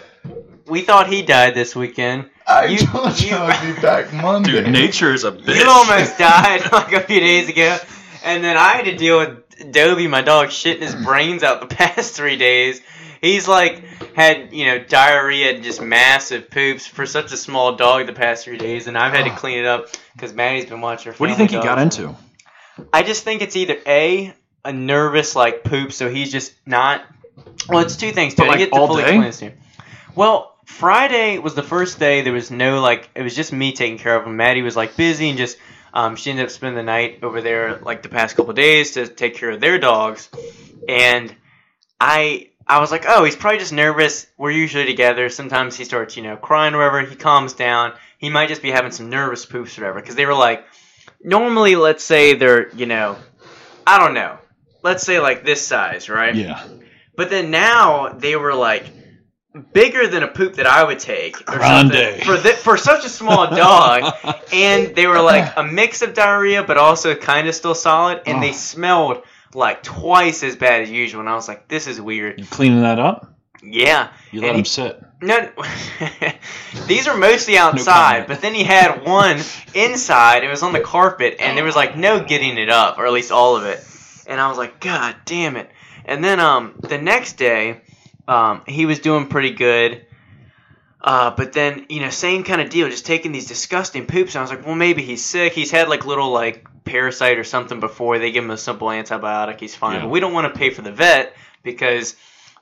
we 0.67 0.83
thought 0.83 1.09
he 1.09 1.23
died 1.23 1.55
this 1.55 1.75
weekend. 1.77 2.29
I 2.47 2.67
you- 2.67 2.79
told 2.79 3.21
you, 3.21 3.31
you- 3.31 3.37
I'd 3.37 3.75
be 3.75 3.81
back 3.81 4.13
Monday. 4.13 4.53
Dude, 4.63 4.69
nature 4.71 5.13
is 5.13 5.25
a 5.25 5.33
bitch. 5.33 5.57
You 5.57 5.69
almost 5.69 6.17
died 6.19 6.63
like 6.73 6.93
a 6.93 7.01
few 7.01 7.21
days 7.21 7.49
ago, 7.49 7.77
and 8.25 8.43
then 8.45 8.57
I 8.57 8.71
had 8.73 8.85
to 8.87 8.97
deal 8.97 9.19
with 9.19 9.73
Dobie, 9.73 10.07
my 10.07 10.23
dog, 10.23 10.49
shitting 10.49 10.81
his 10.83 10.95
brains 10.95 11.43
out 11.43 11.61
the 11.67 11.67
past 11.75 12.15
three 12.15 12.37
days. 12.37 12.81
He's 13.21 13.49
like 13.49 13.83
had 14.15 14.53
you 14.53 14.67
know 14.67 14.79
diarrhea 14.79 15.55
and 15.55 15.65
just 15.65 15.81
massive 15.81 16.51
poops 16.51 16.87
for 16.87 17.07
such 17.07 17.33
a 17.33 17.37
small 17.37 17.75
dog 17.77 18.07
the 18.07 18.13
past 18.13 18.45
three 18.45 18.59
days, 18.59 18.87
and 18.87 18.97
I've 18.97 19.13
had 19.15 19.25
to 19.25 19.31
clean 19.37 19.59
it 19.59 19.67
up 19.67 19.89
because 20.13 20.33
Maddie's 20.33 20.67
been 20.67 20.81
watching 20.81 21.13
her. 21.13 21.19
What 21.19 21.27
do 21.27 21.31
you 21.33 21.37
family 21.37 21.49
think 21.49 21.63
he 21.63 21.67
got 21.69 21.79
into? 21.79 22.15
I 22.93 23.03
just 23.03 23.25
think 23.25 23.43
it's 23.43 23.57
either 23.57 23.79
a 23.87 24.35
a 24.65 24.73
nervous 24.73 25.35
like 25.35 25.65
poop, 25.65 25.93
so 25.93 26.11
he's 26.11 26.31
just 26.31 26.55
not. 26.67 27.03
Well, 27.69 27.81
it's 27.81 27.97
two 27.97 28.13
things. 28.13 28.35
Too. 28.35 28.43
But, 28.43 28.47
I 28.47 28.51
like, 28.51 28.59
get 28.59 28.69
to 28.73 28.77
all 28.77 28.87
fully 28.87 29.03
day? 29.03 29.09
explain 29.09 29.23
this 29.23 29.39
to 29.39 29.45
you. 29.47 29.53
Well, 30.15 30.56
Friday 30.67 31.39
was 31.39 31.55
the 31.55 31.63
first 31.63 31.99
day. 31.99 32.23
There 32.23 32.33
was 32.33 32.51
no 32.51 32.81
like. 32.81 33.09
It 33.15 33.23
was 33.23 33.35
just 33.35 33.53
me 33.53 33.73
taking 33.73 33.99
care 33.99 34.17
of 34.17 34.27
him. 34.27 34.37
Maddie 34.37 34.63
was 34.63 34.77
like 34.77 34.97
busy 34.97 35.31
and 35.31 35.39
just. 35.39 35.57
Um, 35.95 36.17
she 36.17 36.29
ended 36.29 36.45
up 36.45 36.51
spending 36.51 36.77
the 36.77 36.83
night 36.83 37.21
over 37.23 37.41
there 37.41 37.79
like 37.79 38.03
the 38.03 38.11
past 38.11 38.37
couple 38.37 38.53
days 38.53 38.91
to 38.93 39.07
take 39.07 39.37
care 39.37 39.51
of 39.51 39.61
their 39.61 39.79
dogs, 39.79 40.29
and 40.87 41.35
I 41.99 42.51
I 42.67 42.81
was 42.81 42.91
like, 42.91 43.05
oh, 43.07 43.25
he's 43.25 43.37
probably 43.37 43.61
just 43.61 43.73
nervous. 43.73 44.27
We're 44.37 44.51
usually 44.51 44.87
together. 44.87 45.29
Sometimes 45.29 45.77
he 45.77 45.85
starts, 45.85 46.17
you 46.17 46.25
know, 46.25 46.37
crying 46.37 46.75
or 46.75 46.79
whatever. 46.79 47.03
He 47.03 47.15
calms 47.15 47.53
down. 47.53 47.93
He 48.19 48.29
might 48.29 48.49
just 48.49 48.61
be 48.61 48.73
having 48.73 48.91
some 48.91 49.09
nervous 49.09 49.47
poops 49.47 49.79
or 49.79 49.83
whatever. 49.83 50.01
Because 50.01 50.17
they 50.17 50.27
were 50.27 50.35
like, 50.35 50.65
normally, 51.23 51.77
let's 51.77 52.03
say 52.03 52.35
they're, 52.35 52.75
you 52.75 52.87
know, 52.87 53.17
I 53.87 53.99
don't 54.01 54.15
know. 54.15 54.39
Let's 54.83 55.05
say 55.05 55.21
like 55.21 55.45
this 55.45 55.65
size, 55.65 56.09
right? 56.09 56.35
Yeah. 56.35 56.63
But 57.15 57.31
then 57.31 57.53
now 57.53 58.09
they 58.09 58.35
were 58.35 58.55
like 58.55 58.85
bigger 59.73 60.07
than 60.07 60.23
a 60.23 60.29
poop 60.29 60.55
that 60.55 60.67
I 60.67 60.85
would 60.85 60.99
take 60.99 61.41
or 61.43 61.57
Grande. 61.59 61.93
something 61.93 62.25
for 62.25 62.37
th- 62.43 62.57
for 62.57 62.77
such 62.77 63.05
a 63.05 63.09
small 63.09 63.47
dog. 63.57 64.15
and 64.53 64.95
they 64.95 65.07
were 65.07 65.21
like 65.21 65.53
a 65.57 65.63
mix 65.63 66.03
of 66.03 66.15
diarrhea, 66.15 66.63
but 66.63 66.77
also 66.79 67.15
kind 67.15 67.49
of 67.49 67.55
still 67.55 67.75
solid. 67.75 68.23
And 68.27 68.43
they 68.43 68.51
Oh. 68.51 68.53
smelled 68.53 69.23
like 69.55 69.83
twice 69.83 70.43
as 70.43 70.57
bad 70.57 70.83
as 70.83 70.91
usual. 70.91 71.21
And 71.21 71.29
I 71.29 71.35
was 71.35 71.49
like, 71.49 71.69
this 71.69 71.87
is 71.87 72.01
weird. 72.01 72.39
You 72.41 72.47
cleaning 72.47 72.81
that 72.83 72.99
up? 72.99 73.33
Yeah. 73.63 74.09
You 74.31 74.41
let 74.43 74.49
And 74.51 74.59
him 74.59 74.65
he- 74.65 74.69
sit. 74.69 75.03
No, 75.23 75.49
these 76.87 77.09
are 77.09 77.17
mostly 77.17 77.57
outside, 77.57 78.13
comment. 78.13 78.29
but 78.29 78.41
then 78.43 78.55
he 78.55 78.65
had 78.65 79.05
one 79.07 79.41
inside. 79.75 80.45
It 80.45 80.49
was 80.51 80.63
on 80.63 80.75
the 80.75 80.81
carpet, 80.81 81.37
and 81.41 81.57
there 81.57 81.65
was 81.65 81.75
like 81.75 81.97
no 81.97 82.23
getting 82.23 82.59
it 82.59 82.69
up, 82.69 82.99
or 82.99 83.07
at 83.07 83.13
least 83.13 83.33
all 83.33 83.57
of 83.57 83.65
it. 83.65 83.83
And 84.27 84.39
I 84.41 84.49
was 84.49 84.59
like, 84.59 84.79
God 84.81 85.17
damn 85.25 85.57
it! 85.57 85.71
And 86.05 86.23
then 86.23 86.39
um, 86.39 86.75
the 86.81 86.99
next 86.99 87.39
day, 87.39 87.81
um, 88.29 88.63
he 88.67 88.87
was 88.87 88.99
doing 88.99 89.27
pretty 89.27 89.51
good. 89.51 90.07
Uh, 91.01 91.31
but 91.31 91.53
then 91.53 91.87
you 91.89 92.01
know, 92.01 92.11
same 92.11 92.43
kind 92.43 92.61
of 92.61 92.69
deal, 92.69 92.89
just 92.89 93.07
taking 93.07 93.31
these 93.31 93.47
disgusting 93.47 94.07
poops. 94.07 94.35
And 94.35 94.41
I 94.41 94.43
was 94.43 94.51
like, 94.51 94.67
well, 94.67 94.75
maybe 94.75 95.03
he's 95.03 95.25
sick. 95.25 95.53
He's 95.53 95.71
had 95.71 95.89
like 95.89 96.05
little 96.05 96.31
like 96.31 96.67
parasite 96.85 97.39
or 97.39 97.45
something 97.45 97.81
before. 97.81 98.19
They 98.19 98.33
give 98.33 98.45
him 98.45 98.51
a 98.51 98.57
simple 98.57 98.89
antibiotic. 98.89 99.61
He's 99.61 99.75
fine. 99.75 99.97
Yeah. 99.97 100.03
But 100.03 100.11
we 100.11 100.21
don't 100.21 100.33
want 100.33 100.53
to 100.53 100.59
pay 100.59 100.71
for 100.71 100.83
the 100.83 100.93
vet 100.93 101.35
because 101.63 102.17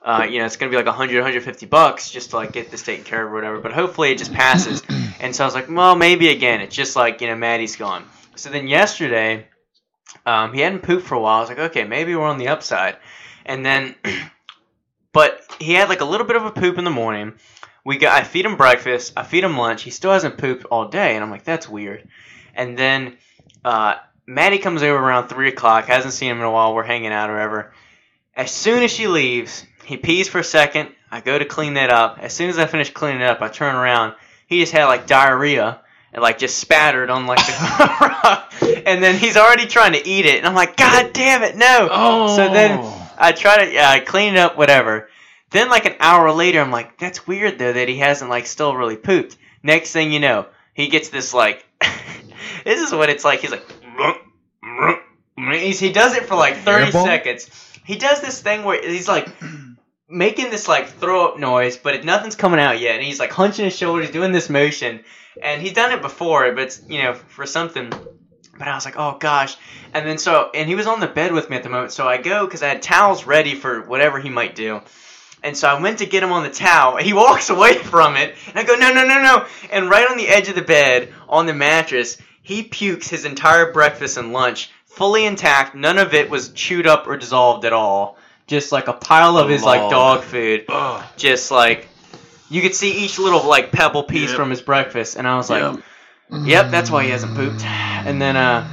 uh, 0.05 0.27
you 0.29 0.37
know, 0.37 0.45
it's 0.45 0.55
going 0.55 0.69
to 0.69 0.73
be 0.73 0.77
like 0.77 0.85
100, 0.85 1.15
150 1.15 1.65
bucks 1.65 2.11
just 2.11 2.29
to 2.29 2.35
like 2.35 2.51
get 2.51 2.69
this 2.69 2.83
taken 2.83 3.03
care 3.03 3.25
of 3.25 3.31
or 3.31 3.33
whatever. 3.33 3.59
But 3.59 3.73
hopefully 3.73 4.11
it 4.11 4.19
just 4.19 4.31
passes. 4.31 4.83
and 5.19 5.35
so 5.35 5.43
I 5.43 5.47
was 5.47 5.55
like, 5.55 5.67
well, 5.67 5.95
maybe 5.95 6.29
again. 6.29 6.61
It's 6.61 6.75
just 6.75 6.95
like, 6.95 7.21
you 7.21 7.27
know, 7.27 7.35
Maddie's 7.35 7.75
gone. 7.75 8.05
So 8.35 8.51
then 8.51 8.67
yesterday, 8.67 9.47
um, 10.23 10.53
he 10.53 10.61
hadn't 10.61 10.83
pooped 10.83 11.07
for 11.07 11.15
a 11.15 11.19
while. 11.19 11.37
I 11.37 11.39
was 11.39 11.49
like, 11.49 11.59
okay, 11.59 11.85
maybe 11.85 12.15
we're 12.15 12.25
on 12.27 12.37
the 12.37 12.49
upside. 12.49 12.97
And 13.47 13.65
then, 13.65 13.95
but 15.15 15.41
he 15.61 15.71
had 15.71 15.87
like 15.87 16.01
a 16.01 16.05
little 16.05 16.27
bit 16.27 16.35
of 16.35 16.43
a 16.43 16.51
poop 16.51 16.77
in 16.77 16.83
the 16.83 16.91
morning. 16.91 17.35
We 17.85 17.97
got, 17.97 18.19
I 18.19 18.25
feed 18.25 18.43
him 18.43 18.57
breakfast. 18.57 19.13
I 19.15 19.23
feed 19.23 19.45
him 19.45 19.57
lunch. 19.57 19.83
He 19.83 19.89
still 19.89 20.11
hasn't 20.11 20.37
pooped 20.37 20.65
all 20.65 20.89
day. 20.89 21.15
And 21.15 21.23
I'm 21.23 21.31
like, 21.31 21.45
that's 21.45 21.69
weird. 21.69 22.05
And 22.53 22.77
then, 22.77 23.15
uh, 23.63 23.95
Maddie 24.27 24.57
comes 24.57 24.83
over 24.83 24.97
around 24.97 25.29
three 25.29 25.47
o'clock. 25.47 25.85
Hasn't 25.85 26.13
seen 26.13 26.31
him 26.31 26.39
in 26.39 26.43
a 26.43 26.51
while. 26.51 26.75
We're 26.75 26.83
hanging 26.83 27.13
out 27.13 27.29
or 27.29 27.33
whatever. 27.33 27.73
As 28.35 28.51
soon 28.51 28.83
as 28.83 28.91
she 28.91 29.07
leaves, 29.07 29.65
he 29.85 29.95
pees 29.95 30.27
for 30.27 30.39
a 30.39 30.43
second. 30.43 30.89
I 31.09 31.21
go 31.21 31.39
to 31.39 31.45
clean 31.45 31.75
that 31.75 31.91
up. 31.91 32.17
As 32.19 32.33
soon 32.33 32.49
as 32.49 32.59
I 32.59 32.65
finish 32.65 32.91
cleaning 32.91 33.21
it 33.21 33.27
up, 33.27 33.41
I 33.41 33.47
turn 33.47 33.73
around. 33.73 34.15
He 34.47 34.59
just 34.59 34.73
had 34.73 34.87
like 34.87 35.07
diarrhea 35.07 35.79
and 36.11 36.21
like 36.21 36.39
just 36.39 36.57
spattered 36.57 37.09
on 37.09 37.25
like 37.25 37.39
the 37.39 38.83
and 38.85 39.01
then 39.01 39.17
he's 39.17 39.37
already 39.37 39.65
trying 39.65 39.93
to 39.93 40.05
eat 40.05 40.25
it, 40.25 40.39
and 40.39 40.45
I'm 40.45 40.55
like, 40.55 40.75
God 40.75 41.13
damn 41.13 41.43
it, 41.43 41.55
no! 41.55 41.87
Oh. 41.89 42.35
So 42.35 42.51
then 42.51 43.04
I 43.17 43.31
try 43.31 43.65
to 43.65 43.73
yeah, 43.73 43.89
I 43.89 43.99
clean 43.99 44.33
it 44.35 44.39
up, 44.39 44.57
whatever. 44.57 45.09
Then 45.51 45.69
like 45.69 45.85
an 45.85 45.95
hour 45.99 46.31
later, 46.31 46.59
I'm 46.59 46.71
like, 46.71 46.97
that's 46.97 47.27
weird 47.27 47.59
though 47.59 47.73
that 47.73 47.87
he 47.87 47.97
hasn't 47.97 48.29
like 48.29 48.45
still 48.47 48.75
really 48.75 48.97
pooped. 48.97 49.37
Next 49.63 49.91
thing 49.91 50.11
you 50.11 50.19
know, 50.19 50.47
he 50.73 50.87
gets 50.87 51.09
this 51.09 51.33
like, 51.33 51.65
this 52.65 52.81
is 52.81 52.91
what 52.91 53.09
it's 53.09 53.23
like. 53.23 53.39
He's 53.39 53.51
like. 53.51 53.65
He's, 55.37 55.79
he 55.79 55.91
does 55.91 56.15
it 56.15 56.25
for 56.25 56.35
like 56.35 56.57
30 56.57 56.91
Hairball? 56.91 57.03
seconds. 57.03 57.49
He 57.85 57.97
does 57.97 58.21
this 58.21 58.41
thing 58.41 58.63
where 58.63 58.81
he's 58.81 59.07
like 59.07 59.27
making 60.09 60.49
this 60.49 60.67
like 60.67 60.87
throw 60.87 61.27
up 61.27 61.39
noise, 61.39 61.77
but 61.77 62.03
nothing's 62.03 62.35
coming 62.35 62.59
out 62.59 62.79
yet. 62.79 62.95
And 62.95 63.03
he's 63.03 63.19
like 63.19 63.31
hunching 63.31 63.65
his 63.65 63.75
shoulders, 63.75 64.11
doing 64.11 64.31
this 64.31 64.49
motion, 64.49 65.03
and 65.41 65.61
he's 65.61 65.73
done 65.73 65.91
it 65.91 66.01
before, 66.01 66.51
but 66.53 66.63
it's 66.63 66.81
you 66.87 67.03
know 67.03 67.13
for 67.13 67.45
something. 67.45 67.91
But 68.57 68.67
I 68.67 68.75
was 68.75 68.85
like, 68.85 68.95
oh 68.97 69.17
gosh. 69.19 69.57
And 69.93 70.07
then 70.07 70.17
so, 70.17 70.49
and 70.53 70.67
he 70.69 70.75
was 70.75 70.87
on 70.87 70.99
the 70.99 71.07
bed 71.07 71.31
with 71.33 71.49
me 71.49 71.57
at 71.57 71.63
the 71.63 71.69
moment. 71.69 71.91
So 71.91 72.07
I 72.07 72.17
go 72.17 72.45
because 72.45 72.63
I 72.63 72.67
had 72.69 72.81
towels 72.81 73.25
ready 73.25 73.55
for 73.55 73.81
whatever 73.81 74.19
he 74.19 74.29
might 74.29 74.55
do. 74.55 74.81
And 75.43 75.55
so 75.55 75.67
I 75.67 75.79
went 75.79 75.99
to 75.99 76.05
get 76.05 76.23
him 76.23 76.31
on 76.31 76.43
the 76.43 76.49
towel. 76.49 76.97
He 76.97 77.13
walks 77.23 77.49
away 77.49 77.75
from 77.77 78.15
it. 78.15 78.35
And 78.47 78.57
I 78.57 78.63
go, 78.63 78.75
no, 78.75 78.93
no, 78.93 79.05
no, 79.05 79.21
no. 79.21 79.45
And 79.71 79.89
right 79.89 80.09
on 80.09 80.17
the 80.17 80.27
edge 80.27 80.47
of 80.49 80.55
the 80.55 80.61
bed, 80.61 81.13
on 81.27 81.45
the 81.45 81.53
mattress, 81.53 82.17
he 82.41 82.63
pukes 82.63 83.09
his 83.09 83.25
entire 83.25 83.71
breakfast 83.71 84.17
and 84.17 84.31
lunch, 84.33 84.71
fully 84.85 85.25
intact. 85.25 85.75
None 85.75 85.97
of 85.97 86.13
it 86.13 86.29
was 86.29 86.51
chewed 86.53 86.87
up 86.87 87.07
or 87.07 87.17
dissolved 87.17 87.65
at 87.65 87.73
all. 87.73 88.17
Just 88.47 88.71
like 88.71 88.87
a 88.87 88.93
pile 88.93 89.37
of 89.37 89.49
his 89.49 89.63
like 89.63 89.89
dog 89.89 90.21
food. 90.23 90.65
Ugh. 90.69 91.03
Just 91.17 91.49
like 91.51 91.87
you 92.49 92.61
could 92.61 92.75
see 92.75 93.03
each 93.03 93.17
little 93.17 93.43
like 93.47 93.71
pebble 93.71 94.03
piece 94.03 94.29
Yep. 94.29 94.35
from 94.37 94.49
his 94.51 94.61
breakfast. 94.61 95.15
And 95.15 95.27
I 95.27 95.35
was 95.37 95.49
like, 95.49 95.63
Yep. 95.63 95.83
Yep, 96.31 96.71
that's 96.71 96.89
why 96.89 97.03
he 97.03 97.09
hasn't 97.11 97.35
pooped. 97.35 97.63
And 97.63 98.21
then, 98.21 98.35
uh, 98.35 98.67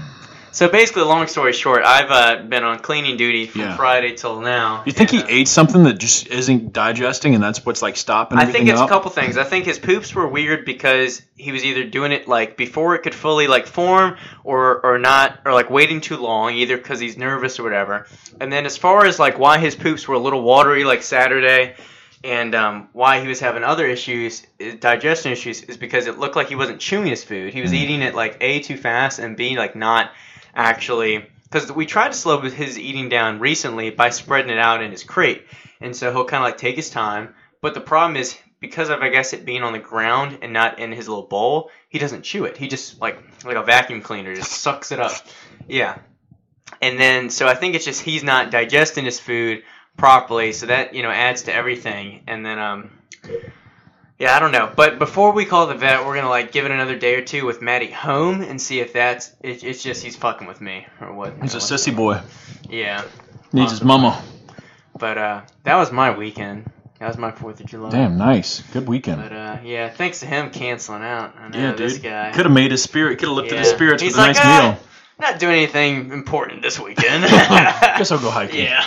so 0.52 0.68
basically, 0.68 1.02
long 1.04 1.26
story 1.28 1.52
short, 1.54 1.82
I've 1.84 2.10
uh, 2.10 2.42
been 2.42 2.62
on 2.64 2.78
cleaning 2.80 3.16
duty 3.16 3.46
from 3.46 3.62
Yeah. 3.62 3.76
Friday 3.76 4.14
till 4.16 4.40
now. 4.40 4.82
You 4.84 4.92
think 4.92 5.10
he 5.10 5.18
And, 5.20 5.26
uh, 5.26 5.32
ate 5.32 5.48
something 5.48 5.84
that 5.84 5.94
just 5.98 6.26
isn't 6.28 6.72
digesting, 6.74 7.34
and 7.34 7.42
that's 7.42 7.64
what's 7.64 7.80
like 7.82 7.96
stopping 7.96 8.36
I 8.38 8.42
everything 8.42 8.62
think 8.66 8.72
it's 8.72 8.80
up? 8.80 8.86
a 8.86 8.92
couple 8.92 9.10
things. 9.10 9.36
I 9.38 9.44
think 9.44 9.64
his 9.64 9.78
poops 9.78 10.14
were 10.14 10.26
weird 10.28 10.64
because 10.66 11.22
he 11.36 11.52
was 11.52 11.64
either 11.64 11.84
doing 11.84 12.12
it 12.12 12.28
like 12.28 12.56
before 12.58 12.94
it 12.94 13.02
could 13.02 13.14
fully 13.14 13.48
like 13.48 13.66
form, 13.66 14.16
or 14.44 14.80
or 14.84 14.98
not, 14.98 15.40
or 15.46 15.52
like 15.54 15.70
waiting 15.70 16.00
too 16.02 16.16
long, 16.18 16.54
either 16.54 16.76
because 16.76 17.00
he's 17.00 17.16
nervous 17.16 17.58
or 17.58 17.62
whatever. 17.62 18.06
And 18.40 18.52
then 18.52 18.66
as 18.66 18.76
far 18.76 19.06
as 19.06 19.18
like 19.18 19.38
why 19.38 19.58
his 19.58 19.74
poops 19.74 20.06
were 20.08 20.16
a 20.16 20.18
little 20.20 20.42
watery 20.42 20.84
like 20.84 21.02
Saturday, 21.02 21.74
and 22.24 22.54
um, 22.54 22.88
why 22.92 23.20
he 23.20 23.28
was 23.28 23.40
having 23.40 23.64
other 23.64 23.86
issues, 23.86 24.46
uh, 24.60 24.72
digestion 24.78 25.32
issues, 25.32 25.62
is 25.62 25.76
because 25.76 26.06
it 26.06 26.18
looked 26.18 26.36
like 26.36 26.48
he 26.48 26.54
wasn't 26.54 26.80
chewing 26.80 27.06
his 27.06 27.24
food. 27.24 27.52
He 27.52 27.60
was 27.60 27.74
eating 27.74 28.02
it 28.02 28.14
like 28.14 28.36
a 28.40 28.60
too 28.60 28.76
fast 28.76 29.18
and 29.18 29.36
b 29.36 29.56
like 29.56 29.74
not 29.74 30.12
actually 30.54 31.26
because 31.44 31.70
we 31.70 31.84
tried 31.84 32.12
to 32.12 32.18
slow 32.18 32.40
his 32.40 32.78
eating 32.78 33.08
down 33.08 33.38
recently 33.38 33.90
by 33.90 34.10
spreading 34.10 34.50
it 34.50 34.58
out 34.58 34.82
in 34.82 34.90
his 34.90 35.04
crate, 35.04 35.46
and 35.80 35.94
so 35.94 36.12
he'll 36.12 36.24
kind 36.24 36.42
of 36.42 36.48
like 36.48 36.58
take 36.58 36.76
his 36.76 36.90
time. 36.90 37.34
But 37.60 37.74
the 37.74 37.80
problem 37.80 38.16
is 38.16 38.36
because 38.60 38.88
of 38.88 39.00
I 39.00 39.08
guess 39.08 39.32
it 39.32 39.44
being 39.44 39.62
on 39.62 39.72
the 39.72 39.78
ground 39.78 40.38
and 40.42 40.52
not 40.52 40.78
in 40.78 40.92
his 40.92 41.08
little 41.08 41.26
bowl, 41.26 41.70
he 41.88 41.98
doesn't 41.98 42.22
chew 42.22 42.44
it. 42.44 42.56
He 42.56 42.68
just 42.68 43.00
like 43.00 43.18
like 43.44 43.56
a 43.56 43.62
vacuum 43.62 44.00
cleaner 44.00 44.34
just 44.34 44.52
sucks 44.52 44.92
it 44.92 45.00
up. 45.00 45.12
Yeah. 45.68 45.98
And 46.80 46.98
then 46.98 47.28
so 47.28 47.46
I 47.46 47.54
think 47.54 47.74
it's 47.74 47.84
just 47.84 48.02
he's 48.02 48.22
not 48.22 48.50
digesting 48.50 49.04
his 49.04 49.20
food 49.20 49.62
properly, 49.96 50.52
so 50.52 50.66
that 50.66 50.94
you 50.94 51.02
know 51.02 51.10
adds 51.10 51.42
to 51.42 51.54
everything. 51.54 52.22
And 52.26 52.44
then 52.44 52.58
um 52.58 52.90
yeah, 54.18 54.36
I 54.36 54.40
don't 54.40 54.52
know. 54.52 54.70
But 54.74 54.98
before 54.98 55.32
we 55.32 55.44
call 55.44 55.66
the 55.66 55.74
vet, 55.74 56.04
we're 56.06 56.14
gonna 56.14 56.28
like 56.28 56.52
give 56.52 56.64
it 56.64 56.70
another 56.70 56.96
day 56.96 57.16
or 57.16 57.22
two 57.24 57.44
with 57.44 57.60
Maddie 57.62 57.90
home 57.90 58.42
and 58.42 58.60
see 58.60 58.80
if 58.80 58.92
that's 58.92 59.32
it, 59.40 59.64
it's 59.64 59.82
just 59.82 60.02
he's 60.02 60.16
fucking 60.16 60.46
with 60.46 60.60
me 60.60 60.86
or 61.00 61.12
what. 61.12 61.34
He's 61.42 61.54
a 61.54 61.58
sissy 61.58 61.94
boy. 61.94 62.20
Yeah. 62.68 63.04
Needs 63.52 63.70
his 63.72 63.82
mama. 63.82 64.22
But 64.98 65.18
uh, 65.18 65.40
that 65.64 65.76
was 65.76 65.90
my 65.92 66.16
weekend. 66.16 66.70
That 67.00 67.08
was 67.08 67.18
my 67.18 67.32
Fourth 67.32 67.58
of 67.58 67.66
July. 67.66 67.90
Damn, 67.90 68.16
nice. 68.16 68.60
Good 68.72 68.86
weekend. 68.86 69.20
But 69.22 69.32
uh, 69.32 69.58
yeah, 69.64 69.88
thanks 69.90 70.20
to 70.20 70.26
him 70.26 70.50
canceling 70.50 71.02
out. 71.02 71.34
I 71.36 71.48
know 71.48 71.58
Yeah, 71.58 71.72
this 71.72 71.94
dude. 71.94 72.04
guy. 72.04 72.30
Could 72.32 72.44
have 72.46 72.54
made 72.54 72.70
his 72.70 72.82
spirit. 72.82 73.18
Could 73.18 73.28
have 73.28 73.36
lifted 73.36 73.58
his 73.58 73.68
Yeah. 73.70 73.74
spirits 73.74 74.02
He's 74.02 74.12
with 74.12 74.20
a 74.24 74.28
like, 74.28 74.36
nice 74.36 74.44
"Ah." 74.46 74.62
meal. 74.78 74.78
Not 75.18 75.40
doing 75.40 75.54
anything 75.56 76.12
important 76.12 76.62
this 76.62 76.78
weekend. 76.78 77.24
Guess 77.24 78.12
I'll 78.12 78.20
go 78.20 78.30
hiking. 78.30 78.60
yeah. 78.64 78.86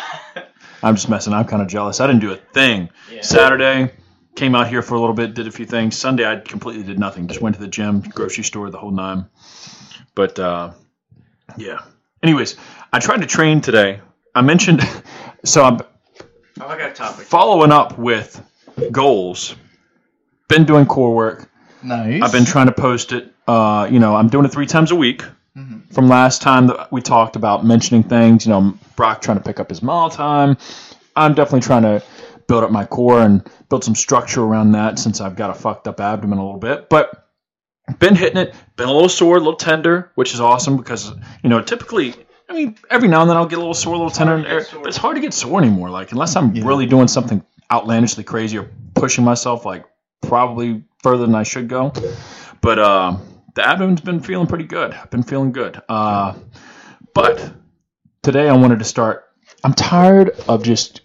I'm 0.86 0.96
just 0.96 1.10
messing. 1.10 1.34
I'm 1.34 1.46
kind 1.46 1.62
of 1.62 1.68
jealous. 1.68 2.00
I 2.00 2.08
didn't 2.08 2.22
do 2.22 2.32
a 2.32 2.36
thing. 2.36 2.90
Yeah. 3.12 3.22
Saturday, 3.22 3.92
came 4.36 4.54
out 4.54 4.68
here 4.68 4.82
for 4.82 4.96
a 4.96 5.00
little 5.00 5.16
bit, 5.16 5.34
did 5.34 5.48
a 5.48 5.52
few 5.52 5.66
things. 5.66 5.98
Sunday, 5.98 6.26
I 6.30 6.36
completely 6.40 6.84
did 6.84 7.00
nothing. 7.00 7.28
Just 7.28 7.42
went 7.42 7.56
to 7.56 7.62
the 7.62 7.68
gym, 7.68 8.02
grocery 8.02 8.44
store, 8.44 8.70
the 8.70 8.78
whole 8.78 8.92
nine. 8.92 9.26
But 10.14 10.38
uh, 10.40 10.72
yeah. 11.58 11.80
Anyways, 12.22 12.56
I 12.94 13.00
tried 13.00 13.22
to 13.22 13.28
train 13.28 13.62
today. 13.62 14.00
I 14.36 14.42
mentioned, 14.42 14.82
so 15.44 15.64
I'm 15.64 15.80
Oh, 16.62 16.68
I 16.68 16.78
got 16.78 16.92
a 16.92 16.94
topic. 16.94 17.26
following 17.26 17.72
up 17.72 17.98
with 17.98 18.42
goals. 18.92 19.56
Been 20.48 20.66
doing 20.66 20.86
core 20.86 21.14
work. 21.14 21.50
Nice. 21.84 22.22
I've 22.22 22.32
been 22.32 22.46
trying 22.46 22.68
to 22.68 22.72
post 22.72 23.12
it. 23.12 23.34
Uh, 23.48 23.88
you 23.92 24.00
know, 24.00 24.16
I'm 24.16 24.30
doing 24.30 24.46
it 24.46 24.52
three 24.54 24.66
times 24.68 24.92
a 24.92 24.96
week. 24.96 25.24
Mhm. 25.58 25.93
From 25.93 26.08
last 26.10 26.41
time 26.41 26.68
that 26.68 26.91
we 26.91 27.01
talked 27.01 27.36
about 27.36 27.66
mentioning 27.66 28.03
things, 28.03 28.45
you 28.45 28.51
know, 28.51 28.74
Brock 28.95 29.22
trying 29.22 29.38
to 29.38 29.43
pick 29.43 29.60
up 29.60 29.70
his 29.70 29.82
mile 29.82 30.10
time. 30.10 30.58
I'm 31.16 31.34
definitely 31.34 31.62
trying 31.62 31.84
to 31.84 32.03
build 32.47 32.64
up 32.64 32.72
my 32.72 32.86
core 32.86 33.22
and 33.22 33.41
build 33.70 33.84
some 33.84 33.95
structure 33.95 34.41
around 34.43 34.74
that 34.74 34.99
since 34.99 35.22
I've 35.22 35.36
got 35.36 35.49
a 35.49 35.53
fucked 35.53 35.88
up 35.88 35.99
abdomen 35.99 36.39
a 36.39 36.45
little 36.45 36.60
bit. 36.60 36.89
But 36.89 37.26
been 37.99 38.16
hitting 38.16 38.38
it, 38.38 38.53
been 38.76 38.89
a 38.89 38.91
little 38.91 39.08
sore, 39.10 39.36
a 39.38 39.39
little 39.39 39.56
tender, 39.56 40.12
which 40.16 40.34
is 40.34 40.41
awesome 40.41 40.76
because 40.78 41.12
you 41.43 41.49
know 41.49 41.62
typically. 41.62 42.14
I 42.47 42.53
mean, 42.53 42.76
every 42.91 43.08
now 43.08 43.22
and 43.22 43.30
then 43.30 43.38
I'll 43.38 43.47
get 43.47 43.56
a 43.56 43.62
little 43.62 43.74
sore, 43.74 43.95
a 43.95 43.97
little 43.97 44.12
tender, 44.12 44.39
get 44.43 44.68
sore. 44.68 44.82
but 44.82 44.89
it's 44.89 44.97
hard 44.97 45.16
to 45.16 45.22
get 45.22 45.34
sore 45.34 45.60
anymore. 45.60 45.89
Like 45.89 46.12
unless 46.12 46.36
I'm 46.36 46.53
Yeah. 46.56 46.64
really 46.68 46.86
doing 46.86 47.08
something 47.08 47.43
outlandishly 47.72 48.24
crazy 48.24 48.60
or 48.60 48.70
pushing 48.93 49.24
myself 49.26 49.66
like 49.66 49.84
probably 50.22 50.84
further 51.01 51.26
than 51.26 51.34
I 51.34 51.41
should 51.41 51.68
go. 51.70 51.91
But 52.62 52.78
uh, 52.78 53.18
the 53.56 53.68
abdomen's 53.68 54.01
been 54.01 54.20
feeling 54.20 54.47
pretty 54.47 54.66
good. 54.66 54.93
I've 54.93 55.10
been 55.10 55.24
feeling 55.24 55.51
good. 55.51 55.82
Uh, 55.89 56.36
but 57.14 57.51
today 58.22 58.47
I 58.49 58.56
wanted 58.56 58.80
to 58.80 58.86
start. 58.86 59.24
I'm 59.64 59.74
tired 59.74 60.32
of 60.47 60.64
just. 60.64 61.01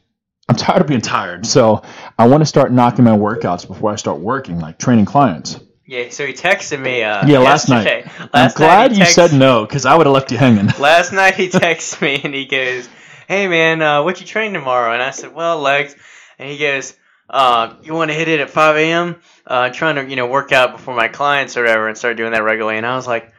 I'm 0.49 0.57
tired 0.57 0.81
of 0.81 0.89
being 0.89 1.01
tired. 1.01 1.47
So 1.47 1.83
I 2.19 2.27
want 2.27 2.41
to 2.41 2.47
start 2.47 2.73
knocking 2.73 3.05
my 3.05 3.17
workouts 3.17 3.67
before 3.67 3.93
I 3.93 3.97
start 3.97 4.19
working, 4.19 4.59
like 4.59 4.79
training 4.81 5.05
clients. 5.05 5.61
Yeah, 5.87 6.09
so 6.11 6.27
he 6.27 6.33
texted 6.33 6.81
me. 6.81 7.03
Uh, 7.05 7.25
Yeah, 7.27 7.39
last 7.39 7.69
night. 7.69 7.85
yesterday. 7.87 8.11
I'm 8.19 8.29
Last 8.35 8.57
glad 8.57 8.91
night 8.91 8.99
you 8.99 9.05
text- 9.05 9.15
said 9.15 9.33
no 9.33 9.65
because 9.65 9.87
I 9.87 9.97
would 9.97 10.07
have 10.07 10.13
left 10.15 10.33
you 10.33 10.39
hanging. 10.39 10.67
Last 10.81 11.13
night 11.13 11.35
he 11.35 11.49
texts 11.49 12.01
me 12.01 12.21
and 12.23 12.35
he 12.35 12.47
goes, 12.47 12.89
"Hey 13.29 13.47
man, 13.47 13.81
uh, 13.81 14.03
what 14.03 14.21
you 14.21 14.27
train 14.27 14.53
tomorrow?" 14.53 14.93
And 14.93 15.03
I 15.03 15.11
said, 15.11 15.33
"Well, 15.35 15.59
legs." 15.61 15.95
And 16.39 16.51
he 16.51 16.59
goes, 16.59 16.95
uh, 17.31 17.75
"You 17.83 17.95
want 17.95 18.11
to 18.11 18.15
hit 18.15 18.29
it 18.29 18.41
at 18.41 18.51
5 18.51 18.77
a.m.? 18.77 19.17
Uh, 19.47 19.71
trying 19.71 19.97
to 19.97 20.09
you 20.09 20.17
know 20.17 20.27
work 20.27 20.53
out 20.53 20.73
before 20.73 20.95
my 20.95 21.09
clients 21.09 21.57
or 21.57 21.63
whatever 21.63 21.89
and 21.89 21.97
start 21.97 22.17
doing 22.17 22.33
that 22.33 22.43
regularly." 22.43 22.77
And 22.77 22.87
I 22.87 22.97
was 22.97 23.07
like, 23.07 23.33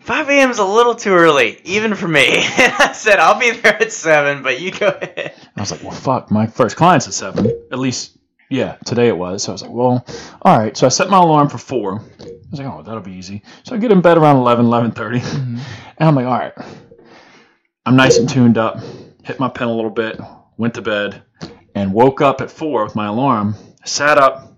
5 0.00 0.28
a.m. 0.28 0.50
is 0.50 0.58
a 0.58 0.64
little 0.64 0.94
too 0.94 1.12
early, 1.12 1.60
even 1.64 1.94
for 1.94 2.08
me." 2.08 2.26
And 2.26 2.72
I 2.78 2.92
said, 2.92 3.18
"I'll 3.18 3.38
be 3.38 3.50
there 3.52 3.80
at 3.82 3.92
seven, 3.92 4.42
but 4.42 4.60
you 4.60 4.70
go 4.72 4.88
ahead." 4.88 5.34
I 5.56 5.60
was 5.60 5.70
like, 5.70 5.82
well, 5.82 5.92
fuck, 5.92 6.30
my 6.30 6.46
first 6.46 6.76
client's 6.76 7.06
at 7.08 7.14
seven. 7.14 7.46
At 7.72 7.78
least, 7.78 8.16
yeah, 8.50 8.76
today 8.84 9.08
it 9.08 9.16
was. 9.16 9.42
So 9.42 9.52
I 9.52 9.54
was 9.54 9.62
like, 9.62 9.70
well, 9.72 10.04
all 10.42 10.58
right. 10.58 10.76
So 10.76 10.86
I 10.86 10.90
set 10.90 11.08
my 11.08 11.18
alarm 11.18 11.48
for 11.48 11.58
four. 11.58 12.00
I 12.00 12.24
was 12.50 12.60
like, 12.60 12.68
oh, 12.68 12.82
that'll 12.82 13.00
be 13.00 13.12
easy. 13.14 13.42
So 13.64 13.74
I 13.74 13.78
get 13.78 13.90
in 13.90 14.02
bed 14.02 14.18
around 14.18 14.36
11, 14.36 14.66
11.30. 14.66 15.20
Mhm. 15.20 15.58
And 15.98 16.08
I'm 16.10 16.14
like, 16.14 16.26
all 16.26 16.38
right. 16.38 16.52
I'm 17.86 17.96
nice 17.96 18.18
and 18.18 18.28
tuned 18.28 18.58
up. 18.58 18.80
Hit 19.24 19.40
my 19.40 19.48
pen 19.48 19.68
a 19.68 19.74
little 19.74 19.90
bit. 19.90 20.20
Went 20.58 20.74
to 20.74 20.82
bed. 20.82 21.22
And 21.76 21.92
woke 21.92 22.22
up 22.22 22.40
at 22.40 22.50
four 22.50 22.82
with 22.84 22.96
my 22.96 23.06
alarm. 23.06 23.54
Sat 23.84 24.16
up. 24.16 24.50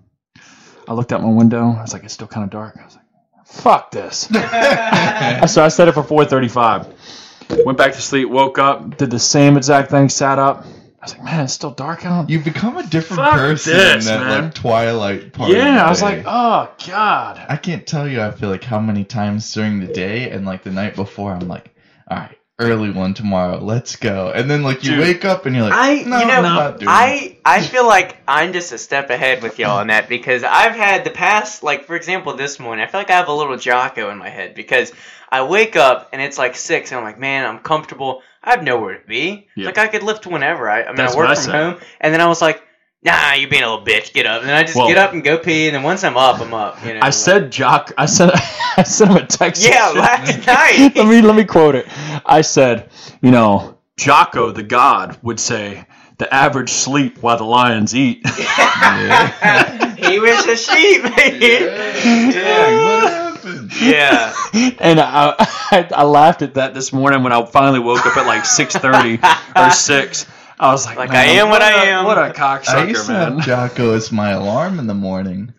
I 0.86 0.92
looked 0.94 1.12
out 1.12 1.20
my 1.20 1.28
window. 1.28 1.64
I 1.76 1.82
was 1.82 1.92
like, 1.92 2.04
it's 2.04 2.14
still 2.14 2.28
kind 2.28 2.44
of 2.44 2.50
dark. 2.50 2.78
I 2.80 2.84
was 2.84 2.94
like, 2.94 3.04
fuck 3.44 3.90
this. 3.90 4.18
so 5.52 5.64
I 5.64 5.68
set 5.68 5.88
it 5.88 5.92
for 5.94 6.04
4:35. 6.04 7.64
Went 7.66 7.76
back 7.76 7.92
to 7.94 8.00
sleep. 8.00 8.28
Woke 8.28 8.58
up. 8.58 8.96
Did 8.96 9.10
the 9.10 9.18
same 9.18 9.56
exact 9.56 9.90
thing. 9.90 10.08
Sat 10.08 10.38
up. 10.38 10.64
I 11.00 11.04
was 11.04 11.14
like, 11.14 11.24
man, 11.24 11.44
it's 11.44 11.52
still 11.52 11.70
dark 11.72 12.06
out. 12.06 12.30
You've 12.30 12.44
become 12.44 12.76
a 12.76 12.86
different 12.86 13.22
Fuck 13.22 13.34
person 13.34 13.72
this, 13.72 14.06
in 14.06 14.12
that 14.12 14.24
man. 14.24 14.44
like 14.44 14.54
twilight 14.54 15.32
part. 15.32 15.50
of 15.50 15.56
the 15.56 15.62
Yeah, 15.62 15.84
I 15.84 15.88
was 15.88 16.02
like, 16.02 16.22
oh 16.24 16.70
god. 16.86 17.44
I 17.48 17.56
can't 17.56 17.86
tell 17.86 18.08
you. 18.08 18.20
I 18.20 18.30
feel 18.30 18.48
like 18.48 18.64
how 18.64 18.78
many 18.80 19.04
times 19.04 19.52
during 19.52 19.80
the 19.80 19.92
day 19.92 20.30
and 20.30 20.46
like 20.46 20.62
the 20.62 20.70
night 20.70 20.94
before, 20.96 21.32
I'm 21.32 21.48
like, 21.48 21.74
all 22.08 22.16
right, 22.16 22.36
early 22.58 22.90
one 22.90 23.14
tomorrow, 23.14 23.58
let's 23.58 23.96
go. 23.96 24.32
And 24.34 24.50
then 24.50 24.62
like 24.62 24.82
you 24.82 24.92
Dude, 24.92 25.00
wake 25.00 25.24
up 25.24 25.46
and 25.46 25.54
you're 25.54 25.64
like, 25.64 25.72
I, 25.74 26.02
no, 26.08 26.18
you 26.18 26.26
know, 26.26 26.34
I'm 26.34 26.42
not 26.42 26.78
doing. 26.78 26.88
I, 26.88 27.36
I 27.44 27.62
feel 27.62 27.86
like 27.86 28.16
I'm 28.26 28.52
just 28.52 28.72
a 28.72 28.78
step 28.78 29.10
ahead 29.10 29.42
with 29.42 29.58
y'all 29.58 29.78
on 29.78 29.86
that 29.88 30.08
because 30.08 30.42
I've 30.42 30.74
had 30.74 31.04
the 31.04 31.10
past, 31.10 31.62
like 31.62 31.84
for 31.84 31.94
example, 31.94 32.34
this 32.34 32.58
morning, 32.58 32.84
I 32.84 32.90
feel 32.90 33.00
like 33.00 33.10
I 33.10 33.16
have 33.16 33.28
a 33.28 33.32
little 33.32 33.56
Jocko 33.56 34.10
in 34.10 34.18
my 34.18 34.28
head 34.28 34.54
because 34.54 34.92
I 35.30 35.42
wake 35.44 35.76
up 35.76 36.08
and 36.12 36.20
it's 36.20 36.38
like 36.38 36.56
six 36.56 36.90
and 36.90 36.98
I'm 36.98 37.04
like, 37.04 37.18
man, 37.18 37.46
I'm 37.46 37.60
comfortable. 37.60 38.22
I 38.42 38.50
have 38.50 38.64
nowhere 38.64 38.98
to 38.98 39.06
be. 39.06 39.48
Yeah. 39.54 39.66
Like 39.66 39.78
I 39.78 39.86
could 39.86 40.02
lift 40.02 40.26
whenever. 40.26 40.68
I, 40.68 40.82
I 40.82 40.86
mean, 40.88 40.96
That's 40.96 41.14
I 41.14 41.16
work 41.16 41.28
what 41.28 41.38
I 41.38 41.42
from 41.42 41.52
home, 41.52 41.80
and 42.00 42.12
then 42.12 42.20
I 42.20 42.26
was 42.26 42.42
like, 42.42 42.62
nah, 43.02 43.32
you 43.34 43.48
being 43.48 43.62
a 43.62 43.70
little 43.70 43.84
bitch, 43.84 44.12
get 44.12 44.26
up. 44.26 44.40
And 44.40 44.48
then 44.48 44.56
I 44.56 44.62
just 44.64 44.76
Well- 44.76 44.88
get 44.88 44.98
up 44.98 45.12
and 45.12 45.22
go 45.24 45.38
pee, 45.38 45.66
and 45.66 45.74
then 45.76 45.82
once 45.82 46.04
I'm 46.04 46.16
up, 46.16 46.40
I'm 46.40 46.52
up. 46.54 46.78
You 46.84 46.94
know. 46.94 47.00
I 47.00 47.06
like- 47.06 47.12
said 47.14 47.50
Jock 47.52 47.92
I 47.98 48.06
said 48.06 48.30
I 48.76 48.82
sent 48.84 49.10
him 49.10 49.16
a 49.16 49.26
text. 49.26 49.62
Yeah, 49.64 49.88
last 49.90 50.46
night. 50.46 50.92
let 50.96 51.06
me 51.06 51.20
let 51.22 51.34
me 51.36 51.44
quote 51.44 51.74
it. 51.74 51.86
I 52.26 52.40
said, 52.42 52.90
you 53.22 53.30
know, 53.30 53.78
Jocko 53.96 54.52
the 54.52 54.62
God 54.62 55.18
would 55.22 55.40
say, 55.40 55.84
the 56.18 56.32
average 56.32 56.70
sleep 56.70 57.18
while 57.22 57.36
the 57.36 57.44
lions 57.44 57.94
eat. 57.94 58.26
he 58.28 60.18
was 60.18 60.46
a 60.46 60.56
sheep. 60.56 61.02
yeah, 61.04 62.84
what 62.84 63.12
happened? 63.12 63.72
yeah. 63.80 64.34
and 64.80 64.98
I, 65.00 65.34
I 65.38 65.88
I 65.94 66.02
laughed 66.04 66.42
at 66.42 66.54
that 66.54 66.74
this 66.74 66.92
morning 66.92 67.22
when 67.22 67.32
I 67.32 67.44
finally 67.46 67.78
woke 67.80 68.04
up 68.06 68.16
at 68.16 68.26
like 68.26 68.44
six 68.44 68.74
thirty 68.76 69.18
or 69.56 69.70
six. 69.70 70.26
I 70.60 70.72
was 70.72 70.86
like, 70.86 70.98
Like, 70.98 71.10
man, 71.10 71.28
I 71.28 71.32
am 71.32 71.50
what 71.50 71.62
I 71.62 71.84
a- 71.84 71.86
am. 71.92 72.04
What 72.04 72.18
a 72.18 72.32
cocksucker, 72.32 72.68
I 72.74 72.84
used 72.86 73.06
to 73.06 73.12
man. 73.12 73.38
have 73.38 73.46
Jocko 73.46 73.94
as 73.94 74.10
my 74.10 74.30
alarm 74.30 74.78
in 74.78 74.86
the 74.86 74.94
morning. 74.94 75.54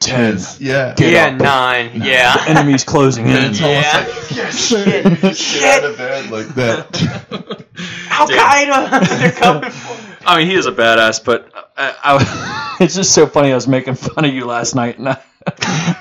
Ten. 0.00 0.32
'Cause, 0.34 0.60
Yeah. 0.60 0.94
Get 0.96 1.12
yeah, 1.12 1.26
up. 1.26 1.34
nine. 1.40 1.98
The 1.98 2.06
Yeah. 2.06 2.44
enemy's 2.46 2.84
closing 2.84 3.26
in. 3.26 3.36
It's 3.36 3.60
Yeah. 3.60 3.66
almost 3.66 4.72
like 4.72 4.86
yes, 5.22 5.54
Get 5.60 5.84
out 5.84 5.90
of 5.90 5.96
bed 5.98 6.30
like 6.30 6.48
that. 6.56 7.02
Al 8.10 8.28
Qaeda, 8.28 9.08
they're 9.20 9.32
coming 9.32 9.70
for. 9.70 10.00
I 10.26 10.38
mean, 10.38 10.46
he 10.48 10.54
is 10.54 10.66
a 10.66 10.72
badass, 10.72 11.22
but 11.24 11.50
I, 11.76 11.94
I, 12.02 12.76
it's 12.80 12.94
just 12.94 13.12
so 13.12 13.26
funny. 13.26 13.52
I 13.52 13.54
was 13.54 13.68
making 13.68 13.94
fun 13.94 14.24
of 14.24 14.32
you 14.32 14.46
last 14.46 14.74
night, 14.74 14.98
and 14.98 15.08
I, 15.10 15.20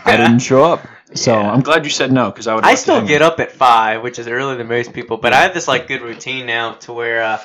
I 0.05 0.15
didn't 0.17 0.39
show 0.39 0.63
up. 0.63 0.81
So 1.13 1.33
Yeah. 1.33 1.51
I'm 1.51 1.61
glad 1.61 1.83
you 1.83 1.91
said 1.91 2.11
no, 2.11 2.29
because 2.31 2.47
I 2.47 2.55
would. 2.55 2.63
I 2.63 2.75
still 2.75 3.05
get 3.05 3.21
up 3.21 3.39
at 3.39 3.51
five, 3.51 4.01
which 4.01 4.17
is 4.19 4.27
earlier 4.27 4.57
than 4.57 4.67
most 4.67 4.93
people, 4.93 5.17
but 5.17 5.33
I 5.33 5.41
have 5.41 5.53
this 5.53 5.67
like 5.67 5.87
good 5.87 6.01
routine 6.01 6.45
now 6.45 6.73
to 6.81 6.93
where. 6.93 7.23
Uh, 7.23 7.39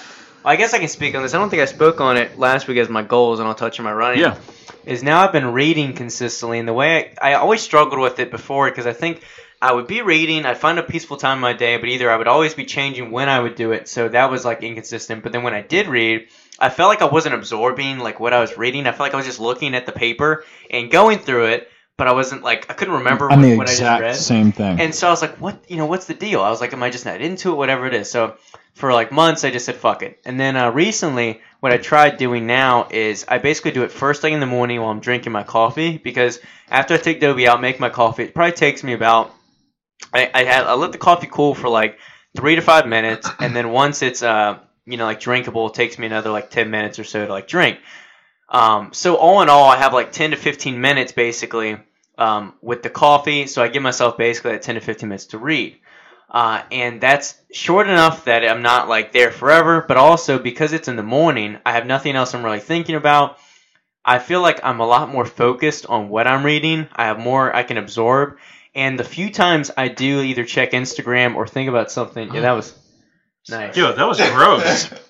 I 0.44 0.56
guess 0.56 0.74
I 0.74 0.78
can 0.78 0.88
speak 0.88 1.14
on 1.14 1.22
this. 1.22 1.34
I 1.34 1.38
don't 1.38 1.50
think 1.50 1.62
I 1.62 1.66
spoke 1.66 2.00
on 2.00 2.16
it 2.16 2.38
last 2.38 2.68
week 2.68 2.78
as 2.78 2.88
my 2.88 3.02
goals, 3.02 3.40
and 3.40 3.48
I'll 3.48 3.54
touch 3.54 3.78
on 3.78 3.84
my 3.84 3.92
running. 3.92 4.20
Yeah. 4.20 4.38
Is 4.84 5.02
now 5.02 5.20
I've 5.20 5.32
been 5.32 5.52
reading 5.52 5.92
consistently, 5.94 6.58
and 6.58 6.66
the 6.66 6.72
way 6.72 7.12
I, 7.20 7.32
I 7.32 7.34
always 7.34 7.60
struggled 7.60 8.00
with 8.00 8.18
it 8.18 8.30
before 8.30 8.70
because 8.70 8.86
I 8.86 8.92
think 8.92 9.22
I 9.60 9.72
would 9.72 9.86
be 9.86 10.02
reading, 10.02 10.46
I'd 10.46 10.56
find 10.56 10.78
a 10.78 10.82
peaceful 10.82 11.16
time 11.16 11.38
in 11.38 11.42
my 11.42 11.52
day, 11.52 11.76
but 11.76 11.88
either 11.88 12.10
I 12.10 12.16
would 12.16 12.28
always 12.28 12.54
be 12.54 12.64
changing 12.64 13.10
when 13.10 13.28
I 13.28 13.40
would 13.40 13.56
do 13.56 13.72
it, 13.72 13.88
so 13.88 14.08
that 14.08 14.30
was 14.30 14.44
like 14.44 14.62
inconsistent. 14.62 15.22
But 15.22 15.32
then 15.32 15.42
when 15.42 15.52
I 15.52 15.62
did 15.62 15.88
read, 15.88 16.28
I 16.58 16.70
felt 16.70 16.88
like 16.88 17.02
I 17.02 17.06
wasn't 17.06 17.34
absorbing 17.34 17.98
like 17.98 18.20
what 18.20 18.32
I 18.32 18.40
was 18.40 18.56
reading. 18.56 18.86
I 18.86 18.92
felt 18.92 19.00
like 19.00 19.14
I 19.14 19.16
was 19.16 19.26
just 19.26 19.40
looking 19.40 19.74
at 19.74 19.84
the 19.84 19.92
paper 19.92 20.44
and 20.70 20.90
going 20.90 21.18
through 21.18 21.46
it, 21.46 21.68
but 21.96 22.06
I 22.06 22.12
wasn't 22.12 22.42
like 22.42 22.70
I 22.70 22.74
couldn't 22.74 22.94
remember 22.94 23.30
I'm 23.30 23.40
what, 23.40 23.48
the 23.48 23.56
what 23.56 23.66
I 23.66 23.70
just 23.70 23.80
exact 23.80 24.02
read. 24.02 24.16
same 24.16 24.52
thing. 24.52 24.80
And 24.80 24.94
so 24.94 25.08
I 25.08 25.10
was 25.10 25.20
like, 25.20 25.40
what, 25.40 25.62
you 25.68 25.76
know, 25.76 25.86
what's 25.86 26.06
the 26.06 26.14
deal? 26.14 26.40
I 26.40 26.50
was 26.50 26.60
like, 26.60 26.72
am 26.72 26.82
I 26.82 26.90
just 26.90 27.04
not 27.04 27.20
into 27.20 27.50
it? 27.52 27.56
Whatever 27.56 27.86
it 27.86 27.94
is. 27.94 28.10
So 28.10 28.36
for 28.78 28.92
like 28.92 29.12
months, 29.12 29.44
I 29.44 29.50
just 29.50 29.66
said, 29.66 29.76
fuck 29.76 30.02
it. 30.02 30.20
And 30.24 30.38
then 30.38 30.56
uh, 30.56 30.70
recently, 30.70 31.40
what 31.60 31.72
I 31.72 31.78
tried 31.78 32.16
doing 32.16 32.46
now 32.46 32.88
is 32.90 33.24
I 33.28 33.38
basically 33.38 33.72
do 33.72 33.82
it 33.82 33.92
first 33.92 34.22
thing 34.22 34.32
in 34.32 34.40
the 34.40 34.46
morning 34.46 34.80
while 34.80 34.90
I'm 34.90 35.00
drinking 35.00 35.32
my 35.32 35.42
coffee 35.42 35.98
because 35.98 36.38
after 36.70 36.94
I 36.94 36.98
take 36.98 37.20
Dobie 37.20 37.48
out, 37.48 37.60
make 37.60 37.80
my 37.80 37.90
coffee, 37.90 38.24
it 38.24 38.34
probably 38.34 38.52
takes 38.52 38.82
me 38.82 38.92
about, 38.92 39.34
I, 40.14 40.30
I, 40.32 40.44
have, 40.44 40.66
I 40.66 40.74
let 40.74 40.92
the 40.92 40.98
coffee 40.98 41.28
cool 41.30 41.54
for 41.54 41.68
like 41.68 41.98
three 42.36 42.54
to 42.56 42.62
five 42.62 42.86
minutes, 42.86 43.28
and 43.40 43.54
then 43.54 43.70
once 43.70 44.02
it's 44.02 44.22
uh 44.22 44.58
you 44.86 44.96
know 44.96 45.04
like 45.04 45.20
drinkable, 45.20 45.68
it 45.68 45.74
takes 45.74 45.98
me 45.98 46.06
another 46.06 46.30
like 46.30 46.50
ten 46.50 46.70
minutes 46.70 46.98
or 46.98 47.04
so 47.04 47.26
to 47.26 47.32
like 47.32 47.48
drink. 47.48 47.78
Um, 48.48 48.92
so 48.92 49.16
all 49.16 49.42
in 49.42 49.48
all, 49.48 49.68
I 49.68 49.76
have 49.76 49.92
like 49.92 50.12
ten 50.12 50.30
to 50.30 50.36
fifteen 50.36 50.80
minutes 50.80 51.12
basically 51.12 51.78
um, 52.16 52.54
with 52.62 52.82
the 52.82 52.90
coffee. 52.90 53.46
So 53.46 53.62
I 53.62 53.68
give 53.68 53.82
myself 53.82 54.16
basically 54.16 54.52
like 54.52 54.62
ten 54.62 54.76
to 54.76 54.80
fifteen 54.80 55.08
minutes 55.08 55.26
to 55.26 55.38
read. 55.38 55.78
Uh, 56.30 56.62
and 56.70 57.00
that's 57.00 57.36
short 57.52 57.88
enough 57.88 58.26
that 58.26 58.44
I'm 58.44 58.62
not 58.62 58.88
like 58.88 59.12
there 59.12 59.30
forever, 59.30 59.84
but 59.86 59.96
also 59.96 60.38
because 60.38 60.72
it's 60.72 60.88
in 60.88 60.96
the 60.96 61.02
morning, 61.02 61.58
I 61.64 61.72
have 61.72 61.86
nothing 61.86 62.16
else 62.16 62.34
I'm 62.34 62.44
really 62.44 62.60
thinking 62.60 62.96
about. 62.96 63.38
I 64.04 64.18
feel 64.18 64.40
like 64.40 64.60
I'm 64.62 64.80
a 64.80 64.86
lot 64.86 65.10
more 65.10 65.24
focused 65.24 65.86
on 65.86 66.08
what 66.08 66.26
I'm 66.26 66.44
reading. 66.44 66.88
I 66.94 67.06
have 67.06 67.18
more 67.18 67.54
I 67.54 67.62
can 67.62 67.78
absorb. 67.78 68.38
And 68.74 68.98
the 68.98 69.04
few 69.04 69.30
times 69.30 69.70
I 69.76 69.88
do 69.88 70.20
either 70.20 70.44
check 70.44 70.72
Instagram 70.72 71.34
or 71.34 71.46
think 71.46 71.68
about 71.68 71.90
something, 71.90 72.34
yeah, 72.34 72.42
that 72.42 72.52
was 72.52 72.78
nice. 73.48 73.76
Yo, 73.76 73.92
that 73.92 74.06
was 74.06 74.18
gross. 74.18 74.90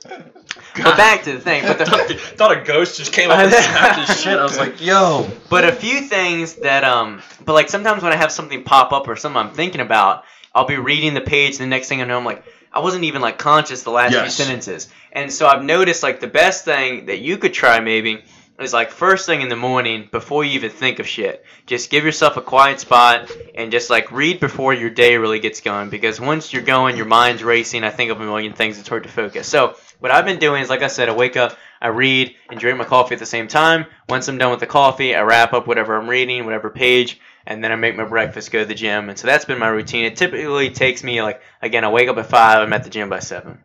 But 0.74 0.96
back 0.96 1.24
to 1.24 1.32
the 1.32 1.40
thing. 1.40 1.64
But 1.64 1.78
the, 1.78 1.84
thought 2.14 2.56
a 2.56 2.62
ghost 2.62 2.98
just 2.98 3.12
came 3.12 3.30
up 3.30 3.38
and 3.38 3.52
snapped 3.52 4.08
his 4.08 4.20
shit. 4.20 4.38
I 4.38 4.42
was 4.42 4.58
like, 4.58 4.80
yo. 4.80 5.28
But 5.48 5.64
a 5.64 5.72
few 5.72 6.02
things 6.02 6.54
that 6.56 6.84
um, 6.84 7.22
but 7.44 7.52
like 7.54 7.68
sometimes 7.68 8.02
when 8.02 8.12
I 8.12 8.16
have 8.16 8.32
something 8.32 8.62
pop 8.64 8.92
up 8.92 9.08
or 9.08 9.16
something 9.16 9.38
I'm 9.38 9.52
thinking 9.52 9.80
about, 9.80 10.24
I'll 10.58 10.66
be 10.66 10.76
reading 10.76 11.14
the 11.14 11.20
page, 11.20 11.50
and 11.52 11.60
the 11.60 11.66
next 11.66 11.88
thing 11.88 12.02
I 12.02 12.04
know, 12.04 12.18
I'm 12.18 12.24
like, 12.24 12.42
I 12.72 12.80
wasn't 12.80 13.04
even 13.04 13.22
like 13.22 13.38
conscious 13.38 13.84
the 13.84 13.92
last 13.92 14.10
Yes. 14.12 14.22
few 14.36 14.44
sentences, 14.44 14.88
and 15.12 15.32
so 15.32 15.46
I've 15.46 15.62
noticed 15.62 16.02
like 16.02 16.18
the 16.18 16.26
best 16.26 16.64
thing 16.64 17.06
that 17.06 17.20
you 17.20 17.38
could 17.38 17.54
try 17.54 17.78
maybe 17.78 18.24
is 18.58 18.72
like 18.72 18.90
first 18.90 19.26
thing 19.26 19.40
in 19.40 19.48
the 19.48 19.56
morning 19.56 20.08
before 20.10 20.44
you 20.44 20.52
even 20.52 20.70
think 20.70 20.98
of 20.98 21.06
shit. 21.06 21.44
Just 21.66 21.90
give 21.90 22.04
yourself 22.04 22.36
a 22.36 22.42
quiet 22.42 22.80
spot 22.80 23.30
and 23.54 23.70
just 23.70 23.88
like 23.88 24.10
read 24.10 24.40
before 24.40 24.74
your 24.74 24.90
day 24.90 25.16
really 25.16 25.38
gets 25.38 25.60
going 25.60 25.90
because 25.90 26.20
once 26.20 26.52
you're 26.52 26.62
going, 26.62 26.96
your 26.96 27.06
mind's 27.06 27.44
racing. 27.44 27.84
I 27.84 27.90
think 27.90 28.10
of 28.10 28.20
a 28.20 28.24
million 28.24 28.52
things. 28.52 28.78
It's 28.78 28.88
hard 28.88 29.04
to 29.04 29.08
focus. 29.08 29.46
So 29.46 29.76
what 30.00 30.10
I've 30.10 30.24
been 30.24 30.40
doing 30.40 30.62
is 30.62 30.68
like 30.68 30.82
I 30.82 30.88
said, 30.88 31.08
I 31.08 31.14
wake 31.14 31.36
up, 31.36 31.56
I 31.80 31.88
read, 31.88 32.34
and 32.50 32.58
drink 32.58 32.78
my 32.78 32.84
coffee 32.84 33.14
at 33.14 33.20
the 33.20 33.26
same 33.26 33.46
time. 33.46 33.86
Once 34.08 34.26
I'm 34.26 34.38
done 34.38 34.50
with 34.50 34.60
the 34.60 34.66
coffee, 34.66 35.14
I 35.14 35.22
wrap 35.22 35.52
up 35.52 35.66
whatever 35.68 35.96
I'm 35.96 36.08
reading, 36.08 36.44
whatever 36.44 36.70
page, 36.70 37.20
and 37.46 37.62
then 37.62 37.70
I 37.70 37.76
make 37.76 37.96
my 37.96 38.04
breakfast, 38.04 38.50
go 38.50 38.60
to 38.60 38.64
the 38.64 38.74
gym, 38.74 39.08
and 39.08 39.18
so 39.18 39.26
that's 39.26 39.44
been 39.44 39.58
my 39.58 39.68
routine. 39.68 40.04
It 40.04 40.16
typically 40.16 40.70
takes 40.70 41.04
me 41.04 41.22
like 41.22 41.40
again, 41.62 41.84
I 41.84 41.90
wake 41.90 42.08
up 42.08 42.18
at 42.18 42.26
five, 42.26 42.60
I'm 42.60 42.72
at 42.72 42.82
the 42.82 42.90
gym 42.90 43.08
by 43.08 43.20
seven, 43.20 43.62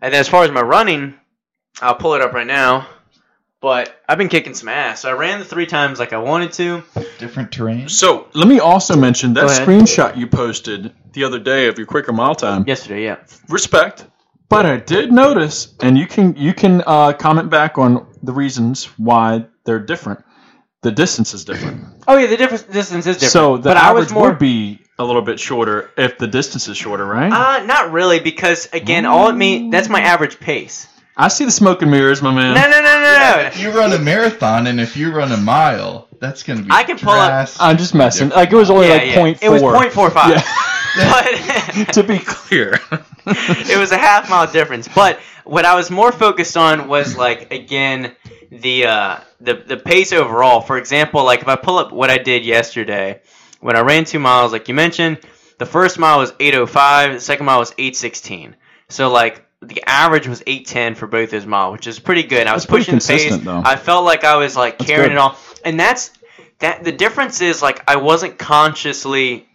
and 0.00 0.14
as 0.14 0.28
far 0.28 0.42
as 0.42 0.50
my 0.50 0.60
running, 0.60 1.14
I'll 1.80 1.94
pull 1.94 2.14
it 2.14 2.20
up 2.20 2.32
right 2.32 2.46
now. 2.46 2.88
But 3.62 3.96
I've 4.08 4.18
been 4.18 4.28
kicking 4.28 4.54
some 4.54 4.68
ass. 4.68 5.02
So 5.02 5.08
I 5.08 5.12
ran 5.12 5.38
the 5.38 5.44
three 5.44 5.66
times 5.66 6.00
like 6.00 6.12
I 6.12 6.18
wanted 6.18 6.52
to. 6.54 6.82
Different 7.20 7.52
terrain. 7.52 7.88
So 7.88 8.26
let 8.34 8.48
me 8.48 8.58
also 8.58 8.96
mention 8.96 9.34
that 9.34 9.44
screenshot 9.44 10.16
you 10.16 10.26
posted 10.26 10.92
the 11.12 11.22
other 11.22 11.38
day 11.38 11.68
of 11.68 11.78
your 11.78 11.86
quicker 11.86 12.12
mile 12.12 12.34
time. 12.34 12.64
Yesterday, 12.66 13.04
yeah. 13.04 13.18
Respect. 13.48 14.04
But 14.48 14.66
I 14.66 14.78
did 14.78 15.12
notice, 15.12 15.72
and 15.80 15.96
you 15.96 16.06
can 16.08 16.34
you 16.36 16.52
can 16.52 16.82
uh, 16.84 17.12
comment 17.12 17.50
back 17.50 17.78
on 17.78 18.06
the 18.22 18.32
reasons 18.32 18.86
why 18.98 19.46
they're 19.64 19.78
different. 19.78 20.24
The 20.82 20.90
distance 20.90 21.32
is 21.32 21.44
different. 21.44 21.84
Oh 22.08 22.18
yeah, 22.18 22.26
the 22.26 22.36
difference 22.36 22.64
distance 22.64 23.06
is 23.06 23.16
different. 23.16 23.32
So 23.32 23.56
the 23.56 23.70
but 23.70 23.76
I 23.76 23.90
average 23.90 24.06
was 24.06 24.12
more 24.12 24.30
would 24.30 24.40
be 24.40 24.80
a 24.98 25.04
little 25.04 25.22
bit 25.22 25.38
shorter 25.38 25.90
if 25.96 26.18
the 26.18 26.26
distance 26.26 26.66
is 26.66 26.76
shorter, 26.76 27.06
right? 27.06 27.32
uh 27.32 27.64
not 27.64 27.92
really 27.92 28.18
because 28.18 28.68
again, 28.72 29.06
all 29.06 29.28
it 29.28 29.36
mean 29.36 29.70
that's 29.70 29.88
my 29.88 30.00
average 30.00 30.40
pace. 30.40 30.88
I 31.16 31.28
see 31.28 31.44
the 31.44 31.50
smoke 31.50 31.82
and 31.82 31.90
mirrors, 31.90 32.22
my 32.22 32.32
man. 32.34 32.54
No, 32.54 32.62
no, 32.62 32.80
no, 32.80 32.82
no, 32.82 33.18
no. 33.42 33.46
If 33.46 33.60
you 33.60 33.70
run 33.70 33.92
a 33.92 33.98
marathon 33.98 34.66
and 34.66 34.80
if 34.80 34.96
you 34.96 35.12
run 35.12 35.30
a 35.32 35.36
mile, 35.36 36.08
that's 36.18 36.42
gonna 36.42 36.62
be. 36.62 36.68
I 36.70 36.84
can 36.84 36.98
pull 36.98 37.12
up- 37.12 37.28
drastic. 37.28 37.60
I'm 37.62 37.76
just 37.76 37.94
messing. 37.94 38.30
Like 38.30 38.50
it 38.52 38.56
was 38.56 38.70
only 38.70 38.86
Yeah, 38.88 38.94
like 38.94 39.06
yeah. 39.08 39.14
point 39.14 39.42
It 39.42 39.48
was 39.50 39.60
four. 39.60 39.74
point 39.74 39.92
four 39.92 40.10
five. 40.10 40.30
Yeah. 40.36 40.42
But 40.94 41.24
to 41.94 42.02
be 42.02 42.18
clear. 42.18 42.78
it 43.26 43.78
was 43.78 43.92
a 43.92 43.96
half 43.98 44.28
mile 44.28 44.46
difference. 44.50 44.88
But 44.94 45.20
what 45.44 45.64
I 45.64 45.74
was 45.74 45.90
more 45.90 46.12
focused 46.12 46.54
on 46.58 46.86
was 46.86 47.16
like 47.16 47.50
again 47.50 48.14
the 48.50 48.84
uh, 48.86 49.16
the 49.40 49.54
the 49.54 49.78
pace 49.78 50.12
overall. 50.12 50.60
For 50.60 50.76
example, 50.76 51.24
like 51.24 51.40
if 51.40 51.48
I 51.48 51.56
pull 51.56 51.78
up 51.78 51.92
what 51.92 52.10
I 52.10 52.18
did 52.18 52.44
yesterday 52.44 53.22
when 53.60 53.74
I 53.74 53.80
ran 53.80 54.04
two 54.04 54.18
miles, 54.18 54.52
like 54.52 54.68
you 54.68 54.74
mentioned, 54.74 55.20
the 55.58 55.64
first 55.64 55.98
mile 55.98 56.18
was 56.18 56.32
8:05, 56.32 57.14
the 57.14 57.20
second 57.20 57.46
mile 57.46 57.60
was 57.60 57.70
8:16. 57.72 58.52
So 58.90 59.10
like 59.10 59.46
the 59.62 59.82
average 59.86 60.26
was 60.26 60.42
8:10 60.46 60.96
for 60.96 61.06
both 61.06 61.30
those 61.30 61.46
miles, 61.46 61.72
which 61.72 61.86
is 61.86 61.98
pretty 61.98 62.24
good. 62.24 62.46
I 62.46 62.54
was 62.54 62.66
pushing 62.66 62.96
the 62.98 63.04
pace. 63.06 63.36
though. 63.38 63.62
I 63.64 63.76
felt 63.76 64.04
like 64.04 64.24
I 64.24 64.36
was 64.36 64.56
like 64.56 64.78
That's 64.78 64.90
carrying 64.90 65.10
good. 65.10 65.16
it 65.16 65.18
all, 65.18 65.36
and 65.64 65.78
that's 65.78 66.10
that. 66.58 66.84
The 66.84 66.92
difference 66.92 67.40
is 67.40 67.62
like 67.62 67.82
I 67.88 67.96
wasn't 67.96 68.38
consciously 68.38 69.46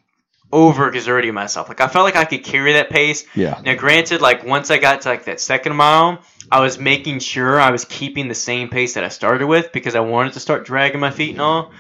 over 0.52 0.88
exerting 0.90 1.34
myself. 1.34 1.68
Like 1.68 1.82
I 1.82 1.88
felt 1.90 2.06
like 2.06 2.16
I 2.16 2.24
could 2.26 2.44
carry 2.44 2.74
that 2.74 2.90
pace. 2.90 3.26
yeah. 3.36 3.60
Now, 3.66 3.76
granted, 3.76 4.22
like 4.22 4.46
once 4.46 4.72
I 4.72 4.78
got 4.78 5.02
to 5.02 5.10
like 5.10 5.26
that 5.26 5.42
second 5.42 5.76
mile, 5.76 6.20
I 6.50 6.62
was 6.62 6.80
making 6.80 7.20
sure 7.20 7.60
I 7.60 7.72
was 7.72 7.84
keeping 7.84 8.30
the 8.30 8.36
same 8.36 8.70
pace 8.70 8.94
that 8.94 9.04
I 9.04 9.10
started 9.10 9.46
with 9.48 9.72
because 9.74 9.96
I 9.96 10.00
wanted 10.00 10.34
to 10.34 10.40
start 10.40 10.66
dragging 10.66 11.02
my 11.02 11.12
feet 11.12 11.32
and 11.32 11.42
all. 11.42 11.72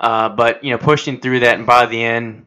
Uh, 0.00 0.30
but 0.30 0.64
you 0.64 0.70
know, 0.70 0.78
pushing 0.78 1.20
through 1.20 1.40
that, 1.40 1.56
and 1.56 1.66
by 1.66 1.84
the 1.86 2.02
end, 2.02 2.46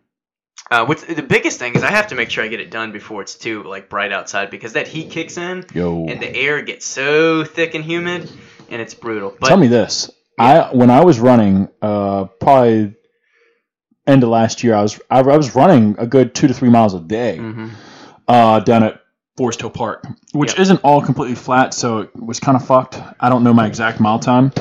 uh, 0.72 0.86
what's 0.86 1.04
the 1.04 1.22
biggest 1.22 1.60
thing 1.60 1.76
is 1.76 1.84
I 1.84 1.92
have 1.92 2.08
to 2.08 2.16
make 2.16 2.30
sure 2.30 2.44
I 2.44 2.48
get 2.48 2.60
it 2.60 2.72
done 2.72 2.92
before 2.92 3.22
it's 3.22 3.36
too 3.36 3.64
like 3.64 3.90
bright 3.90 4.12
outside 4.12 4.50
because 4.52 4.74
that 4.74 4.88
heat 4.88 5.10
kicks 5.12 5.38
in 5.38 5.66
Yo. 5.74 6.06
and 6.08 6.20
the 6.22 6.34
air 6.36 6.62
gets 6.62 6.86
so 6.86 7.44
thick 7.44 7.74
and 7.76 7.84
humid, 7.84 8.30
and 8.70 8.82
it's 8.82 8.94
brutal. 8.94 9.36
But 9.40 9.48
Tell 9.48 9.58
me 9.58 9.68
this. 9.68 10.10
I 10.40 10.70
when 10.74 10.90
I 10.92 11.04
was 11.04 11.20
running, 11.20 11.68
uh, 11.82 12.26
probably 12.40 12.96
end 14.06 14.24
of 14.24 14.30
last 14.30 14.64
year, 14.64 14.76
I 14.76 14.82
was 14.82 15.00
I, 15.10 15.20
I 15.20 15.38
was 15.38 15.56
running 15.56 15.96
a 15.98 16.06
good 16.08 16.36
two 16.36 16.48
to 16.48 16.54
three 16.54 16.70
miles 16.70 16.94
a 16.94 17.00
day 17.00 17.38
Mhm. 17.40 17.72
uh, 18.28 18.60
down 18.60 18.84
at 18.84 19.02
Forest 19.36 19.62
Hill 19.62 19.70
Park, 19.70 20.06
which 20.34 20.52
Yep. 20.52 20.60
isn't 20.60 20.80
all 20.84 21.02
completely 21.02 21.36
flat, 21.36 21.74
so 21.74 22.00
it 22.00 22.10
was 22.16 22.40
kind 22.40 22.56
of 22.56 22.66
fucked. 22.66 23.00
I 23.20 23.30
don't 23.30 23.44
know 23.44 23.54
my 23.54 23.66
exact 23.68 24.00
mile 24.00 24.20
time, 24.20 24.52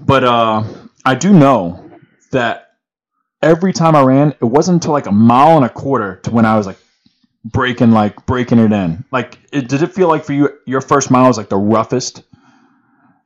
but 0.00 0.24
uh, 0.24 0.64
I 1.04 1.14
do 1.14 1.32
know 1.32 1.84
that 2.32 2.69
every 3.42 3.72
time 3.72 3.94
I 3.94 4.02
ran, 4.02 4.30
it 4.40 4.44
wasn't 4.44 4.76
until 4.76 4.92
like 4.92 5.06
a 5.06 5.12
mile 5.12 5.56
and 5.56 5.64
a 5.64 5.68
quarter 5.68 6.16
to 6.24 6.30
when 6.30 6.44
I 6.44 6.56
was 6.56 6.66
like 6.66 6.78
breaking 7.44 7.92
like 7.92 8.26
breaking 8.26 8.58
it 8.58 8.72
in. 8.72 9.04
Like, 9.10 9.38
it, 9.52 9.68
did 9.68 9.82
it 9.82 9.92
feel 9.92 10.08
like 10.08 10.24
for 10.24 10.32
you 10.32 10.58
your 10.66 10.80
first 10.80 11.10
mile 11.10 11.26
was 11.26 11.38
like 11.38 11.48
the 11.48 11.56
roughest? 11.56 12.22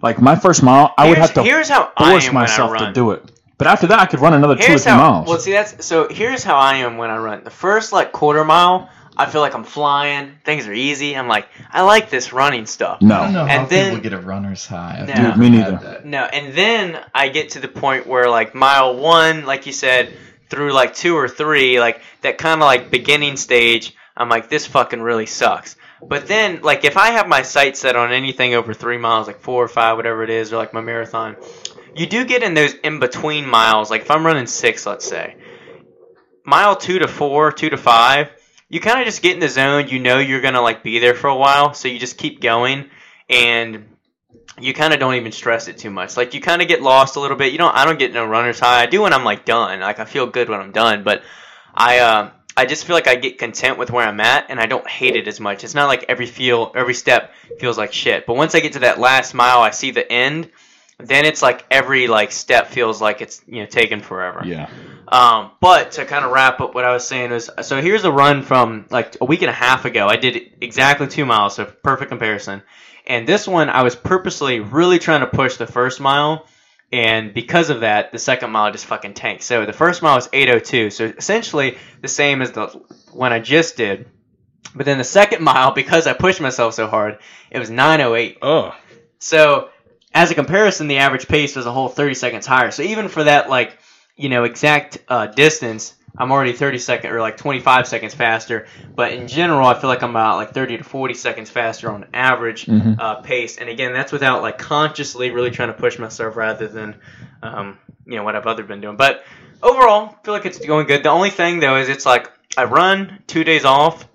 Like 0.03 0.21
my 0.21 0.37
first 0.37 0.63
mile, 0.63 0.93
I 0.99 1.09
would 1.09 1.19
have 1.19 1.35
to 1.35 1.43
here's 1.43 1.69
how 1.69 1.93
I 1.97 2.13
force 2.13 2.33
myself 2.33 2.77
to 2.79 2.93
do 2.93 3.13
it. 3.13 3.31
But 3.57 3.69
after 3.69 3.87
that, 3.87 4.01
I 4.01 4.07
could 4.07 4.21
run 4.21 4.35
another 4.35 4.57
two 4.57 4.75
or 4.75 4.79
three 4.79 4.91
how. 4.91 4.99
miles. 4.99 5.29
Well, 5.29 5.39
see, 5.39 5.53
that's 5.53 5.87
so. 5.87 6.09
Here's 6.09 6.43
how 6.43 6.57
I 6.57 6.77
am 6.79 6.97
when 6.97 7.11
I 7.11 7.17
run. 7.19 7.45
The 7.45 7.51
first 7.51 7.93
like 7.93 8.13
quarter 8.13 8.45
mile, 8.45 8.91
I 9.17 9.27
feel 9.27 9.41
like 9.41 9.55
I'm 9.55 9.65
flying. 9.65 10.33
Things 10.45 10.67
are 10.67 10.73
easy. 10.73 11.17
I'm 11.17 11.29
like, 11.29 11.47
I 11.71 11.83
like 11.83 12.11
this 12.11 12.33
running 12.33 12.67
stuff. 12.67 12.99
I 13.03 13.07
don't 13.07 13.09
no, 13.09 13.31
know 13.31 13.47
how 13.47 13.61
And 13.61 13.71
then- 13.71 13.91
people 13.95 14.03
get 14.11 14.13
a 14.13 14.21
runner's 14.21 14.67
high. 14.67 15.05
No. 15.07 15.15
Dude, 15.31 15.37
me 15.39 15.51
neither. 15.51 16.03
No, 16.05 16.25
and 16.25 16.53
then 16.55 16.99
I 17.15 17.29
get 17.29 17.51
to 17.51 17.61
the 17.61 17.69
point 17.69 18.07
where 18.07 18.29
like 18.29 18.55
mile 18.55 18.97
one, 18.97 19.45
like 19.47 19.67
you 19.67 19.73
said, 19.73 20.13
through 20.51 20.73
like 20.73 20.95
two 20.95 21.17
or 21.17 21.29
three, 21.29 21.81
like 21.81 22.01
that 22.23 22.39
kind 22.39 22.61
of 22.61 22.67
like 22.67 22.91
beginning 22.91 23.37
stage, 23.37 23.95
I'm 24.17 24.29
like, 24.29 24.49
this 24.49 24.67
fucking 24.67 25.01
really 25.01 25.27
sucks. 25.27 25.77
But 26.07 26.27
then, 26.27 26.61
like, 26.61 26.85
if 26.85 26.99
I 26.99 27.13
have 27.13 27.27
my 27.29 27.43
sights 27.43 27.81
set 27.81 27.97
on 27.97 28.13
anything 28.13 28.55
over 28.55 28.75
three 28.75 28.99
miles, 28.99 29.27
like 29.27 29.41
four 29.41 29.65
or 29.65 29.69
five, 29.69 29.97
whatever 29.97 30.23
it 30.23 30.29
is, 30.29 30.53
or 30.53 30.57
like 30.59 30.75
my 30.75 30.83
marathon, 30.83 31.37
you 31.97 32.07
do 32.07 32.27
get 32.27 32.43
in 32.43 32.53
those 32.53 32.75
in 32.75 33.01
between 33.01 33.47
miles. 33.47 33.91
Like, 33.91 34.03
if 34.03 34.11
I'm 34.11 34.25
running 34.27 34.47
six, 34.47 34.85
let's 34.87 35.07
say, 35.09 35.37
mile 36.45 36.77
two 36.77 36.99
to 36.99 37.09
four, 37.09 37.53
two 37.53 37.71
to 37.71 37.79
five, 37.79 38.31
you 38.75 38.81
kind 38.81 38.99
of 38.99 39.07
just 39.07 39.23
get 39.23 39.35
in 39.35 39.39
the 39.39 39.49
zone. 39.49 39.87
You 39.87 40.01
know 40.01 40.19
you're 40.19 40.41
gonna 40.41 40.61
like 40.61 40.83
be 40.83 40.99
there 40.99 41.15
for 41.15 41.29
a 41.29 41.37
while, 41.37 41.75
so 41.75 41.87
you 41.87 42.01
just 42.01 42.19
keep 42.19 42.41
going, 42.41 42.91
and 43.31 43.85
you 44.61 44.75
kind 44.75 44.93
of 44.93 44.99
don't 44.99 45.15
even 45.15 45.31
stress 45.31 45.69
it 45.69 45.79
too 45.79 45.91
much. 45.91 46.17
Like 46.17 46.35
you 46.35 46.41
kind 46.41 46.61
of 46.61 46.67
get 46.67 46.83
lost 46.83 47.15
a 47.15 47.21
little 47.21 47.37
bit. 47.37 47.53
You 47.53 47.59
don't. 47.59 47.73
I 47.73 47.85
don't 47.85 48.01
get 48.01 48.13
no 48.13 48.27
runner's 48.27 48.59
high. 48.59 48.83
I 48.83 48.87
do 48.87 49.03
when 49.03 49.13
I'm 49.13 49.23
like 49.23 49.45
done. 49.45 49.79
Like 49.79 50.01
I 50.01 50.05
feel 50.05 50.27
good 50.27 50.49
when 50.49 50.59
I'm 50.59 50.73
done, 50.73 51.05
but 51.05 51.23
I 51.73 52.01
uh, 52.01 52.31
I 52.57 52.67
just 52.67 52.85
feel 52.85 52.95
like 52.95 53.07
I 53.07 53.15
get 53.15 53.39
content 53.39 53.79
with 53.79 53.93
where 53.93 54.05
I'm 54.05 54.19
at, 54.19 54.47
and 54.49 54.59
I 54.59 54.67
don't 54.67 54.91
hate 54.91 55.15
it 55.15 55.29
as 55.29 55.39
much. 55.39 55.63
It's 55.63 55.77
not 55.77 55.87
like 55.87 56.07
every 56.09 56.27
feel 56.27 56.73
every 56.75 56.95
step 56.95 57.33
feels 57.61 57.79
like 57.79 57.93
shit. 57.93 58.27
But 58.27 58.35
once 58.35 58.57
I 58.57 58.61
get 58.61 58.73
to 58.73 58.81
that 58.81 58.99
last 58.99 59.35
mile, 59.35 59.61
I 59.61 59.71
see 59.71 59.93
the 59.93 60.11
end. 60.11 60.51
Then 60.99 61.27
it's 61.27 61.43
like 61.43 61.65
every 61.71 62.09
like 62.09 62.33
step 62.33 62.67
feels 62.67 63.01
like 63.01 63.23
it's 63.23 63.41
you 63.47 63.61
know 63.61 63.67
taken 63.67 64.01
forever. 64.01 64.43
yeah, 64.45 64.69
Um, 65.09 65.51
but 65.61 65.93
to 65.93 66.05
kind 66.05 66.25
of 66.25 66.33
wrap 66.33 66.61
up 66.61 66.75
what 66.75 66.85
I 66.85 66.93
was 66.93 67.07
saying 67.07 67.31
was, 67.31 67.51
so 67.63 67.81
here's 67.81 68.05
a 68.05 68.13
run 68.13 68.43
from 68.43 68.87
like 68.91 69.17
a 69.21 69.25
week 69.25 69.43
and 69.43 69.51
a 69.51 69.55
half 69.55 69.85
ago. 69.85 70.07
I 70.09 70.17
did 70.17 70.53
exactly 70.61 71.07
two 71.07 71.27
miles, 71.27 71.57
so 71.57 71.65
perfect 71.65 72.11
comparison. 72.11 72.63
And 73.07 73.29
this 73.29 73.47
one, 73.47 73.69
I 73.69 73.83
was 73.83 73.95
purposely 73.95 74.61
really 74.61 74.99
trying 74.99 75.21
to 75.21 75.27
push 75.27 75.57
the 75.57 75.67
first 75.67 76.01
mile, 76.01 76.47
and 76.91 77.35
because 77.35 77.71
of 77.71 77.81
that, 77.81 78.13
the 78.13 78.19
second 78.19 78.51
mile 78.51 78.73
just 78.73 78.87
fucking 78.87 79.15
tanked. 79.15 79.43
So 79.43 79.67
the 79.67 79.73
first 79.73 80.01
mile 80.01 80.15
was 80.15 80.29
8:02, 80.29 80.91
so 80.91 81.13
essentially 81.17 81.77
the 82.01 82.09
same 82.09 82.41
as 82.41 82.53
the 82.53 82.67
one 83.13 83.33
I 83.33 83.41
just 83.41 83.77
did. 83.77 84.07
But 84.75 84.87
then 84.87 84.99
the 84.99 85.05
second 85.05 85.43
mile, 85.51 85.73
because 85.73 86.07
I 86.07 86.15
pushed 86.15 86.41
myself 86.41 86.75
so 86.75 86.87
hard, 86.87 87.19
it 87.51 87.59
was 87.59 87.71
9:08. 87.71 88.39
oh, 88.43 88.75
So, 89.19 89.69
as 90.15 90.31
a 90.31 90.35
comparison, 90.35 90.87
the 90.87 90.99
average 90.99 91.29
pace 91.29 91.57
was 91.57 91.67
a 91.67 91.73
whole 91.73 91.89
30 91.89 92.15
seconds 92.15 92.47
higher. 92.47 92.71
So 92.71 92.83
even 92.83 93.09
for 93.09 93.25
that, 93.25 93.51
like, 93.51 93.77
you 94.17 94.29
know, 94.29 94.45
exact 94.45 94.99
uh, 95.09 95.27
distance, 95.27 95.95
I'm 96.17 96.31
already 96.31 96.53
30 96.53 96.79
second 96.79 97.11
or 97.11 97.21
like 97.21 97.37
25 97.37 97.89
seconds 97.89 98.15
faster. 98.15 98.67
But 98.95 99.13
in 99.13 99.27
general, 99.27 99.67
I 99.67 99.75
feel 99.75 99.89
like 99.91 100.03
I'm 100.03 100.11
about 100.11 100.37
like 100.37 100.53
30 100.53 100.79
to 100.79 100.85
40 100.85 101.15
seconds 101.15 101.51
faster 101.51 101.91
on 101.91 102.07
average 102.15 102.67
Mhm. 102.67 102.97
uh, 103.01 103.17
pace. 103.17 103.57
And 103.59 103.69
again, 103.69 103.93
that's 103.93 104.13
without 104.13 104.41
like 104.43 104.59
consciously 104.59 105.31
really 105.31 105.51
trying 105.51 105.69
to 105.69 105.75
push 105.75 105.99
myself 105.99 106.37
rather 106.37 106.69
than 106.69 106.95
um, 107.43 107.79
you 108.07 108.17
know 108.17 108.23
what 108.23 108.37
I've 108.37 108.47
other 108.47 108.63
been 108.63 108.81
doing. 108.81 108.97
But 108.97 109.25
overall, 109.63 110.11
I 110.21 110.25
feel 110.25 110.35
like 110.35 110.47
it's 110.47 110.65
going 110.65 110.87
good. 110.87 111.03
The 111.03 111.09
only 111.11 111.31
thing 111.31 111.59
though 111.59 111.77
is 111.77 111.89
it's 111.89 112.07
like 112.07 112.31
I 112.57 112.65
run 112.65 113.19
two 113.27 113.43
days 113.43 113.65
off, 113.65 114.07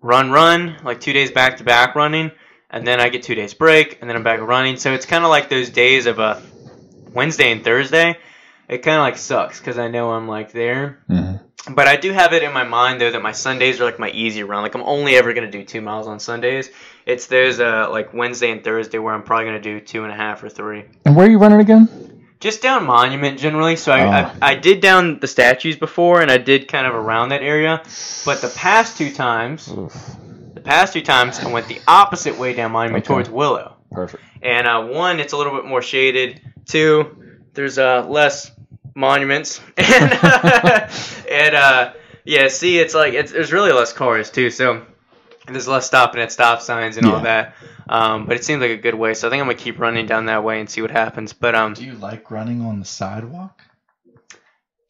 run 0.00 0.30
run 0.30 0.76
like 0.84 1.00
two 1.00 1.12
days 1.12 1.32
back 1.32 1.56
to 1.56 1.64
back 1.64 1.96
running, 1.96 2.30
and 2.70 2.86
then 2.86 3.00
I 3.00 3.08
get 3.08 3.24
two 3.24 3.34
days 3.34 3.54
break, 3.54 3.98
and 4.00 4.08
then 4.08 4.16
I'm 4.16 4.22
back 4.22 4.40
running. 4.40 4.76
So 4.76 4.92
it's 4.92 5.06
kind 5.06 5.24
of 5.24 5.30
like 5.30 5.48
those 5.48 5.70
days 5.70 6.06
of 6.06 6.20
a 6.20 6.40
Wednesday 7.12 7.50
and 7.50 7.64
Thursday. 7.64 8.16
It 8.70 8.78
kind 8.82 8.96
of 8.96 9.02
like 9.02 9.18
sucks 9.18 9.58
because 9.58 9.78
I 9.78 9.88
know 9.88 10.10
I'm 10.12 10.28
like 10.28 10.52
there. 10.52 11.00
Mhm. 11.10 11.40
But 11.74 11.88
I 11.88 11.96
do 11.96 12.12
have 12.12 12.32
it 12.32 12.42
in 12.42 12.52
my 12.54 12.64
mind 12.64 13.00
though 13.00 13.10
that 13.10 13.20
my 13.20 13.32
Sundays 13.32 13.80
are 13.80 13.84
like 13.84 13.98
my 13.98 14.10
easy 14.10 14.44
run. 14.44 14.62
Like 14.62 14.74
I'm 14.74 14.82
only 14.84 15.16
ever 15.16 15.32
gonna 15.34 15.50
do 15.50 15.64
two 15.64 15.80
miles 15.80 16.06
on 16.06 16.20
Sundays. 16.20 16.70
It's 17.04 17.26
those 17.26 17.58
uh 17.60 17.88
like 17.90 18.14
Wednesday 18.14 18.50
and 18.50 18.62
Thursday 18.64 18.98
where 18.98 19.12
I'm 19.12 19.24
probably 19.24 19.46
gonna 19.46 19.60
do 19.60 19.80
two 19.80 20.04
and 20.04 20.12
a 20.12 20.16
half 20.16 20.42
or 20.44 20.48
three. 20.48 20.84
And 21.04 21.16
where 21.16 21.26
are 21.26 21.30
you 21.30 21.38
running 21.38 21.60
again? 21.60 21.88
Just 22.38 22.62
down 22.62 22.86
Monument 22.86 23.38
generally. 23.38 23.76
So 23.76 23.92
I, 23.92 24.04
Oh. 24.06 24.32
I 24.40 24.52
I 24.52 24.54
did 24.54 24.80
down 24.80 25.18
the 25.18 25.26
statues 25.26 25.76
before 25.76 26.22
and 26.22 26.30
I 26.30 26.38
did 26.38 26.68
kind 26.68 26.86
of 26.86 26.94
around 26.94 27.30
that 27.30 27.42
area. 27.42 27.82
But 28.24 28.40
the 28.40 28.48
past 28.56 28.96
two 28.96 29.10
times, 29.12 29.66
the 30.54 30.60
past 30.62 30.92
two 30.94 31.02
times 31.02 31.38
I 31.40 31.50
went 31.52 31.66
the 31.68 31.80
opposite 31.88 32.38
way 32.38 32.54
down 32.54 32.70
Monument 32.72 33.04
Okay. 33.04 33.12
towards 33.12 33.28
Willow. 33.28 33.76
Perfect. 33.90 34.22
And 34.42 34.66
uh, 34.68 34.84
one, 34.84 35.18
it's 35.20 35.32
a 35.32 35.36
little 35.36 35.54
bit 35.54 35.64
more 35.66 35.82
shaded. 35.82 36.40
Two, 36.64 37.16
there's 37.52 37.76
uh, 37.76 38.06
less 38.08 38.50
monuments. 38.94 39.60
and 39.76 40.12
and 41.30 41.54
uh, 41.54 41.92
yeah, 42.24 42.48
see, 42.48 42.78
it's 42.78 42.94
like 42.94 43.14
it's, 43.14 43.32
there's 43.32 43.52
really 43.52 43.72
less 43.72 43.92
cars 43.92 44.30
too. 44.30 44.50
So 44.50 44.84
there's 45.46 45.68
less 45.68 45.86
stopping 45.86 46.20
at 46.20 46.32
stop 46.32 46.60
signs 46.60 46.96
and 46.96 47.06
all 47.06 47.20
that. 47.20 47.54
Um, 47.88 48.26
but 48.26 48.36
it 48.36 48.44
seems 48.44 48.60
like 48.60 48.70
a 48.70 48.76
good 48.76 48.94
way. 48.94 49.14
So 49.14 49.26
I 49.26 49.30
think 49.30 49.40
I'm 49.40 49.46
gonna 49.48 49.58
keep 49.58 49.78
running 49.78 50.06
down 50.06 50.26
that 50.26 50.44
way 50.44 50.60
and 50.60 50.70
see 50.70 50.82
what 50.82 50.90
happens. 50.90 51.32
But 51.32 51.54
um, 51.54 51.74
Do 51.74 51.84
you 51.84 51.94
like 51.94 52.30
running 52.30 52.62
on 52.62 52.78
the 52.78 52.86
sidewalk? 52.86 53.60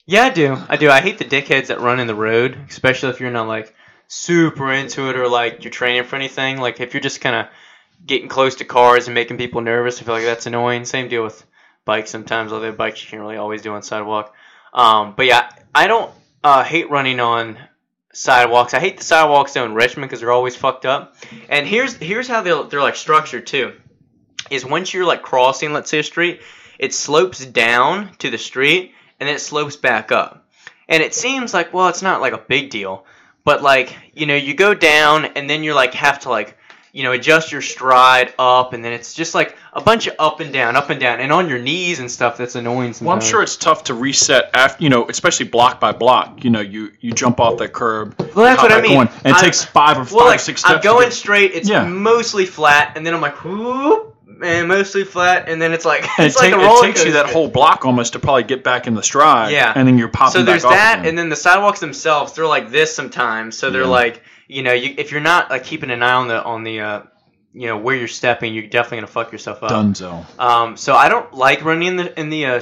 yeah, 0.07 0.25
I 0.25 0.31
do. 0.31 0.57
I 0.69 0.77
do. 0.77 0.91
I 0.91 1.01
hate 1.01 1.19
the 1.19 1.25
dickheads 1.25 1.69
that 1.69 1.81
run 1.81 2.01
in 2.01 2.07
the 2.07 2.15
road, 2.15 2.59
especially 2.69 3.11
if 3.11 3.21
you're 3.21 3.31
not 3.31 3.49
like 3.49 3.75
super 4.09 4.73
into 4.73 5.09
it 5.09 5.17
or 5.17 5.29
like 5.29 5.63
you're 5.65 5.71
training 5.71 6.05
for 6.05 6.17
anything. 6.17 6.59
Like 6.59 6.81
if 6.81 6.93
you're 6.95 7.01
just 7.01 7.21
kind 7.21 7.37
of 7.37 7.47
getting 8.05 8.29
close 8.29 8.57
to 8.57 8.65
cars 8.65 9.07
and 9.07 9.15
making 9.15 9.39
people 9.39 9.61
nervous, 9.61 10.01
I 10.01 10.05
feel 10.05 10.15
like 10.15 10.25
that's 10.25 10.47
annoying. 10.47 10.85
Same 10.85 11.09
deal 11.09 11.23
with 11.23 11.45
bikes 11.91 12.11
sometimes, 12.11 12.53
although 12.53 12.71
bikes 12.71 13.03
you 13.03 13.11
can't 13.11 13.21
really 13.21 13.37
always 13.37 13.63
do 13.63 13.73
on 13.73 13.83
sidewalk. 13.83 14.33
Um, 14.73 15.15
but 15.17 15.27
yeah, 15.27 15.51
I 15.75 15.89
don't 15.89 16.09
uh, 16.45 16.63
hate 16.63 16.89
running 16.89 17.19
on 17.19 17.59
sidewalks. 18.13 18.75
I 18.75 18.79
hate 18.79 18.99
the 18.99 19.03
sidewalks 19.03 19.55
though 19.55 19.65
in 19.65 19.75
Richmond 19.75 20.09
because 20.09 20.21
they're 20.21 20.31
always 20.31 20.55
fucked 20.55 20.87
up. 20.87 21.17
And 21.49 21.67
here's 21.67 21.95
here's 21.97 22.29
how 22.29 22.43
they're 22.43 22.63
they're 22.63 22.81
like 22.81 22.95
structured 22.95 23.49
too. 23.49 23.73
Is 24.51 24.65
once 24.65 24.95
you're 24.95 25.05
like 25.05 25.23
crossing, 25.23 25.73
let's 25.73 25.91
say 25.91 25.99
a 25.99 26.05
street, 26.05 26.43
it 26.79 26.95
slopes 26.95 27.45
down 27.45 28.15
to 28.19 28.31
the 28.31 28.39
street 28.39 28.95
and 29.19 29.29
then 29.29 29.35
it 29.35 29.41
slopes 29.41 29.75
back 29.75 30.13
up. 30.13 30.49
And 30.89 31.03
it 31.03 31.13
seems 31.13 31.53
like 31.53 31.75
well, 31.75 31.89
it's 31.89 32.03
not 32.03 32.21
like 32.21 32.35
a 32.35 32.39
big 32.39 32.71
deal, 32.71 33.05
but 33.43 33.65
like 33.65 33.97
you 34.15 34.27
know, 34.27 34.37
you 34.37 34.55
go 34.55 34.75
down 34.75 35.25
and 35.25 35.51
then 35.51 35.65
you're 35.65 35.75
like 35.75 35.95
have 35.95 36.21
to 36.21 36.31
like 36.31 36.57
you 36.93 37.03
know 37.05 37.13
adjust 37.13 37.53
your 37.53 37.63
stride 37.63 38.35
up, 38.39 38.73
and 38.73 38.85
then 38.85 38.93
it's 38.93 39.15
just 39.15 39.35
like 39.35 39.57
a 39.73 39.81
bunch 39.81 40.07
of 40.07 40.15
up 40.19 40.41
and 40.41 40.53
down, 40.53 40.77
up 40.77 40.91
and 40.91 40.99
down, 41.01 41.21
and 41.21 41.33
on 41.33 41.49
your 41.49 41.59
knees 41.59 41.99
and 42.01 42.11
stuff. 42.11 42.37
That's 42.37 42.55
annoying. 42.55 42.93
Sometimes. 42.93 43.01
Well, 43.03 43.15
I'm 43.17 43.21
sure 43.23 43.43
it's 43.43 43.57
tough 43.57 43.85
to 43.85 43.95
reset 43.95 44.51
after, 44.55 44.83
you 44.83 44.91
know, 44.91 45.09
especially 45.09 45.47
block 45.47 45.79
by 45.81 45.93
block. 45.93 46.45
You 46.45 46.51
know, 46.51 46.61
you 46.61 46.93
you 47.01 47.13
jump 47.13 47.41
off 47.41 47.59
that 47.59 47.73
curb. 47.73 48.15
Well, 48.19 48.45
that's 48.47 48.63
what 48.63 48.73
I 48.73 48.81
mean. 48.81 48.97
on, 48.99 49.09
and 49.25 49.27
it 49.27 49.35
I- 49.37 49.41
takes 49.41 49.65
five 49.65 49.99
or 49.99 50.05
five 50.05 50.13
Well, 50.13 50.25
or 50.27 50.31
like 50.31 50.41
six 50.41 50.61
steps. 50.61 50.75
I'm 50.75 50.83
going 50.83 51.11
straight. 51.11 51.53
It's 51.55 51.69
Yeah. 51.69 51.85
mostly 51.87 52.47
flat, 52.47 52.97
and 52.97 53.07
then 53.07 53.15
I'm 53.15 53.21
like 53.21 53.45
whoop, 53.45 54.17
and 54.43 54.69
mostly 54.69 55.05
flat, 55.05 55.49
and 55.49 55.61
then 55.61 55.73
it's 55.73 55.85
like 55.85 56.03
it's 56.19 56.35
it, 56.37 56.39
like 56.41 56.53
take- 56.53 56.55
a 56.55 56.57
roller 56.59 56.85
it 56.89 56.93
takes 56.95 57.05
you 57.05 57.13
that 57.13 57.27
whole 57.27 57.49
block 57.49 57.85
almost 57.85 58.15
to 58.15 58.19
probably 58.19 58.43
get 58.45 58.65
back 58.65 58.87
in 58.87 58.95
the 58.95 59.03
stride. 59.03 59.53
Yeah. 59.53 59.73
And 59.75 59.87
then 59.87 59.99
you're 59.99 60.09
popping 60.09 60.41
so 60.41 60.43
there's 60.45 60.63
back 60.65 60.73
that, 61.03 61.07
and 61.07 61.17
then 61.17 61.29
the 61.29 61.37
sidewalks 61.37 61.81
themselves, 61.81 62.33
they're 62.33 62.47
like 62.47 62.71
this 62.71 62.95
sometimes. 62.95 63.57
So 63.57 63.71
they're 63.71 63.83
Yeah. 63.83 63.89
like, 63.89 64.23
you 64.51 64.63
know, 64.63 64.73
you, 64.73 64.95
if 64.99 65.13
you're 65.13 65.21
not 65.21 65.51
like 65.51 65.65
keeping 65.65 65.91
an 65.91 66.03
eye 66.03 66.13
on 66.13 66.29
the 66.29 66.43
on 66.43 66.63
the, 66.65 66.81
uh, 66.81 67.03
you 67.53 67.67
know, 67.69 67.77
where 67.79 67.97
you're 67.97 68.09
stepping, 68.09 68.53
you're 68.55 68.67
definitely 68.67 68.99
gonna 68.99 69.07
fuck 69.09 69.33
yourself 69.33 69.63
up. 69.63 69.71
Dunzo. 69.71 70.25
Um, 70.39 70.77
so 70.77 70.95
I 70.95 71.09
don't 71.09 71.33
like 71.35 71.65
running 71.65 71.89
in 71.89 71.97
the 71.97 72.21
in 72.21 72.31
the 72.31 72.47
uh, 72.47 72.61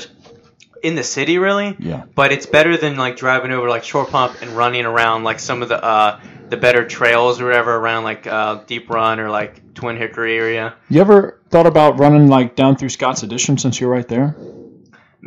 in 0.82 0.95
the 0.95 1.03
city 1.03 1.39
really, 1.39 1.76
Yeah. 1.78 2.05
but 2.14 2.30
it's 2.32 2.47
better 2.47 2.76
than 2.76 2.97
like 2.97 3.16
driving 3.16 3.51
over 3.51 3.68
like 3.68 3.84
Short 3.84 4.11
Pump 4.11 4.41
and 4.43 4.51
running 4.53 4.84
around 4.84 5.24
like 5.24 5.41
some 5.41 5.62
of 5.62 5.68
the 5.68 5.82
uh, 5.82 6.20
the 6.51 6.57
better 6.57 6.86
trails 6.86 7.41
or 7.41 7.47
whatever 7.47 7.74
around 7.76 8.05
like 8.05 8.26
uh, 8.26 8.61
Deep 8.66 8.89
Run 8.89 9.20
or 9.20 9.30
like 9.30 9.74
Twin 9.74 9.97
Hickory 9.97 10.36
area. 10.36 10.74
You 10.89 11.01
ever 11.01 11.41
thought 11.51 11.66
about 11.66 11.99
running 11.99 12.28
like 12.28 12.55
down 12.57 12.76
through 12.76 12.91
Scott's 12.91 13.22
Addition 13.22 13.59
since 13.59 13.80
you're 13.80 13.91
right 13.91 14.07
there? 14.09 14.36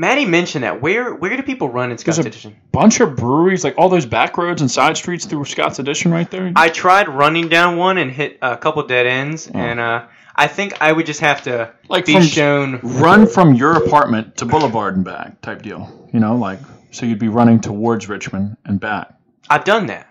Maddie 0.01 0.25
mentioned 0.25 0.63
that. 0.63 0.81
Where 0.81 1.13
where 1.13 1.37
do 1.37 1.43
people 1.43 1.69
run 1.69 1.91
in 1.91 1.97
Scott's 1.99 2.17
There's 2.17 2.25
a- 2.25 2.29
Addition? 2.29 2.55
Bunch 2.71 2.99
of 3.01 3.15
breweries, 3.15 3.63
like 3.63 3.75
all 3.77 3.87
those 3.87 4.07
back 4.07 4.35
roads 4.35 4.61
and 4.61 4.69
side 4.71 4.97
streets 4.97 5.25
through 5.25 5.45
Scott's 5.45 5.77
Addition 5.77 6.11
right 6.11 6.29
there. 6.31 6.51
I 6.55 6.69
tried 6.69 7.07
running 7.07 7.49
down 7.49 7.77
one 7.77 7.99
and 7.99 8.11
hit 8.11 8.39
a 8.41 8.57
couple 8.57 8.81
dead 8.87 9.05
ends, 9.05 9.47
Oh. 9.53 9.59
and 9.59 9.79
uh, 9.79 10.05
I 10.35 10.47
think 10.47 10.81
I 10.81 10.91
would 10.91 11.05
just 11.05 11.19
have 11.19 11.43
to 11.43 11.71
Like 11.87 12.07
be 12.07 12.13
from- 12.13 12.23
shown. 12.23 12.79
Run 12.81 13.27
from 13.27 13.53
your 13.53 13.73
apartment 13.73 14.37
to 14.37 14.45
Boulevard 14.45 14.95
and 14.95 15.05
back 15.05 15.39
type 15.41 15.61
deal. 15.61 16.09
You 16.11 16.19
know, 16.19 16.35
like 16.35 16.59
so 16.89 17.05
you'd 17.05 17.19
be 17.19 17.27
running 17.29 17.59
towards 17.61 18.09
Richmond 18.09 18.57
and 18.65 18.79
back 18.79 19.13
I've 19.51 19.65
done 19.65 19.85
that. 19.85 20.07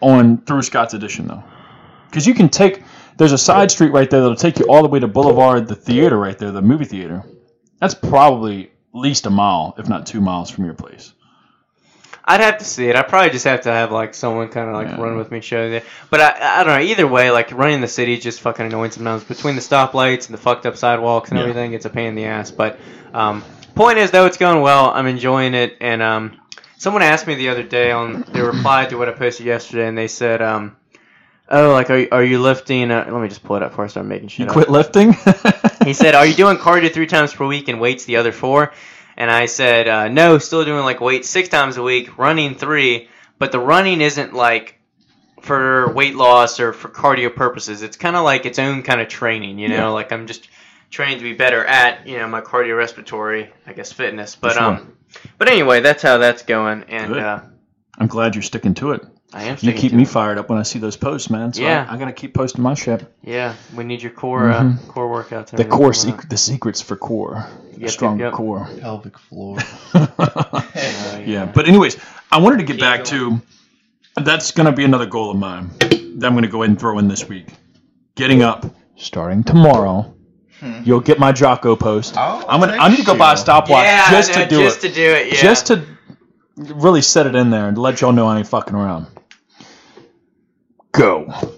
on 0.00 0.38
through 0.42 0.62
Scott's 0.62 0.94
Addition 0.94 1.26
though, 1.26 1.42
because 2.08 2.26
you 2.26 2.34
can 2.34 2.48
take. 2.48 2.82
There's 3.18 3.32
a 3.32 3.38
side 3.38 3.70
street 3.70 3.92
right 3.92 4.08
there 4.10 4.20
that'll 4.20 4.36
take 4.36 4.58
you 4.58 4.66
all 4.68 4.82
the 4.82 4.88
way 4.88 5.00
to 5.00 5.08
Boulevard, 5.08 5.66
the 5.68 5.74
theater 5.74 6.18
right 6.18 6.36
there, 6.38 6.52
the 6.52 6.60
movie 6.62 6.84
theater. 6.84 7.24
That's 7.80 7.94
probably 7.94 8.64
at 8.64 8.70
least 8.92 9.26
a 9.26 9.30
mile, 9.30 9.74
if 9.78 9.88
not 9.88 10.06
two 10.06 10.20
miles 10.20 10.50
from 10.50 10.64
your 10.64 10.74
place. 10.74 11.12
I'd 12.28 12.40
have 12.40 12.58
to 12.58 12.64
see 12.64 12.88
it. 12.88 12.96
I 12.96 13.02
probably 13.02 13.30
just 13.30 13.44
have 13.44 13.60
to 13.62 13.70
have 13.70 13.92
like 13.92 14.12
someone 14.14 14.48
kind 14.48 14.68
of 14.68 14.74
like 14.74 14.88
Yeah. 14.88 15.00
run 15.00 15.16
with 15.16 15.30
me, 15.30 15.40
show 15.40 15.70
that. 15.70 15.84
But 16.10 16.20
I, 16.20 16.60
I 16.60 16.64
don't 16.64 16.74
know. 16.80 16.84
Either 16.84 17.06
way, 17.06 17.30
like 17.30 17.52
running 17.52 17.80
the 17.80 17.86
city 17.88 18.14
is 18.14 18.22
just 18.22 18.40
fucking 18.40 18.66
annoying 18.66 18.90
sometimes. 18.90 19.22
Between 19.22 19.54
the 19.54 19.60
stoplights 19.60 20.26
and 20.26 20.34
the 20.34 20.38
fucked 20.42 20.66
up 20.66 20.76
sidewalks 20.76 21.30
and 21.30 21.38
Yeah. 21.38 21.42
everything, 21.44 21.74
it's 21.74 21.84
a 21.84 21.90
pain 21.90 22.06
in 22.08 22.14
the 22.16 22.24
ass. 22.24 22.50
But 22.50 22.78
um, 23.14 23.44
point 23.76 23.98
is 23.98 24.10
though, 24.10 24.26
it's 24.26 24.38
going 24.38 24.60
well. 24.60 24.90
I'm 24.90 25.06
enjoying 25.06 25.54
it. 25.54 25.76
And 25.80 26.02
um, 26.02 26.40
someone 26.78 27.02
asked 27.02 27.28
me 27.28 27.36
the 27.36 27.50
other 27.50 27.62
day 27.62 27.92
on 27.92 28.22
their 28.32 28.46
reply 28.50 28.86
to 28.86 28.96
what 28.96 29.08
I 29.08 29.12
posted 29.12 29.46
yesterday, 29.46 29.86
and 29.86 29.96
they 29.96 30.08
said, 30.08 30.42
um, 30.42 30.76
"Oh, 31.48 31.72
like 31.72 31.90
are 31.90 31.98
you, 31.98 32.08
are 32.12 32.24
you 32.24 32.40
lifting?" 32.40 32.90
Uh, 32.90 33.06
let 33.10 33.20
me 33.22 33.28
just 33.28 33.42
pull 33.44 33.56
it 33.56 33.62
up 33.62 33.70
before 33.70 33.84
I 33.84 33.88
start 33.88 34.06
making 34.06 34.28
shit 34.28 34.40
You 34.40 34.46
up. 34.46 34.52
quit 34.52 34.70
lifting? 34.70 35.14
He 35.86 35.92
said, 35.92 36.16
"Are 36.16 36.26
you 36.26 36.34
doing 36.34 36.56
cardio 36.56 36.92
three 36.92 37.06
times 37.06 37.32
per 37.32 37.46
week 37.46 37.68
and 37.68 37.80
weights 37.80 38.06
the 38.06 38.16
other 38.16 38.32
four? 38.32 38.72
And 39.16 39.30
I 39.30 39.46
said, 39.46 39.86
uh, 39.86 40.08
"No, 40.08 40.38
still 40.38 40.64
doing 40.64 40.84
like 40.84 41.00
weights 41.00 41.30
six 41.30 41.48
times 41.48 41.76
a 41.76 41.82
week, 41.82 42.18
running 42.18 42.56
three, 42.56 43.08
but 43.38 43.52
the 43.52 43.60
running 43.60 44.00
isn't 44.00 44.34
like 44.34 44.80
for 45.42 45.92
weight 45.92 46.16
loss 46.16 46.58
or 46.58 46.72
for 46.72 46.88
cardio 46.88 47.32
purposes. 47.32 47.82
It's 47.82 47.96
kind 47.96 48.16
of 48.16 48.24
like 48.24 48.46
its 48.46 48.58
own 48.58 48.82
kind 48.82 49.00
of 49.00 49.06
training, 49.06 49.60
you 49.60 49.68
know. 49.68 49.76
Yeah. 49.76 49.86
Like 49.88 50.10
I'm 50.10 50.26
just 50.26 50.48
training 50.90 51.18
to 51.18 51.22
be 51.24 51.34
better 51.34 51.64
at 51.64 52.04
you 52.08 52.18
know 52.18 52.26
my 52.26 52.40
cardiorespiratory, 52.40 53.48
I 53.64 53.72
guess, 53.72 53.92
fitness. 53.92 54.34
But 54.34 54.54
sure. 54.54 54.62
um, 54.62 54.96
but 55.38 55.48
anyway, 55.48 55.80
that's 55.82 56.02
how 56.02 56.18
that's 56.18 56.42
going, 56.42 56.82
and 56.88 57.14
uh, 57.14 57.40
I'm 57.96 58.08
glad 58.08 58.34
you're 58.34 58.42
sticking 58.42 58.74
to 58.74 58.90
it. 58.90 59.06
I 59.32 59.44
am. 59.44 59.56
You 59.60 59.72
keep 59.72 59.92
me 59.92 60.04
it. 60.04 60.08
fired 60.08 60.38
up 60.38 60.48
when 60.48 60.58
I 60.58 60.62
see 60.62 60.78
those 60.78 60.96
posts, 60.96 61.30
man. 61.30 61.52
So 61.52 61.62
Yeah. 61.62 61.86
I, 61.88 61.94
I 61.94 61.98
gotta 61.98 62.12
keep 62.12 62.32
posting 62.32 62.62
my 62.62 62.74
shit. 62.74 63.04
Yeah, 63.22 63.54
we 63.74 63.84
need 63.84 64.00
your 64.02 64.12
core 64.12 64.50
uh, 64.50 64.62
Mhm. 64.62 64.88
core 64.88 65.08
workouts. 65.24 65.50
The 65.50 65.64
core, 65.64 65.92
coming 65.92 66.18
sec- 66.18 66.28
the 66.28 66.36
secrets 66.36 66.80
for 66.80 66.96
core, 66.96 67.44
Yep, 67.76 67.90
strong 67.90 68.18
yep, 68.20 68.26
yep. 68.26 68.32
core. 68.34 68.68
Pelvic 68.80 69.18
floor. 69.18 69.58
yeah, 69.94 71.50
but 71.52 71.68
anyways, 71.68 71.96
I 72.30 72.38
wanted 72.40 72.58
to 72.58 72.64
get 72.64 72.74
Keep 72.74 72.80
back 72.80 73.04
to. 73.06 73.40
That's 74.16 74.52
gonna 74.52 74.72
be 74.72 74.84
another 74.84 75.06
goal 75.06 75.30
of 75.30 75.36
mine 75.36 75.70
that 75.80 76.26
I'm 76.26 76.34
gonna 76.34 76.46
go 76.48 76.62
ahead 76.62 76.70
and 76.70 76.78
throw 76.80 76.98
in 76.98 77.08
this 77.08 77.28
week. 77.28 77.48
Getting 78.14 78.42
up, 78.42 78.64
starting 78.96 79.44
tomorrow. 79.44 80.14
Hmm. 80.60 80.80
You'll 80.84 81.00
get 81.00 81.18
my 81.18 81.32
Jocko 81.32 81.76
post. 81.76 82.16
I'll 82.16 82.42
I'm 82.48 82.60
gonna. 82.60 82.78
I 82.80 82.88
need 82.88 82.96
to 82.96 83.02
go 83.04 83.12
text 83.12 83.18
buy 83.18 83.32
a 83.34 83.36
stopwatch 83.36 83.84
yeah, 83.84 84.10
just 84.10 84.34
no, 84.34 84.42
to 84.44 84.48
do 84.48 84.60
it. 84.60 84.64
just 84.64 84.84
it. 84.84 84.88
to 84.88 84.94
do 84.94 85.02
it. 85.10 85.26
Yeah. 85.34 85.42
Just 85.42 85.66
to 85.66 85.84
really 86.56 87.02
set 87.02 87.26
it 87.26 87.34
in 87.34 87.50
there 87.50 87.68
and 87.68 87.78
let 87.78 88.00
y'all 88.00 88.12
know 88.12 88.26
I 88.28 88.38
ain't 88.38 88.48
fucking 88.48 88.74
around. 88.76 89.08
Go. 90.92 91.32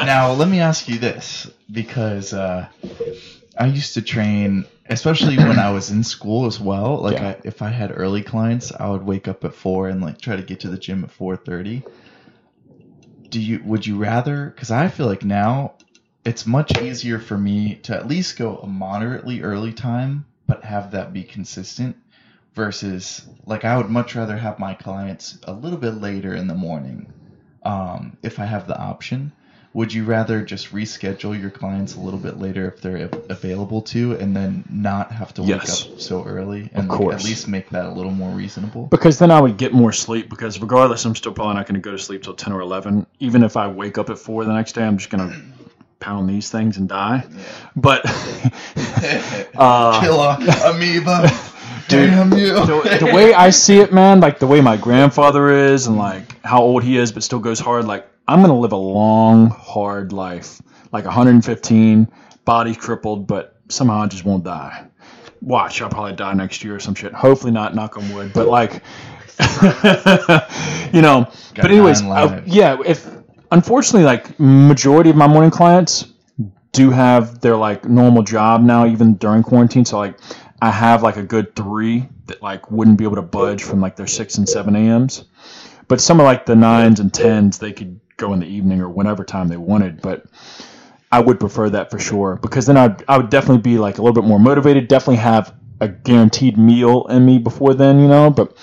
Now, 0.00 0.32
let 0.32 0.48
me 0.48 0.60
ask 0.60 0.88
you 0.88 0.98
this 0.98 1.50
because 1.70 2.32
uh, 2.32 2.68
I 3.58 3.66
used 3.66 3.94
to 3.94 4.02
train, 4.02 4.66
especially 4.88 5.38
when 5.38 5.58
I 5.58 5.72
was 5.72 5.90
in 5.90 6.04
school 6.04 6.46
as 6.46 6.60
well. 6.60 6.98
Like, 7.02 7.14
Yeah. 7.14 7.28
I, 7.30 7.36
if 7.44 7.62
I 7.62 7.70
had 7.70 7.92
early 7.96 8.22
clients, 8.22 8.72
I 8.72 8.88
would 8.90 9.04
wake 9.04 9.28
up 9.28 9.44
at 9.44 9.54
four 9.54 9.88
and 9.88 10.02
like 10.02 10.20
try 10.20 10.36
to 10.36 10.42
get 10.42 10.60
to 10.60 10.68
the 10.68 10.78
gym 10.78 11.04
at 11.04 11.10
four 11.10 11.36
thirty. 11.36 11.84
Do 13.30 13.40
you? 13.40 13.62
Would 13.64 13.86
you 13.86 13.98
rather? 13.98 14.46
Because 14.50 14.70
I 14.70 14.88
feel 14.88 15.06
like 15.06 15.24
now 15.24 15.74
it's 16.24 16.46
much 16.46 16.78
easier 16.78 17.18
for 17.18 17.38
me 17.38 17.76
to 17.84 17.96
at 17.96 18.08
least 18.08 18.38
go 18.38 18.58
a 18.58 18.66
moderately 18.66 19.42
early 19.42 19.72
time, 19.72 20.26
but 20.46 20.64
have 20.64 20.92
that 20.92 21.12
be 21.12 21.24
consistent. 21.24 21.96
Versus 22.58 23.24
like 23.46 23.64
I 23.64 23.78
would 23.78 23.88
much 23.88 24.14
rather 24.14 24.36
have 24.36 24.58
my 24.58 24.74
clients 24.74 25.38
a 25.44 25.52
little 25.52 25.78
bit 25.78 25.94
later 25.94 26.34
in 26.34 26.48
the 26.48 26.54
morning 26.54 27.06
um, 27.62 28.18
if 28.22 28.38
I 28.38 28.44
have 28.44 28.66
the 28.66 28.78
option. 28.78 29.32
Would 29.74 29.92
you 29.92 30.04
rather 30.04 30.42
just 30.42 30.72
reschedule 30.72 31.38
your 31.40 31.50
clients 31.50 31.94
a 31.94 32.00
little 32.00 32.18
bit 32.18 32.38
later 32.38 32.66
if 32.66 32.80
they're 32.80 33.08
available 33.28 33.82
to, 33.82 34.14
and 34.14 34.34
then 34.34 34.64
not 34.68 35.12
have 35.12 35.32
to 35.34 35.42
wake 35.42 35.50
Yes. 35.50 35.84
up 35.86 36.00
so 36.00 36.24
early, 36.24 36.70
and 36.74 36.88
like, 36.88 36.98
course. 36.98 37.14
at 37.14 37.24
least 37.24 37.48
make 37.48 37.70
that 37.70 37.84
a 37.84 37.90
little 37.92 38.10
more 38.10 38.30
reasonable? 38.30 38.88
Because 38.90 39.18
then 39.18 39.30
I 39.30 39.40
would 39.40 39.56
get 39.56 39.72
more 39.72 39.92
sleep. 39.92 40.30
Because 40.30 40.58
regardless, 40.60 41.04
I'm 41.04 41.14
still 41.14 41.32
probably 41.32 41.54
not 41.54 41.66
going 41.66 41.74
to 41.74 41.80
go 41.80 41.92
to 41.92 41.98
sleep 41.98 42.22
till 42.22 42.34
ten 42.34 42.52
or 42.52 42.60
eleven. 42.60 43.06
Even 43.20 43.42
if 43.44 43.56
I 43.56 43.68
wake 43.68 43.98
up 43.98 44.10
at 44.10 44.18
four 44.18 44.44
the 44.44 44.54
next 44.54 44.72
day, 44.72 44.82
I'm 44.82 44.96
just 44.96 45.10
going 45.10 45.30
to 45.30 45.36
pound 46.00 46.28
these 46.28 46.50
things 46.50 46.78
and 46.78 46.88
die. 46.88 47.24
But 47.76 48.02
uh, 49.54 50.00
Kill 50.00 50.20
a 50.20 50.38
amoeba. 50.70 51.30
Damn 51.88 52.32
you. 52.34 52.54
the, 52.54 52.98
the 53.00 53.06
way 53.14 53.32
I 53.34 53.50
see 53.50 53.78
it, 53.78 53.92
man, 53.92 54.20
like 54.20 54.38
the 54.38 54.46
way 54.46 54.60
my 54.60 54.76
grandfather 54.76 55.50
is, 55.50 55.86
and 55.86 55.96
like 55.96 56.40
how 56.44 56.62
old 56.62 56.82
he 56.82 56.96
is, 56.98 57.12
but 57.12 57.22
still 57.22 57.38
goes 57.38 57.58
hard. 57.58 57.84
Like 57.86 58.06
I'm 58.26 58.40
gonna 58.40 58.58
live 58.58 58.72
a 58.72 58.76
long, 58.76 59.50
hard 59.50 60.12
life, 60.12 60.60
like 60.92 61.04
115, 61.04 62.08
body 62.44 62.74
crippled, 62.74 63.26
but 63.26 63.56
somehow 63.68 64.02
I 64.02 64.06
just 64.06 64.24
won't 64.24 64.44
die. 64.44 64.86
Watch, 65.40 65.80
I'll 65.82 65.88
probably 65.88 66.14
die 66.14 66.34
next 66.34 66.64
year 66.64 66.74
or 66.76 66.80
some 66.80 66.94
shit. 66.94 67.12
Hopefully 67.12 67.52
not, 67.52 67.74
knock 67.74 67.96
on 67.96 68.12
wood. 68.12 68.32
But 68.32 68.48
like, 68.48 68.82
you 70.92 71.00
know. 71.02 71.30
Got 71.54 71.62
but 71.62 71.70
anyways, 71.70 72.02
I- 72.02 72.42
yeah. 72.46 72.76
If 72.84 73.08
unfortunately, 73.52 74.04
like 74.04 74.38
majority 74.38 75.10
of 75.10 75.16
my 75.16 75.26
morning 75.26 75.50
clients 75.50 76.06
do 76.72 76.90
have 76.90 77.40
their 77.40 77.56
like 77.56 77.88
normal 77.88 78.22
job 78.22 78.62
now, 78.62 78.86
even 78.86 79.14
during 79.14 79.42
quarantine. 79.42 79.84
So 79.84 79.98
like, 79.98 80.18
I 80.60 80.70
have 80.70 81.02
like 81.02 81.16
a 81.16 81.22
good 81.22 81.54
three 81.54 82.08
that 82.26 82.42
like 82.42 82.70
wouldn't 82.70 82.98
be 82.98 83.04
able 83.04 83.16
to 83.16 83.22
budge 83.22 83.62
from 83.62 83.80
like 83.80 83.96
their 83.96 84.06
six 84.06 84.38
and 84.38 84.48
seven 84.48 84.74
a.m.s. 84.74 85.24
But 85.86 86.00
some 86.00 86.20
of 86.20 86.24
like 86.24 86.46
the 86.46 86.56
nines 86.56 87.00
and 87.00 87.12
tens, 87.12 87.58
they 87.58 87.72
could 87.72 88.00
go 88.16 88.32
in 88.32 88.40
the 88.40 88.46
evening 88.46 88.80
or 88.80 88.88
whenever 88.88 89.24
time 89.24 89.48
they 89.48 89.56
wanted. 89.56 90.02
But 90.02 90.24
I 91.10 91.20
would 91.20 91.40
prefer 91.40 91.70
that 91.70 91.90
for 91.90 91.98
sure 91.98 92.36
because 92.42 92.66
then 92.66 92.76
I 92.76 92.96
I 93.08 93.16
would 93.16 93.30
definitely 93.30 93.62
be 93.62 93.78
like 93.78 93.98
a 93.98 94.02
little 94.02 94.20
bit 94.20 94.28
more 94.28 94.40
motivated. 94.40 94.88
Definitely 94.88 95.16
have 95.16 95.54
a 95.80 95.88
guaranteed 95.88 96.58
meal 96.58 97.06
in 97.08 97.24
me 97.24 97.38
before 97.38 97.74
then, 97.74 98.00
you 98.00 98.08
know. 98.08 98.30
But 98.30 98.56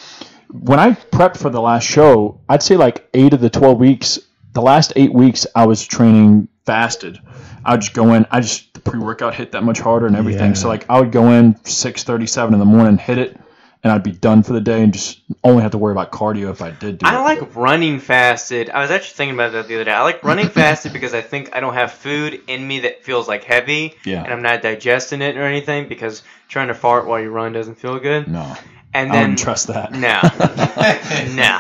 when 0.52 0.80
I 0.80 0.92
prepped 0.92 1.38
for 1.38 1.50
the 1.50 1.62
last 1.62 1.84
show, 1.86 2.42
I'd 2.50 2.62
say 2.64 2.76
like 2.78 3.08
eight 3.14 3.34
of 3.34 3.42
the 3.42 3.50
twelve 3.50 3.80
weeks, 3.80 4.20
the 4.54 4.62
last 4.62 4.94
eight 4.96 5.14
weeks, 5.14 5.48
I 5.56 5.66
was 5.66 5.86
training 5.86 6.50
fasted. 6.66 7.20
I'd 7.66 7.82
just 7.82 7.94
go 7.94 8.14
in. 8.14 8.26
I 8.32 8.42
just 8.42 8.74
the 8.74 8.80
pre 8.80 9.00
workout 9.00 9.34
hit 9.36 9.52
that 9.54 9.64
much 9.64 9.80
harder 9.80 10.06
and 10.08 10.16
everything. 10.16 10.50
Yeah. 10.50 10.54
So 10.54 10.68
like 10.68 10.90
I 10.90 11.00
would 11.00 11.12
go 11.12 11.32
in 11.32 11.56
six 11.66 12.04
thirty 12.04 12.28
seven 12.28 12.54
in 12.54 12.60
the 12.60 12.66
morning, 12.66 12.98
hit 12.98 13.18
it, 13.18 13.40
and 13.84 13.92
I'd 13.92 14.04
be 14.04 14.12
done 14.12 14.44
for 14.44 14.54
the 14.54 14.62
day 14.62 14.84
and 14.84 14.94
just 14.94 15.22
only 15.44 15.62
have 15.64 15.72
to 15.72 15.78
worry 15.78 15.92
about 15.92 16.12
cardio 16.12 16.52
if 16.52 16.62
I 16.62 16.72
did 16.72 17.00
do 17.00 17.06
I 17.08 17.16
it. 17.20 17.24
like 17.40 17.56
running 17.56 18.00
fasted. 18.00 18.70
I 18.70 18.82
was 18.82 18.92
actually 18.92 19.16
thinking 19.16 19.36
about 19.36 19.54
that 19.54 19.68
the 19.68 19.76
other 19.76 19.84
day. 19.86 19.92
I 19.92 20.04
like 20.04 20.24
running 20.24 20.50
fasted 20.62 20.94
because 20.94 21.14
I 21.14 21.22
think 21.22 21.56
I 21.56 21.60
don't 21.60 21.74
have 21.74 21.92
food 21.92 22.42
in 22.48 22.68
me 22.68 22.82
that 22.82 23.04
feels 23.04 23.28
like 23.28 23.44
heavy, 23.44 23.96
Yeah. 24.06 24.24
and 24.24 24.32
I'm 24.34 24.42
not 24.44 24.62
digesting 24.62 25.22
it 25.22 25.36
or 25.38 25.44
anything. 25.44 25.88
Because 25.88 26.22
trying 26.48 26.68
to 26.68 26.74
fart 26.76 27.08
while 27.08 27.20
you 27.20 27.30
run 27.32 27.54
doesn't 27.54 27.76
feel 27.76 27.98
good. 28.00 28.28
no, 28.28 28.56
And 28.94 29.12
I 29.12 29.16
then 29.16 29.22
wouldn't 29.22 29.40
trust 29.40 29.68
that. 29.68 29.92
no, 29.92 30.22
no. 31.36 31.60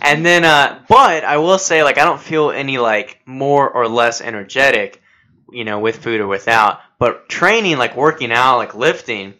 And 0.00 0.24
then, 0.24 0.44
uh, 0.44 0.78
but 0.88 1.24
I 1.24 1.38
will 1.38 1.58
say, 1.58 1.82
like, 1.82 1.98
I 1.98 2.04
don't 2.04 2.20
feel 2.20 2.50
any 2.50 2.78
like 2.78 3.20
more 3.26 3.68
or 3.68 3.88
less 3.88 4.20
energetic, 4.20 5.02
you 5.52 5.64
know, 5.64 5.78
with 5.78 5.96
food 6.02 6.20
or 6.20 6.26
without. 6.26 6.80
But 6.98 7.28
training, 7.28 7.78
like 7.78 7.96
working 7.96 8.32
out, 8.32 8.58
like 8.58 8.74
lifting, 8.74 9.34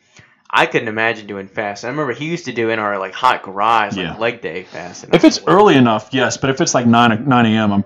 I 0.50 0.66
couldn't 0.66 0.88
imagine 0.88 1.26
doing 1.26 1.48
fast. 1.48 1.84
I 1.84 1.88
remember 1.88 2.12
he 2.12 2.26
used 2.26 2.46
to 2.46 2.52
do 2.52 2.70
in 2.70 2.78
our 2.78 2.98
like 2.98 3.12
hot 3.12 3.42
garage, 3.42 3.96
like 3.96 4.04
Yeah. 4.06 4.16
leg 4.16 4.40
day 4.40 4.62
fast. 4.64 5.06
If 5.12 5.24
it's 5.24 5.40
early 5.46 5.74
enough, 5.76 6.08
yes. 6.12 6.36
But 6.36 6.50
if 6.50 6.60
it's 6.60 6.74
like 6.74 6.86
nine 6.86 7.28
nine 7.28 7.46
a.m., 7.46 7.72
I'm 7.72 7.84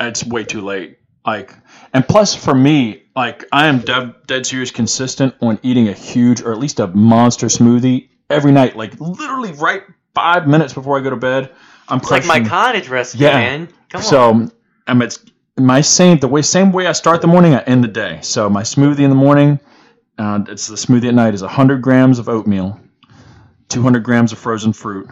it's 0.00 0.24
way 0.24 0.44
too 0.44 0.60
late. 0.62 0.98
Like, 1.24 1.54
and 1.92 2.06
plus 2.06 2.34
for 2.34 2.52
me, 2.52 3.04
like 3.14 3.44
I 3.52 3.68
am 3.68 3.78
dead, 3.80 4.14
dead 4.26 4.44
serious 4.44 4.72
consistent 4.72 5.34
on 5.40 5.60
eating 5.62 5.88
a 5.88 5.92
huge 5.92 6.40
or 6.42 6.50
at 6.52 6.58
least 6.58 6.80
a 6.80 6.88
monster 6.88 7.46
smoothie 7.46 8.08
every 8.28 8.50
night. 8.50 8.76
Like 8.76 9.00
literally 9.00 9.52
right 9.52 9.84
five 10.14 10.48
minutes 10.48 10.72
before 10.74 10.98
I 10.98 11.02
go 11.02 11.10
to 11.10 11.16
bed, 11.16 11.52
I'm 11.88 11.98
it's 11.98 12.10
like 12.10 12.26
my 12.26 12.40
cottage 12.42 12.88
recipe, 12.88 13.22
Yeah. 13.22 13.36
man. 13.38 13.68
Come 13.90 14.00
on. 14.00 14.02
so 14.04 14.50
um, 14.88 15.02
it's 15.02 15.20
my 15.58 15.80
same 15.80 16.18
the 16.18 16.28
way 16.28 16.42
same 16.42 16.72
way 16.72 16.86
I 16.86 16.92
start 16.92 17.20
the 17.20 17.26
morning, 17.26 17.54
I 17.54 17.60
end 17.60 17.84
the 17.84 17.88
day. 17.88 18.20
So 18.22 18.48
my 18.48 18.62
smoothie 18.62 19.00
in 19.00 19.10
the 19.10 19.16
morning, 19.16 19.60
uh, 20.18 20.44
it's 20.48 20.68
the 20.68 20.76
smoothie 20.76 21.08
at 21.08 21.14
night 21.14 21.34
is 21.34 21.42
100 21.42 21.82
grams 21.82 22.18
of 22.18 22.28
oatmeal, 22.28 22.80
200 23.68 24.02
grams 24.02 24.32
of 24.32 24.38
frozen 24.38 24.72
fruit. 24.72 25.08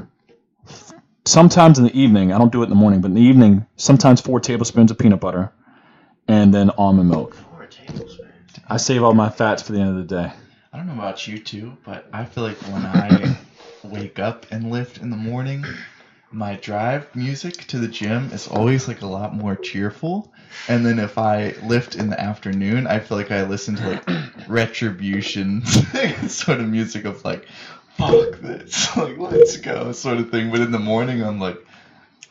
Sometimes 1.26 1.78
in 1.78 1.84
the 1.84 1.98
evening, 1.98 2.32
I 2.32 2.38
don't 2.38 2.50
do 2.50 2.62
it 2.62 2.64
in 2.64 2.70
the 2.70 2.76
morning, 2.76 3.00
but 3.00 3.08
in 3.08 3.14
the 3.14 3.20
evening, 3.20 3.66
sometimes 3.76 4.20
four 4.20 4.40
tablespoons 4.40 4.90
of 4.90 4.98
peanut 4.98 5.20
butter, 5.20 5.52
and 6.26 6.52
then 6.52 6.70
almond 6.70 7.10
milk. 7.10 7.36
I 8.68 8.78
save 8.78 9.02
all 9.02 9.14
my 9.14 9.28
fats 9.28 9.62
for 9.62 9.72
the 9.72 9.80
end 9.80 9.90
of 9.90 9.96
the 9.96 10.14
day. 10.14 10.32
I 10.72 10.76
don't 10.76 10.86
know 10.86 10.94
about 10.94 11.26
you 11.26 11.38
two, 11.38 11.76
but 11.84 12.08
I 12.12 12.24
feel 12.24 12.44
like 12.44 12.56
when 12.62 12.86
I 12.86 13.36
wake 13.84 14.18
up 14.18 14.46
and 14.50 14.70
lift 14.70 14.98
in 14.98 15.10
the 15.10 15.16
morning, 15.16 15.64
my 16.32 16.54
drive 16.56 17.14
music 17.16 17.66
to 17.66 17.78
the 17.78 17.88
gym 17.88 18.30
is 18.32 18.46
always 18.46 18.86
like 18.86 19.02
a 19.02 19.06
lot 19.06 19.34
more 19.34 19.56
cheerful. 19.56 20.32
And 20.68 20.84
then 20.86 20.98
if 20.98 21.18
I 21.18 21.54
lift 21.64 21.96
in 21.96 22.08
the 22.08 22.20
afternoon, 22.20 22.86
I 22.86 23.00
feel 23.00 23.16
like 23.16 23.30
I 23.30 23.44
listen 23.44 23.76
to 23.76 23.90
like 23.90 24.08
retribution 24.48 25.64
sort 26.28 26.60
of 26.60 26.68
music 26.68 27.04
of 27.04 27.24
like, 27.24 27.46
fuck 27.96 28.38
this, 28.40 28.96
like 28.96 29.18
let's 29.18 29.56
go 29.56 29.92
sort 29.92 30.18
of 30.18 30.30
thing. 30.30 30.50
But 30.50 30.60
in 30.60 30.70
the 30.70 30.78
morning, 30.78 31.22
I'm 31.22 31.40
like, 31.40 31.58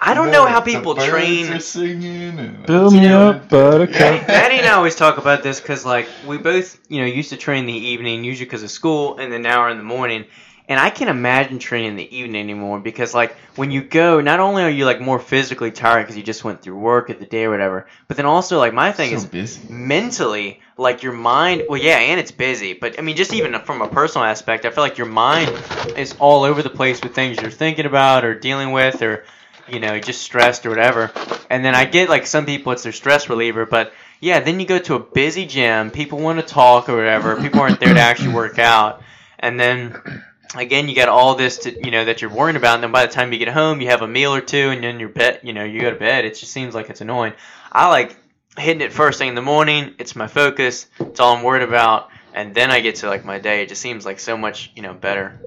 I 0.01 0.13
don't 0.13 0.31
know 0.31 0.45
how 0.45 0.61
the 0.61 0.71
people 0.71 0.95
birds 0.95 1.07
train. 1.07 1.51
Are 1.51 1.59
singing 1.59 2.39
and 2.39 2.65
Build 2.65 2.93
me 2.93 3.07
up, 3.07 3.49
buttercup. 3.49 4.27
Maddie 4.27 4.59
and 4.59 4.65
I 4.65 4.71
always 4.71 4.95
talk 4.95 5.17
about 5.17 5.43
this 5.43 5.59
because, 5.59 5.85
like, 5.85 6.07
we 6.25 6.37
both, 6.37 6.79
you 6.87 7.01
know, 7.01 7.05
used 7.05 7.31
to 7.31 7.37
train 7.37 7.61
in 7.61 7.65
the 7.65 7.73
evening, 7.73 8.23
usually 8.23 8.45
because 8.45 8.63
of 8.63 8.71
school, 8.71 9.17
and 9.17 9.31
then 9.31 9.41
now 9.41 9.61
we're 9.61 9.71
in 9.71 9.77
the 9.77 9.83
morning. 9.83 10.25
And 10.69 10.79
I 10.79 10.91
can't 10.91 11.09
imagine 11.09 11.57
training 11.57 11.89
in 11.89 11.95
the 11.95 12.15
evening 12.15 12.41
anymore 12.41 12.79
because, 12.79 13.13
like, 13.15 13.35
when 13.55 13.71
you 13.71 13.81
go, 13.81 14.21
not 14.21 14.39
only 14.39 14.61
are 14.61 14.69
you 14.69 14.85
like 14.85 15.01
more 15.01 15.17
physically 15.17 15.71
tired 15.71 16.03
because 16.03 16.15
you 16.15 16.21
just 16.21 16.43
went 16.43 16.61
through 16.61 16.77
work 16.77 17.09
at 17.09 17.19
the 17.19 17.25
day 17.25 17.45
or 17.45 17.49
whatever, 17.49 17.87
but 18.07 18.17
then 18.17 18.27
also, 18.27 18.59
like, 18.59 18.71
my 18.71 18.91
thing 18.91 19.09
so 19.09 19.15
is 19.15 19.25
busy. 19.25 19.61
mentally, 19.67 20.61
like, 20.77 21.01
your 21.01 21.13
mind. 21.13 21.63
Well, 21.67 21.81
yeah, 21.81 21.97
and 21.97 22.19
it's 22.19 22.31
busy, 22.31 22.73
but 22.73 22.99
I 22.99 23.01
mean, 23.01 23.17
just 23.17 23.33
even 23.33 23.59
from 23.61 23.81
a 23.81 23.87
personal 23.87 24.25
aspect, 24.25 24.63
I 24.65 24.69
feel 24.69 24.83
like 24.83 24.99
your 24.99 25.07
mind 25.07 25.51
is 25.97 26.15
all 26.19 26.43
over 26.43 26.61
the 26.61 26.69
place 26.69 27.01
with 27.01 27.15
things 27.15 27.41
you're 27.41 27.49
thinking 27.49 27.87
about 27.87 28.23
or 28.23 28.35
dealing 28.35 28.71
with 28.71 29.01
or 29.01 29.25
you 29.67 29.79
know, 29.79 29.99
just 29.99 30.21
stressed 30.21 30.65
or 30.65 30.69
whatever. 30.69 31.11
And 31.49 31.63
then 31.63 31.75
I 31.75 31.85
get 31.85 32.09
like 32.09 32.25
some 32.25 32.45
people 32.45 32.71
it's 32.71 32.83
their 32.83 32.91
stress 32.91 33.29
reliever, 33.29 33.65
but 33.65 33.93
yeah, 34.19 34.39
then 34.39 34.59
you 34.59 34.65
go 34.65 34.79
to 34.79 34.95
a 34.95 34.99
busy 34.99 35.45
gym, 35.45 35.91
people 35.91 36.19
want 36.19 36.39
to 36.39 36.45
talk 36.45 36.89
or 36.89 36.95
whatever, 36.95 37.35
people 37.41 37.59
aren't 37.59 37.79
there 37.79 37.93
to 37.93 37.99
actually 37.99 38.33
work 38.33 38.59
out. 38.59 39.01
And 39.37 39.59
then 39.59 40.23
again, 40.55 40.89
you 40.89 40.95
got 40.95 41.09
all 41.09 41.35
this 41.35 41.59
to 41.59 41.85
you 41.85 41.91
know 41.91 42.05
that 42.05 42.21
you're 42.21 42.31
worrying 42.31 42.55
about, 42.55 42.75
and 42.75 42.83
then 42.83 42.91
by 42.91 43.05
the 43.05 43.11
time 43.11 43.31
you 43.33 43.39
get 43.39 43.49
home, 43.49 43.81
you 43.81 43.87
have 43.87 44.01
a 44.01 44.07
meal 44.07 44.33
or 44.33 44.41
two, 44.41 44.69
and 44.69 44.83
then 44.83 44.99
you're 44.99 45.09
bed, 45.09 45.41
you 45.43 45.53
know, 45.53 45.63
you 45.63 45.81
go 45.81 45.91
to 45.91 45.99
bed. 45.99 46.25
It 46.25 46.35
just 46.35 46.51
seems 46.51 46.75
like 46.75 46.89
it's 46.89 47.01
annoying. 47.01 47.33
I 47.71 47.89
like 47.89 48.15
hitting 48.57 48.81
it 48.81 48.91
first 48.91 49.19
thing 49.19 49.29
in 49.29 49.35
the 49.35 49.41
morning. 49.41 49.95
It's 49.99 50.15
my 50.15 50.27
focus. 50.27 50.87
It's 50.99 51.19
all 51.19 51.35
I'm 51.35 51.43
worried 51.43 51.63
about. 51.63 52.09
And 52.33 52.53
then 52.53 52.71
I 52.71 52.79
get 52.79 52.95
to 52.95 53.07
like 53.07 53.25
my 53.25 53.39
day. 53.39 53.63
It 53.63 53.69
just 53.69 53.81
seems 53.81 54.05
like 54.05 54.19
so 54.19 54.37
much, 54.37 54.71
you 54.75 54.81
know, 54.81 54.93
better. 54.93 55.39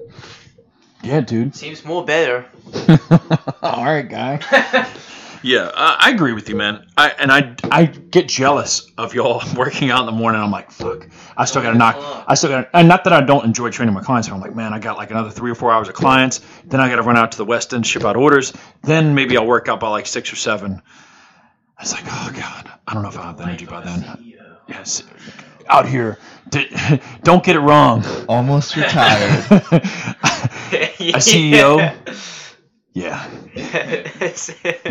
Yeah, 1.01 1.21
dude. 1.21 1.55
Seems 1.55 1.83
more 1.83 2.05
better. 2.05 2.45
All 3.61 3.83
right, 3.83 4.07
guy. 4.07 4.39
Yeah, 5.43 5.63
uh, 5.73 5.97
I 5.99 6.11
agree 6.11 6.31
with 6.31 6.47
you, 6.47 6.55
man. 6.55 6.87
I 6.95 7.09
and 7.19 7.29
I 7.31 7.55
I 7.69 7.85
get 7.85 8.29
jealous 8.29 8.89
of 8.97 9.13
y'all 9.13 9.43
working 9.57 9.91
out 9.91 9.99
in 9.99 10.05
the 10.05 10.13
morning. 10.13 10.41
I'm 10.41 10.51
like, 10.51 10.71
fuck, 10.71 11.07
I 11.35 11.43
still 11.45 11.61
gotta 11.61 11.77
knock. 11.77 11.97
I 12.27 12.33
still 12.35 12.49
gotta, 12.49 12.69
and 12.75 12.87
not 12.87 13.03
that 13.03 13.11
I 13.13 13.19
don't 13.21 13.43
enjoy 13.43 13.69
training 13.69 13.93
my 13.93 14.01
clients. 14.01 14.29
But 14.29 14.35
I'm 14.35 14.41
like, 14.41 14.55
man, 14.55 14.73
I 14.73 14.79
got 14.79 14.97
like 14.97 15.11
another 15.11 15.29
three 15.29 15.51
or 15.51 15.55
four 15.55 15.71
hours 15.71 15.89
of 15.89 15.95
clients. 15.95 16.39
Then 16.65 16.79
I 16.79 16.87
gotta 16.87 17.01
run 17.03 17.17
out 17.17 17.33
to 17.33 17.37
the 17.37 17.45
West 17.45 17.73
End, 17.73 17.85
ship 17.85 18.05
out 18.05 18.15
orders. 18.15 18.53
Then 18.83 19.15
maybe 19.15 19.35
I'll 19.35 19.45
work 19.45 19.67
out 19.67 19.81
by 19.81 19.89
like 19.89 20.07
six 20.07 20.31
or 20.31 20.37
seven. 20.37 20.81
I 21.77 21.83
was 21.83 21.91
like, 21.91 22.05
oh 22.07 22.31
god, 22.33 22.71
I 22.87 22.93
don't 22.93 23.03
know 23.03 23.09
if 23.09 23.17
I 23.17 23.23
have 23.23 23.37
the 23.37 23.43
energy 23.43 23.65
by 23.65 23.81
then. 23.81 24.35
Yes, 24.69 25.03
out 25.67 25.85
here, 25.87 26.19
don't 27.23 27.43
get 27.43 27.57
it 27.57 27.59
wrong. 27.59 28.01
Almost 28.29 28.77
retired. 28.77 29.43
A 30.73 31.19
CEO. 31.19 31.79
Yeah, 32.93 33.27
you 33.55 33.63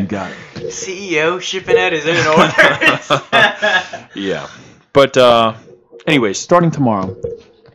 got 0.07 0.33
it. 0.33 0.73
CEO 0.73 1.41
shipping 1.41 1.79
out 1.79 1.93
his 1.93 2.05
own 2.07 2.17
orders. 2.27 3.23
Yeah, 4.15 4.49
but 4.93 5.17
uh, 5.17 5.55
anyways, 6.07 6.39
Starting 6.39 6.71
tomorrow. 6.71 7.17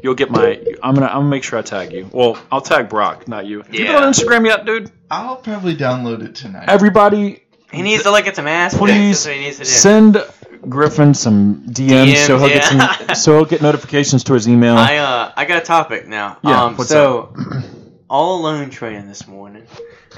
you'll 0.04 0.16
get 0.16 0.30
my. 0.30 0.62
I'm 0.84 0.94
gonna 0.96 1.08
I'm 1.08 1.14
gonna 1.22 1.30
make 1.30 1.44
sure 1.44 1.58
I 1.58 1.62
tag 1.62 1.94
you. 1.94 2.10
Well, 2.12 2.38
I'll 2.52 2.62
tag 2.62 2.90
Brock, 2.90 3.28
not 3.28 3.46
you. 3.46 3.64
Yeah. 3.72 3.80
You 3.80 3.86
been 3.88 3.96
on 3.96 4.12
Instagram 4.14 4.46
yet, 4.46 4.66
dude? 4.66 4.92
I'll 5.10 5.38
probably 5.38 5.76
download 5.76 6.24
it 6.24 6.36
tonight. 6.36 6.66
Everybody, 6.68 7.44
he 7.72 7.82
needs 7.82 8.04
to 8.04 8.12
look 8.12 8.28
at 8.28 8.36
some 8.36 8.48
ass 8.48 8.74
pics. 8.74 8.80
please 8.82 9.24
That's 9.24 9.26
what 9.28 9.36
he 9.36 9.42
needs 9.42 9.58
to 9.58 9.64
do. 9.64 9.70
send 9.70 10.26
Griffin 10.70 11.14
some 11.14 11.64
DMs, 11.70 12.16
so 12.28 12.38
he'll 12.38 12.50
DMs, 12.50 12.54
get 12.54 13.08
some, 13.08 13.16
so 13.16 13.36
he'll 13.38 13.46
get 13.46 13.62
notifications 13.62 14.26
to 14.26 14.34
his 14.34 14.48
email. 14.50 14.76
I 14.76 14.98
uh 14.98 15.32
I 15.38 15.46
got 15.46 15.62
a 15.62 15.66
topic 15.66 16.08
now. 16.08 16.38
Yeah, 16.44 16.66
Um, 16.66 16.76
what's 16.76 16.90
so 16.90 17.34
all 18.10 18.40
alone 18.42 18.70
training 18.70 19.08
this 19.08 19.28
morning, 19.28 19.64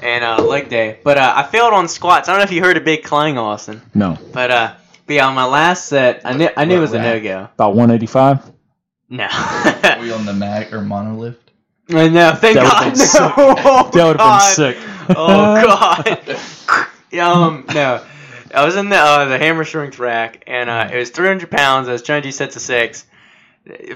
and 0.02 0.24
uh, 0.24 0.42
leg 0.42 0.68
day. 0.68 0.98
But 1.04 1.18
uh, 1.18 1.32
I 1.36 1.42
failed 1.44 1.72
on 1.72 1.88
squats. 1.88 2.28
I 2.28 2.32
don't 2.32 2.40
know 2.40 2.44
if 2.44 2.52
you 2.52 2.62
heard 2.62 2.76
a 2.76 2.80
big 2.80 3.02
clang, 3.04 3.38
Austin. 3.38 3.80
No, 3.94 4.18
But 4.32 4.50
uh, 4.50 4.74
but 5.06 5.14
yeah, 5.14 5.26
on 5.26 5.34
my 5.34 5.44
last 5.46 5.86
set, 5.86 6.22
I 6.24 6.34
knew 6.36 6.48
I 6.56 6.64
knew 6.64 6.76
it 6.76 6.80
was 6.80 6.92
a 6.92 6.98
What 6.98 7.02
no 7.04 7.20
go. 7.20 7.48
about 7.54 7.74
185. 7.74 8.52
No. 9.10 9.24
Were 9.98 10.04
you 10.06 10.14
on 10.14 10.24
the 10.26 10.32
mag 10.32 10.72
or 10.72 10.78
monolift? 10.80 11.36
I 11.92 12.08
know. 12.08 12.32
Thank 12.36 12.54
That 12.56 12.70
God. 12.70 12.84
would've 12.84 12.92
been 12.92 12.96
sick. 12.96 13.20
No. 13.20 13.34
Oh, 13.36 13.90
That 13.92 14.06
would 14.06 14.16
have 14.16 14.16
God. 14.18 14.44
been 14.44 14.54
sick. 14.54 14.76
Oh 15.16 15.64
God. 15.64 16.86
Yeah, 17.10 17.28
um, 17.32 17.64
no. 17.74 18.04
I 18.54 18.64
was 18.64 18.76
in 18.76 18.88
the 18.88 18.96
uh, 18.96 19.24
the 19.24 19.36
hammer 19.38 19.64
strength 19.64 19.98
rack, 19.98 20.44
and 20.46 20.70
uh, 20.70 20.88
it 20.92 20.96
was 20.96 21.10
300 21.10 21.50
pounds. 21.50 21.88
I 21.88 21.92
was 21.92 22.02
trying 22.02 22.22
to 22.22 22.28
do 22.28 22.30
sets 22.32 22.54
of 22.54 22.62
six. 22.62 23.04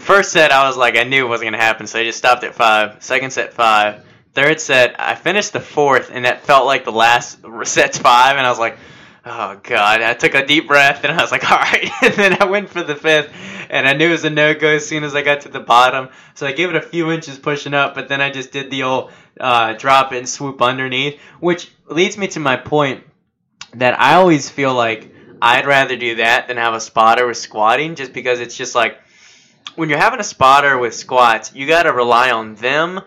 First 0.00 0.32
set, 0.32 0.50
I 0.50 0.66
was 0.66 0.76
like, 0.76 0.96
I 0.98 1.04
knew 1.04 1.24
it 1.24 1.28
wasn't 1.28 1.52
gonna 1.52 1.62
happen, 1.62 1.86
so 1.86 2.00
I 2.00 2.04
just 2.04 2.18
stopped 2.18 2.42
at 2.42 2.56
five. 2.56 3.00
Second 3.04 3.32
set, 3.32 3.52
five. 3.54 4.04
Third 4.34 4.60
set, 4.60 4.96
I 4.98 5.14
finished 5.14 5.52
the 5.52 5.60
fourth, 5.60 6.10
and 6.12 6.24
that 6.24 6.44
felt 6.44 6.66
like 6.66 6.84
the 6.84 6.92
last 6.92 7.38
set's 7.64 7.98
five, 7.98 8.36
and 8.36 8.44
I 8.44 8.50
was 8.50 8.58
like, 8.58 8.76
oh 9.24 9.60
god. 9.62 10.02
I 10.02 10.14
took 10.14 10.34
a 10.34 10.44
deep 10.44 10.66
breath, 10.66 11.04
and 11.04 11.12
I 11.12 11.22
was 11.22 11.30
like, 11.30 11.44
all 11.50 11.56
right. 11.56 11.88
And 12.02 12.14
then 12.14 12.42
I 12.42 12.46
went 12.46 12.68
for 12.68 12.82
the 12.82 12.96
fifth, 12.96 13.32
and 13.70 13.86
I 13.86 13.92
knew 13.92 14.08
it 14.08 14.12
was 14.12 14.24
a 14.24 14.30
no 14.30 14.52
go 14.54 14.68
as 14.68 14.86
soon 14.86 15.04
as 15.04 15.14
I 15.14 15.22
got 15.22 15.42
to 15.42 15.48
the 15.48 15.60
bottom. 15.60 16.08
So 16.34 16.46
I 16.46 16.52
gave 16.52 16.68
it 16.68 16.76
a 16.76 16.82
few 16.82 17.12
inches 17.12 17.38
pushing 17.38 17.74
up, 17.74 17.94
but 17.94 18.08
then 18.08 18.20
I 18.20 18.30
just 18.30 18.50
did 18.50 18.72
the 18.72 18.82
old 18.82 19.12
uh, 19.38 19.74
drop 19.74 20.10
and 20.10 20.28
swoop 20.28 20.60
underneath, 20.60 21.20
which 21.38 21.70
leads 21.86 22.18
me 22.18 22.26
to 22.28 22.40
my 22.40 22.56
point 22.56 23.04
that 23.74 24.00
I 24.00 24.14
always 24.14 24.50
feel 24.50 24.74
like 24.74 25.14
I'd 25.40 25.66
rather 25.66 25.96
do 25.96 26.16
that 26.16 26.48
than 26.48 26.56
have 26.56 26.74
a 26.74 26.80
spotter 26.80 27.24
with 27.26 27.36
squatting, 27.36 27.94
just 27.94 28.12
because 28.12 28.40
it's 28.40 28.56
just 28.56 28.74
like 28.74 28.98
when 29.76 29.88
you're 29.88 29.98
having 29.98 30.20
a 30.20 30.24
spotter 30.24 30.76
with 30.76 30.94
squats, 30.94 31.54
you 31.54 31.68
got 31.68 31.84
to 31.84 31.92
rely 31.92 32.32
on 32.32 32.56
them 32.56 33.00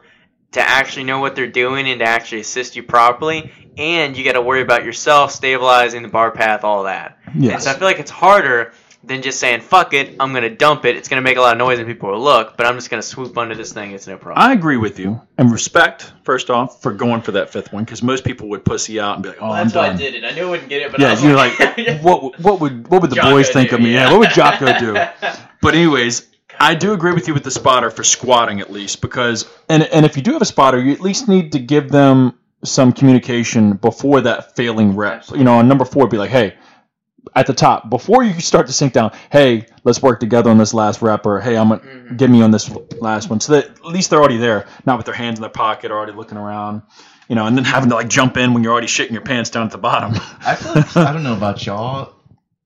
to 0.52 0.62
actually 0.62 1.04
know 1.04 1.20
what 1.20 1.36
they're 1.36 1.48
doing 1.48 1.88
and 1.90 2.00
to 2.00 2.06
actually 2.06 2.42
assist 2.42 2.76
you 2.76 2.84
properly, 2.84 3.52
and 3.78 4.18
you 4.18 4.24
got 4.24 4.34
to 4.34 4.42
worry 4.42 4.62
about 4.62 4.84
yourself 4.86 5.32
stabilizing 5.32 6.02
the 6.02 6.08
bar 6.08 6.32
path, 6.32 6.64
all 6.64 6.84
that. 6.84 7.18
And 7.26 7.44
Yes. 7.44 7.66
so 7.66 7.72
I 7.72 7.74
feel 7.74 7.88
like 7.88 8.00
it's 8.00 8.12
harder 8.12 8.72
than 9.04 9.22
just 9.22 9.40
saying 9.40 9.62
"fuck 9.62 9.94
it," 9.94 10.16
I'm 10.20 10.34
gonna 10.34 10.50
dump 10.50 10.84
it. 10.84 10.98
It's 10.98 11.08
gonna 11.08 11.22
make 11.22 11.38
a 11.38 11.42
lot 11.42 11.54
of 11.54 11.60
noise 11.60 11.78
and 11.80 11.88
people 11.88 12.10
will 12.10 12.20
look, 12.22 12.58
but 12.58 12.66
I'm 12.66 12.76
just 12.76 12.90
gonna 12.90 13.02
swoop 13.04 13.38
under 13.38 13.56
this 13.56 13.72
thing. 13.72 13.92
It's 13.92 14.08
no 14.08 14.18
problem. 14.18 14.44
I 14.44 14.52
agree 14.54 14.76
with 14.76 15.00
you 15.00 15.22
and 15.38 15.50
respect 15.52 16.12
first 16.24 16.50
off 16.50 16.82
for 16.82 16.92
going 16.92 17.22
for 17.22 17.32
that 17.34 17.50
fifth 17.52 17.72
one 17.72 17.86
because 17.86 18.02
most 18.04 18.26
people 18.26 18.50
would 18.50 18.66
pussy 18.66 19.00
out 19.00 19.14
and 19.16 19.24
be 19.24 19.30
like, 19.30 19.38
"Oh, 19.42 19.52
I'm 19.52 19.70
done." 19.70 19.94
I 19.94 19.98
did 19.98 20.16
it. 20.16 20.26
I 20.26 20.32
knew 20.32 20.48
I 20.48 20.50
wouldn't 20.50 20.68
get 20.68 20.82
it, 20.82 20.92
but 20.92 21.00
Yeah, 21.00 21.18
you're 21.20 21.36
like, 21.36 21.54
what? 22.02 22.38
What 22.40 22.60
would 22.60 22.88
what 22.90 23.02
would 23.02 23.12
the 23.12 23.22
boys 23.22 23.50
think 23.50 23.72
of 23.72 23.80
me? 23.80 23.94
Yeah, 23.94 24.10
what 24.12 24.20
would 24.20 24.32
Jocko 24.32 24.78
do? 24.80 24.98
But 25.62 25.74
anyways, 25.76 26.28
I 26.60 26.76
do 26.76 26.94
agree 26.94 27.14
with 27.14 27.28
you 27.28 27.34
with 27.34 27.44
the 27.44 27.52
spotter 27.52 27.90
for 27.92 28.04
squatting 28.04 28.60
at 28.60 28.72
least 28.72 29.02
because 29.02 29.50
And 29.70 29.84
and 29.84 30.06
if 30.06 30.18
you 30.18 30.24
do 30.24 30.34
have 30.34 30.42
a 30.42 30.46
spotter, 30.46 30.80
you 30.80 30.92
at 30.92 31.02
least 31.02 31.28
need 31.28 31.52
to 31.54 31.60
give 31.60 31.90
them 31.90 32.38
some 32.64 32.92
communication 32.92 33.74
before 33.74 34.22
that 34.22 34.56
failing 34.56 34.96
rep. 34.96 35.26
You 35.32 35.44
know, 35.44 35.56
on 35.56 35.68
number 35.68 35.86
four, 35.86 36.08
be 36.08 36.18
like, 36.18 36.32
hey, 36.32 36.56
at 37.36 37.46
the 37.46 37.54
top 37.54 37.90
before 37.90 38.24
you 38.24 38.40
start 38.40 38.68
to 38.68 38.74
sink 38.74 38.94
down, 38.94 39.12
hey, 39.32 39.68
let's 39.84 40.02
work 40.02 40.20
together 40.20 40.50
on 40.50 40.58
this 40.58 40.74
last 40.74 41.02
rep, 41.02 41.26
or 41.26 41.40
hey, 41.40 41.58
I'm 41.58 41.70
gonna 41.70 41.82
mm-hmm. 41.82 42.16
get 42.16 42.30
me 42.30 42.42
on 42.42 42.52
this 42.52 42.70
last 43.00 43.30
one, 43.30 43.40
so 43.40 43.54
that 43.54 43.70
at 43.70 43.86
least 43.86 44.10
they're 44.10 44.20
already 44.20 44.38
there, 44.38 44.68
not 44.86 44.98
with 44.98 45.06
their 45.06 45.16
hands 45.16 45.38
in 45.38 45.42
their 45.42 45.50
pocket, 45.50 45.92
already 45.92 46.14
looking 46.14 46.38
around. 46.38 46.84
You 47.28 47.36
know, 47.36 47.46
and 47.46 47.58
then 47.58 47.66
having 47.66 47.90
to 47.90 47.96
like 47.96 48.08
jump 48.08 48.38
in 48.38 48.54
when 48.54 48.64
you're 48.64 48.72
already 48.72 48.88
shitting 48.88 49.12
your 49.12 49.22
pants 49.22 49.50
down 49.50 49.66
at 49.66 49.72
the 49.72 49.78
bottom. 49.78 50.14
I 50.46 50.56
feel 50.56 50.76
like 50.76 50.96
I 50.96 51.12
don't 51.14 51.24
know 51.24 51.36
about 51.36 51.66
y'all. 51.66 52.14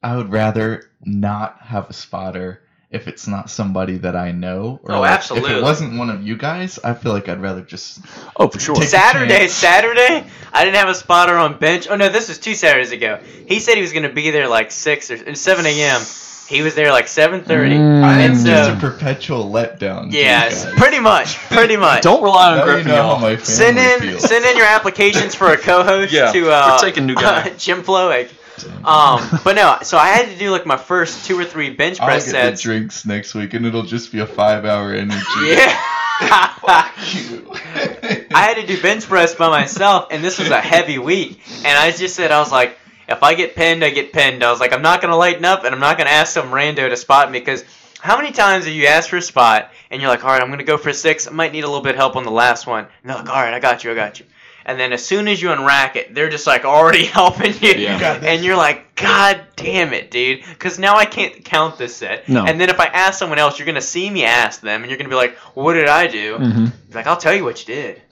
I 0.04 0.16
would 0.16 0.32
rather 0.32 0.92
not 1.04 1.58
have 1.62 1.90
a 1.90 1.94
spotter 1.94 2.61
if 2.92 3.08
it's 3.08 3.26
not 3.26 3.50
somebody 3.50 3.98
that 4.00 4.16
I 4.16 4.32
know. 4.32 4.80
Or 4.84 4.94
Oh, 4.96 5.00
like, 5.00 5.20
If 5.32 5.50
it 5.50 5.62
wasn't 5.64 5.98
one 5.98 6.10
of 6.10 6.22
you 6.28 6.36
guys, 6.38 6.78
I 6.84 6.94
feel 6.94 7.14
like 7.14 7.30
I'd 7.30 7.42
rather 7.42 7.62
just. 7.62 8.00
oh, 8.36 8.48
for 8.50 8.60
sure. 8.60 8.76
Saturday, 8.84 9.48
Saturday, 9.48 10.26
I 10.54 10.66
didn't 10.66 10.78
have 10.78 10.90
a 10.90 10.96
spotter 10.96 11.36
on 11.38 11.58
bench. 11.58 11.88
Oh 11.90 11.96
no, 11.96 12.10
this 12.10 12.28
was 12.28 12.38
two 12.38 12.54
Saturdays 12.54 12.92
ago. 12.92 13.20
He 13.48 13.60
said 13.60 13.76
he 13.76 13.82
was 13.82 13.94
gonna 13.94 14.12
be 14.14 14.32
there 14.32 14.48
like 14.48 14.72
six 14.72 15.10
or 15.10 15.36
seven 15.36 15.66
a.m. 15.66 16.02
He 16.50 16.62
was 16.64 16.76
there 16.76 16.92
like 16.92 17.08
seven 17.08 17.46
thirty. 17.46 17.76
Mm. 17.76 18.04
I 18.04 18.24
And 18.24 18.34
am 18.34 18.38
so- 18.40 18.46
just 18.48 18.72
a 18.72 18.76
perpetual 18.76 19.50
letdown. 19.50 20.12
Yes, 20.12 20.66
pretty 20.76 21.00
much, 21.00 21.38
pretty 21.38 21.78
much. 21.88 22.04
Don't 22.04 22.22
rely 22.22 22.52
on 22.52 22.58
Now 22.58 22.66
you 22.66 22.72
Griffin, 22.74 22.88
know 22.92 22.96
y'all. 22.98 23.20
my 23.22 23.38
send 23.38 23.78
in 23.78 24.02
feels. 24.02 24.28
send 24.28 24.44
in 24.44 24.58
your 24.58 24.66
applications 24.66 25.34
for 25.34 25.48
a 25.54 25.58
co-host 25.58 26.12
Yeah, 26.12 26.30
to 26.34 26.52
uh, 26.52 26.72
we're 26.82 26.86
taking 26.90 27.06
new 27.06 27.16
guy. 27.16 27.50
Jim 27.58 27.84
Flowick. 27.84 28.32
Um, 28.66 29.40
but 29.44 29.56
no, 29.56 29.78
so 29.84 29.98
I 29.98 30.10
had 30.10 30.28
to 30.30 30.38
do 30.38 30.52
like 30.52 30.66
my 30.66 30.78
first 30.78 31.26
two 31.26 31.38
or 31.38 31.46
three 31.46 31.70
bench 31.72 32.00
I'll 32.00 32.08
press 32.08 32.26
get 32.26 32.32
sets. 32.32 32.62
the 32.62 32.70
drinks 32.70 33.06
next 33.06 33.34
week, 33.34 33.54
and 33.54 33.66
it'll 33.66 33.84
just 33.84 34.12
be 34.12 34.20
a 34.20 34.28
five-hour 34.28 34.94
energy. 34.94 35.22
Yeah. 36.22 36.92
You. 37.14 37.52
I 37.54 38.54
had 38.54 38.58
to 38.58 38.68
do 38.68 38.80
bench 38.80 39.06
press 39.06 39.34
by 39.34 39.50
myself, 39.50 40.10
and 40.12 40.24
this 40.24 40.38
was 40.38 40.50
a 40.52 40.62
heavy 40.62 41.00
week. 41.00 41.42
And 41.66 41.76
I 41.76 41.92
just 41.92 42.16
said, 42.16 42.32
I 42.32 42.40
was 42.40 42.52
like, 42.52 42.78
if 43.10 43.24
I 43.24 43.34
get 43.34 43.56
pinned, 43.56 43.84
I 43.84 43.90
get 43.90 44.14
pinned. 44.14 44.44
I 44.44 44.52
was 44.52 44.60
like, 44.60 44.72
I'm 44.72 44.84
not 44.84 45.02
gonna 45.02 45.18
lighten 45.18 45.46
up, 45.46 45.64
and 45.64 45.74
I'm 45.74 45.82
not 45.82 45.98
gonna 45.98 46.12
ask 46.12 46.32
some 46.34 46.50
rando 46.52 46.88
to 46.88 46.96
spot 46.96 47.32
me 47.32 47.40
because 47.40 47.64
how 48.00 48.18
many 48.18 48.32
times 48.32 48.66
have 48.66 48.74
you 48.74 48.88
asked 48.88 49.10
for 49.10 49.18
a 49.18 49.22
spot 49.22 49.72
and 49.90 50.02
you're 50.02 50.10
like, 50.10 50.24
all 50.24 50.32
right, 50.32 50.42
I'm 50.42 50.50
gonna 50.50 50.64
go 50.64 50.78
for 50.78 50.92
six. 50.92 51.28
I 51.28 51.32
might 51.32 51.52
need 51.52 51.64
a 51.64 51.68
little 51.68 51.84
bit 51.84 51.92
of 51.92 51.98
help 51.98 52.16
on 52.16 52.24
the 52.24 52.32
last 52.32 52.66
one. 52.66 52.86
And 52.86 53.10
they're 53.10 53.18
like, 53.18 53.30
all 53.30 53.42
right, 53.42 53.54
I 53.54 53.60
got 53.60 53.84
you, 53.84 53.92
I 53.92 53.96
got 53.96 54.20
you. 54.20 54.26
And 54.66 54.80
then 54.80 54.94
as 54.94 55.04
soon 55.04 55.28
as 55.28 55.42
you 55.42 55.50
unrack 55.50 55.96
it, 55.96 56.14
they're 56.14 56.30
just 56.30 56.46
like 56.48 56.66
already 56.66 57.06
helping 57.20 57.54
you, 57.62 57.74
Yeah. 57.74 58.20
And 58.24 58.44
you're 58.44 58.56
like, 58.56 58.96
God 58.96 59.42
damn 59.56 59.94
it, 59.94 60.12
dude, 60.12 60.44
because 60.46 60.78
now 60.78 60.96
I 60.96 61.06
can't 61.06 61.44
count 61.44 61.78
this 61.78 61.96
set. 61.96 62.30
No. 62.30 62.46
And 62.46 62.60
then 62.62 62.70
if 62.70 62.80
I 62.80 62.86
ask 62.86 63.18
someone 63.18 63.40
else, 63.40 63.58
you're 63.58 63.66
gonna 63.66 63.82
see 63.82 64.10
me 64.10 64.24
ask 64.24 64.62
them, 64.62 64.82
and 64.82 64.90
you're 64.90 64.98
gonna 64.98 65.10
be 65.10 65.16
like, 65.16 65.36
what 65.56 65.74
did 65.74 65.88
I 65.88 66.08
do? 66.08 66.38
hmm 66.38 66.66
like, 66.94 67.08
I'll 67.08 67.18
tell 67.18 67.34
you 67.34 67.44
what 67.44 67.68
you 67.68 67.74
did. 67.74 68.02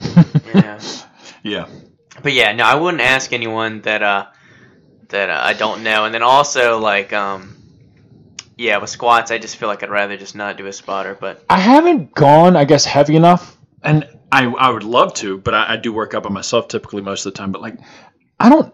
Yeah. 0.52 0.80
yeah, 1.44 1.66
But 2.24 2.32
yeah, 2.32 2.52
no, 2.52 2.64
I 2.64 2.74
wouldn't 2.74 3.02
ask 3.02 3.32
anyone 3.32 3.82
that 3.82 4.02
uh 4.02 4.26
that 5.10 5.30
uh, 5.30 5.40
I 5.40 5.52
don't 5.52 5.84
know. 5.84 6.04
And 6.06 6.12
then 6.12 6.22
also 6.24 6.80
like 6.80 7.12
um 7.12 7.56
yeah, 8.56 8.78
with 8.78 8.90
squats, 8.90 9.30
I 9.30 9.38
just 9.38 9.56
feel 9.56 9.68
like 9.68 9.82
I'd 9.82 9.90
rather 9.90 10.16
just 10.16 10.34
not 10.34 10.56
do 10.58 10.66
a 10.66 10.72
spotter. 10.72 11.16
But 11.18 11.44
I 11.48 11.58
haven't 11.60 12.14
gone, 12.14 12.56
I 12.56 12.64
guess, 12.64 12.84
heavy 12.84 13.16
enough. 13.16 13.56
And 13.82 14.08
I 14.30 14.46
I 14.46 14.70
would 14.70 14.84
love 14.84 15.14
to, 15.14 15.38
but 15.38 15.54
I, 15.54 15.74
I 15.74 15.76
do 15.76 15.92
work 15.92 16.14
out 16.14 16.22
by 16.22 16.30
myself 16.30 16.68
typically 16.68 17.02
most 17.02 17.26
of 17.26 17.32
the 17.32 17.38
time. 17.38 17.52
But 17.52 17.62
like, 17.62 17.78
I 18.38 18.48
don't. 18.48 18.72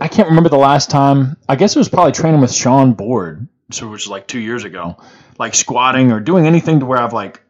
I 0.00 0.08
can't 0.08 0.28
remember 0.28 0.48
the 0.48 0.56
last 0.56 0.90
time. 0.90 1.36
I 1.48 1.56
guess 1.56 1.76
it 1.76 1.78
was 1.78 1.88
probably 1.88 2.12
training 2.12 2.40
with 2.40 2.52
Sean 2.52 2.92
Board. 2.94 3.48
so 3.70 3.88
which 3.88 4.02
is 4.02 4.08
like 4.08 4.26
two 4.26 4.40
years 4.40 4.64
ago, 4.64 4.96
like 5.38 5.54
squatting 5.54 6.10
or 6.10 6.20
doing 6.20 6.46
anything 6.46 6.80
to 6.80 6.86
where 6.86 6.98
I've 6.98 7.12
like 7.12 7.42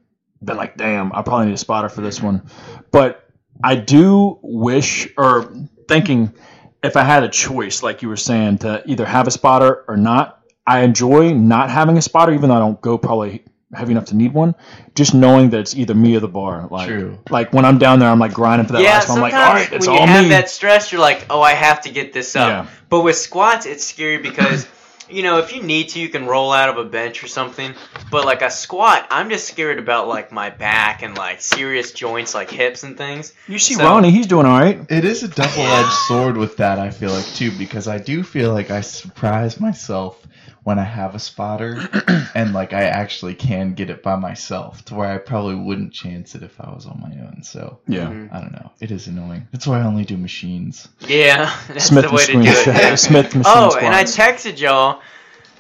been 0.43 0.57
like, 0.57 0.77
damn, 0.77 1.13
I 1.15 1.23
probably 1.23 1.47
need 1.47 1.55
a 1.55 1.59
spotter 1.59 1.89
for 1.89 2.03
this 2.03 2.21
one. 2.21 2.51
But 2.91 3.27
I 3.63 3.77
do 3.77 4.39
wish 4.43 5.09
or 5.17 5.51
thinking 5.89 6.35
if 6.83 6.97
I 6.97 7.03
had 7.03 7.25
a 7.25 7.29
choice, 7.29 7.83
like 7.83 8.03
you 8.03 8.09
were 8.09 8.17
saying, 8.17 8.59
to 8.59 8.83
either 8.87 9.07
have 9.07 9.27
a 9.27 9.31
spotter 9.31 9.85
or 9.89 9.97
not. 9.97 10.43
I 10.67 10.81
enjoy 10.81 11.33
not 11.33 11.71
having 11.71 11.97
a 11.97 12.03
spotter, 12.03 12.35
even 12.35 12.49
though 12.49 12.57
I 12.57 12.59
don't 12.59 12.81
go 12.81 12.99
probably 12.99 13.45
heavy 13.75 13.93
enough 13.93 14.07
to 14.07 14.17
need 14.17 14.33
one. 14.33 14.55
Just 14.95 15.15
knowing 15.15 15.51
that 15.51 15.61
it's 15.61 15.75
either 15.75 15.95
me 15.95 16.17
or 16.17 16.21
the 16.21 16.29
bar. 16.29 16.69
Like, 16.71 16.89
True. 16.89 17.19
like 17.31 17.53
when 17.53 17.65
I'm 17.65 17.79
down 17.79 17.99
there, 17.99 18.09
I'm 18.09 18.19
like 18.19 18.33
grinding 18.33 18.67
for 18.67 18.75
that 18.75 18.83
yeah, 18.83 18.91
last 18.91 19.09
one. 19.09 19.23
I'm 19.23 19.31
sometimes 19.31 19.33
like, 19.33 19.49
all 19.49 19.55
right, 19.55 19.73
it's 19.73 19.87
when 19.87 19.95
you 19.95 20.01
all 20.01 20.07
have 20.07 20.25
me. 20.25 20.31
that 20.31 20.49
stress, 20.49 20.93
you're 20.93 21.01
like, 21.01 21.27
oh, 21.31 21.41
I 21.41 21.53
have 21.53 21.83
to 21.83 21.91
get 21.91 22.13
this 22.13 22.37
up. 22.37 22.49
Yeah. 22.49 22.71
But 22.89 23.03
with 23.03 23.17
squats, 23.17 23.67
it's 23.67 23.85
scary 23.85 24.19
because. 24.19 24.67
You 25.09 25.23
know, 25.23 25.39
if 25.39 25.55
you 25.55 25.63
need 25.63 25.91
to, 25.91 26.01
you 26.01 26.09
can 26.09 26.27
roll 26.27 26.51
out 26.51 26.69
of 26.69 26.79
a 26.79 26.85
bench 26.85 27.23
or 27.23 27.29
something. 27.29 27.75
But 28.11 28.25
like 28.25 28.43
a 28.43 28.51
squat, 28.51 29.07
I'm 29.09 29.31
just 29.31 29.47
scared 29.47 29.79
about 29.79 30.09
like 30.09 30.33
my 30.33 30.51
back 30.51 31.05
and 31.05 31.17
like 31.17 31.41
serious 31.41 31.93
joints 31.93 32.35
like 32.35 32.51
hips 32.51 32.83
and 32.83 32.99
things. 32.99 33.33
you 33.47 33.61
see 33.61 33.75
so- 33.75 33.85
Ronnie, 33.85 34.11
he's 34.11 34.27
doing 34.27 34.47
all 34.47 34.59
right. 34.59 34.81
It 34.91 35.05
is 35.05 35.23
a 35.23 35.29
double-edged 35.29 35.93
sword 36.09 36.37
with 36.37 36.57
that. 36.57 36.81
I 36.81 36.91
feel 36.91 37.13
like 37.13 37.25
too, 37.25 37.53
because 37.57 37.87
I 37.87 37.99
do 37.99 38.25
feel 38.25 38.53
like 38.53 38.73
I 38.73 38.81
surprise 38.81 39.61
myself 39.61 40.26
when 40.67 40.81
I 40.81 40.85
have 40.85 41.15
a 41.15 41.21
spotter, 41.21 41.79
and 42.35 42.53
like 42.53 42.73
I 42.73 42.87
actually 42.87 43.37
can 43.37 43.75
get 43.75 43.89
it 43.89 44.03
by 44.03 44.17
myself, 44.17 44.85
to 44.87 44.97
where 44.97 45.09
I 45.09 45.19
probably 45.19 45.55
wouldn't 45.55 45.93
chance 45.93 46.35
it 46.35 46.43
if 46.43 46.61
I 46.61 46.69
was 46.75 46.87
on 46.87 46.99
my 47.01 47.25
own. 47.25 47.45
So 47.45 47.79
Yeah. 47.87 48.07
Mhm. 48.07 48.35
I 48.35 48.41
don't 48.41 48.51
know. 48.53 48.73
It 48.81 48.91
is 48.91 49.07
annoying. 49.07 49.47
That's 49.53 49.65
why 49.69 49.79
I 49.79 49.85
only 49.85 50.05
do 50.05 50.17
machines. 50.17 50.89
Yeah, 51.07 51.57
that's 51.69 51.85
Smith 51.85 52.03
the 52.03 52.09
and 52.09 52.17
way 52.17 52.27
to 52.27 52.33
do 52.33 52.71
it. 52.73 52.97
Smith 52.99 53.37
machine 53.37 53.45
Oh, 53.47 53.77
and 53.77 53.95
I 53.95 54.03
texted 54.03 54.59
y'all 54.59 55.03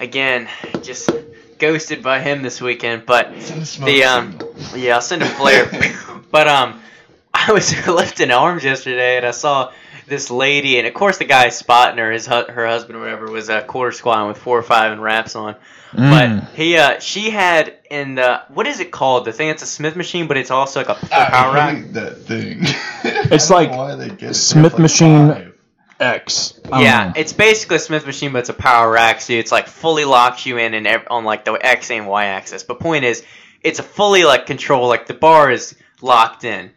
again, 0.01 0.49
just 0.83 1.09
ghosted 1.61 2.03
by 2.03 2.19
him 2.19 2.43
this 2.43 2.61
weekend. 2.61 3.07
But 3.07 3.33
Send 3.41 3.63
a 3.63 3.65
smoke 3.65 3.87
the 3.87 4.03
um, 4.03 4.33
signal. 4.33 4.79
yeah, 4.79 4.95
I'll 4.97 5.01
send 5.03 5.23
a 5.23 5.27
flare. 5.27 5.71
but 6.33 6.49
um, 6.49 6.83
I 7.33 7.53
was 7.53 7.73
lifting 7.87 8.33
arms 8.33 8.65
yesterday, 8.65 9.19
and 9.19 9.25
I 9.27 9.31
saw 9.31 9.71
this 10.07 10.31
lady, 10.31 10.79
and 10.79 10.87
of 10.87 10.95
course 10.95 11.19
the 11.19 11.25
guy 11.25 11.49
spotting 11.49 11.99
her, 11.99 12.13
his 12.13 12.27
her 12.27 12.67
husband 12.67 12.97
or 12.97 13.01
whatever, 13.01 13.31
was 13.31 13.49
a 13.49 13.63
quarter 13.63 13.93
squatting 13.93 14.29
with 14.29 14.39
four 14.39 14.59
or 14.59 14.63
five 14.63 14.93
and 14.93 15.03
wraps 15.03 15.35
on. 15.37 15.55
Mm. 15.93 16.41
But 16.43 16.55
he, 16.57 16.77
uh, 16.77 16.99
she 16.99 17.31
had 17.31 17.75
in 17.91 18.17
the 18.17 18.43
what 18.49 18.67
is 18.67 18.81
it 18.81 18.91
called? 18.91 19.25
The 19.25 19.33
thing 19.33 19.49
it's 19.49 19.63
a 19.63 19.67
Smith 19.67 19.97
machine, 19.97 20.27
but 20.27 20.37
it's 20.37 20.51
also 20.51 20.81
like 20.81 20.89
a 20.89 20.99
I 21.15 21.31
power 21.31 21.55
rack. 21.55 21.77
hate 21.77 21.93
that 21.95 22.17
thing. 22.19 22.59
It's 22.63 23.51
I 23.51 23.65
don't 23.65 23.71
know 23.73 23.79
like 23.79 23.89
why 23.91 23.95
they 23.97 24.09
get 24.11 24.31
it. 24.31 24.35
Smith 24.35 24.75
like, 24.75 24.83
machine- 24.83 25.29
five. 25.33 25.53
X. 25.99 26.61
I 26.67 26.69
don't 26.71 26.81
Yeah, 26.83 27.07
know. 27.07 27.13
it's 27.17 27.33
basically 27.33 27.77
a 27.77 27.81
Smith 27.81 28.05
machine, 28.05 28.31
but 28.33 28.41
it's 28.41 28.51
a 28.51 28.55
power 28.55 28.91
rack, 28.91 29.23
so 29.23 29.33
it's 29.33 29.51
like 29.51 29.67
fully 29.67 30.05
locks 30.05 30.45
you 30.45 30.59
in 30.59 30.75
and 30.75 30.87
ev- 30.87 31.07
on 31.09 31.25
like 31.25 31.47
the 31.47 31.55
X 31.55 31.91
and 31.91 32.07
Y 32.07 32.27
axis. 32.27 32.63
But 32.65 32.81
point 32.81 33.05
is, 33.07 33.25
it's 33.63 33.79
a 33.79 33.83
fully 33.83 34.25
like 34.25 34.45
control, 34.45 34.89
like 34.89 35.07
the 35.07 35.15
bar 35.15 35.51
is 35.51 35.75
locked 36.03 36.45
in. 36.45 36.71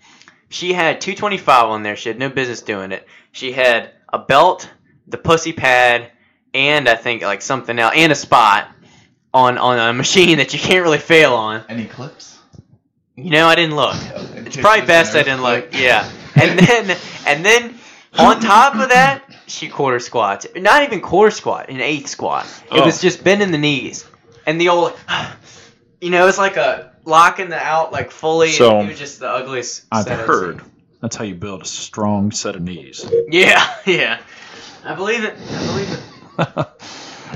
She 0.48 0.72
had 0.72 1.02
225 1.02 1.66
on 1.66 1.84
there. 1.84 1.98
She 1.98 2.08
had 2.08 2.18
no 2.18 2.30
business 2.30 2.62
doing 2.62 2.94
it. 2.94 3.06
She 3.32 3.52
had 3.52 3.92
a 4.12 4.20
belt, 4.20 4.70
the 5.08 5.18
pussy 5.18 5.54
pad, 5.54 6.12
and 6.54 6.88
I 6.90 6.96
think 6.96 7.22
like 7.22 7.42
something 7.42 7.78
else, 7.78 7.94
and 7.96 8.12
a 8.12 8.16
spot 8.16 8.68
on 9.34 9.58
on 9.58 9.78
a 9.80 9.94
machine 9.94 10.38
that 10.38 10.54
you 10.54 10.60
can't 10.60 10.84
really 10.84 10.98
fail 10.98 11.34
on. 11.34 11.64
Any 11.70 11.86
clips? 11.86 12.38
You 13.16 13.32
know, 13.32 13.48
I 13.48 13.56
didn't 13.56 13.76
look. 13.76 13.96
It's 14.36 14.58
probably 14.58 14.86
best 14.86 15.16
I 15.16 15.24
didn't 15.24 15.44
look. 15.44 15.70
Yeah, 15.74 16.10
and 16.36 16.60
then 16.60 16.98
and 17.28 17.46
then 17.46 17.76
on 18.18 18.40
top 18.40 18.76
of 18.76 18.90
that, 18.90 19.24
she 19.48 19.68
quarter 19.70 20.00
squats. 20.00 20.48
Not 20.56 20.84
even 20.84 21.02
quarter 21.02 21.32
squat, 21.32 21.70
an 21.70 21.82
eighth 21.82 22.08
squat. 22.08 22.46
It 22.72 22.80
Oh. 22.80 22.86
was 22.86 23.02
just 23.02 23.24
bending 23.24 23.52
the 23.52 23.58
knees 23.58 24.06
and 24.48 24.60
the 24.60 24.70
old, 24.70 24.94
you 26.02 26.10
know, 26.10 26.28
it's 26.28 26.38
like 26.40 26.58
a 26.58 26.94
locking 27.06 27.50
the 27.50 27.58
out 27.62 27.92
like 27.92 28.10
fully. 28.12 28.50
So, 28.52 28.80
it 28.82 28.88
was 28.88 28.98
just 29.00 29.20
the 29.20 29.30
ugliest. 29.30 29.84
I've 29.92 30.06
set 30.06 30.20
I've 30.22 30.26
heard 30.26 30.60
seen. 30.62 30.72
That's 31.02 31.16
how 31.16 31.24
you 31.24 31.36
build 31.36 31.62
a 31.62 31.66
strong 31.66 32.32
set 32.32 32.56
of 32.56 32.62
knees. 32.62 33.06
Yeah, 33.30 33.74
yeah. 33.86 34.20
I 34.84 34.96
believe 34.96 35.24
it. 35.24 35.36
I 35.38 35.66
believe 35.68 35.92
it. 35.92 36.68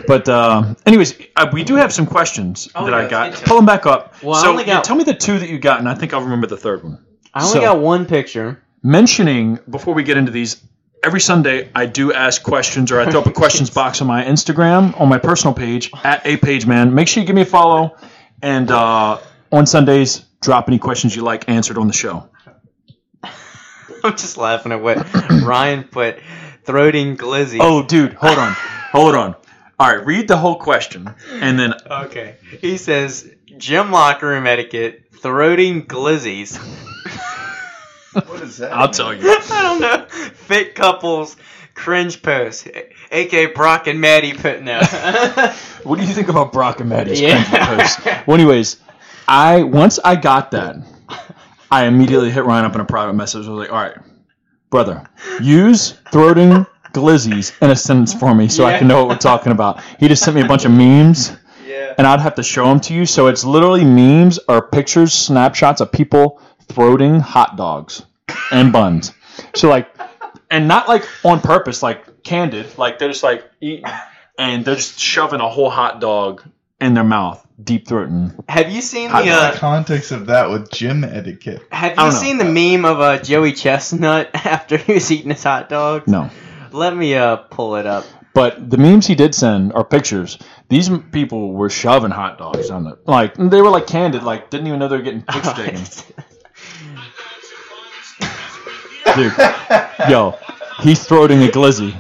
but 0.08 0.30
uh, 0.30 0.74
anyways, 0.86 1.16
uh, 1.36 1.50
we 1.54 1.64
do 1.64 1.76
have 1.76 1.92
some 1.94 2.06
questions 2.06 2.70
Oh, 2.76 2.86
that 2.86 2.92
yeah, 2.92 2.98
I 3.06 3.10
got. 3.10 3.34
Pull 3.44 3.58
them 3.58 3.66
back 3.66 3.86
up. 3.86 4.22
Well, 4.24 4.36
I 4.44 4.48
only 4.48 4.64
got- 4.64 4.84
tell 4.84 4.96
me 4.96 5.04
the 5.04 5.14
two 5.14 5.40
that 5.40 5.50
you 5.50 5.60
got, 5.60 5.80
and 5.80 5.88
I 5.90 5.96
think 5.96 6.14
I'll 6.14 6.22
remember 6.24 6.48
the 6.48 6.58
third 6.58 6.84
one. 6.84 7.04
I 7.34 7.42
only 7.42 7.54
So- 7.54 7.62
got 7.62 7.80
one 7.80 8.06
picture. 8.06 8.62
mentioning 8.82 9.60
before 9.70 9.94
we 9.94 10.04
get 10.04 10.18
into 10.18 10.32
these 10.32 10.62
every 11.06 11.20
sunday 11.22 11.70
i 11.74 11.86
do 11.86 12.12
ask 12.14 12.44
questions 12.44 12.92
or 12.92 13.00
i 13.00 13.10
throw 13.10 13.22
up 13.22 13.26
a 13.28 13.32
questions 13.44 13.70
box 13.70 14.02
on 14.02 14.08
my 14.08 14.24
instagram 14.26 14.98
on 15.00 15.08
my 15.08 15.18
personal 15.18 15.54
page 15.54 15.90
at 16.04 16.26
a 16.26 16.36
page 16.38 16.66
man 16.66 16.94
make 16.94 17.08
sure 17.08 17.22
you 17.22 17.28
give 17.28 17.36
me 17.36 17.42
a 17.44 17.46
follow 17.46 17.96
and 18.42 18.70
uh, 18.72 19.18
on 19.54 19.66
sundays 19.66 20.26
drop 20.42 20.68
any 20.68 20.80
questions 20.80 21.16
you 21.16 21.22
like 21.22 21.48
answered 21.50 21.78
on 21.78 21.88
the 21.88 21.94
show 21.94 22.28
I'm 24.06 24.18
just 24.18 24.38
laughing 24.38 24.72
at 24.72 24.82
what 24.82 24.98
Ryan 25.44 25.84
put. 25.86 26.20
Throating 26.66 27.18
glizzy. 27.18 27.58
oh 27.60 27.84
dude 27.84 28.14
hold 28.14 28.38
on 28.38 28.54
hold 28.94 29.16
on 29.16 29.36
all 29.78 29.94
right 29.94 30.06
read 30.06 30.30
the 30.30 30.38
whole 30.38 30.56
question 30.56 31.14
and 31.30 31.60
then 31.60 31.74
Okay. 31.92 32.38
He 32.62 32.78
says 32.78 33.30
gym 33.58 33.92
locker 33.92 34.28
room 34.30 34.48
etiquette, 34.48 35.12
throating 35.12 35.86
glizzies. 35.86 36.58
What 38.14 38.42
is 38.44 38.58
that? 38.58 38.72
i'll 38.72 38.86
mean? 38.86 38.94
tell 38.94 39.14
you 39.14 39.22
I 39.28 39.62
don't 39.64 39.82
know. 39.82 40.06
Fit 40.34 40.76
couples, 40.76 41.36
cringe 41.74 42.22
post, 42.22 42.68
aka 43.12 43.48
Brock 43.48 43.88
and 43.88 44.00
Maddie 44.00 44.34
putting 44.34 44.70
out. 44.70 44.88
what 45.84 46.00
do 46.00 46.06
you 46.06 46.14
think 46.14 46.30
about 46.30 46.54
brock 46.54 46.80
and 46.80 46.90
maddie's 46.90 47.20
Yeah. 47.20 47.44
cringy 47.44 47.78
post 47.78 48.28
well 48.28 48.36
anyways 48.36 48.78
i 49.28 49.64
once 49.64 50.00
i 50.06 50.16
got 50.16 50.52
that 50.52 50.76
i 51.74 51.86
immediately 51.86 52.30
hit 52.30 52.46
ryan 52.46 52.66
up 52.66 52.76
in 52.76 52.82
a 52.82 52.86
private 52.86 53.14
message. 53.14 53.48
I 53.48 53.50
was 53.50 53.60
like 53.60 53.72
all 53.72 53.82
right 53.82 53.98
brother 54.70 55.10
use 55.42 55.94
throating 56.12 56.68
glizzies 56.94 57.60
in 57.62 57.72
a 57.72 57.76
sentence 57.76 58.14
for 58.14 58.36
me 58.36 58.48
so 58.48 58.66
i 58.66 58.78
can 58.78 58.88
know 58.88 59.00
what 59.00 59.10
we're 59.10 59.18
talking 59.18 59.52
about. 59.52 59.82
He 60.00 60.08
just 60.08 60.24
sent 60.24 60.36
me 60.36 60.42
a 60.42 60.48
bunch 60.48 60.66
of 60.66 60.72
memes 60.72 61.32
yeah. 61.66 61.96
and 61.98 62.06
i'd 62.06 62.20
have 62.20 62.36
to 62.36 62.44
show 62.44 62.66
them 62.66 62.80
to 62.82 62.94
you. 62.94 63.06
So 63.06 63.28
it's 63.28 63.44
literally 63.44 63.84
memes 63.84 64.40
or 64.48 64.68
pictures 64.70 65.14
snapshots 65.14 65.82
of 65.82 65.92
people 65.92 66.40
throating 66.68 67.20
hot 67.20 67.58
dogs 67.58 68.04
and 68.52 68.72
buns. 68.72 69.12
So 69.56 69.70
like 69.70 69.90
and 70.52 70.68
not 70.68 70.88
like 70.88 71.08
on 71.24 71.42
purpose 71.42 71.82
like 71.82 72.24
candid. 72.24 72.78
Like 72.78 73.00
they're 73.00 73.10
just 73.10 73.24
like 73.24 73.50
eating 73.60 73.86
and 74.38 74.64
they're 74.64 74.76
just 74.76 75.00
shoving 75.00 75.42
a 75.42 75.50
whole 75.50 75.70
hot 75.70 76.00
dog 76.00 76.44
in 76.84 76.94
their 76.94 77.04
mouth 77.04 77.46
deep 77.64 77.88
throating 77.88 78.34
Have 78.50 78.72
you 78.72 78.82
seen 78.82 79.12
What's 79.12 79.26
the 79.26 79.32
the 79.32 79.38
uh, 79.38 79.56
context 79.58 80.12
of 80.12 80.26
that 80.28 80.50
with 80.50 80.70
gym 80.72 81.04
etiquette? 81.04 81.62
Have 81.72 81.92
you 81.92 81.96
don't 81.98 82.14
know. 82.14 82.20
seen 82.20 82.38
the 82.38 82.46
meme 82.46 82.86
of 82.86 83.00
uh, 83.00 83.18
Joey 83.20 83.54
Chestnut 83.54 84.30
after 84.34 84.78
he 84.78 84.94
was 84.94 85.12
eating 85.12 85.32
his 85.32 85.44
hot 85.44 85.70
dog? 85.70 86.08
no 86.08 86.30
Let 86.72 86.96
me 86.96 87.16
uh 87.16 87.38
pull 87.38 87.76
it 87.76 87.86
up. 87.86 88.06
But 88.34 88.70
the 88.70 88.78
memes 88.78 89.06
he 89.06 89.14
did 89.14 89.36
send 89.36 89.74
are 89.74 89.84
pictures. 89.84 90.40
These 90.68 90.90
m- 90.90 91.12
people 91.12 91.54
were 91.54 91.70
shoving 91.70 92.10
hot 92.10 92.40
dogs 92.40 92.72
on 92.72 92.88
it. 92.88 93.08
Like 93.08 93.36
they 93.36 93.62
were 93.62 93.70
like 93.70 93.86
candid, 93.86 94.24
like 94.24 94.50
didn't 94.50 94.66
even 94.68 94.80
know 94.80 94.88
they 94.88 94.98
were 94.98 95.04
getting 95.04 95.22
pictures 95.28 95.54
taken. 95.54 95.84
Dude, 99.16 99.34
yo, 100.10 100.36
he's 100.82 101.06
throating 101.08 101.48
a 101.48 101.52
glizzy. 101.52 101.94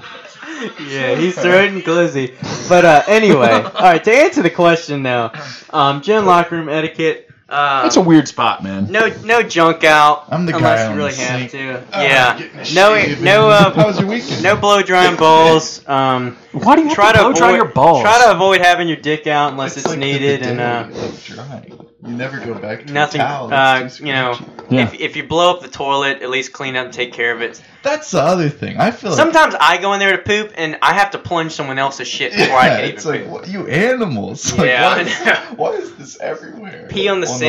yeah, 0.87 1.15
he's 1.15 1.35
throwing 1.39 1.81
glizzy. 1.81 2.33
But 2.69 2.85
uh, 2.85 3.03
anyway, 3.07 3.51
all 3.51 3.81
right. 3.81 4.03
To 4.03 4.13
answer 4.13 4.41
the 4.41 4.49
question 4.49 5.01
now, 5.01 5.31
um, 5.69 6.01
gym 6.01 6.25
locker 6.25 6.55
room 6.55 6.69
etiquette. 6.69 7.29
Uh, 7.53 7.83
That's 7.83 7.97
a 7.97 8.01
weird 8.01 8.27
spot, 8.27 8.63
man. 8.63 8.91
no, 8.91 9.07
no 9.23 9.43
junk 9.43 9.83
out 9.83 10.25
I'm 10.29 10.45
the 10.47 10.55
unless 10.55 10.79
guy 10.79 10.85
you 10.85 10.91
on 10.91 10.97
really 10.97 11.11
the 11.11 11.21
have 11.21 11.39
sink. 11.39 11.51
to. 11.51 11.83
Oh, 11.93 12.01
yeah, 12.01 12.37
getting 12.39 12.75
no, 12.75 12.89
no, 13.23 13.49
and- 13.51 13.75
How 13.75 13.85
was 13.87 13.97
uh, 13.97 14.01
your 14.01 14.09
weekend? 14.09 14.41
no 14.43 14.55
blow 14.55 14.81
drying 14.81 15.15
balls. 15.17 15.87
Um, 15.87 16.35
Why 16.51 16.75
do 16.75 16.81
you 16.81 16.87
have 16.87 16.95
try 16.95 17.11
to 17.11 17.17
to 17.19 17.19
blow 17.19 17.29
avoid, 17.29 17.37
dry 17.39 17.55
your 17.55 17.65
balls? 17.65 18.01
Try 18.01 18.23
to 18.25 18.31
avoid 18.31 18.61
having 18.61 18.87
your 18.87 18.97
dick 18.97 19.27
out 19.27 19.51
unless 19.51 19.77
it's, 19.77 19.85
like 19.85 19.99
the 19.99 20.05
needed, 20.05 20.41
and 20.41 20.59
uh, 20.59 20.83
bidet 20.87 21.03
of 21.09 21.23
drying. 21.25 21.79
You 22.05 22.15
never 22.17 22.37
go 22.37 22.53
back 22.55 22.85
to 22.85 22.91
nothing. 22.91 23.21
A 23.21 23.23
towel. 23.23 23.53
Uh, 23.53 23.89
you 23.99 24.11
know. 24.11 24.35
Yeah. 24.69 24.83
if 24.83 24.93
if 24.99 25.15
you 25.15 25.23
blow 25.23 25.51
up 25.51 25.61
the 25.61 25.67
toilet, 25.69 26.21
at 26.21 26.29
least 26.29 26.51
clean 26.53 26.75
up 26.75 26.85
and 26.85 26.93
take 26.93 27.13
care 27.13 27.33
of 27.33 27.41
it. 27.41 27.61
That's 27.81 28.11
the 28.11 28.21
other 28.21 28.49
thing. 28.49 28.77
I 28.77 28.91
feel 28.91 29.11
like 29.11 29.17
Sometimes 29.19 29.55
I 29.59 29.77
go 29.77 29.93
in 29.93 29.99
there 29.99 30.15
to 30.17 30.23
poop, 30.23 30.53
and 30.55 30.77
I 30.81 30.93
have 30.93 31.11
to 31.11 31.17
plunge 31.17 31.51
someone 31.53 31.77
else's 31.79 32.07
shit 32.07 32.31
before 32.33 32.55
I 32.57 32.65
yeah, 32.67 32.75
can 32.77 32.83
even 32.85 32.95
it's 32.95 33.05
like 33.05 33.23
poop. 33.23 33.31
what, 33.31 33.47
you 33.47 33.67
animals. 33.67 34.51
Like, 34.57 34.67
Yeah, 34.67 34.95
why, 34.95 34.99
is, 35.01 35.57
why 35.57 35.71
is 35.73 35.95
this 35.95 36.19
everywhere? 36.19 36.87
Pee 36.89 37.07
on 37.09 37.19
the 37.21 37.27
sink, 37.27 37.42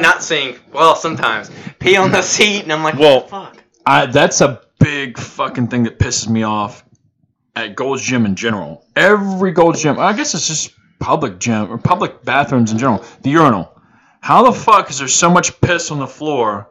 not 0.00 0.22
sink. 0.22 0.60
Well, 0.72 0.96
sometimes 0.96 1.50
pee 1.78 1.96
on 1.96 2.10
the 2.12 2.22
seat, 2.34 2.62
and 2.62 2.72
I'm 2.72 2.82
like, 2.82 2.98
Well- 2.98 3.20
what 3.20 3.24
the 3.24 3.30
fuck? 3.30 3.62
I, 3.88 4.06
that's 4.06 4.40
a 4.40 4.62
big 4.80 5.16
fucking 5.16 5.68
thing 5.68 5.84
that 5.84 5.98
pisses 5.98 6.28
me 6.28 6.42
off 6.42 6.84
at 7.54 7.76
Gold's 7.76 8.02
Gym 8.02 8.26
in 8.26 8.34
general. 8.34 8.84
Every 8.96 9.52
Gold's 9.52 9.80
Gym, 9.82 9.98
I 9.98 10.12
guess 10.12 10.34
it's 10.34 10.48
just 10.48 10.72
public 10.98 11.38
gym 11.38 11.70
or 11.70 11.78
public 11.78 12.24
bathrooms 12.24 12.72
in 12.72 12.78
general. 12.78 13.04
The 13.22 13.30
urinal. 13.30 13.72
How 14.20 14.42
the 14.42 14.52
fuck 14.58 14.90
is 14.90 14.98
there 14.98 15.06
so 15.08 15.30
much 15.30 15.60
piss 15.60 15.90
on 15.92 16.00
the 16.00 16.06
floor? 16.06 16.68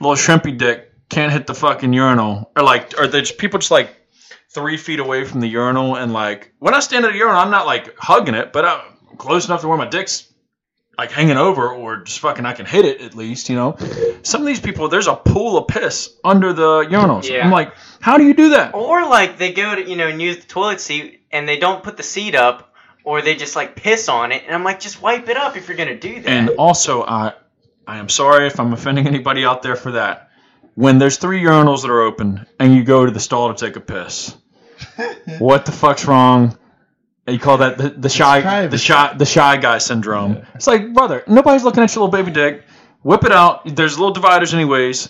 Little 0.00 0.16
shrimpy 0.16 0.56
dick 0.58 0.92
can't 1.08 1.32
hit 1.32 1.46
the 1.46 1.54
fucking 1.54 1.92
urinal, 1.94 2.50
or 2.56 2.62
like, 2.62 2.92
or 2.98 3.06
there's 3.06 3.32
people 3.32 3.58
just 3.58 3.70
like 3.70 3.96
three 4.50 4.76
feet 4.76 5.00
away 5.00 5.24
from 5.24 5.40
the 5.40 5.48
urinal, 5.48 5.96
and 5.96 6.12
like 6.12 6.52
when 6.58 6.74
I 6.74 6.80
stand 6.80 7.04
at 7.06 7.12
the 7.12 7.18
urinal, 7.18 7.40
I'm 7.40 7.50
not 7.50 7.64
like 7.66 7.96
hugging 7.98 8.34
it, 8.34 8.52
but 8.52 8.64
I'm 8.66 8.80
close 9.16 9.46
enough 9.46 9.62
to 9.62 9.68
where 9.68 9.78
my 9.78 9.88
dick's 9.88 10.29
like 11.00 11.12
hanging 11.12 11.38
over 11.38 11.70
or 11.70 12.02
just 12.02 12.18
fucking 12.18 12.44
I 12.44 12.52
can 12.52 12.66
hit 12.66 12.84
it 12.84 13.00
at 13.00 13.14
least, 13.14 13.48
you 13.48 13.56
know. 13.56 13.74
Some 14.22 14.42
of 14.42 14.46
these 14.46 14.60
people, 14.60 14.88
there's 14.88 15.06
a 15.06 15.16
pool 15.16 15.56
of 15.56 15.66
piss 15.66 16.14
under 16.22 16.52
the 16.52 16.82
urinals. 16.82 17.26
Yeah. 17.26 17.42
I'm 17.42 17.50
like, 17.50 17.72
how 18.02 18.18
do 18.18 18.24
you 18.26 18.34
do 18.34 18.50
that? 18.50 18.74
Or 18.74 19.08
like 19.08 19.38
they 19.38 19.54
go 19.54 19.74
to 19.74 19.82
you 19.82 19.96
know 19.96 20.08
and 20.08 20.20
use 20.20 20.36
the 20.36 20.46
toilet 20.46 20.78
seat, 20.78 21.22
and 21.32 21.48
they 21.48 21.58
don't 21.58 21.82
put 21.82 21.96
the 21.96 22.02
seat 22.02 22.34
up, 22.34 22.74
or 23.02 23.22
they 23.22 23.34
just 23.34 23.56
like 23.56 23.76
piss 23.76 24.10
on 24.10 24.30
it, 24.30 24.42
and 24.44 24.54
I'm 24.54 24.62
like, 24.62 24.78
just 24.78 25.00
wipe 25.00 25.26
it 25.30 25.38
up 25.38 25.56
if 25.56 25.68
you're 25.68 25.76
gonna 25.78 25.98
do 25.98 26.20
that. 26.20 26.28
And 26.28 26.50
also, 26.50 27.02
I 27.02 27.32
I 27.86 27.96
am 27.96 28.10
sorry 28.10 28.46
if 28.46 28.60
I'm 28.60 28.74
offending 28.74 29.06
anybody 29.06 29.46
out 29.46 29.62
there 29.62 29.76
for 29.76 29.92
that. 29.92 30.30
When 30.74 30.98
there's 30.98 31.16
three 31.16 31.42
urinals 31.42 31.80
that 31.80 31.90
are 31.90 32.02
open 32.02 32.46
and 32.58 32.74
you 32.74 32.84
go 32.84 33.06
to 33.06 33.10
the 33.10 33.20
stall 33.20 33.54
to 33.54 33.66
take 33.66 33.76
a 33.76 33.80
piss, 33.80 34.36
what 35.38 35.64
the 35.64 35.72
fuck's 35.72 36.04
wrong? 36.04 36.58
You 37.30 37.38
call 37.38 37.58
that 37.58 37.78
the, 37.78 37.90
the 37.90 38.08
shy 38.08 38.66
the 38.66 38.78
shy 38.78 39.14
the 39.14 39.26
shy 39.26 39.56
guy 39.56 39.78
syndrome. 39.78 40.46
It's 40.54 40.66
like, 40.66 40.92
brother, 40.92 41.24
nobody's 41.26 41.64
looking 41.64 41.82
at 41.82 41.94
your 41.94 42.04
little 42.04 42.12
baby 42.22 42.32
dick. 42.32 42.64
Whip 43.02 43.24
it 43.24 43.32
out. 43.32 43.62
There's 43.64 43.98
little 43.98 44.12
dividers 44.12 44.52
anyways. 44.52 45.08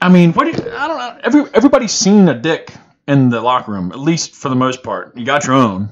I 0.00 0.08
mean, 0.08 0.32
what 0.32 0.44
do 0.44 0.50
you, 0.50 0.76
I 0.76 0.86
don't 0.86 0.98
know. 0.98 1.20
Every 1.24 1.50
everybody's 1.54 1.92
seen 1.92 2.28
a 2.28 2.38
dick 2.38 2.72
in 3.08 3.30
the 3.30 3.40
locker 3.40 3.72
room, 3.72 3.92
at 3.92 3.98
least 3.98 4.34
for 4.34 4.48
the 4.48 4.56
most 4.56 4.82
part. 4.82 5.16
You 5.16 5.24
got 5.24 5.46
your 5.46 5.56
own. 5.56 5.90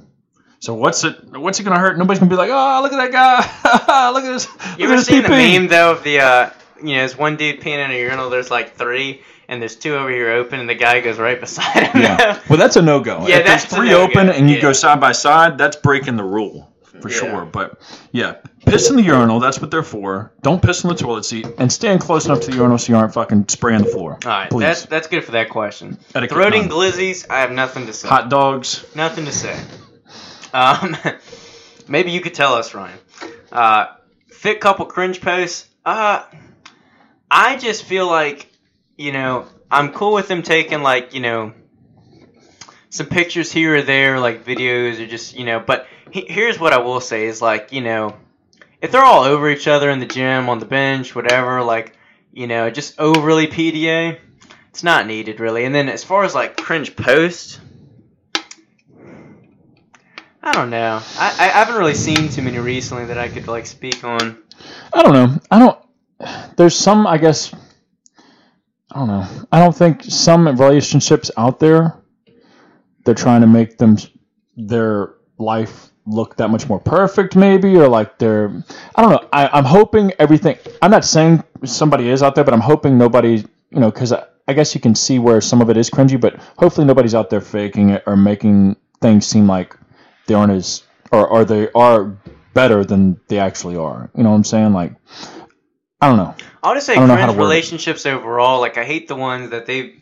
So 0.61 0.75
what's 0.75 1.05
it? 1.05 1.17
What's 1.31 1.59
it 1.61 1.65
gonna 1.65 1.79
hurt? 1.79 1.99
Nobody's 1.99 2.21
gonna 2.21 2.31
be 2.31 2.37
like, 2.37 2.51
oh, 2.53 2.81
look 2.83 2.93
at 2.93 3.11
that 3.11 3.13
guy. 3.13 4.11
look 4.13 4.25
at 4.25 4.33
this. 4.33 4.47
you 4.79 4.87
look 4.87 4.95
ever 4.95 5.03
seen 5.03 5.23
this 5.23 5.31
the 5.31 5.35
PP." 5.35 5.59
meme 5.61 5.69
though 5.69 5.93
of 5.93 6.05
the 6.05 6.21
uh, 6.21 6.51
you 6.79 6.95
know, 6.95 7.01
there's 7.01 7.17
one 7.17 7.37
dude 7.37 7.61
peeing 7.61 7.85
in 7.85 7.91
a 7.91 7.99
urinal, 7.99 8.31
there's 8.31 8.51
like 8.51 8.75
three, 8.75 9.23
and 9.49 9.61
there's 9.61 9.77
two 9.77 9.95
over 9.97 10.11
here 10.11 10.31
open, 10.33 10.61
and 10.61 10.69
the 10.69 10.75
guy 10.75 11.01
goes 11.01 11.19
right 11.19 11.39
beside 11.41 11.89
him. 11.89 12.03
Yeah. 12.03 12.41
Well, 12.49 12.59
that's 12.59 12.77
a 12.77 12.83
no 12.83 13.01
go. 13.01 13.27
Yeah, 13.27 13.39
if 13.39 13.47
there's 13.47 13.63
that's 13.63 13.73
a 13.73 13.77
three 13.77 13.91
no-go. 13.91 14.05
open 14.05 14.29
and 14.31 14.49
you 14.49 14.57
Yeah. 14.57 14.63
go 14.63 14.73
side 14.73 15.01
by 15.01 15.13
side, 15.13 15.59
that's 15.59 15.77
breaking 15.77 16.17
the 16.17 16.25
rule 16.25 16.73
for 17.01 17.09
Yeah. 17.11 17.17
sure. 17.19 17.45
But 17.45 17.81
yeah, 18.13 18.35
piss 18.67 18.89
in 18.91 18.97
the 18.97 19.03
urinal. 19.03 19.41
That's 19.41 19.61
what 19.61 19.71
they're 19.71 19.83
for. 19.83 20.33
Don't 20.43 20.63
piss 20.63 20.85
in 20.85 20.89
the 20.89 20.95
toilet 20.95 21.25
seat 21.25 21.47
and 21.59 21.73
stand 21.73 22.01
close 22.01 22.27
enough 22.27 22.41
to 22.43 22.51
the 22.51 22.57
urinal 22.57 22.79
so 22.79 22.93
you 22.93 22.99
aren't 22.99 23.13
fucking 23.15 23.49
spraying 23.49 23.83
the 23.83 23.89
floor. 23.91 24.19
All 24.25 24.31
right, 24.31 24.51
Please. 24.51 24.61
that's 24.63 24.87
that's 24.87 25.07
good 25.09 25.25
for 25.25 25.33
that 25.33 25.49
question. 25.51 25.99
Etiquette 26.15 26.37
Throating 26.37 26.69
none. 26.69 26.71
glizzies, 26.71 27.27
I 27.29 27.41
have 27.41 27.51
nothing 27.53 27.87
to 27.87 27.93
say. 27.93 28.09
Hot 28.09 28.29
dogs. 28.29 28.85
Nothing 28.95 29.25
to 29.25 29.33
say. 29.33 29.59
Um, 30.53 30.97
maybe 31.89 32.13
you 32.13 32.21
could 32.21 32.35
tell 32.35 32.55
us, 32.55 32.75
Ryan. 32.75 32.99
Uh, 33.51 33.87
fit 34.29 34.61
couple 34.61 34.87
cringe 34.87 35.21
posts. 35.21 35.67
Uh, 35.85 36.23
I 37.31 37.57
just 37.57 37.85
feel 37.85 38.07
like, 38.07 38.49
you 38.97 39.13
know, 39.13 39.47
I'm 39.71 39.93
cool 39.93 40.13
with 40.15 40.29
them 40.29 40.43
taking 40.43 40.83
like, 40.83 41.15
you 41.15 41.21
know, 41.21 41.53
some 42.91 43.07
pictures 43.07 43.51
here 43.51 43.77
or 43.77 43.83
there, 43.83 44.21
like 44.21 44.45
videos 44.45 45.01
or 45.01 45.07
just, 45.07 45.35
you 45.37 45.45
know. 45.45 45.61
But 45.61 45.87
he- 46.11 46.27
here's 46.29 46.59
what 46.61 46.73
I 46.73 46.79
will 46.79 47.01
say 47.01 47.27
is 47.27 47.43
like, 47.43 47.73
you 47.73 47.81
know, 47.81 48.17
if 48.81 48.93
they're 48.93 49.03
all 49.03 49.25
over 49.25 49.49
each 49.51 49.67
other 49.67 49.91
in 49.91 49.99
the 49.99 50.07
gym, 50.07 50.49
on 50.49 50.59
the 50.59 50.67
bench, 50.67 51.15
whatever, 51.15 51.63
like, 51.63 51.97
you 52.33 52.47
know, 52.47 52.71
just 52.71 52.99
overly 53.01 53.47
PDA. 53.47 54.19
It's 54.71 54.83
not 54.85 55.07
needed 55.07 55.41
really. 55.41 55.65
And 55.65 55.75
then 55.75 55.89
as 55.89 56.03
far 56.05 56.25
as 56.25 56.35
like 56.35 56.57
cringe 56.57 56.97
post, 56.97 57.61
I 60.43 60.53
don't 60.53 60.69
know. 60.71 61.01
I, 61.17 61.29
I 61.39 61.47
haven't 61.47 61.77
really 61.77 61.95
seen 61.95 62.29
too 62.29 62.43
many 62.43 62.59
recently 62.59 63.07
that 63.07 63.17
I 63.19 63.29
could 63.29 63.49
like 63.49 63.67
speak 63.67 64.05
on. 64.05 64.39
I 64.93 65.03
don't 65.03 65.13
know. 65.13 65.41
I 65.51 65.59
don't. 65.59 66.57
There's 66.57 66.77
some, 66.77 67.07
I 67.07 67.19
guess. 67.19 67.55
I 68.95 68.99
don't 68.99 69.09
know. 69.09 69.27
I 69.51 69.59
don't 69.59 69.77
think 69.77 70.05
some 70.05 70.47
relationships 70.47 71.31
out 71.37 71.59
there. 71.59 72.01
They're 73.05 73.15
trying 73.15 73.41
to 73.41 73.47
make 73.49 73.77
them 73.77 73.99
their 74.57 75.15
life 75.37 75.91
look 76.07 76.37
that 76.37 76.49
much 76.49 76.69
more 76.69 76.79
perfect, 76.79 77.35
maybe, 77.35 77.77
or 77.77 77.89
like 77.89 78.19
they're. 78.19 78.53
I 78.95 79.03
don't 79.03 79.11
know. 79.11 79.29
I, 79.33 79.49
I'm 79.49 79.65
hoping 79.65 80.13
everything. 80.21 80.59
I'm 80.81 80.93
not 80.93 81.05
saying 81.05 81.43
somebody 81.65 82.09
is 82.09 82.23
out 82.23 82.37
there, 82.37 82.45
but 82.45 82.55
I'm 82.55 82.61
hoping 82.61 82.97
nobody. 82.97 83.45
You 83.71 83.81
know, 83.81 83.91
because 83.91 84.13
I, 84.13 84.25
I 84.47 84.53
guess 84.53 84.75
you 84.77 84.81
can 84.81 84.95
see 84.95 85.19
where 85.19 85.41
some 85.41 85.61
of 85.61 85.71
it 85.71 85.77
is 85.77 85.91
cringy, 85.91 86.21
but 86.21 86.37
hopefully 86.57 86.87
nobody's 86.87 87.15
out 87.15 87.31
there 87.31 87.41
faking 87.41 87.91
it 87.91 88.05
or 88.07 88.17
making 88.17 88.77
things 89.01 89.27
seem 89.27 89.49
like 89.49 89.77
they 90.27 90.35
aren't 90.35 90.53
as 90.53 90.85
or, 91.11 91.27
or 91.27 91.45
they 91.45 91.69
are 91.73 92.17
better 92.55 92.85
than 92.85 93.21
they 93.29 93.41
actually 93.41 93.77
are. 93.77 94.09
You 94.17 94.23
know 94.23 94.31
what 94.31 94.37
I'm 94.37 94.45
saying? 94.45 94.73
Like, 94.73 94.95
I 96.05 96.09
don't 96.09 96.17
know. 96.17 96.35
I'll 96.63 96.75
just 96.75 96.87
say 96.87 96.93
I 96.93 96.97
don't 96.97 97.09
know 97.09 97.15
how 97.17 97.25
cringe 97.27 97.33
to 97.37 97.39
word 97.39 97.45
it. 97.45 97.49
relationships 97.49 98.07
overall. 98.07 98.61
Like 98.61 98.79
I 98.79 98.85
hate 98.85 99.09
the 99.09 99.17
ones 99.17 99.51
that 99.51 99.67
they've, 99.67 100.01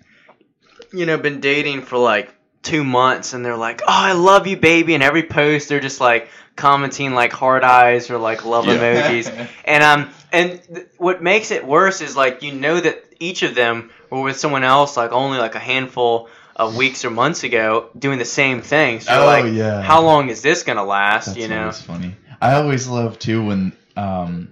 you 0.93 1.07
know, 1.07 1.19
been 1.19 1.41
dating 1.41 1.83
for 1.83 1.99
like 1.99 2.35
two 2.63 2.85
months 2.85 3.33
and 3.33 3.45
they're 3.45 3.57
like, 3.57 3.83
"Oh, 3.83 3.87
I 3.89 4.13
love 4.13 4.47
you, 4.47 4.57
baby," 4.57 4.95
and 4.95 5.03
every 5.03 5.23
post 5.25 5.69
they're 5.69 5.81
just 5.81 6.01
like 6.01 6.29
commenting 6.55 7.15
like 7.15 7.33
heart 7.33 7.65
eyes 7.65 8.11
or 8.11 8.19
like 8.19 8.45
love 8.45 8.67
Yeah. 8.67 8.77
emojis. 8.79 9.49
And 9.65 9.83
um, 9.83 10.11
and 10.33 10.63
th- 10.63 10.87
what 10.99 11.23
makes 11.23 11.51
it 11.51 11.67
worse 11.67 12.01
is 12.01 12.17
like 12.17 12.43
you 12.43 12.53
know 12.53 12.79
that 12.81 13.05
each 13.19 13.43
of 13.43 13.55
them 13.55 13.91
were 14.11 14.21
with 14.23 14.37
someone 14.37 14.63
else 14.65 14.97
like 14.97 15.13
only 15.13 15.39
like 15.39 15.55
a 15.55 15.59
handful 15.61 16.29
of 16.55 16.77
weeks 16.77 17.05
or 17.05 17.11
months 17.11 17.45
ago 17.45 17.89
doing 17.99 18.19
the 18.19 18.25
same 18.27 18.61
thing. 18.61 19.01
So 19.01 19.23
Oh, 19.23 19.27
like, 19.27 19.53
yeah. 19.55 19.81
how 19.81 20.03
long 20.03 20.29
is 20.29 20.43
this 20.43 20.63
gonna 20.65 20.85
last? 20.85 21.27
That's 21.27 21.39
you 21.39 21.49
know? 21.49 21.73
funny. 21.73 22.15
I 22.41 22.55
always 22.55 22.87
love 22.87 23.19
too 23.19 23.45
when 23.47 23.73
um 23.97 24.49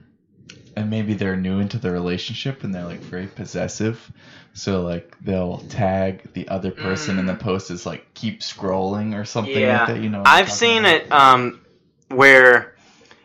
and 0.77 0.89
maybe 0.91 1.15
they're 1.15 1.37
new 1.37 1.61
into 1.61 1.79
the 1.79 1.91
relationship 1.91 2.65
and 2.65 2.75
they're 2.75 2.85
like 2.85 3.01
very 3.01 3.27
possessive. 3.27 4.11
So 4.55 4.83
like 4.83 5.17
they'll 5.21 5.59
tag 5.69 6.33
the 6.33 6.49
other 6.49 6.71
person 6.71 7.19
in 7.19 7.27
the 7.27 7.35
post 7.35 7.71
is 7.71 7.87
like 7.87 8.13
keep 8.15 8.41
scrolling 8.41 9.15
or 9.15 9.25
something 9.25 9.55
Mm. 9.55 9.61
Yeah. 9.61 9.79
like 9.85 9.95
that, 9.95 10.03
you 10.03 10.09
know. 10.11 10.23
I've 10.27 10.51
seen 10.51 10.85
about? 10.85 10.95
it 10.95 11.13
um, 11.13 11.61
where 12.09 12.75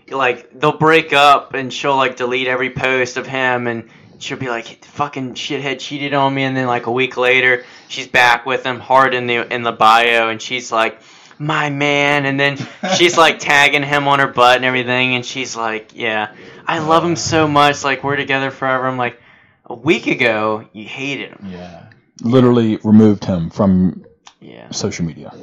like 0.09 0.51
they'll 0.59 0.77
break 0.77 1.13
up 1.13 1.53
and 1.55 1.73
she'll 1.73 1.95
like 1.95 2.15
delete 2.15 2.47
every 2.47 2.69
post 2.69 3.17
of 3.17 3.25
him 3.25 3.65
and 3.67 3.89
she'll 4.19 4.37
be 4.37 4.49
like 4.49 4.85
fucking 4.85 5.33
shithead 5.33 5.79
cheated 5.79 6.13
on 6.13 6.33
me 6.33 6.43
and 6.43 6.55
then 6.55 6.67
like 6.67 6.85
a 6.85 6.91
week 6.91 7.17
later 7.17 7.65
she's 7.87 8.07
back 8.07 8.45
with 8.45 8.63
him 8.63 8.79
hard 8.79 9.13
in 9.15 9.25
the 9.27 9.51
in 9.53 9.63
the 9.63 9.71
bio 9.71 10.29
and 10.29 10.39
she's 10.41 10.71
like 10.71 10.99
my 11.37 11.69
man 11.69 12.25
and 12.25 12.39
then 12.39 12.57
she's 12.97 13.17
like 13.17 13.39
tagging 13.39 13.83
him 13.83 14.07
on 14.07 14.19
her 14.19 14.27
butt 14.27 14.57
and 14.57 14.65
everything 14.65 15.15
and 15.15 15.25
she's 15.25 15.55
like 15.55 15.91
yeah 15.93 16.33
I 16.65 16.79
love 16.79 17.03
him 17.03 17.15
so 17.15 17.47
much 17.47 17.83
like 17.83 18.03
we're 18.03 18.15
together 18.15 18.51
forever 18.51 18.87
I'm 18.87 18.97
like 18.97 19.21
a 19.65 19.75
week 19.75 20.07
ago 20.07 20.67
you 20.73 20.85
hated 20.85 21.31
him 21.31 21.49
Yeah. 21.51 21.89
Literally 22.21 22.77
removed 22.83 23.25
him 23.25 23.49
from 23.49 24.05
yeah 24.39 24.71
social 24.71 25.05
media. 25.05 25.33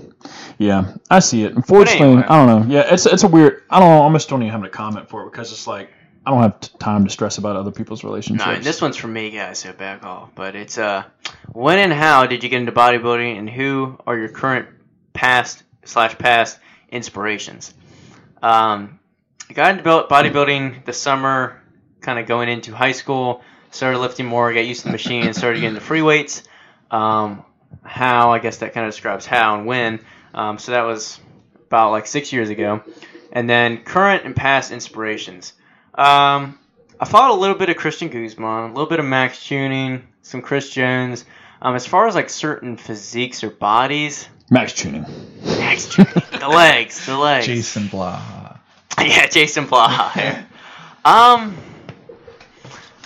Yeah, 0.59 0.95
I 1.11 1.19
see 1.19 1.43
it. 1.45 1.55
Unfortunately, 1.55 2.07
anyway. 2.07 2.23
I 2.29 2.47
don't 2.47 2.69
know. 2.69 2.75
Yeah, 2.75 2.93
it's 2.95 3.05
it's 3.05 3.25
a 3.25 3.29
weird. 3.29 3.63
I 3.69 3.79
don't. 3.81 3.89
know, 3.89 3.97
I 3.97 4.03
almost 4.05 4.29
don't 4.29 4.43
even 4.43 4.53
have 4.53 4.65
a 4.65 4.69
comment 4.71 5.09
for 5.09 5.23
it 5.27 5.31
because 5.33 5.51
it's 5.53 5.67
like 5.67 5.91
I 6.25 6.31
don't 6.31 6.41
have 6.43 6.61
t- 6.61 6.71
time 6.79 7.05
to 7.05 7.11
stress 7.11 7.37
about 7.39 7.57
other 7.57 7.73
people's 7.73 8.05
relationships. 8.05 8.47
No, 8.47 8.59
this 8.59 8.81
one's 8.81 8.97
for 8.97 9.09
me, 9.09 9.31
guys. 9.31 9.59
So 9.59 9.73
back 9.73 10.05
off. 10.05 10.31
But 10.35 10.55
it's 10.55 10.79
uh, 10.79 11.03
when 11.51 11.79
and 11.79 11.93
how 11.93 12.27
did 12.27 12.43
you 12.45 12.49
get 12.49 12.61
into 12.61 12.73
bodybuilding, 12.73 13.39
and 13.39 13.51
who 13.51 13.99
are 14.07 14.17
your 14.17 14.29
current 14.29 14.69
past 15.13 15.63
slash 15.85 16.17
past 16.19 16.59
inspirations? 16.91 17.75
Um, 18.43 18.99
I 19.49 19.53
got 19.55 19.71
into 19.71 19.85
bodybuilding 19.85 20.85
the 20.85 20.93
summer, 20.93 21.63
kind 22.01 22.19
of 22.19 22.27
going 22.27 22.49
into 22.49 22.75
high 22.75 22.93
school. 22.93 23.43
Started 23.71 23.99
lifting 23.99 24.27
more, 24.27 24.53
got 24.53 24.61
used 24.67 24.83
to 24.83 24.89
the 24.89 24.93
machine, 24.93 25.25
and 25.25 25.35
started 25.35 25.61
getting 25.61 25.75
the 25.75 25.81
free 25.81 26.03
weights. 26.03 26.43
Um, 26.91 27.45
how 27.83 28.33
I 28.33 28.39
guess 28.39 28.59
that 28.59 28.75
kind 28.75 28.87
of 28.87 28.93
describes 28.93 29.27
how 29.27 29.57
and 29.57 29.67
when. 29.67 30.01
Um, 30.35 30.59
so 30.59 30.73
that 30.73 30.83
was 30.83 31.19
about 31.67 31.91
like 31.91 32.07
six 32.07 32.33
years 32.33 32.51
ago. 32.51 32.83
And 33.33 33.49
then 33.49 33.79
current 33.83 34.25
and 34.25 34.37
past 34.37 34.73
inspirations. 34.73 35.55
Um, 35.95 36.59
I 37.01 37.05
followed 37.07 37.37
a 37.37 37.41
little 37.41 37.57
bit 37.57 37.71
of 37.71 37.77
Christian 37.77 38.09
Guzman, 38.09 38.65
a 38.65 38.69
little 38.69 38.87
bit 38.87 39.01
of 39.01 39.07
Max 39.07 39.45
Tuning, 39.45 40.07
some 40.23 40.43
Chris 40.43 40.71
Jones. 40.71 41.25
Um, 41.61 41.75
as 41.75 41.87
far 41.87 42.07
as 42.07 42.15
like 42.15 42.29
certain 42.29 42.77
physiques 42.77 43.43
or 43.43 43.51
bodies, 43.51 44.29
Max 44.53 44.75
tuning. 44.75 45.07
Max 45.43 45.89
Tuning, 45.89 46.13
the 46.39 46.47
legs, 46.47 47.07
the 47.07 47.17
legs. 47.17 47.47
Jason 47.47 47.89
Blah. 47.89 48.59
yeah, 49.01 49.27
Jason 49.27 49.65
Blah. 49.65 50.13
um, 51.07 51.57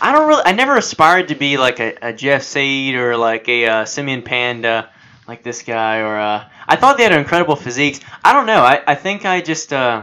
I 0.01 0.11
don't 0.11 0.27
really. 0.27 0.43
I 0.45 0.51
never 0.51 0.77
aspired 0.77 1.29
to 1.29 1.37
be 1.37 1.57
like 1.57 1.79
a, 1.79 1.95
a 2.03 2.13
Jeff 2.13 2.43
Seid 2.43 2.97
or 2.97 3.17
like 3.17 3.49
a 3.49 3.65
uh, 3.65 3.85
Simeon 3.85 4.23
Panda, 4.23 4.91
like 5.29 5.45
this 5.45 5.63
guy. 5.63 6.01
Or 6.01 6.17
uh, 6.17 6.49
I 6.67 6.75
thought 6.75 6.97
they 6.97 7.05
had 7.05 7.13
incredible 7.13 7.55
physiques. 7.55 8.01
I 8.25 8.33
don't 8.33 8.47
know. 8.47 8.65
I, 8.65 8.83
I 8.85 8.97
think 8.97 9.25
I 9.25 9.41
just 9.41 9.73
uh, 9.73 10.03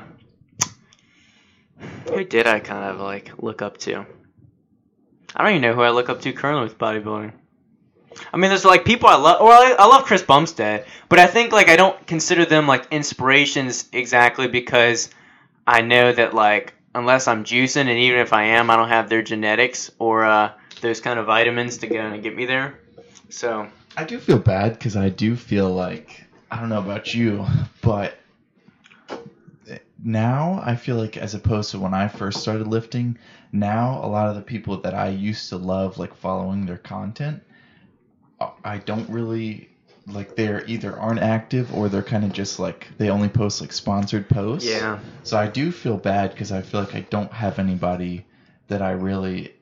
who 2.08 2.24
did 2.24 2.48
I 2.48 2.62
kind 2.62 2.86
of 2.86 3.02
like 3.02 3.44
look 3.44 3.62
up 3.62 3.80
to? 3.80 4.06
I 5.36 5.44
don't 5.44 5.58
even 5.58 5.62
know 5.62 5.74
who 5.74 5.82
I 5.82 5.90
look 5.90 6.08
up 6.08 6.22
to 6.22 6.32
currently 6.32 6.64
with 6.64 6.78
bodybuilding. 6.78 7.34
I 8.32 8.38
mean, 8.38 8.50
there's 8.50 8.66
like 8.66 8.86
people 8.86 9.10
I 9.10 9.16
love. 9.16 9.42
Well, 9.42 9.62
I, 9.62 9.76
I 9.78 9.88
love 9.88 10.06
Chris 10.06 10.24
Bumstead, 10.24 10.86
but 11.10 11.20
I 11.20 11.28
think 11.28 11.52
like 11.52 11.70
I 11.70 11.76
don't 11.76 12.06
consider 12.08 12.46
them 12.46 12.68
like 12.68 12.88
inspirations 12.92 13.88
exactly 13.92 14.48
because 14.48 15.10
I 15.66 15.82
know 15.82 16.12
that 16.12 16.34
like 16.34 16.74
unless 16.96 17.28
I'm 17.28 17.44
juicing, 17.44 17.88
and 17.88 17.98
even 17.98 18.20
if 18.20 18.34
I 18.34 18.44
am, 18.44 18.70
I 18.70 18.76
don't 18.76 18.90
have 18.90 19.10
their 19.10 19.22
genetics 19.22 19.92
or 20.00 20.26
uh, 20.26 20.52
those 20.82 21.02
kind 21.02 21.20
of 21.20 21.26
vitamins 21.26 21.78
to 21.78 21.88
go 21.88 22.00
and 22.00 22.22
get 22.22 22.36
me 22.36 22.46
there. 22.46 22.80
So 23.30 23.68
I 23.98 24.04
do 24.04 24.20
feel 24.20 24.40
bad 24.40 24.74
because 24.74 24.96
I 24.96 25.10
do 25.10 25.36
feel 25.36 25.70
like 25.70 26.26
I 26.52 26.60
don't 26.60 26.70
know 26.70 26.80
about 26.80 27.14
you, 27.14 27.46
but 27.82 28.18
now 30.04 30.62
I 30.64 30.76
feel 30.76 30.98
like 30.98 31.18
as 31.18 31.34
opposed 31.34 31.72
to 31.72 31.80
when 31.80 31.94
I 31.94 32.08
first 32.08 32.42
started 32.42 32.68
lifting, 32.68 33.18
now 33.52 34.04
a 34.04 34.08
lot 34.08 34.28
of 34.28 34.36
the 34.36 34.42
people 34.42 34.78
that 34.82 34.94
I 34.94 35.10
used 35.10 35.50
to 35.50 35.58
love 35.58 35.98
like 35.98 36.14
following 36.16 36.66
their 36.66 36.78
content, 36.78 37.42
I 38.64 38.78
don't 38.80 39.10
really 39.10 39.70
like 40.08 40.36
they're 40.36 40.66
either 40.68 41.00
aren't 41.00 41.20
active 41.22 41.74
or 41.74 41.88
they're 41.90 42.04
kind 42.04 42.26
of 42.26 42.34
just 42.34 42.60
like 42.60 42.88
they 42.98 43.10
only 43.10 43.30
post 43.30 43.62
like 43.62 43.72
sponsored 43.72 44.28
posts. 44.30 44.68
yeah, 44.70 45.00
So 45.24 45.38
I 45.38 45.48
do 45.48 45.72
feel 45.72 45.98
bad 45.98 46.32
because 46.32 46.52
I 46.52 46.62
feel 46.62 46.82
like 46.82 46.94
I 46.96 47.02
don't 47.10 47.32
have 47.32 47.58
anybody 47.60 48.26
that 48.68 48.82
I 48.82 48.92
really 48.92 49.54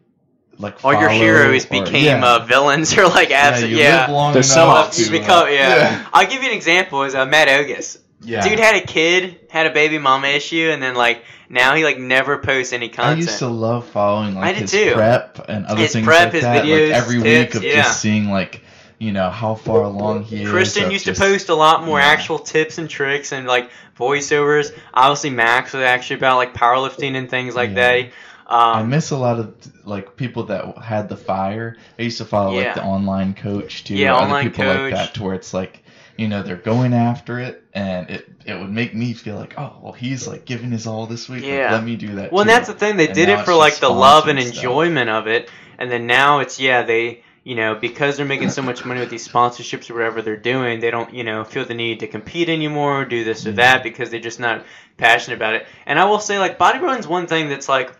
like. 0.58 0.84
all 0.84 0.94
your 0.94 1.10
heroes 1.10 1.66
or- 1.66 1.70
became 1.84 2.06
yeah. 2.22 2.26
uh, 2.26 2.46
villains 2.46 2.98
or 2.98 3.08
like 3.08 3.30
absolutely 3.32 3.78
you 3.78 3.84
yeah. 3.84 4.02
live 4.02 4.10
long 4.10 4.34
They're 4.34 4.42
enough 4.42 4.52
sell-outs. 4.52 5.00
You 5.00 5.12
become 5.12 5.44
uh, 5.46 5.50
yeah. 5.50 6.08
I'll 6.14 6.28
give 6.28 6.42
you 6.42 6.50
an 6.50 6.56
example. 6.56 7.04
Is 7.04 7.14
uh, 7.16 7.26
Matt 7.26 7.48
Ogus. 7.48 7.98
yeah. 8.22 8.48
Dude 8.48 8.60
had 8.60 8.76
a 8.76 8.86
kid, 8.86 9.40
had 9.50 9.68
a 9.68 9.72
baby 9.74 9.98
mama 10.00 10.28
issue, 10.28 10.70
and 10.74 10.82
then 10.82 10.96
like 10.96 11.24
now 11.50 11.76
he 11.76 11.84
like 11.84 12.00
never 12.00 12.40
posts 12.40 12.74
any 12.74 12.90
content. 12.90 13.18
I 13.20 13.32
used 13.32 13.40
to 13.40 13.48
love 13.48 13.88
following 13.90 14.34
like 14.36 14.46
I 14.46 14.54
did 14.54 14.62
his 14.62 14.72
too. 14.72 14.94
prep 14.96 15.46
and 15.50 15.66
other 15.68 15.82
His 15.82 15.94
things 15.94 16.06
prep, 16.08 16.26
like 16.26 16.34
his 16.34 16.42
that. 16.44 16.66
videos, 16.66 16.90
like 16.90 16.98
every 16.98 17.22
tips, 17.22 17.54
week 17.54 17.56
of 17.56 17.64
yeah. 17.64 17.76
just 17.84 18.02
seeing 18.02 18.30
like 18.30 18.64
you 19.02 19.12
know 19.12 19.30
how 19.32 19.56
far 19.56 19.82
along 19.82 20.24
he 20.26 20.44
is. 20.44 20.50
Christian 20.50 20.92
used 20.92 21.06
just- 21.06 21.20
to 21.20 21.28
post 21.28 21.50
a 21.50 21.56
lot 21.56 21.84
more 21.84 21.98
yeah. 22.00 22.06
actual 22.06 22.38
tips 22.38 22.78
and 22.78 22.88
tricks 22.88 23.32
and 23.32 23.48
like 23.48 23.72
voiceovers. 23.98 24.72
Obviously, 24.94 25.32
Max 25.32 25.74
was 25.74 25.84
actually 25.84 26.18
about 26.18 26.38
like 26.38 26.54
powerlifting 26.54 27.16
and 27.16 27.30
things 27.30 27.56
like 27.56 27.70
Yeah. 27.72 27.76
that. 27.76 28.10
I 28.48 28.82
Um, 28.82 28.90
miss 28.90 29.12
a 29.12 29.18
lot 29.18 29.40
of 29.40 29.56
like 29.86 30.16
people 30.18 30.44
that 30.46 30.78
had 30.78 31.10
the 31.10 31.18
fire. 31.18 31.78
I 31.98 32.04
used 32.04 32.20
to 32.20 32.26
follow 32.26 32.54
Yeah. 32.60 32.66
like 32.66 32.76
the 32.76 32.84
online 32.84 33.34
coach 33.34 33.84
too. 33.86 33.96
Yeah, 33.96 34.14
other 34.14 34.26
online 34.26 34.44
people 34.52 34.66
coach. 34.66 34.92
like 34.92 34.94
that 34.94 35.14
to 35.16 35.24
where 35.24 35.34
it's 35.36 35.54
like 35.54 35.84
you 36.18 36.28
know 36.28 36.44
they're 36.44 36.56
going 36.58 36.94
after 36.94 37.40
it 37.40 37.64
and 37.74 38.08
it 38.10 38.28
it 38.46 38.54
would 38.60 38.70
make 38.72 38.94
me 38.94 39.14
feel 39.14 39.36
like 39.38 39.56
oh 39.58 39.74
well 39.82 39.94
he's 39.94 40.28
like 40.28 40.46
giving 40.46 40.70
his 40.72 40.86
all 40.86 41.08
this 41.08 41.28
week. 41.28 41.42
Like, 41.44 41.52
Yeah. 41.54 41.72
let 41.72 41.84
me 41.84 41.96
do 41.96 42.16
that. 42.18 42.32
well, 42.32 42.42
and 42.42 42.50
that's 42.50 42.68
the 42.68 42.74
thing. 42.76 42.98
They 42.98 43.08
And 43.08 43.16
did 43.16 43.30
it 43.30 43.46
for 43.46 43.56
like 43.56 43.78
the 43.78 43.90
love 43.90 44.28
and 44.28 44.40
stuff. 44.40 44.56
enjoyment 44.56 45.10
of 45.10 45.26
it, 45.28 45.50
and 45.80 45.90
then 45.90 46.06
now 46.06 46.40
it's 46.40 46.60
yeah 46.60 46.84
they 46.84 47.24
you 47.44 47.56
know 47.56 47.76
because 47.76 48.18
they're 48.18 48.26
making 48.26 48.50
so 48.50 48.62
much 48.62 48.86
money 48.86 49.00
with 49.00 49.10
these 49.10 49.28
sponsorships 49.28 49.90
or 49.90 49.96
whatever 49.96 50.22
they're 50.22 50.38
doing, 50.38 50.80
they 50.80 50.92
don't 50.92 51.14
you 51.14 51.24
know 51.24 51.44
feel 51.44 51.66
the 51.66 51.74
need 51.74 52.00
to 52.02 52.08
compete 52.08 52.50
anymore 52.50 53.02
or 53.02 53.06
do 53.06 53.24
this 53.24 53.46
or 53.46 53.54
that 53.54 53.84
because 53.84 54.10
they're 54.10 54.20
just 54.20 54.40
not 54.40 54.66
passionate 54.98 55.36
about 55.36 55.56
it. 55.56 55.66
And 55.86 56.00
I 56.00 56.06
will 56.06 56.20
say 56.20 56.40
like 56.40 56.58
bodybuilding's 56.60 57.08
one 57.08 57.28
thing 57.28 57.50
that's 57.50 57.70
like 57.70 57.94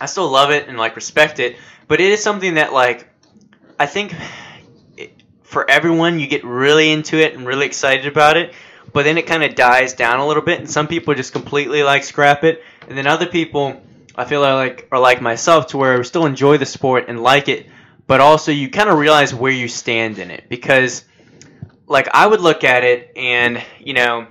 I 0.00 0.06
still 0.06 0.28
love 0.28 0.50
it 0.50 0.68
and 0.68 0.78
like 0.78 0.96
respect 0.96 1.38
it, 1.38 1.56
but 1.88 2.00
it 2.00 2.10
is 2.10 2.22
something 2.22 2.54
that 2.54 2.72
like 2.72 3.08
I 3.78 3.86
think 3.86 4.14
for 5.42 5.70
everyone 5.70 6.18
you 6.18 6.26
get 6.26 6.44
really 6.44 6.90
into 6.90 7.16
it 7.16 7.34
and 7.34 7.46
really 7.46 7.66
excited 7.66 8.06
about 8.06 8.36
it, 8.36 8.52
but 8.92 9.04
then 9.04 9.18
it 9.18 9.26
kind 9.26 9.44
of 9.44 9.54
dies 9.54 9.92
down 9.92 10.18
a 10.20 10.26
little 10.26 10.42
bit, 10.42 10.58
and 10.58 10.70
some 10.70 10.88
people 10.88 11.14
just 11.14 11.32
completely 11.32 11.82
like 11.82 12.02
scrap 12.02 12.44
it, 12.44 12.62
and 12.88 12.98
then 12.98 13.06
other 13.06 13.26
people 13.26 13.80
I 14.16 14.24
feel 14.24 14.40
like 14.40 14.88
are 14.90 14.98
like 14.98 15.20
myself 15.20 15.68
to 15.68 15.78
where 15.78 15.98
we 15.98 16.04
still 16.04 16.26
enjoy 16.26 16.58
the 16.58 16.66
sport 16.66 17.04
and 17.08 17.22
like 17.22 17.48
it, 17.48 17.66
but 18.06 18.20
also 18.20 18.52
you 18.52 18.68
kind 18.68 18.88
of 18.88 18.98
realize 18.98 19.34
where 19.34 19.52
you 19.52 19.68
stand 19.68 20.18
in 20.18 20.30
it 20.30 20.48
because 20.48 21.04
like 21.86 22.08
I 22.12 22.26
would 22.26 22.40
look 22.40 22.64
at 22.64 22.84
it 22.84 23.12
and 23.16 23.62
you 23.80 23.94
know 23.94 24.26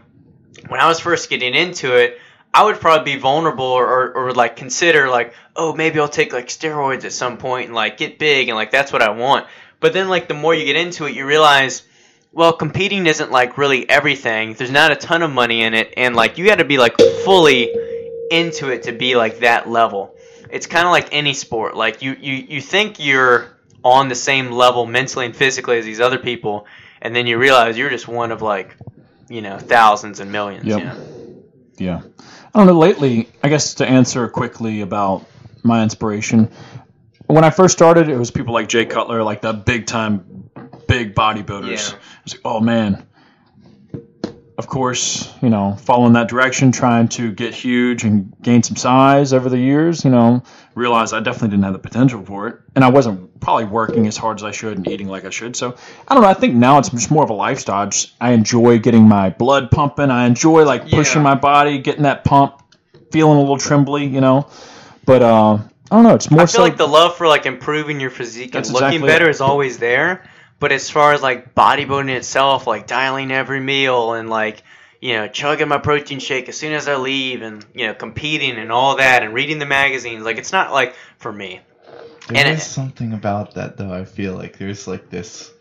when 0.67 0.79
I 0.79 0.87
was 0.87 0.99
first 0.99 1.29
getting 1.29 1.53
into 1.53 1.95
it, 1.95 2.19
I 2.53 2.63
would 2.63 2.79
probably 2.79 3.15
be 3.15 3.19
vulnerable 3.19 3.65
or, 3.65 4.13
or, 4.13 4.31
like 4.31 4.55
consider 4.55 5.09
like 5.09 5.33
oh 5.55 5.73
maybe 5.73 5.99
I'll 5.99 6.07
take 6.07 6.33
like 6.33 6.47
steroids 6.47 7.03
at 7.03 7.11
some 7.11 7.37
point 7.37 7.67
and 7.67 7.75
like 7.75 7.97
get 7.97 8.19
big 8.19 8.49
and 8.49 8.55
like 8.55 8.71
that's 8.71 8.91
what 8.91 9.01
I 9.01 9.09
want. 9.09 9.47
But 9.79 9.93
then 9.93 10.07
like 10.07 10.27
the 10.27 10.33
more 10.33 10.53
you 10.53 10.65
get 10.65 10.75
into 10.75 11.05
it, 11.05 11.15
you 11.15 11.25
realize 11.25 11.83
well 12.31 12.53
competing 12.53 13.05
isn't 13.07 13.31
like 13.31 13.57
really 13.57 13.89
everything. 13.89 14.53
There's 14.53 14.71
not 14.71 14.91
a 14.91 14.95
ton 14.95 15.23
of 15.23 15.31
money 15.31 15.63
in 15.63 15.73
it 15.73 15.93
and 15.97 16.15
like 16.15 16.37
you 16.37 16.45
got 16.45 16.59
to 16.59 16.65
be 16.65 16.77
like 16.77 16.97
fully 17.23 17.73
into 18.31 18.69
it 18.69 18.83
to 18.83 18.91
be 18.91 19.15
like 19.15 19.39
that 19.39 19.69
level. 19.69 20.15
It's 20.49 20.67
kind 20.67 20.85
of 20.85 20.91
like 20.91 21.09
any 21.11 21.33
sport. 21.33 21.75
Like 21.75 22.03
you, 22.03 22.15
you 22.19 22.33
you 22.33 22.61
think 22.61 23.03
you're 23.03 23.53
on 23.83 24.07
the 24.07 24.15
same 24.15 24.51
level 24.51 24.85
mentally 24.85 25.25
and 25.25 25.35
physically 25.35 25.77
as 25.77 25.85
these 25.85 25.99
other 25.99 26.17
people, 26.17 26.65
and 27.01 27.15
then 27.15 27.27
you 27.27 27.37
realize 27.37 27.77
you're 27.77 27.89
just 27.89 28.07
one 28.07 28.31
of 28.31 28.41
like, 28.41 28.75
you 29.29 29.41
know, 29.41 29.57
thousands 29.57 30.19
and 30.19 30.31
millions. 30.31 30.65
Yep. 30.65 30.79
You 30.79 30.85
know? 30.85 31.43
Yeah. 31.77 32.01
I 32.53 32.59
don't 32.59 32.67
know. 32.67 32.77
Lately, 32.77 33.29
I 33.41 33.49
guess 33.49 33.75
to 33.75 33.85
answer 33.85 34.27
quickly 34.27 34.81
about 34.81 35.25
my 35.63 35.83
inspiration, 35.83 36.51
when 37.27 37.43
I 37.43 37.49
first 37.49 37.73
started, 37.73 38.09
it 38.09 38.17
was 38.17 38.31
people 38.31 38.53
like 38.53 38.67
Jay 38.67 38.85
Cutler, 38.85 39.23
like 39.23 39.41
the 39.41 39.53
big 39.53 39.87
time, 39.87 40.49
big 40.87 41.15
bodybuilders. 41.15 41.91
Yeah. 41.91 41.99
Like, 42.27 42.41
oh 42.45 42.59
man. 42.59 43.07
Of 44.55 44.67
course, 44.67 45.33
you 45.41 45.49
know, 45.49 45.75
following 45.81 46.13
that 46.13 46.27
direction, 46.27 46.71
trying 46.71 47.07
to 47.09 47.31
get 47.31 47.55
huge 47.55 48.03
and 48.03 48.31
gain 48.39 48.61
some 48.61 48.75
size 48.75 49.33
over 49.33 49.49
the 49.49 49.57
years, 49.57 50.05
you 50.05 50.11
know, 50.11 50.43
realized 50.75 51.11
I 51.11 51.21
definitely 51.21 51.49
didn't 51.49 51.63
have 51.63 51.73
the 51.73 51.79
potential 51.79 52.23
for 52.23 52.47
it. 52.49 52.59
And 52.75 52.83
I 52.85 52.89
wasn't 52.89 53.39
probably 53.39 53.65
working 53.65 54.05
as 54.05 54.15
hard 54.15 54.37
as 54.37 54.43
I 54.43 54.51
should 54.51 54.77
and 54.77 54.87
eating 54.87 55.07
like 55.07 55.25
I 55.25 55.31
should. 55.31 55.55
So 55.55 55.75
I 56.07 56.13
don't 56.13 56.21
know. 56.21 56.29
I 56.29 56.35
think 56.35 56.53
now 56.53 56.77
it's 56.77 56.89
just 56.89 57.09
more 57.09 57.23
of 57.23 57.31
a 57.31 57.33
lifestyle. 57.33 57.89
Just, 57.89 58.13
I 58.21 58.33
enjoy 58.33 58.77
getting 58.77 59.07
my 59.07 59.31
blood 59.31 59.71
pumping. 59.71 60.11
I 60.11 60.27
enjoy 60.27 60.65
like 60.65 60.83
pushing 60.87 61.21
Yeah. 61.21 61.33
my 61.33 61.35
body, 61.35 61.79
getting 61.79 62.03
that 62.03 62.23
pump, 62.23 62.61
feeling 63.11 63.37
a 63.37 63.41
little 63.41 63.57
trembly, 63.57 64.05
you 64.05 64.21
know. 64.21 64.47
But 65.03 65.23
uh, 65.23 65.53
I 65.55 65.61
don't 65.89 66.03
know. 66.03 66.13
It's 66.13 66.29
more 66.29 66.41
I 66.41 66.45
feel 66.45 66.47
so. 66.57 66.61
like 66.61 66.77
the 66.77 66.87
love 66.87 67.17
for 67.17 67.27
like 67.27 67.47
improving 67.47 67.99
your 67.99 68.11
physique 68.11 68.53
and 68.53 68.65
looking 68.67 68.87
exactly 68.87 69.07
better 69.07 69.27
it. 69.27 69.31
is 69.31 69.41
always 69.41 69.79
there. 69.79 70.29
But 70.63 70.71
as 70.71 70.89
far 70.89 71.11
as 71.11 71.21
like 71.21 71.53
bodybuilding 71.53 72.07
itself, 72.15 72.67
like 72.67 72.87
dialing 72.87 73.31
every 73.33 73.59
meal 73.59 74.13
and 74.13 74.29
like 74.29 74.63
you 75.01 75.11
know 75.15 75.27
chugging 75.27 75.67
my 75.67 75.77
protein 75.77 76.19
shake 76.19 76.47
as 76.47 76.55
soon 76.55 76.71
as 76.71 76.87
I 76.87 76.95
leave 76.95 77.41
and 77.41 77.65
you 77.75 77.87
know 77.87 77.93
competing 77.93 78.57
and 78.57 78.71
all 78.71 78.95
that 78.95 79.23
and 79.23 79.33
reading 79.33 79.59
the 79.59 79.65
magazines, 79.65 80.23
like 80.23 80.37
it's 80.37 80.53
not 80.53 80.71
like 80.71 80.95
for 81.17 81.33
me. 81.33 81.59
There 82.29 82.37
And 82.45 82.47
is 82.57 82.61
it- 82.61 82.69
something 82.69 83.11
about 83.11 83.55
that 83.55 83.75
though. 83.75 83.91
I 83.91 84.05
feel 84.05 84.35
like 84.35 84.57
there's 84.57 84.87
like 84.87 85.09
this, 85.09 85.51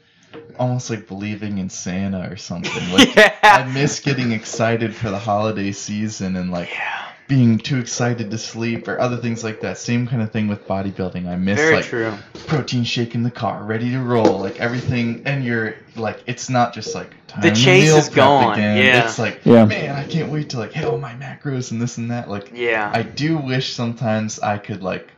almost 0.57 0.89
like 0.89 1.09
believing 1.09 1.59
in 1.59 1.69
Santa 1.69 2.31
or 2.31 2.37
something. 2.37 2.93
Like 2.93 3.17
yeah. 3.17 3.35
I 3.43 3.65
miss 3.65 3.99
getting 3.99 4.31
excited 4.31 4.95
for 4.95 5.11
the 5.11 5.19
holiday 5.19 5.73
season 5.73 6.37
and 6.37 6.53
like 6.53 6.71
yeah. 6.71 7.09
Being 7.33 7.57
too 7.57 7.79
excited 7.79 8.31
to 8.31 8.37
sleep 8.37 8.87
or 8.87 9.01
other 9.01 9.17
things 9.17 9.43
like 9.43 9.63
that. 9.63 9.79
Same 9.79 10.07
kind 10.07 10.21
of 10.21 10.31
thing 10.31 10.49
with 10.49 10.69
bodybuilding. 10.69 11.27
I 11.27 11.37
miss 11.37 11.59
Very 11.59 11.77
like 11.77 11.87
true. 11.87 12.13
protein 12.47 12.85
shake 12.85 13.15
in 13.15 13.23
the 13.23 13.31
car, 13.31 13.63
ready 13.63 13.91
to 13.93 14.01
roll, 14.01 14.39
like 14.41 14.61
everything. 14.61 15.23
And 15.25 15.43
you're 15.43 15.77
like, 15.97 16.23
it's 16.27 16.51
not 16.51 16.75
just 16.75 16.95
like 16.95 17.11
time 17.29 17.41
The 17.41 17.53
chase 17.53 17.85
meal 17.85 17.97
is 17.97 18.11
gone, 18.11 18.53
Again. 18.53 18.77
yeah. 18.77 19.05
It's 19.07 19.19
like, 19.19 19.41
Yeah. 19.45 19.65
man, 19.65 19.97
I 19.97 20.05
can't 20.07 20.31
wait 20.31 20.51
to 20.51 20.59
like 20.59 20.73
hit 20.75 20.85
all 20.85 20.99
my 20.99 21.15
macros 21.15 21.71
and 21.71 21.81
this 21.81 21.97
and 21.97 22.11
that. 22.11 22.29
Like, 22.29 22.51
Yeah. 22.55 22.91
I 22.93 23.01
do 23.03 23.39
wish 23.39 23.73
sometimes 23.73 24.39
I 24.41 24.59
could 24.59 24.83
like 24.83 25.09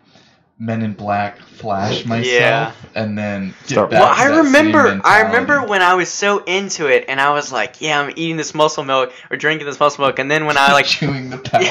Men 0.56 0.82
in 0.82 0.92
Black 0.92 1.40
flash 1.40 2.04
myself 2.04 2.26
Yeah. 2.32 2.72
and 2.94 3.18
then 3.18 3.54
get 3.66 3.70
Start- 3.70 3.90
back 3.90 4.00
well, 4.00 4.14
to 4.14 4.20
I 4.20 4.28
that 4.28 4.34
same 4.44 4.44
remember. 4.66 5.00
I 5.04 5.22
remember 5.22 5.64
when 5.66 5.82
I 5.82 5.94
was 5.94 6.08
so 6.08 6.44
into 6.44 6.86
it, 6.86 7.06
and 7.08 7.20
I 7.20 7.32
was 7.32 7.50
like, 7.50 7.80
"Yeah, 7.80 8.00
I'm 8.00 8.10
eating 8.14 8.36
this 8.36 8.54
muscle 8.54 8.84
milk 8.84 9.12
or 9.32 9.36
drinking 9.36 9.66
this 9.66 9.80
muscle 9.80 10.04
milk," 10.04 10.20
and 10.20 10.30
then 10.30 10.46
when 10.46 10.56
I 10.56 10.72
like 10.72 10.86
chewing 10.96 11.28
the 11.30 11.38
powder. 11.38 11.66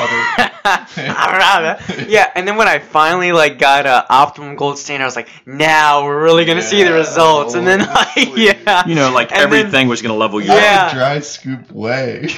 yeah, 2.09 2.29
and 2.35 2.45
then 2.45 2.57
when 2.57 2.67
I 2.67 2.79
finally 2.79 3.31
like 3.31 3.57
got 3.57 3.85
a 3.85 4.05
optimum 4.11 4.57
gold 4.57 4.77
standard, 4.77 5.03
I 5.03 5.07
was 5.07 5.15
like, 5.15 5.29
now 5.45 6.03
we're 6.03 6.21
really 6.21 6.43
gonna 6.43 6.61
see 6.61 6.83
the 6.83 6.91
results. 6.93 7.53
And 7.55 7.65
then 7.65 7.81
oh, 7.81 7.85
like, 7.85 8.07
hopefully. 8.09 8.45
yeah, 8.47 8.85
you 8.85 8.95
know, 8.95 9.11
like 9.13 9.31
And 9.31 9.39
then- 9.51 9.59
everything 9.59 9.87
was 9.87 10.01
going 10.01 10.13
to 10.13 10.17
level 10.19 10.41
you 10.41 10.51
Out 10.51 10.57
up. 10.57 10.61
Yeah. 10.63 10.93
dry 10.93 11.19
scoop 11.21 11.71
way. 11.71 12.27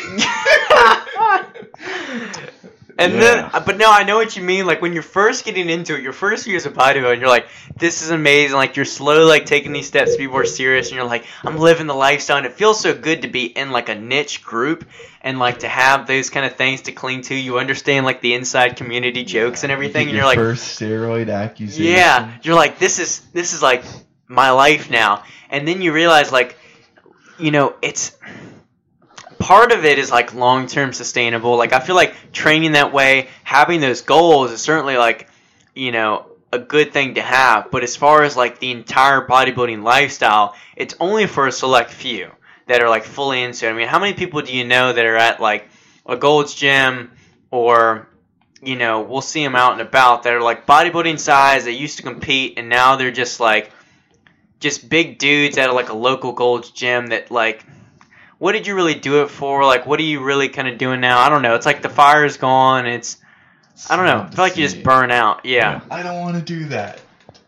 and 2.98 3.14
Yeah. 3.14 3.20
then, 3.20 3.50
uh, 3.54 3.60
but 3.60 3.78
no, 3.78 3.92
I 3.92 4.04
know 4.04 4.16
what 4.16 4.38
you 4.38 4.44
mean. 4.44 4.66
Like 4.66 4.82
when 4.82 4.94
you're 4.94 5.04
first 5.04 5.44
getting 5.44 5.70
into 5.70 5.96
it, 5.96 6.02
your 6.02 6.14
first 6.14 6.48
year 6.48 6.56
as 6.56 6.66
a 6.66 6.70
and 6.70 7.20
you're 7.20 7.30
like, 7.30 7.48
this 7.78 8.02
is 8.02 8.10
amazing. 8.10 8.56
Like 8.56 8.78
you're 8.78 8.86
slowly 8.86 9.26
like 9.26 9.46
taking 9.46 9.74
these 9.74 9.88
steps 9.88 10.14
to 10.14 10.18
be 10.18 10.28
more 10.28 10.46
serious, 10.46 10.88
and 10.88 10.96
you're 10.96 11.06
like, 11.06 11.26
I'm 11.44 11.58
living 11.58 11.88
the 11.88 11.94
lifestyle, 11.94 12.38
and 12.38 12.46
it 12.46 12.54
feels 12.54 12.80
so 12.80 12.94
good 12.94 13.24
to 13.24 13.28
be 13.28 13.46
in 13.46 13.72
like 13.72 13.90
a 13.90 13.96
niche 13.96 14.44
group 14.44 14.86
and 15.22 15.40
like 15.40 15.60
to 15.60 15.68
have 15.68 16.08
those 16.08 16.30
kind 16.30 16.46
of 16.46 16.56
things 16.56 16.84
to 16.84 16.94
cling 16.94 17.24
to. 17.24 17.36
You 17.36 17.60
understand 17.60 18.06
like 18.06 18.22
the 18.22 18.34
inside 18.34 18.78
community 18.78 19.26
jokes 19.26 19.64
and 19.64 19.72
everything, 19.72 20.08
and 20.08 20.16
you're 20.16 20.26
like, 20.26 20.38
first 20.38 20.80
steroid 20.80 21.30
accusation. 21.30 21.92
Yeah, 21.92 22.32
you're 22.44 22.56
like 22.56 22.80
this 22.80 23.00
is 23.00 23.20
this 23.34 23.54
is 23.54 23.62
like 23.62 23.84
my 24.28 24.52
life 24.52 24.90
now, 24.90 25.24
and 25.50 25.68
then 25.68 25.82
you 25.82 25.92
realize 25.92 26.32
like, 26.32 26.58
you 27.38 27.52
know, 27.52 27.76
it's 27.82 28.16
part 29.46 29.72
of 29.72 29.86
it 29.86 30.00
is 30.00 30.10
like 30.10 30.34
long 30.34 30.66
term 30.66 30.92
sustainable. 30.92 31.56
Like 31.56 31.72
I 31.72 31.80
feel 31.80 31.96
like 31.96 32.32
training 32.32 32.72
that 32.72 32.92
way, 32.92 33.28
having 33.44 33.80
those 33.80 34.02
goals 34.02 34.50
is 34.50 34.60
certainly 34.60 34.98
like, 34.98 35.30
you 35.76 35.92
know, 35.92 36.26
a 36.52 36.58
good 36.58 36.92
thing 36.92 37.14
to 37.14 37.22
have. 37.22 37.70
But 37.70 37.84
as 37.84 37.96
far 37.96 38.24
as 38.24 38.36
like 38.36 38.58
the 38.58 38.72
entire 38.72 39.28
bodybuilding 39.28 39.84
lifestyle, 39.84 40.56
it's 40.76 40.96
only 41.00 41.28
for 41.28 41.46
a 41.46 41.52
select 41.52 41.92
few 41.92 42.32
that 42.66 42.82
are 42.82 42.90
like 42.90 43.04
fully 43.04 43.44
into 43.44 43.68
it. 43.68 43.70
I 43.70 43.74
mean, 43.74 43.88
how 43.88 44.00
many 44.00 44.14
people 44.14 44.42
do 44.42 44.52
you 44.52 44.66
know 44.66 44.92
that 44.92 45.06
are 45.06 45.16
at 45.16 45.40
like 45.40 45.70
a 46.08 46.18
Gold's 46.18 46.56
Gym 46.56 47.12
or 47.52 48.10
you 48.64 48.76
know, 48.76 49.02
we'll 49.02 49.22
see 49.22 49.44
them 49.44 49.56
out 49.56 49.74
and 49.74 49.82
about 49.82 50.24
that 50.24 50.34
are 50.34 50.42
like 50.42 50.66
bodybuilding 50.66 51.20
size. 51.20 51.66
They 51.66 51.74
used 51.74 51.98
to 51.98 52.04
compete, 52.04 52.58
and 52.58 52.68
now 52.68 52.96
they're 52.96 53.12
just 53.12 53.40
like, 53.40 53.72
just 54.60 54.90
big 54.90 55.20
dudes 55.20 55.60
at 55.60 55.72
like 55.72 55.90
a 55.90 55.96
local 55.96 56.32
Gold's 56.32 56.72
Gym. 56.72 57.08
That 57.08 57.30
like, 57.30 57.64
what 58.38 58.52
did 58.54 58.68
you 58.68 58.76
really 58.76 58.96
do 58.96 59.24
it 59.24 59.30
for? 59.30 59.64
Like, 59.64 59.86
what 59.86 60.00
are 60.00 60.04
you 60.04 60.24
really 60.24 60.50
kind 60.50 60.68
of 60.68 60.78
doing 60.78 61.00
now? 61.02 61.20
I 61.20 61.30
don't 61.30 61.42
know. 61.42 61.56
It's 61.56 61.66
like 61.66 61.82
the 61.82 61.90
fire 61.90 62.26
is 62.26 62.38
gone. 62.38 62.86
It's 62.86 63.18
I 63.90 63.96
don't 63.96 64.06
know. 64.06 64.22
I 64.22 64.30
feel 64.30 64.46
like 64.46 64.58
you 64.58 64.64
just 64.64 64.84
burn 64.84 65.12
out. 65.12 65.46
Yeah. 65.46 65.82
I 65.92 66.02
don't 66.04 66.22
want 66.22 66.36
to 66.36 66.42
do 66.42 66.66
that. 66.70 67.02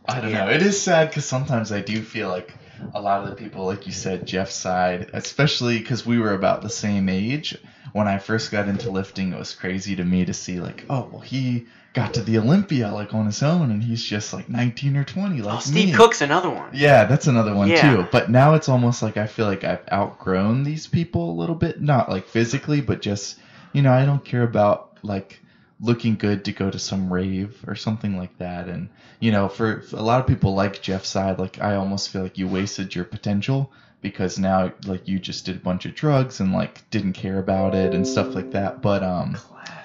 I 0.08 0.22
don't 0.22 0.32
Yeah. 0.32 0.46
know. 0.46 0.52
It 0.52 0.62
is 0.62 0.82
sad 0.82 1.10
because 1.10 1.26
sometimes 1.26 1.72
I 1.72 1.82
do 1.82 2.02
feel 2.02 2.30
like 2.30 2.54
a 2.94 3.02
lot 3.02 3.24
of 3.24 3.30
the 3.30 3.36
people, 3.36 3.66
like 3.66 3.88
you 3.88 3.94
said, 3.94 4.26
Jeff 4.26 4.50
Seid, 4.52 5.10
especially 5.14 5.80
because 5.80 6.06
we 6.06 6.20
were 6.20 6.34
about 6.34 6.62
the 6.62 6.70
same 6.70 7.10
age. 7.10 7.58
When 7.94 8.08
I 8.08 8.18
first 8.18 8.52
got 8.52 8.68
into 8.68 8.92
lifting, 8.92 9.34
it 9.34 9.40
was 9.40 9.56
crazy 9.56 9.96
to 9.96 10.04
me 10.04 10.26
to 10.26 10.34
see 10.34 10.60
like, 10.60 10.86
oh, 10.90 11.08
well, 11.12 11.22
he 11.22 11.66
got 11.98 12.14
to 12.14 12.22
the 12.22 12.38
Olympia 12.38 12.92
like 12.92 13.14
on 13.14 13.26
his 13.26 13.44
own, 13.44 13.72
and 13.72 13.84
he's 13.84 14.04
just 14.04 14.34
like 14.34 14.48
19 14.50 14.96
or 14.96 15.04
20, 15.04 15.42
like 15.42 15.56
Oh, 15.58 15.60
Steve 15.60 15.90
me. 15.90 15.94
Cook's 15.94 16.22
another 16.22 16.50
one. 16.50 16.70
Yeah, 16.74 17.06
that's 17.06 17.28
another 17.28 17.54
one 17.54 17.70
Yeah. 17.70 17.82
too. 17.96 18.08
But 18.12 18.30
now 18.32 18.54
it's 18.54 18.70
almost 18.70 19.02
like 19.04 19.18
I 19.18 19.28
feel 19.28 19.46
like 19.48 19.64
I've 19.64 19.82
outgrown 19.92 20.64
these 20.64 20.88
people 20.88 21.32
a 21.32 21.40
little 21.40 21.56
bit, 21.56 21.82
not 21.82 22.10
like 22.10 22.28
physically, 22.28 22.82
but 22.82 23.02
just 23.02 23.38
you 23.74 23.82
know, 23.82 23.92
I 23.92 24.06
don't 24.06 24.24
care 24.24 24.44
about 24.44 24.98
like 25.04 25.42
looking 25.80 26.16
good 26.16 26.46
to 26.46 26.52
go 26.52 26.72
to 26.72 26.80
some 26.80 27.12
rave 27.14 27.64
or 27.68 27.76
something 27.76 28.18
like 28.18 28.36
that. 28.40 28.68
And 28.68 28.90
you 29.20 29.32
know, 29.32 29.48
for, 29.48 29.82
for 29.82 29.98
a 29.98 30.02
lot 30.02 30.20
of 30.20 30.26
people 30.28 30.54
like 30.56 30.82
Jeff 30.82 31.06
Seid, 31.06 31.38
like 31.40 31.62
I 31.62 31.76
almost 31.76 32.10
feel 32.10 32.24
like 32.24 32.38
you 32.38 32.48
wasted 32.48 32.96
your 32.96 33.06
potential 33.06 33.72
because 34.02 34.38
now 34.40 34.72
like 34.86 35.08
you 35.08 35.20
just 35.20 35.46
did 35.46 35.56
a 35.56 35.60
bunch 35.60 35.86
of 35.86 35.94
drugs 35.96 36.40
and 36.40 36.54
like 36.54 36.88
didn't 36.92 37.14
care 37.14 37.40
about 37.40 37.74
it 37.76 37.94
and 37.94 38.08
stuff 38.08 38.34
like 38.36 38.52
that. 38.52 38.82
But 38.82 39.04
um 39.04 39.34
Classic. 39.34 39.77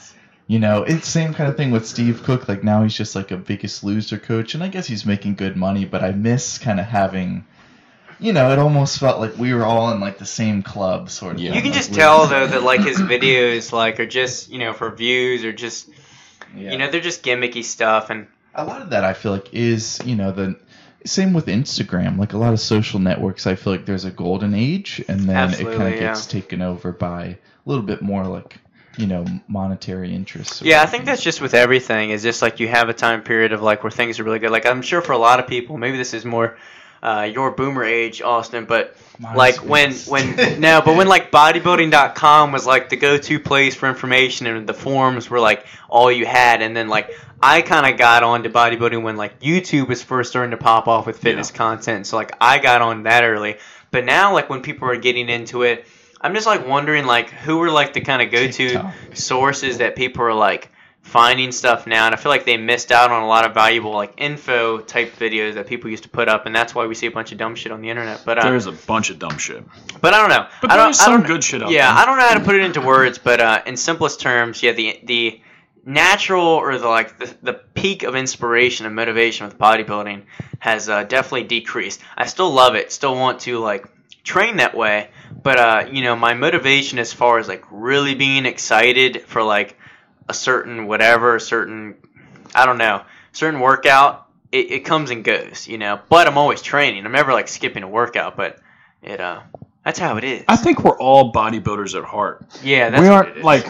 You 0.53 0.59
know, 0.59 0.83
it's 0.83 1.09
same 1.09 1.33
kind 1.33 1.49
of 1.49 1.57
thing 1.57 1.71
with 1.71 1.87
Steve 1.87 2.25
Cook. 2.25 2.47
Like 2.47 2.63
now 2.63 2.83
he's 2.83 2.95
just 2.95 3.17
like 3.17 3.31
a 3.31 3.39
biggest 3.39 3.83
loser 3.83 4.19
coach, 4.19 4.53
and 4.53 4.63
I 4.63 4.69
guess 4.69 4.87
he's 4.87 5.07
making 5.07 5.37
good 5.37 5.57
money. 5.57 5.87
But 5.87 6.05
I 6.05 6.13
miss 6.13 6.59
kind 6.59 6.79
of 6.79 6.85
having, 6.85 7.47
you 8.21 8.35
know, 8.35 8.53
it 8.53 8.59
almost 8.59 9.01
felt 9.01 9.19
like 9.19 9.39
we 9.39 9.55
were 9.55 9.65
all 9.65 9.91
in 9.93 10.01
like 10.01 10.19
the 10.19 10.27
same 10.27 10.63
club, 10.63 11.09
sort 11.09 11.37
of. 11.37 11.41
Yeah. 11.41 11.55
You 11.55 11.63
can 11.63 11.71
Like, 11.71 11.79
just 11.79 11.95
tell 11.95 12.27
though 12.27 12.47
that 12.47 12.65
like 12.65 12.83
his 12.83 12.99
videos 13.15 13.73
like 13.73 13.99
are 13.99 14.05
just 14.05 14.51
you 14.51 14.59
know 14.59 14.75
for 14.75 14.91
views 14.95 15.43
or 15.43 15.55
just 15.55 15.89
Yeah. 16.55 16.73
you 16.73 16.77
know 16.77 16.91
they're 16.91 17.01
just 17.01 17.23
gimmicky 17.23 17.65
stuff 17.65 18.11
and 18.11 18.27
a 18.55 18.67
lot 18.67 18.83
of 18.83 18.91
that 18.91 19.05
I 19.05 19.15
feel 19.15 19.33
like 19.33 19.55
is 19.55 20.03
you 20.05 20.17
know 20.17 20.33
the 20.33 20.57
same 21.07 21.33
with 21.33 21.47
Instagram. 21.47 22.19
Like 22.19 22.35
a 22.35 22.39
lot 22.39 22.53
of 22.53 22.61
social 22.61 23.01
networks, 23.01 23.47
I 23.47 23.55
feel 23.55 23.73
like 23.73 23.87
there's 23.87 24.05
a 24.05 24.11
golden 24.11 24.53
age, 24.53 25.03
and 25.09 25.21
then 25.21 25.55
it 25.55 25.65
kind 25.65 25.95
of 25.95 25.95
yeah. 25.95 26.01
gets 26.13 26.27
taken 26.27 26.61
over 26.61 26.93
by 26.93 27.25
a 27.25 27.39
little 27.65 27.83
bit 27.85 28.03
more 28.03 28.25
like 28.25 28.59
you 28.97 29.07
know 29.07 29.25
monetary 29.49 30.15
interests. 30.15 30.63
Yeah, 30.63 30.83
I 30.83 30.87
think 30.87 31.05
that's 31.05 31.23
just 31.23 31.41
with 31.41 31.55
everything. 31.55 32.11
Is 32.11 32.23
just 32.23 32.43
like 32.43 32.61
you 32.61 32.69
have 32.69 32.89
a 32.89 32.95
time 32.95 33.23
period 33.23 33.53
of 33.53 33.63
like 33.63 33.83
where 33.83 33.91
things 33.91 34.21
are 34.21 34.25
really 34.25 34.39
good. 34.39 34.51
Like 34.51 34.67
I'm 34.67 34.83
sure 34.83 35.01
for 35.01 35.13
a 35.13 35.19
lot 35.19 35.41
of 35.41 35.47
people, 35.47 35.79
maybe 35.79 35.97
this 35.97 36.15
is 36.15 36.25
more 36.25 36.57
uh, 37.03 37.29
your 37.33 37.51
boomer 37.51 37.85
age, 37.85 38.23
Austin, 38.23 38.65
but 38.65 38.97
Mine's 39.19 39.37
like 39.37 39.57
when 39.65 39.93
when 39.93 40.37
no, 40.61 40.83
but 40.85 40.97
when 40.97 41.09
like 41.09 41.31
bodybuilding.com 41.31 42.53
was 42.53 42.67
like 42.67 42.91
the 42.91 42.97
go-to 42.97 43.41
place 43.41 43.75
for 43.75 43.89
information 43.89 44.47
and 44.47 44.69
the 44.69 44.75
forums 44.75 45.29
were 45.29 45.41
like 45.41 45.67
all 45.89 46.13
you 46.13 46.27
had 46.27 46.63
and 46.63 46.77
then 46.77 46.89
like 46.89 47.11
I 47.43 47.63
kind 47.63 47.93
of 47.93 47.99
got 47.99 48.23
onto 48.23 48.51
bodybuilding 48.51 49.03
when 49.03 49.17
like 49.17 49.41
YouTube 49.41 49.89
was 49.89 50.01
first 50.01 50.31
starting 50.31 50.53
to 50.53 50.57
pop 50.57 50.87
off 50.87 51.07
with 51.07 51.19
fitness 51.19 51.51
content. 51.51 52.07
So 52.07 52.17
like 52.17 52.37
I 52.41 52.61
got 52.61 52.83
on 52.83 53.03
that 53.03 53.25
early. 53.25 53.57
But 53.91 54.05
now 54.05 54.33
like 54.33 54.49
when 54.49 54.63
people 54.63 54.89
are 54.89 54.97
getting 54.97 55.29
into 55.29 55.63
it, 55.63 55.87
I'm 56.23 56.35
just 56.35 56.47
like 56.47 56.67
wondering 56.67 57.05
like 57.07 57.31
who 57.31 57.59
were 57.59 57.71
like 57.71 57.93
the 57.93 58.01
kind 58.01 58.23
of 58.23 58.31
go-to 58.31 58.93
sources 59.15 59.79
that 59.79 59.97
people 59.97 60.23
are 60.25 60.35
like 60.35 60.71
finding 61.03 61.51
stuff 61.51 61.85
now 61.89 62.07
and 62.07 62.15
I 62.15 62.19
feel 62.19 62.31
like 62.31 62.45
they 62.45 62.57
missed 62.57 62.93
out 62.93 63.11
on 63.11 63.23
a 63.25 63.27
lot 63.27 63.45
of 63.45 63.53
valuable 63.55 63.91
like 63.93 64.15
info 64.19 64.79
type 64.79 65.17
videos 65.17 65.55
that 65.55 65.67
people 65.67 65.91
used 65.91 66.05
to 66.05 66.09
put 66.09 66.29
up 66.29 66.47
and 66.47 66.55
that's 66.55 66.77
why 66.77 66.87
we 66.87 66.95
see 66.95 67.07
a 67.07 67.11
bunch 67.11 67.33
of 67.33 67.39
dumb 67.39 67.57
shit 67.57 67.73
on 67.73 67.81
the 67.83 67.91
internet. 67.91 68.23
But 68.25 68.39
uh, 68.39 68.43
There's 68.49 68.67
a 68.67 68.73
bunch 68.73 69.11
of 69.11 69.19
dumb 69.19 69.37
shit. 69.37 69.65
but 70.01 70.15
I 70.15 70.21
don't 70.21 70.29
know. 70.31 70.47
But 70.61 70.71
I 70.71 70.77
there 70.77 70.87
I 70.87 70.91
some 70.93 71.13
don't- 71.19 71.27
good 71.27 71.43
shit 71.43 71.61
out 71.63 71.71
Yeah, 71.73 71.93
there. 71.93 72.03
I 72.03 72.07
don't 72.07 72.19
know 72.19 72.29
how 72.29 72.35
to 72.39 72.45
put 72.45 72.55
it 72.55 72.63
into 72.63 72.81
words, 72.81 73.19
but 73.19 73.41
uh, 73.41 73.63
in 73.67 73.77
simplest 73.77 74.21
terms, 74.21 74.63
yeah, 74.63 74.73
the 74.73 75.01
the 75.03 75.41
natural 75.85 76.47
or 76.47 76.79
the 76.79 76.89
like 76.89 77.19
the, 77.19 77.35
the 77.43 77.53
peak 77.55 78.05
of 78.05 78.15
inspiration 78.15 78.87
and 78.87 78.95
motivation 78.95 79.47
with 79.47 79.59
bodybuilding 79.59 80.23
has 80.61 80.89
uh, 80.89 81.03
definitely 81.03 81.45
decreased. 81.45 82.01
I 82.17 82.27
still 82.27 82.51
love 82.53 82.77
it, 82.77 82.93
still 82.93 83.17
want 83.17 83.41
to 83.41 83.59
like 83.59 83.87
train 84.23 84.59
that 84.59 84.77
way, 84.77 85.11
but 85.43 85.59
uh, 85.59 85.89
you 85.91 86.03
know, 86.03 86.17
my 86.17 86.35
motivation 86.35 86.99
as 86.99 87.13
far 87.13 87.39
as 87.39 87.49
like 87.49 87.65
really 87.71 88.15
being 88.15 88.47
excited 88.47 89.23
for 89.23 89.43
like 89.43 89.77
a 90.29 90.35
certain 90.35 90.87
whatever, 90.87 91.37
a 91.37 91.41
certain 91.41 91.97
I 92.55 92.67
don't 92.67 92.79
know, 92.79 93.03
certain 93.33 93.61
workout, 93.61 94.29
it, 94.51 94.71
it 94.71 94.81
comes 94.85 95.11
and 95.11 95.25
goes, 95.25 95.67
you 95.67 95.79
know. 95.79 96.01
But 96.09 96.27
I'm 96.27 96.39
always 96.39 96.63
training. 96.63 97.05
I'm 97.05 97.13
never 97.13 97.33
like 97.33 97.49
skipping 97.49 97.83
a 97.83 97.89
workout, 97.89 98.37
but 98.37 98.59
it 99.03 99.21
uh 99.21 99.41
that's 99.85 99.99
how 99.99 100.17
it 100.17 100.25
is. 100.25 100.45
I 100.49 100.57
think 100.57 100.85
we're 100.85 100.99
all 100.99 101.33
bodybuilders 101.33 101.99
at 101.99 102.05
heart. 102.05 102.47
Yeah, 102.63 102.91
that's 102.91 103.03
we 103.03 103.09
aren't 103.09 103.43
like 103.43 103.67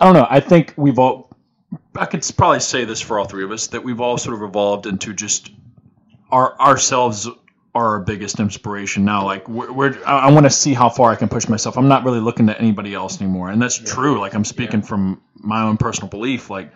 I 0.00 0.06
don't 0.06 0.14
know. 0.14 0.26
I 0.28 0.40
think 0.40 0.74
we've 0.76 0.98
all. 0.98 1.30
I 1.94 2.06
could 2.06 2.28
probably 2.36 2.60
say 2.60 2.84
this 2.84 3.00
for 3.00 3.18
all 3.18 3.26
three 3.26 3.44
of 3.44 3.50
us 3.50 3.68
that 3.68 3.84
we've 3.84 4.00
all 4.00 4.16
sort 4.16 4.36
of 4.36 4.42
evolved 4.42 4.86
into 4.86 5.12
just 5.12 5.50
our 6.30 6.58
ourselves 6.58 7.28
are 7.74 7.88
our 7.88 8.00
biggest 8.00 8.40
inspiration 8.40 9.04
now. 9.04 9.24
Like 9.24 9.48
we're, 9.48 9.72
we're 9.72 10.04
I, 10.04 10.28
I 10.28 10.30
want 10.32 10.44
to 10.46 10.50
see 10.50 10.74
how 10.74 10.88
far 10.88 11.10
I 11.10 11.16
can 11.16 11.28
push 11.28 11.48
myself. 11.48 11.76
I'm 11.78 11.88
not 11.88 12.04
really 12.04 12.20
looking 12.20 12.46
to 12.48 12.58
anybody 12.58 12.94
else 12.94 13.20
anymore, 13.20 13.50
and 13.50 13.60
that's 13.60 13.78
true. 13.78 14.20
Like 14.20 14.34
I'm 14.34 14.44
speaking 14.44 14.82
from 14.82 15.22
my 15.34 15.62
own 15.62 15.76
personal 15.78 16.08
belief. 16.08 16.50
Like 16.50 16.72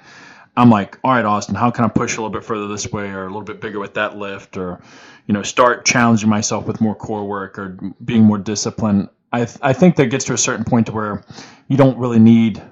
I'm 0.56 0.70
like, 0.70 0.98
all 1.04 1.12
right, 1.12 1.24
Austin, 1.24 1.54
how 1.54 1.70
can 1.70 1.84
I 1.84 1.88
push 1.88 2.16
a 2.16 2.20
little 2.22 2.30
bit 2.30 2.44
further 2.44 2.68
this 2.68 2.90
way, 2.90 3.10
or 3.10 3.24
a 3.24 3.28
little 3.28 3.42
bit 3.42 3.60
bigger 3.60 3.78
with 3.78 3.94
that 3.94 4.16
lift, 4.16 4.56
or 4.56 4.80
you 5.26 5.34
know, 5.34 5.42
start 5.42 5.84
challenging 5.84 6.30
myself 6.30 6.66
with 6.66 6.80
more 6.80 6.94
core 6.94 7.26
work 7.26 7.58
or 7.58 7.78
being 8.04 8.24
more 8.24 8.38
disciplined. 8.38 9.08
I 9.32 9.44
th- 9.44 9.58
I 9.60 9.72
think 9.74 9.96
that 9.96 10.06
gets 10.06 10.24
to 10.26 10.32
a 10.32 10.38
certain 10.38 10.64
point 10.64 10.86
to 10.86 10.92
where 10.92 11.24
you 11.68 11.76
don't 11.76 11.98
really 11.98 12.20
need, 12.20 12.62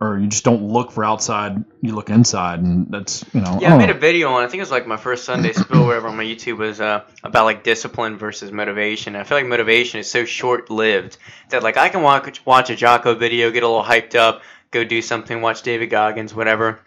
or 0.00 0.18
you 0.18 0.26
just 0.28 0.44
don't 0.44 0.62
look 0.62 0.92
for 0.92 1.04
outside. 1.04 1.62
You 1.82 1.94
look 1.94 2.08
inside, 2.08 2.60
and 2.60 2.86
that's 2.90 3.24
you 3.34 3.40
know. 3.40 3.58
Yeah, 3.60 3.74
I 3.74 3.78
made 3.78 3.90
a 3.90 3.94
video 3.94 4.30
on. 4.30 4.42
I 4.42 4.46
think 4.46 4.56
it 4.56 4.62
was 4.62 4.70
like 4.70 4.86
my 4.86 4.96
first 4.96 5.24
Sunday 5.24 5.52
spill, 5.52 5.86
whatever, 5.86 6.08
on 6.08 6.16
my 6.16 6.24
YouTube 6.24 6.56
was 6.56 6.80
uh, 6.80 7.04
about 7.22 7.44
like 7.44 7.62
discipline 7.62 8.16
versus 8.16 8.50
motivation. 8.50 9.14
I 9.14 9.24
feel 9.24 9.36
like 9.36 9.46
motivation 9.46 10.00
is 10.00 10.10
so 10.10 10.24
short 10.24 10.70
lived 10.70 11.18
that 11.50 11.62
like 11.62 11.76
I 11.76 11.90
can 11.90 12.02
watch 12.02 12.44
watch 12.46 12.70
a 12.70 12.76
Jocko 12.76 13.14
video, 13.14 13.50
get 13.50 13.62
a 13.62 13.68
little 13.68 13.84
hyped 13.84 14.14
up, 14.14 14.42
go 14.70 14.84
do 14.84 15.02
something, 15.02 15.42
watch 15.42 15.62
David 15.62 15.90
Goggins, 15.90 16.34
whatever. 16.34 16.80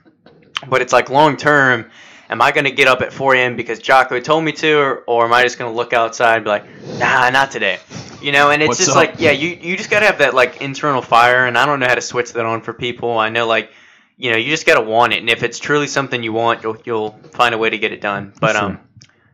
But 0.68 0.82
it's 0.82 0.94
like 0.94 1.10
long 1.10 1.38
term. 1.38 1.92
Am 2.34 2.42
I 2.42 2.52
going 2.52 2.66
to 2.66 2.72
get 2.72 2.88
up 2.88 3.02
at 3.02 3.14
4 3.14 3.36
a.m. 3.36 3.56
because 3.56 3.78
Jocko 3.78 4.20
told 4.20 4.44
me 4.44 4.52
to, 4.54 4.74
or, 4.78 4.98
or 5.06 5.26
am 5.26 5.34
I 5.34 5.44
just 5.44 5.60
going 5.60 5.72
to 5.72 5.76
look 5.78 5.94
outside 5.94 6.38
and 6.38 6.44
be 6.44 6.50
like, 6.50 6.66
nah, 6.98 7.30
not 7.30 7.52
today? 7.52 7.78
You 8.24 8.32
know, 8.32 8.50
and 8.50 8.62
it's 8.62 8.70
What's 8.70 8.80
just 8.80 8.90
up? 8.92 8.96
like, 8.96 9.16
yeah, 9.20 9.32
you, 9.32 9.50
you 9.50 9.78
just 9.78 9.92
got 9.92 10.00
to 10.00 10.08
have 10.08 10.18
that 10.18 10.34
like 10.34 10.60
internal 10.62 11.02
fire, 11.02 11.46
and 11.46 11.58
I 11.58 11.66
don't 11.68 11.80
know 11.80 11.88
how 11.88 11.96
to 11.96 12.02
switch 12.02 12.34
that 12.34 12.46
on 12.46 12.62
for 12.62 12.74
people. 12.74 13.18
I 13.20 13.30
know 13.30 13.46
like 13.48 13.72
you 14.18 14.32
know, 14.32 14.38
you 14.38 14.50
just 14.50 14.66
gotta 14.66 14.82
want 14.82 15.14
it, 15.14 15.20
and 15.20 15.30
if 15.30 15.44
it's 15.44 15.60
truly 15.60 15.88
something 15.88 16.22
you 16.24 16.34
want, 16.34 16.64
you'll 16.64 16.78
you'll 16.86 17.12
find 17.34 17.54
a 17.54 17.58
way 17.58 17.70
to 17.70 17.78
get 17.78 17.92
it 17.92 18.02
done. 18.02 18.34
But 18.40 18.56
Sure. 18.56 18.64
um, 18.66 18.80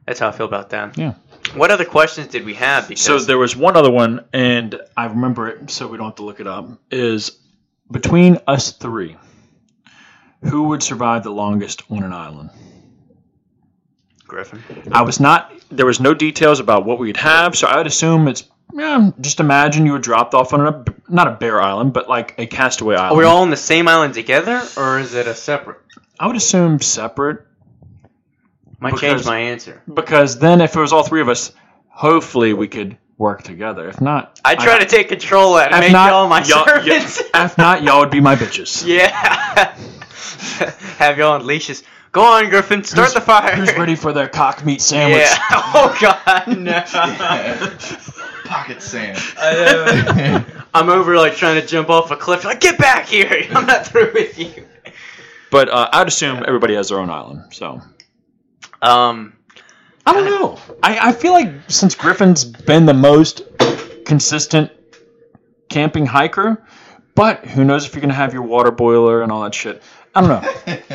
that's 0.05 0.19
how 0.19 0.29
I 0.29 0.31
feel 0.31 0.45
about 0.45 0.71
that. 0.71 0.97
Yeah. 0.97 1.13
What 1.53 1.71
other 1.71 1.85
questions 1.85 2.27
did 2.27 2.45
we 2.45 2.55
have? 2.55 2.87
Because 2.87 3.03
So 3.03 3.19
there 3.19 3.37
was 3.37 3.55
one 3.55 3.75
other 3.77 3.91
one, 3.91 4.25
and 4.33 4.79
I 4.97 5.05
remember 5.05 5.47
it, 5.49 5.69
so 5.69 5.87
we 5.87 5.97
don't 5.97 6.07
have 6.07 6.15
to 6.15 6.23
look 6.23 6.39
it 6.39 6.47
up. 6.47 6.79
Is 6.91 7.39
between 7.91 8.39
us 8.47 8.71
three, 8.71 9.17
who 10.43 10.63
would 10.69 10.81
survive 10.83 11.23
the 11.23 11.31
longest 11.31 11.83
on 11.89 12.03
an 12.03 12.13
island? 12.13 12.49
Griffin. 14.29 14.63
I 14.91 15.01
was 15.01 15.19
not. 15.19 15.51
There 15.69 15.85
was 15.85 15.99
no 15.99 16.13
details 16.13 16.59
about 16.61 16.85
what 16.85 16.99
we'd 16.99 17.17
have, 17.17 17.55
so 17.57 17.67
I 17.67 17.77
would 17.77 17.87
assume 17.87 18.27
it's. 18.29 18.43
Yeah, 18.71 19.09
just 19.19 19.39
imagine 19.39 19.85
you 19.87 19.93
were 19.93 19.99
dropped 19.99 20.33
off 20.35 20.53
on 20.53 20.61
a 20.65 20.85
not 21.09 21.27
a 21.27 21.31
bear 21.31 21.59
island, 21.61 21.91
but 21.91 22.07
like 22.07 22.35
a 22.37 22.45
castaway 22.45 22.95
island. 22.95 23.13
Are 23.13 23.17
we 23.17 23.25
all 23.25 23.41
on 23.41 23.49
the 23.49 23.57
same 23.57 23.87
island 23.87 24.13
together, 24.13 24.61
or 24.77 24.99
is 24.99 25.15
it 25.15 25.25
a 25.27 25.33
separate? 25.33 25.79
I 26.19 26.27
would 26.27 26.35
assume 26.35 26.79
separate 26.79 27.45
Might 28.79 28.91
Because- 28.93 29.01
change 29.01 29.25
my 29.25 29.39
answer. 29.39 29.81
because 29.93 30.37
then 30.39 30.61
if 30.61 30.75
it 30.75 30.79
was 30.79 30.93
all 30.93 31.03
three 31.03 31.21
of 31.21 31.27
us, 31.29 31.51
hopefully 31.87 32.53
we 32.53 32.67
could 32.67 32.95
work 33.17 33.41
together. 33.43 33.89
If 33.89 33.99
not, 33.99 34.39
I 34.45 34.55
try 34.55 34.79
to 34.79 34.85
take 34.85 35.09
control 35.09 35.57
and 35.57 35.73
If 35.73 35.79
make 35.81 35.91
not, 35.91 36.11
y'all 36.11 36.27
my 36.29 36.43
y'all- 36.43 36.65
servants. 36.65 37.21
If 37.33 37.57
not, 37.57 37.83
y'all 37.83 37.99
would 38.01 38.11
be 38.11 38.21
my 38.21 38.35
bitches. 38.35 38.85
yeah. 38.87 39.75
have 40.97 41.17
y'all 41.17 41.33
on 41.33 41.45
leashes. 41.45 41.83
Go 42.11 42.23
on, 42.23 42.49
Griffin. 42.49 42.83
Start 42.83 43.13
the 43.13 43.21
fire. 43.21 43.55
Who's 43.55 43.73
ready 43.77 43.95
for 43.95 44.13
their 44.13 44.27
cock 44.27 44.65
meat 44.65 44.81
sandwich? 44.91 45.21
Yeah. 45.21 45.37
Oh 45.71 45.95
God, 46.01 46.57
no. 46.57 46.81
Pocket 48.45 48.81
sand. 48.81 49.19
I, 49.37 50.43
uh, 50.47 50.61
I'm 50.73 50.89
over 50.89 51.15
like 51.15 51.35
trying 51.35 51.61
to 51.61 51.67
jump 51.67 51.89
off 51.91 52.09
a 52.09 52.15
cliff. 52.15 52.43
Like, 52.43 52.59
get 52.59 52.79
back 52.79 53.07
here! 53.07 53.45
I'm 53.51 53.67
not 53.67 53.85
through 53.85 54.11
with 54.13 54.39
you. 54.39 54.65
But 55.51 55.69
uh, 55.69 55.89
I'd 55.93 56.07
assume 56.07 56.43
everybody 56.47 56.73
has 56.75 56.89
their 56.89 56.99
own 56.99 57.09
island. 57.11 57.53
So 57.53 57.81
Um, 58.81 59.33
I 60.05 60.13
don't 60.13 60.25
know. 60.25 60.59
I, 60.81 61.09
I 61.09 61.11
feel 61.11 61.33
like 61.33 61.49
since 61.67 61.93
Griffin's 61.93 62.43
been 62.43 62.87
the 62.87 62.93
most 62.95 63.43
consistent 64.05 64.71
camping 65.69 66.07
hiker, 66.07 66.63
But 67.13 67.45
who 67.45 67.63
knows 67.63 67.85
if 67.85 67.93
you're 67.93 68.01
gonna 68.01 68.13
have 68.13 68.33
your 68.33 68.43
water 68.43 68.71
boiler 68.71 69.21
and 69.21 69.31
all 69.31 69.43
that 69.43 69.53
shit? 69.53 69.83
I 70.15 70.21
don't 70.21 70.29
know. 70.29 70.41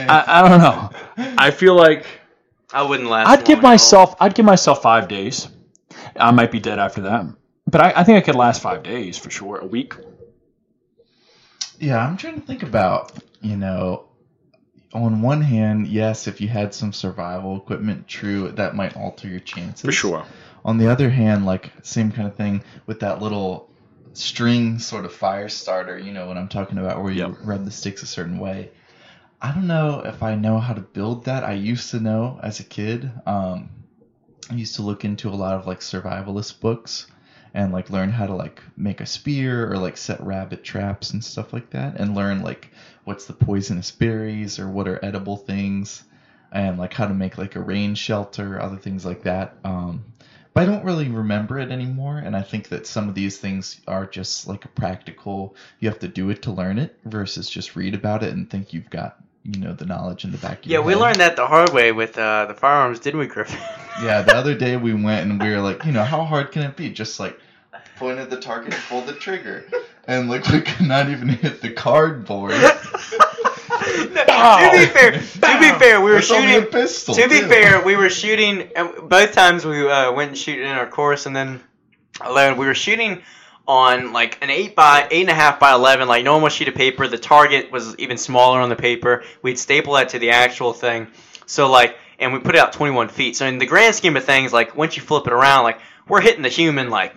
I, 0.08 0.24
I 0.26 0.48
don't 0.48 0.58
know. 0.60 0.90
I 1.38 1.50
feel 1.50 1.74
like 1.74 2.06
I 2.72 2.82
wouldn't 2.82 3.08
last. 3.08 3.28
I'd 3.28 3.44
give 3.44 3.58
long 3.58 3.58
at 3.58 3.64
all. 3.64 3.70
myself 3.72 4.16
I'd 4.20 4.34
give 4.34 4.44
myself 4.44 4.82
five 4.82 5.08
days. 5.08 5.48
I 6.16 6.30
might 6.32 6.50
be 6.52 6.60
dead 6.60 6.78
after 6.78 7.02
that, 7.02 7.26
but 7.66 7.80
I, 7.80 7.92
I 7.96 8.04
think 8.04 8.18
I 8.18 8.20
could 8.20 8.34
last 8.36 8.62
five 8.62 8.82
days 8.82 9.18
for 9.18 9.30
sure. 9.30 9.58
A 9.58 9.66
week. 9.66 9.94
Yeah, 11.78 11.98
I'm 12.04 12.16
trying 12.16 12.40
to 12.40 12.46
think 12.46 12.62
about, 12.62 13.12
you 13.40 13.56
know, 13.56 14.04
on 14.92 15.22
one 15.22 15.42
hand, 15.42 15.88
yes, 15.88 16.28
if 16.28 16.40
you 16.40 16.48
had 16.48 16.72
some 16.72 16.92
survival 16.92 17.56
equipment, 17.56 18.06
true, 18.06 18.50
that 18.52 18.76
might 18.76 18.96
alter 18.96 19.26
your 19.28 19.40
chances. 19.40 19.84
for 19.84 19.92
sure. 19.92 20.24
On 20.64 20.78
the 20.78 20.90
other 20.90 21.10
hand, 21.10 21.44
like 21.44 21.72
same 21.82 22.12
kind 22.12 22.28
of 22.28 22.36
thing 22.36 22.62
with 22.86 23.00
that 23.00 23.20
little 23.20 23.68
string 24.12 24.78
sort 24.78 25.04
of 25.04 25.12
fire 25.12 25.48
starter, 25.48 25.98
you 25.98 26.12
know 26.12 26.26
what 26.26 26.38
I'm 26.38 26.48
talking 26.48 26.78
about, 26.78 27.02
where 27.02 27.12
you 27.12 27.26
Yep. 27.26 27.36
rub 27.42 27.64
the 27.64 27.70
sticks 27.72 28.02
a 28.02 28.06
certain 28.06 28.38
way. 28.38 28.70
I 29.44 29.52
don't 29.52 29.66
know 29.66 30.00
if 30.00 30.22
I 30.22 30.36
know 30.36 30.58
how 30.58 30.72
to 30.72 30.80
build 30.80 31.26
that. 31.26 31.44
I 31.44 31.52
used 31.52 31.90
to 31.90 32.00
know 32.00 32.40
as 32.42 32.60
a 32.60 32.64
kid. 32.64 33.12
Um, 33.26 33.68
I 34.48 34.54
used 34.54 34.76
to 34.76 34.82
look 34.82 35.04
into 35.04 35.28
a 35.28 35.36
lot 35.36 35.52
of 35.52 35.66
like 35.66 35.80
survivalist 35.80 36.60
books 36.60 37.06
and 37.52 37.70
like 37.70 37.90
learn 37.90 38.08
how 38.08 38.26
to 38.26 38.34
like 38.34 38.62
make 38.74 39.02
a 39.02 39.06
spear 39.06 39.70
or 39.70 39.76
like 39.76 39.98
set 39.98 40.24
rabbit 40.24 40.64
traps 40.64 41.10
and 41.10 41.22
stuff 41.22 41.52
like 41.52 41.68
that 41.70 42.00
and 42.00 42.14
learn 42.14 42.40
like 42.40 42.70
what's 43.04 43.26
the 43.26 43.34
poisonous 43.34 43.90
berries 43.90 44.58
or 44.58 44.70
what 44.70 44.88
are 44.88 45.04
edible 45.04 45.36
things 45.36 46.04
and 46.50 46.78
like 46.78 46.94
how 46.94 47.06
to 47.06 47.12
make 47.12 47.36
like 47.36 47.54
a 47.54 47.60
rain 47.60 47.94
shelter 47.94 48.62
other 48.62 48.78
things 48.78 49.04
like 49.04 49.24
that 49.24 49.58
um, 49.62 50.02
but 50.54 50.62
i 50.62 50.64
don't 50.64 50.84
really 50.84 51.08
remember 51.08 51.58
it 51.58 51.70
anymore 51.70 52.16
and 52.16 52.34
i 52.34 52.40
think 52.42 52.70
that 52.70 52.86
some 52.86 53.10
of 53.10 53.14
these 53.14 53.36
things 53.36 53.78
are 53.86 54.06
just 54.06 54.46
like 54.46 54.64
a 54.64 54.68
practical 54.68 55.54
you 55.80 55.88
have 55.88 55.98
to 55.98 56.08
do 56.08 56.30
it 56.30 56.40
to 56.42 56.50
learn 56.50 56.78
it 56.78 56.98
versus 57.04 57.50
just 57.50 57.76
read 57.76 57.94
about 57.94 58.22
it 58.22 58.34
and 58.34 58.48
think 58.48 58.72
you've 58.72 58.90
got 58.90 59.23
you 59.44 59.60
know 59.60 59.72
the 59.74 59.84
knowledge 59.86 60.24
in 60.24 60.32
the 60.32 60.38
back 60.38 60.64
of 60.64 60.70
Yeah, 60.70 60.80
we 60.80 60.92
head. 60.94 61.00
learned 61.02 61.16
that 61.20 61.36
the 61.36 61.46
hard 61.46 61.72
way 61.72 61.92
with 61.92 62.16
uh, 62.18 62.46
the 62.46 62.54
firearms, 62.54 62.98
didn't 63.00 63.20
we, 63.20 63.26
Griffin? 63.26 63.60
Yeah, 64.02 64.22
the 64.22 64.34
other 64.34 64.56
day 64.56 64.76
we 64.76 64.92
went 64.92 65.30
and 65.30 65.40
we 65.40 65.50
were 65.50 65.60
like, 65.60 65.84
you 65.84 65.92
know, 65.92 66.02
how 66.02 66.24
hard 66.24 66.50
can 66.50 66.62
it 66.62 66.76
be? 66.76 66.90
Just 66.90 67.20
like 67.20 67.38
point 67.96 68.18
at 68.18 68.28
the 68.28 68.40
target 68.40 68.74
and 68.74 68.82
pull 68.88 69.02
the 69.02 69.12
trigger. 69.12 69.64
And 70.08 70.28
like 70.28 70.48
we 70.48 70.62
could 70.62 70.88
not 70.88 71.08
even 71.08 71.28
hit 71.28 71.60
the 71.62 71.70
cardboard. 71.70 72.50
to 73.84 74.70
be 74.72 74.86
fair, 74.86 75.12
to 75.12 75.58
be 75.60 75.78
fair, 75.78 76.00
we 76.00 76.10
were 76.10 76.18
It's 76.18 76.30
only 76.32 76.54
a 76.56 76.60
shooting. 76.60 76.72
pistol. 76.72 77.14
To 77.14 77.28
be 77.28 77.40
too. 77.40 77.46
fair, 77.48 77.82
we 77.84 77.94
were 77.96 78.10
shooting. 78.10 78.68
Both 79.04 79.32
times 79.32 79.64
we 79.64 79.88
uh, 79.88 80.12
went 80.12 80.30
and 80.30 80.38
shoot 80.38 80.58
in 80.60 80.66
our 80.68 80.88
course, 80.88 81.26
and 81.26 81.34
then 81.36 81.60
alone 82.20 82.56
we 82.58 82.66
were 82.66 82.74
shooting 82.74 83.22
on 83.66 84.12
like 84.12 84.38
an 84.42 84.50
eight 84.50 84.74
by 84.74 85.08
eight 85.10 85.22
and 85.22 85.30
a 85.30 85.34
half 85.34 85.58
by 85.58 85.72
eleven, 85.72 86.08
like 86.08 86.24
normal 86.24 86.48
sheet 86.48 86.68
of 86.68 86.74
paper. 86.74 87.08
The 87.08 87.18
target 87.18 87.72
was 87.72 87.96
even 87.98 88.18
smaller 88.18 88.60
on 88.60 88.68
the 88.68 88.76
paper. 88.76 89.24
We'd 89.42 89.58
staple 89.58 89.94
that 89.94 90.10
to 90.10 90.18
the 90.18 90.30
actual 90.30 90.72
thing. 90.72 91.08
So 91.46 91.70
like 91.70 91.96
and 92.18 92.32
we 92.32 92.38
put 92.38 92.54
it 92.54 92.60
out 92.60 92.72
21 92.72 93.08
feet. 93.08 93.36
So 93.36 93.46
in 93.46 93.58
the 93.58 93.66
grand 93.66 93.94
scheme 93.94 94.16
of 94.16 94.24
things, 94.24 94.52
like 94.52 94.76
once 94.76 94.96
you 94.96 95.02
flip 95.02 95.26
it 95.26 95.32
around, 95.32 95.64
like 95.64 95.80
we're 96.08 96.20
hitting 96.20 96.42
the 96.42 96.48
human 96.48 96.90
like 96.90 97.14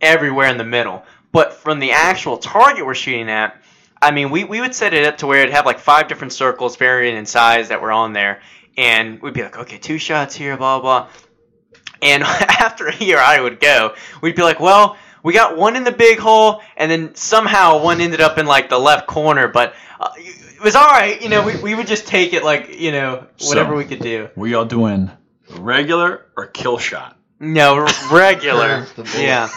everywhere 0.00 0.48
in 0.48 0.58
the 0.58 0.64
middle. 0.64 1.04
But 1.32 1.52
from 1.52 1.78
the 1.78 1.92
actual 1.92 2.38
target 2.38 2.86
we're 2.86 2.94
shooting 2.94 3.28
at, 3.28 3.60
I 4.00 4.12
mean, 4.12 4.30
we, 4.30 4.44
we 4.44 4.60
would 4.60 4.74
set 4.74 4.94
it 4.94 5.06
up 5.06 5.18
to 5.18 5.26
where 5.26 5.42
it'd 5.42 5.54
have 5.54 5.66
like 5.66 5.80
five 5.80 6.08
different 6.08 6.32
circles 6.32 6.76
varying 6.76 7.16
in 7.16 7.26
size 7.26 7.68
that 7.68 7.82
were 7.82 7.92
on 7.92 8.12
there, 8.12 8.40
and 8.76 9.20
we'd 9.20 9.34
be 9.34 9.42
like, 9.42 9.58
okay, 9.58 9.78
two 9.78 9.98
shots 9.98 10.36
here, 10.36 10.56
blah 10.56 10.80
blah. 10.80 11.08
And 12.00 12.22
after 12.22 12.86
a 12.86 12.96
year, 12.96 13.18
I 13.18 13.40
would 13.40 13.58
go. 13.58 13.94
We'd 14.22 14.36
be 14.36 14.42
like, 14.42 14.60
well, 14.60 14.96
we 15.28 15.34
got 15.34 15.58
one 15.58 15.76
in 15.76 15.84
the 15.84 15.92
big 15.92 16.18
hole, 16.18 16.62
and 16.74 16.90
then 16.90 17.14
somehow 17.14 17.82
one 17.82 18.00
ended 18.00 18.22
up 18.22 18.38
in 18.38 18.46
like 18.46 18.70
the 18.70 18.78
left 18.78 19.06
corner, 19.06 19.46
but 19.46 19.74
uh, 20.00 20.08
it 20.16 20.62
was 20.64 20.74
all 20.74 20.88
right. 20.88 21.20
You 21.20 21.28
know, 21.28 21.44
we, 21.44 21.54
we 21.60 21.74
would 21.74 21.86
just 21.86 22.06
take 22.06 22.32
it 22.32 22.42
like 22.42 22.80
you 22.80 22.92
know 22.92 23.26
whatever 23.46 23.72
So- 23.72 23.76
we 23.76 23.84
could 23.84 24.00
do. 24.00 24.30
We 24.36 24.54
all 24.54 24.64
doing 24.64 25.10
regular 25.50 26.26
or 26.36 26.46
kill 26.46 26.78
shot? 26.78 27.16
No, 27.40 27.86
regular. 28.10 28.84
Curve 28.86 28.92
the 28.96 29.02
bullet. 29.04 29.22
yeah. 29.22 29.48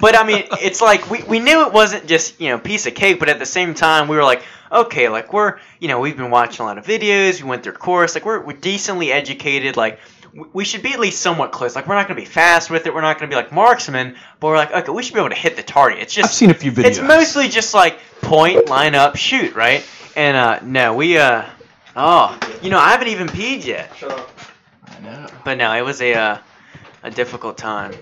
But 0.00 0.16
I 0.16 0.24
mean, 0.24 0.44
it's 0.60 0.80
like 0.80 1.08
we, 1.10 1.22
we 1.24 1.38
knew 1.40 1.66
it 1.66 1.72
wasn't 1.72 2.06
just 2.06 2.40
you 2.40 2.48
know 2.48 2.58
piece 2.58 2.86
of 2.86 2.94
cake, 2.94 3.20
but 3.20 3.28
at 3.28 3.38
the 3.38 3.46
same 3.46 3.74
time 3.74 4.08
we 4.08 4.16
were 4.16 4.24
like, 4.24 4.42
okay, 4.72 5.08
like 5.08 5.32
we're 5.32 5.58
you 5.78 5.88
know 5.88 6.00
we've 6.00 6.16
been 6.16 6.30
watching 6.30 6.62
a 6.64 6.66
lot 6.66 6.78
of 6.78 6.84
videos, 6.86 7.42
we 7.42 7.48
went 7.48 7.62
through 7.62 7.74
course, 7.74 8.14
like 8.16 8.24
we're, 8.24 8.40
we're 8.40 8.56
decently 8.56 9.12
educated, 9.12 9.76
like 9.76 10.00
w- 10.00 10.17
we 10.52 10.64
should 10.64 10.82
be 10.82 10.92
at 10.92 11.00
least 11.00 11.20
somewhat 11.20 11.52
close. 11.52 11.74
Like 11.74 11.86
we're 11.86 11.94
not 11.94 12.08
gonna 12.08 12.20
be 12.20 12.26
fast 12.26 12.70
with 12.70 12.86
it, 12.86 12.94
we're 12.94 13.00
not 13.00 13.18
gonna 13.18 13.30
be 13.30 13.36
like 13.36 13.52
marksmen, 13.52 14.16
but 14.40 14.48
we're 14.48 14.56
like 14.56 14.72
okay, 14.72 14.92
we 14.92 15.02
should 15.02 15.14
be 15.14 15.20
able 15.20 15.30
to 15.30 15.34
hit 15.34 15.56
the 15.56 15.62
target. 15.62 15.98
It's 16.00 16.14
just 16.14 16.24
I've 16.24 16.30
just 16.30 16.38
seen 16.38 16.50
a 16.50 16.54
few 16.54 16.72
videos. 16.72 16.84
it's 16.86 17.00
mostly 17.00 17.48
just 17.48 17.74
like 17.74 17.98
point, 18.20 18.68
line 18.68 18.94
up, 18.94 19.16
shoot, 19.16 19.54
right? 19.54 19.86
And 20.16 20.36
uh 20.36 20.60
no, 20.62 20.94
we 20.94 21.18
uh 21.18 21.44
oh 21.96 22.38
you 22.62 22.70
know 22.70 22.78
I 22.78 22.90
haven't 22.90 23.08
even 23.08 23.28
peed 23.28 23.64
yet, 23.64 23.94
Shut 23.96 24.10
up. 24.10 24.30
I 24.86 25.00
know. 25.00 25.26
but 25.44 25.56
no, 25.58 25.72
it 25.74 25.82
was 25.82 26.00
a 26.00 26.14
uh, 26.14 26.38
a 27.02 27.10
difficult 27.10 27.56
time. 27.56 27.92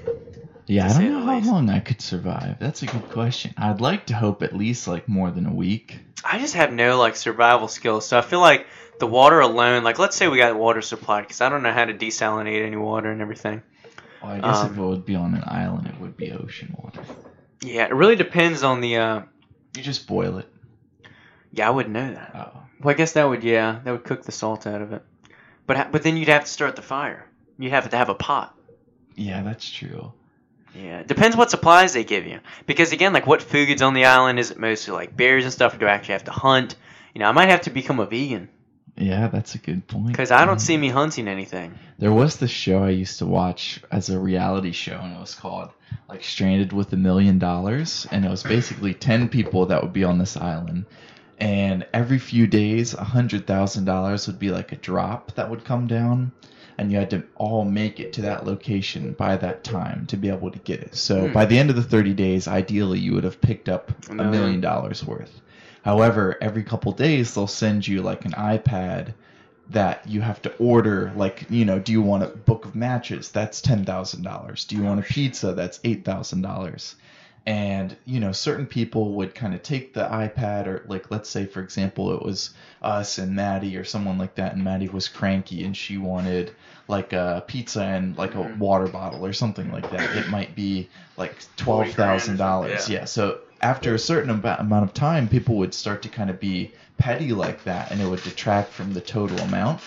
Yeah, 0.67 0.87
I 0.91 0.93
don't 0.95 1.13
know 1.13 1.21
how 1.25 1.37
least. 1.37 1.47
long 1.49 1.71
I 1.71 1.81
could 1.81 2.01
survive. 2.01 2.59
That's 2.59 2.83
a 2.83 2.87
good 2.87 3.09
question. 3.11 3.55
I'd 3.57 3.81
like 3.81 4.07
to 4.07 4.15
hope 4.15 4.43
at 4.43 4.55
least 4.57 4.89
like 4.89 5.09
more 5.09 5.31
than 5.31 5.47
a 5.47 5.53
week. 5.55 5.99
I 6.25 6.39
just 6.39 6.55
have 6.55 6.73
no 6.73 6.99
like 6.99 7.15
survival 7.17 7.69
skills, 7.69 8.07
so 8.07 8.19
I 8.19 8.23
feel 8.23 8.41
like 8.41 8.67
the 8.99 9.07
water 9.07 9.41
alone, 9.41 9.85
like 9.85 9.99
let's 9.99 10.17
say 10.17 10.27
we 10.29 10.39
got 10.39 10.57
water 10.57 10.83
supplied, 10.83 11.23
because 11.23 11.41
I 11.41 11.49
don't 11.49 11.63
know 11.63 11.73
how 11.73 11.85
to 11.85 11.95
desalinate 11.95 12.67
any 12.67 12.77
water 12.77 13.11
and 13.11 13.21
everything. 13.23 13.63
Well, 14.23 14.33
I 14.33 14.41
guess 14.41 14.57
Um, 14.65 14.73
if 14.73 14.79
it 14.79 14.81
would 14.81 15.05
be 15.07 15.15
on 15.15 15.35
an 15.35 15.45
island, 15.47 15.87
it 15.87 16.01
would 16.01 16.17
be 16.17 16.33
ocean 16.33 16.75
water. 16.79 17.03
Yeah, 17.63 17.85
it 17.85 17.95
really 17.95 18.17
depends 18.17 18.63
on 18.63 18.81
the. 18.81 18.97
uh 18.97 19.21
You 19.77 19.83
just 19.83 20.07
boil 20.07 20.39
it. 20.39 20.49
Yeah, 21.53 21.69
I 21.69 21.71
wouldn't 21.71 21.95
know 21.95 22.13
that. 22.13 22.33
Oh, 22.35 22.61
Well, 22.83 22.95
I 22.95 22.97
guess 22.97 23.13
that 23.13 23.25
would 23.25 23.45
yeah, 23.45 23.81
that 23.85 23.91
would 23.93 24.05
cook 24.05 24.25
the 24.25 24.33
salt 24.33 24.67
out 24.67 24.83
of 24.83 24.93
it. 24.93 25.03
But 25.67 25.93
but 25.93 26.03
then 26.03 26.17
you'd 26.17 26.29
have 26.29 26.45
to 26.45 26.51
start 26.51 26.75
the 26.77 26.83
fire. 26.83 27.27
You'd 27.59 27.73
have 27.73 27.89
to 27.89 27.97
have 27.97 28.09
a 28.09 28.15
pot. 28.15 28.55
yeah, 29.15 29.43
that's 29.43 29.71
true. 29.71 30.13
Yeah, 30.77 31.01
it 31.01 31.09
depends 31.09 31.37
what 31.37 31.51
supplies 31.51 31.95
they 31.95 32.05
give 32.05 32.27
you. 32.27 32.41
Because 32.67 32.93
again, 32.93 33.13
like 33.13 33.27
what 33.27 33.43
food's 33.43 33.83
on 33.83 33.95
the 33.95 34.05
island? 34.05 34.39
Is 34.39 34.51
it 34.51 34.59
mostly 34.59 34.93
like 34.93 35.17
berries 35.17 35.45
and 35.45 35.53
stuff? 35.53 35.75
Or 35.75 35.79
do 35.79 35.87
I 35.87 35.91
actually 35.93 36.13
have 36.13 36.25
to 36.25 36.33
hunt? 36.33 36.77
You 37.15 37.21
know, 37.21 37.29
I 37.29 37.33
might 37.33 37.49
have 37.49 37.63
to 37.63 37.71
become 37.71 37.99
a 37.99 38.05
vegan 38.07 38.51
Yeah, 38.97 39.29
that's 39.29 39.55
a 39.55 39.59
good 39.59 39.87
point. 39.87 40.09
because 40.09 40.31
I 40.31 40.45
don't 40.45 40.61
see 40.61 40.77
me 40.77 40.89
hunting 40.91 41.29
anything. 41.29 41.79
There 41.99 42.13
was 42.13 42.37
this 42.37 42.51
show 42.51 42.85
I 42.85 42.91
used 42.91 43.19
to 43.21 43.27
watch 43.27 43.81
as 43.91 44.11
a 44.11 44.19
reality 44.19 44.73
show, 44.73 44.99
and 44.99 45.17
it 45.17 45.21
was 45.21 45.35
called 45.35 45.71
like 46.11 46.23
Stranded 46.23 46.73
with 46.75 46.93
a 46.93 46.97
Million 46.97 47.39
Dollars, 47.39 48.07
and 48.11 48.25
it 48.25 48.29
was 48.29 48.43
basically 48.43 48.93
ten 49.09 49.29
people 49.31 49.67
that 49.67 49.83
would 49.83 49.95
be 49.95 50.05
on 50.05 50.19
this 50.19 50.37
island, 50.37 50.85
and 51.39 51.87
every 51.95 52.19
few 52.19 52.47
days, 52.47 52.93
a 52.93 53.05
hundred 53.05 53.47
thousand 53.47 53.87
dollars 53.87 54.27
would 54.27 54.39
be 54.39 54.51
like 54.51 54.73
a 54.73 54.77
drop 54.77 55.33
that 55.37 55.49
would 55.49 55.65
come 55.65 55.87
down, 55.87 56.33
and 56.79 56.93
you 56.93 56.99
had 56.99 57.11
to 57.11 57.23
all 57.37 57.65
make 57.65 58.01
it 58.01 58.13
to 58.15 58.23
that 58.23 58.47
location 58.47 59.13
by 59.13 59.37
that 59.37 59.65
time 59.65 60.07
to 60.07 60.17
be 60.17 60.29
able 60.29 60.51
to 60.51 60.59
get 60.59 60.81
it. 60.81 60.95
So 60.95 61.27
Hmm. 61.29 61.33
by 61.33 61.47
the 61.47 61.59
end 61.59 61.71
of 61.71 61.77
the 61.77 61.83
thirty 61.83 62.13
days, 62.15 62.47
ideally, 62.49 62.99
you 62.99 63.15
would 63.15 63.25
have 63.25 63.41
picked 63.41 63.69
up 63.69 63.93
A 64.11 64.15
million 64.15 64.61
dollars 64.61 65.05
worth. 65.05 65.41
However, 65.83 66.37
every 66.41 66.65
couple 66.65 66.93
days 66.93 67.35
they'll 67.35 67.47
send 67.47 67.87
you 67.87 68.03
like 68.03 68.25
an 68.25 68.33
iPad 68.33 69.15
that 69.71 70.09
you 70.09 70.21
have 70.21 70.41
to 70.43 70.53
order 70.59 71.13
like 71.17 71.45
you 71.51 71.65
know 71.65 71.79
do 71.81 71.91
you 71.91 72.01
want 72.01 72.23
a 72.23 72.29
book 72.29 72.65
of 72.65 72.77
matches 72.77 73.31
that's 73.31 73.61
$10000 73.61 74.67
do 74.69 74.77
you 74.77 74.83
want 74.85 75.01
a 75.01 75.03
pizza 75.03 75.55
that's 75.55 75.79
$8000 75.81 76.95
and 77.47 77.97
you 78.05 78.19
know 78.19 78.33
certain 78.33 78.67
people 78.67 79.15
would 79.15 79.35
kind 79.35 79.55
of 79.55 79.63
take 79.63 79.95
the 79.95 80.03
ipad 80.03 80.67
or 80.67 80.85
like 80.89 81.11
let's 81.11 81.31
say 81.31 81.47
for 81.47 81.63
example 81.63 82.13
it 82.13 82.23
was 82.23 82.51
us 82.83 83.19
and 83.19 83.35
maddie 83.35 83.77
or 83.77 83.85
someone 83.85 84.19
like 84.19 84.35
that 84.35 84.53
and 84.55 84.65
maddie 84.65 84.89
was 84.89 85.09
cranky 85.09 85.65
and 85.65 85.77
she 85.77 85.97
wanted 85.97 86.53
like 86.89 87.13
a 87.13 87.45
pizza 87.47 87.83
and 87.83 88.17
like 88.19 88.35
a 88.35 88.39
Mhm. 88.39 88.59
water 88.59 88.87
bottle 88.89 89.25
or 89.25 89.33
something 89.33 89.71
like 89.71 89.89
that 89.91 90.17
it 90.17 90.29
might 90.29 90.55
be 90.57 90.89
like 91.17 91.41
Forty 91.63 91.93
grand 91.93 92.17
or 92.17 92.21
something, 92.21 92.37
$12000 92.47 92.89
yeah. 92.89 92.99
yeah 93.01 93.05
so 93.05 93.39
after 93.63 93.95
a 93.95 93.99
certain 93.99 94.31
amba- 94.31 94.61
amount 94.61 94.85
of 94.85 94.93
time 94.93 95.29
people 95.29 95.57
would 95.57 95.73
start 95.73 96.03
to 96.03 96.09
kind 96.09 96.31
of 96.31 96.39
be 96.41 96.73
petty 96.99 97.33
like 97.33 97.63
that 97.65 97.91
and 97.93 98.01
it 98.01 98.07
would 98.07 98.23
detract 98.23 98.73
from 98.73 98.93
the 98.93 99.01
total 99.01 99.39
amount 99.41 99.81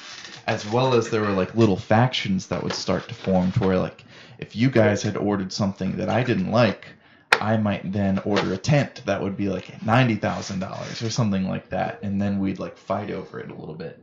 as 0.48 0.66
well 0.72 0.94
as 0.94 1.10
there 1.10 1.22
were 1.22 1.30
like 1.30 1.54
little 1.56 1.78
factions 1.78 2.48
that 2.48 2.64
would 2.64 2.74
start 2.74 3.08
to 3.10 3.14
form 3.14 3.52
to 3.52 3.60
where 3.64 3.78
like 3.78 4.04
if 4.40 4.56
you 4.56 4.70
guys 4.70 5.04
had 5.04 5.18
ordered 5.18 5.52
something 5.52 5.98
that 5.98 6.10
I 6.10 6.24
didn't 6.24 6.50
like, 6.52 6.88
I 7.42 7.58
might 7.58 7.92
then 7.92 8.20
order 8.20 8.54
a 8.54 8.58
tent 8.58 9.02
that 9.06 9.22
would 9.22 9.38
be 9.38 9.50
like 9.50 9.82
ninety 9.84 10.16
thousand 10.16 10.60
dollars 10.60 11.02
or 11.02 11.10
something 11.10 11.48
like 11.48 11.70
that, 11.70 12.00
and 12.04 12.22
then 12.22 12.40
we'd 12.40 12.60
like 12.60 12.78
fight 12.78 13.12
over 13.12 13.40
it 13.40 13.52
a 13.52 13.54
little 13.56 13.76
bit. 13.76 14.00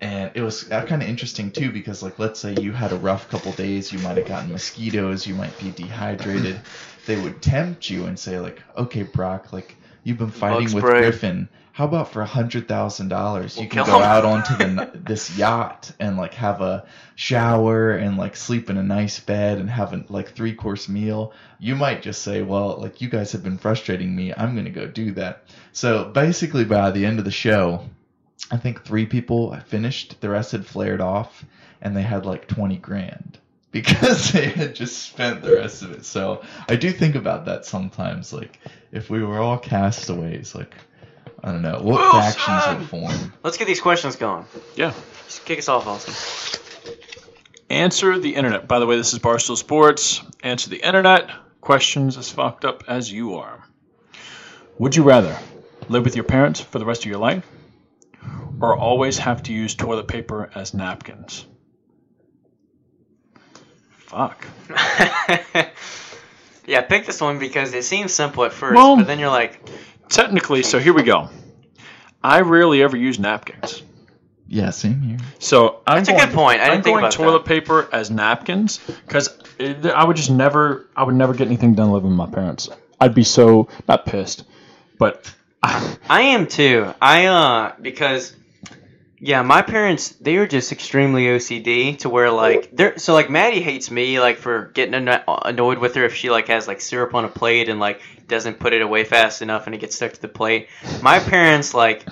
And 0.00 0.30
it 0.34 0.40
was 0.40 0.70
uh, 0.70 0.86
kind 0.86 1.02
of 1.02 1.08
interesting 1.08 1.50
too 1.50 1.70
because 1.70 2.02
like 2.02 2.18
let's 2.18 2.40
say 2.40 2.54
you 2.60 2.72
had 2.72 2.92
a 2.92 2.96
rough 2.96 3.28
couple 3.28 3.52
days, 3.52 3.92
you 3.92 3.98
might 4.00 4.16
have 4.16 4.26
gotten 4.26 4.50
mosquitoes, 4.50 5.26
you 5.26 5.34
might 5.34 5.56
be 5.58 5.70
dehydrated. 5.72 6.60
They 7.06 7.20
would 7.20 7.42
tempt 7.42 7.90
you 7.90 8.06
and 8.06 8.18
say 8.18 8.40
like, 8.40 8.62
okay, 8.76 9.02
Brock, 9.02 9.52
like 9.52 9.76
you've 10.04 10.18
been 10.18 10.30
fighting 10.30 10.66
Bug 10.66 10.74
with 10.74 10.84
spray. 10.84 11.00
Griffin. 11.00 11.48
How 11.80 11.86
about 11.86 12.12
for 12.12 12.20
a 12.20 12.26
hundred 12.26 12.68
thousand 12.68 13.08
dollars, 13.08 13.56
you 13.56 13.66
can 13.66 13.86
go 13.86 13.96
him." 13.96 14.02
out 14.02 14.26
onto 14.26 14.54
the 14.54 14.90
this 15.02 15.38
yacht 15.38 15.90
and 15.98 16.18
like 16.18 16.34
have 16.34 16.60
a 16.60 16.84
shower 17.14 17.92
and 17.92 18.18
like 18.18 18.36
sleep 18.36 18.68
in 18.68 18.76
a 18.76 18.82
nice 18.82 19.18
bed 19.18 19.56
and 19.56 19.70
have 19.70 19.94
a 19.94 20.04
like 20.10 20.34
three 20.34 20.54
course 20.54 20.90
meal. 20.90 21.32
You 21.58 21.74
might 21.76 22.02
just 22.02 22.20
say, 22.20 22.42
well, 22.42 22.76
like 22.78 23.00
you 23.00 23.08
guys 23.08 23.32
have 23.32 23.42
been 23.42 23.56
frustrating 23.56 24.14
me. 24.14 24.30
I'm 24.36 24.54
gonna 24.54 24.68
go 24.68 24.88
do 24.88 25.12
that. 25.12 25.44
So 25.72 26.04
basically, 26.04 26.66
by 26.66 26.90
the 26.90 27.06
end 27.06 27.18
of 27.18 27.24
the 27.24 27.30
show, 27.30 27.86
I 28.50 28.58
think 28.58 28.84
three 28.84 29.06
people 29.06 29.58
finished. 29.68 30.20
The 30.20 30.28
rest 30.28 30.52
had 30.52 30.66
flared 30.66 31.00
off, 31.00 31.46
and 31.80 31.96
they 31.96 32.02
had 32.02 32.26
like 32.26 32.46
twenty 32.46 32.76
grand 32.76 33.38
because 33.72 34.32
they 34.32 34.50
had 34.50 34.74
just 34.74 34.98
spent 34.98 35.40
the 35.40 35.56
rest 35.56 35.82
of 35.82 35.92
it. 35.92 36.04
So 36.04 36.42
I 36.68 36.76
do 36.76 36.92
think 36.92 37.14
about 37.14 37.46
that 37.46 37.64
sometimes. 37.64 38.34
Like 38.34 38.60
if 38.92 39.08
we 39.08 39.24
were 39.24 39.38
all 39.38 39.56
castaways, 39.56 40.54
like 40.54 40.74
I 41.42 41.52
don't 41.52 41.62
know 41.62 41.80
what 41.82 41.84
Wilson! 41.84 42.32
factions 42.32 42.78
would 42.80 42.88
form. 42.88 43.32
Let's 43.42 43.56
get 43.56 43.66
these 43.66 43.80
questions 43.80 44.16
going. 44.16 44.44
Yeah. 44.76 44.92
Just 45.26 45.44
kick 45.44 45.58
us 45.58 45.68
off, 45.68 45.86
Austin. 45.86 46.14
Answer 47.70 48.18
the 48.18 48.34
internet. 48.34 48.66
By 48.68 48.78
the 48.78 48.86
way, 48.86 48.96
this 48.96 49.12
is 49.12 49.18
Barstool 49.20 49.56
Sports. 49.56 50.22
Answer 50.42 50.70
the 50.70 50.84
internet. 50.86 51.30
Questions 51.60 52.16
as 52.16 52.30
fucked 52.30 52.64
up 52.64 52.84
as 52.88 53.10
you 53.10 53.36
are. 53.36 53.64
Would 54.78 54.96
you 54.96 55.02
rather 55.02 55.38
live 55.88 56.04
with 56.04 56.14
your 56.16 56.24
parents 56.24 56.60
for 56.60 56.78
the 56.78 56.84
rest 56.84 57.02
of 57.04 57.10
your 57.10 57.18
life 57.20 57.46
or 58.60 58.76
always 58.76 59.18
have 59.18 59.42
to 59.44 59.52
use 59.52 59.74
toilet 59.74 60.08
paper 60.08 60.50
as 60.54 60.74
napkins? 60.74 61.46
Fuck. 63.90 64.44
yeah, 66.66 66.80
pick 66.82 67.06
this 67.06 67.20
one 67.20 67.38
because 67.38 67.72
it 67.74 67.84
seems 67.84 68.12
simple 68.12 68.44
at 68.44 68.52
first, 68.52 68.74
Well- 68.74 68.96
but 68.96 69.06
then 69.06 69.18
you're 69.18 69.30
like, 69.30 69.60
Technically, 70.10 70.62
so 70.62 70.78
here 70.78 70.92
we 70.92 71.04
go. 71.04 71.30
I 72.22 72.42
rarely 72.42 72.82
ever 72.82 72.96
use 72.96 73.18
napkins. 73.18 73.82
Yeah, 74.48 74.70
same 74.70 75.00
here. 75.00 75.18
So 75.38 75.80
I'm 75.86 75.98
That's 75.98 76.08
a 76.08 76.12
going, 76.12 76.26
good 76.26 76.34
point. 76.34 76.60
I 76.60 76.64
didn't 76.64 76.78
I'm 76.78 76.82
think 76.82 76.94
going 76.94 77.04
about 77.04 77.12
toilet 77.12 77.44
paper 77.44 77.88
as 77.92 78.10
napkins 78.10 78.78
because 79.06 79.28
I 79.58 80.04
would 80.04 80.16
just 80.16 80.30
never, 80.30 80.88
I 80.96 81.04
would 81.04 81.14
never 81.14 81.32
get 81.32 81.46
anything 81.46 81.74
done 81.76 81.92
living 81.92 82.10
with 82.10 82.18
my 82.18 82.26
parents. 82.26 82.68
I'd 83.00 83.14
be 83.14 83.22
so 83.22 83.68
not 83.88 84.04
pissed, 84.06 84.44
but 84.98 85.32
I, 85.62 85.96
I 86.10 86.22
am 86.22 86.48
too. 86.48 86.92
I 87.00 87.26
uh 87.26 87.72
because 87.80 88.34
yeah, 89.22 89.42
my 89.42 89.60
parents 89.60 90.08
they 90.20 90.38
were 90.38 90.46
just 90.46 90.72
extremely 90.72 91.26
OCD 91.26 91.98
to 91.98 92.08
where 92.08 92.28
oh. 92.28 92.34
like 92.34 92.74
they're 92.74 92.98
so 92.98 93.12
like 93.12 93.28
Maddie 93.28 93.60
hates 93.60 93.90
me 93.90 94.18
like 94.18 94.38
for 94.38 94.66
getting 94.68 94.94
anno- 94.94 95.22
annoyed 95.44 95.78
with 95.78 95.94
her 95.96 96.04
if 96.04 96.14
she 96.14 96.30
like 96.30 96.48
has 96.48 96.66
like 96.66 96.80
syrup 96.80 97.14
on 97.14 97.26
a 97.26 97.28
plate 97.28 97.68
and 97.68 97.78
like 97.78 98.00
doesn't 98.28 98.58
put 98.58 98.72
it 98.72 98.80
away 98.80 99.04
fast 99.04 99.42
enough 99.42 99.66
and 99.66 99.74
it 99.74 99.78
gets 99.78 99.94
stuck 99.94 100.12
to 100.14 100.22
the 100.22 100.28
plate. 100.28 100.68
My 101.02 101.18
parents 101.18 101.74
like 101.74 102.06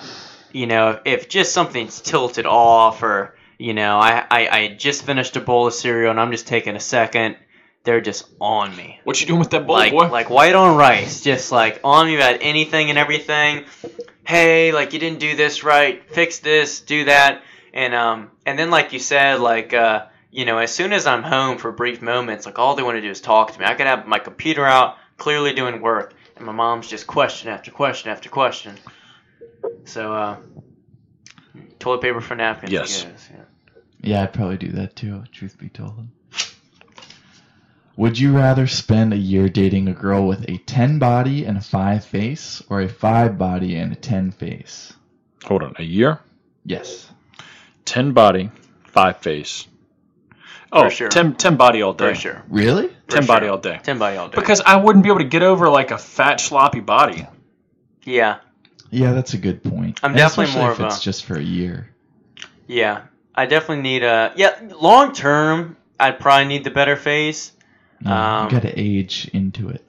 you 0.51 0.67
know 0.67 0.99
if 1.03 1.27
just 1.27 1.51
something's 1.51 1.99
tilted 1.99 2.45
off 2.45 3.01
or 3.01 3.35
you 3.57 3.73
know 3.73 3.97
I 3.97 4.23
I, 4.29 4.47
I 4.47 4.67
just 4.75 5.03
finished 5.03 5.35
a 5.35 5.41
bowl 5.41 5.65
of 5.65 5.73
cereal 5.73 6.11
and 6.11 6.19
I'm 6.19 6.31
just 6.31 6.45
taking 6.45 6.75
a 6.75 6.79
second, 6.79 7.37
they're 7.85 8.01
just 8.01 8.29
on 8.39 8.75
me 8.75 8.99
what 9.03 9.19
you 9.19 9.25
doing 9.25 9.39
with 9.39 9.49
that 9.49 9.65
bowl, 9.65 9.77
like 9.77 9.93
boy? 9.93 10.09
like 10.09 10.29
white 10.29 10.53
on 10.53 10.77
rice, 10.77 11.21
just 11.21 11.51
like 11.51 11.79
on 11.83 12.05
me 12.05 12.17
about 12.17 12.37
anything 12.41 12.91
and 12.91 12.99
everything. 12.99 13.65
Hey, 14.29 14.71
like 14.71 14.93
you 14.93 14.99
didn't 14.99 15.17
do 15.17 15.35
this 15.35 15.63
right, 15.63 16.07
fix 16.11 16.37
this, 16.37 16.81
do 16.81 17.05
that. 17.05 17.41
And 17.73 17.95
um, 17.95 18.29
and 18.45 18.59
then 18.59 18.69
like 18.69 18.93
you 18.93 18.99
said, 18.99 19.39
like 19.39 19.73
uh, 19.73 20.05
you 20.29 20.45
know, 20.45 20.59
as 20.59 20.71
soon 20.71 20.93
as 20.93 21.07
I'm 21.07 21.23
home 21.23 21.57
for 21.57 21.71
brief 21.71 22.03
moments, 22.03 22.45
like 22.45 22.59
all 22.59 22.75
they 22.75 22.83
want 22.83 22.97
to 22.97 23.01
do 23.01 23.09
is 23.09 23.21
talk 23.21 23.53
to 23.53 23.59
me. 23.59 23.65
I 23.65 23.73
could 23.73 23.87
have 23.87 24.05
my 24.05 24.19
computer 24.19 24.63
out, 24.63 24.97
clearly 25.17 25.53
doing 25.53 25.81
work, 25.81 26.13
and 26.35 26.45
my 26.45 26.51
mom's 26.51 26.87
just 26.87 27.07
question 27.07 27.49
after 27.49 27.71
question 27.71 28.11
after 28.11 28.29
question. 28.29 28.75
So 29.85 30.13
uh, 30.13 30.37
toilet 31.79 32.01
paper 32.01 32.21
for 32.21 32.35
napkins. 32.35 32.71
Yes. 32.71 33.03
I 33.03 33.09
guess, 33.09 33.29
yeah. 33.33 33.43
Yeah, 34.01 34.21
I'd 34.21 34.33
probably 34.33 34.57
do 34.57 34.73
that 34.73 34.95
too, 34.95 35.23
truth 35.31 35.57
be 35.57 35.69
told. 35.69 36.07
Would 37.99 38.17
you 38.17 38.33
rather 38.37 38.65
spend 38.65 39.11
a 39.11 39.17
year 39.17 39.49
dating 39.49 39.89
a 39.89 39.93
girl 39.93 40.25
with 40.25 40.47
a 40.47 40.57
10 40.59 40.99
body 40.99 41.43
and 41.43 41.57
a 41.57 41.61
5 41.61 42.05
face, 42.05 42.63
or 42.69 42.79
a 42.79 42.87
5 42.87 43.37
body 43.37 43.75
and 43.75 43.91
a 43.91 43.95
10 43.95 44.31
face? 44.31 44.93
Hold 45.43 45.63
on, 45.63 45.73
a 45.77 45.83
year, 45.83 46.19
Yes. 46.65 47.09
ten 47.83 48.13
body, 48.13 48.51
five 48.85 49.17
face. 49.17 49.67
Oh, 50.71 50.83
For 50.83 50.89
sure. 50.91 51.09
10, 51.09 51.35
10 51.35 51.55
body 51.57 51.81
all 51.81 51.91
day. 51.93 52.13
For 52.13 52.19
sure. 52.19 52.43
Really? 52.47 52.87
For 53.07 53.17
Ten 53.17 53.25
body 53.25 53.47
sure. 53.47 53.51
all 53.51 53.57
day. 53.57 53.79
Ten 53.83 53.97
body 53.97 54.15
all 54.17 54.29
day. 54.29 54.35
Because 54.39 54.61
I 54.61 54.77
wouldn't 54.77 55.03
be 55.03 55.09
able 55.09 55.19
to 55.19 55.25
get 55.25 55.41
over 55.43 55.67
like 55.69 55.91
a 55.91 55.97
fat 55.97 56.39
sloppy 56.39 56.79
body. 56.81 57.27
yeah, 58.05 58.37
Yeah, 58.91 59.11
that's 59.11 59.33
a 59.33 59.37
good 59.37 59.61
point. 59.63 59.99
I'm 60.03 60.11
And 60.11 60.17
definitely 60.17 60.55
more 60.59 60.71
if 60.71 60.79
of 60.79 60.85
it's 60.87 60.99
a- 60.99 61.03
just 61.03 61.25
for 61.25 61.35
a 61.37 61.41
year. 61.43 61.89
yeah. 62.67 63.01
I 63.35 63.45
definitely 63.45 63.83
need 63.83 64.03
a 64.03 64.31
yeah. 64.37 64.55
Long 64.79 65.11
term, 65.13 65.75
I'd 65.99 66.19
probably 66.19 66.45
need 66.45 66.63
the 66.63 66.71
better 66.71 66.95
face. 66.95 67.51
No, 68.01 68.11
Um, 68.11 68.45
you 68.45 68.51
got 68.51 68.61
to 68.63 68.79
age 68.79 69.29
into 69.33 69.69
it. 69.69 69.85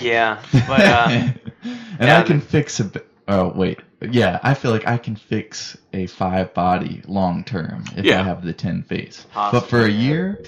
Yeah, 0.00 0.40
but 0.52 0.80
uh, 0.80 1.06
and 1.08 1.78
yeah, 2.00 2.18
I 2.20 2.22
can 2.22 2.40
fix 2.40 2.80
a. 2.80 2.90
Oh 3.28 3.48
wait, 3.54 3.80
yeah. 4.00 4.38
I 4.42 4.54
feel 4.54 4.70
like 4.70 4.86
I 4.86 4.98
can 4.98 5.16
fix 5.16 5.76
a 5.92 6.06
five 6.06 6.54
body 6.54 7.02
long 7.06 7.44
term 7.44 7.84
if 7.96 8.04
Yeah. 8.04 8.20
I 8.20 8.24
have 8.24 8.44
the 8.44 8.52
ten 8.52 8.82
face. 8.82 9.26
Possibly, 9.32 9.60
but 9.60 9.68
for 9.68 9.84
a 9.84 9.90
year, 9.90 10.42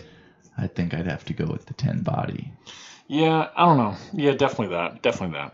I 0.57 0.67
think 0.69 0.95
I'd 0.95 1.07
have 1.07 1.25
to 1.27 1.33
go 1.33 1.47
with 1.47 1.67
the 1.67 1.75
ten 1.75 2.03
body. 2.03 2.53
Yeah, 3.09 3.49
I 3.57 3.65
don't 3.67 3.77
know. 3.79 3.97
Yeah, 4.13 4.33
definitely 4.33 4.75
that. 4.75 5.03
Definitely 5.03 5.37
that. 5.39 5.53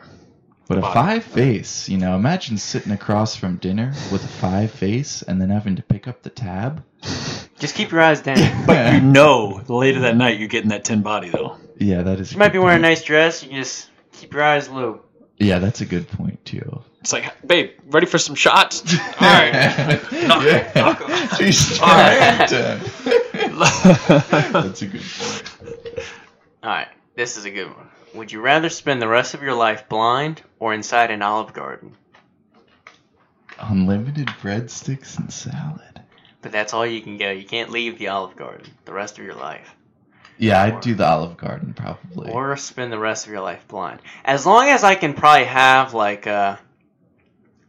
But 0.68 0.78
a 0.78 0.82
five 0.82 1.24
face, 1.24 1.88
you 1.88 1.96
know, 1.96 2.14
imagine 2.14 2.58
sitting 2.58 2.92
across 2.92 3.34
from 3.34 3.56
dinner 3.56 3.94
with 4.12 4.22
a 4.22 4.28
five 4.28 4.70
face 4.70 5.22
and 5.22 5.40
then 5.40 5.48
having 5.48 5.76
to 5.76 5.82
pick 5.82 6.06
up 6.06 6.22
the 6.22 6.28
tab. 6.30 6.84
Just 7.58 7.74
keep 7.74 7.90
your 7.90 8.00
eyes 8.00 8.20
down. 8.22 8.36
but 8.66 8.94
You 8.94 9.00
know, 9.00 9.62
later 9.68 10.00
that 10.00 10.16
night 10.16 10.38
you're 10.38 10.48
getting 10.48 10.70
that 10.70 10.84
ten 10.84 11.02
body 11.02 11.30
though. 11.30 11.56
yeah, 11.78 12.02
that 12.02 12.20
is. 12.20 12.32
You 12.32 12.38
might 12.38 12.52
be 12.52 12.58
wearing 12.58 12.78
a 12.78 12.82
nice 12.82 13.02
dress. 13.04 13.42
You 13.42 13.50
can 13.50 13.58
just 13.58 13.90
keep 14.12 14.32
your 14.32 14.42
eyes 14.42 14.68
low. 14.68 15.02
Yeah, 15.38 15.58
that's 15.60 15.80
a 15.80 15.86
good 15.86 16.08
point 16.08 16.44
too. 16.44 16.82
It's 17.00 17.12
like, 17.12 17.32
babe, 17.46 17.70
ready 17.86 18.06
for 18.06 18.18
some 18.18 18.34
shots? 18.34 18.82
All 18.92 19.08
right. 19.20 19.52
yeah. 20.12 21.28
She's 21.36 21.78
All 21.80 21.86
right. 21.86 22.48
That's 24.52 24.82
a 24.82 24.86
good 24.86 25.00
point. 25.00 25.42
All 26.62 26.70
right, 26.70 26.88
this 27.14 27.36
is 27.36 27.44
a 27.44 27.50
good 27.50 27.68
one. 27.68 27.88
Would 28.14 28.32
you 28.32 28.40
rather 28.40 28.68
spend 28.68 29.00
the 29.00 29.06
rest 29.06 29.34
of 29.34 29.42
your 29.42 29.54
life 29.54 29.88
blind 29.88 30.42
or 30.58 30.74
inside 30.74 31.12
an 31.12 31.22
Olive 31.22 31.52
Garden? 31.52 31.94
Unlimited 33.60 34.26
breadsticks 34.42 35.18
and 35.18 35.32
salad. 35.32 35.87
But 36.40 36.52
that's 36.52 36.72
all 36.72 36.86
you 36.86 37.00
can 37.00 37.18
go. 37.18 37.30
You 37.30 37.44
can't 37.44 37.70
leave 37.70 37.98
the 37.98 38.08
Olive 38.08 38.36
Garden 38.36 38.66
the 38.84 38.92
rest 38.92 39.18
of 39.18 39.24
your 39.24 39.34
life. 39.34 39.74
Yeah, 40.38 40.62
I'd 40.62 40.80
do 40.80 40.94
the 40.94 41.06
Olive 41.06 41.36
Garden 41.36 41.74
probably. 41.74 42.30
Or 42.30 42.56
spend 42.56 42.92
the 42.92 42.98
rest 42.98 43.26
of 43.26 43.32
your 43.32 43.40
life 43.40 43.66
blind. 43.66 44.00
As 44.24 44.46
long 44.46 44.68
as 44.68 44.84
I 44.84 44.94
can 44.94 45.14
probably 45.14 45.46
have 45.46 45.94
like 45.94 46.26
uh 46.26 46.56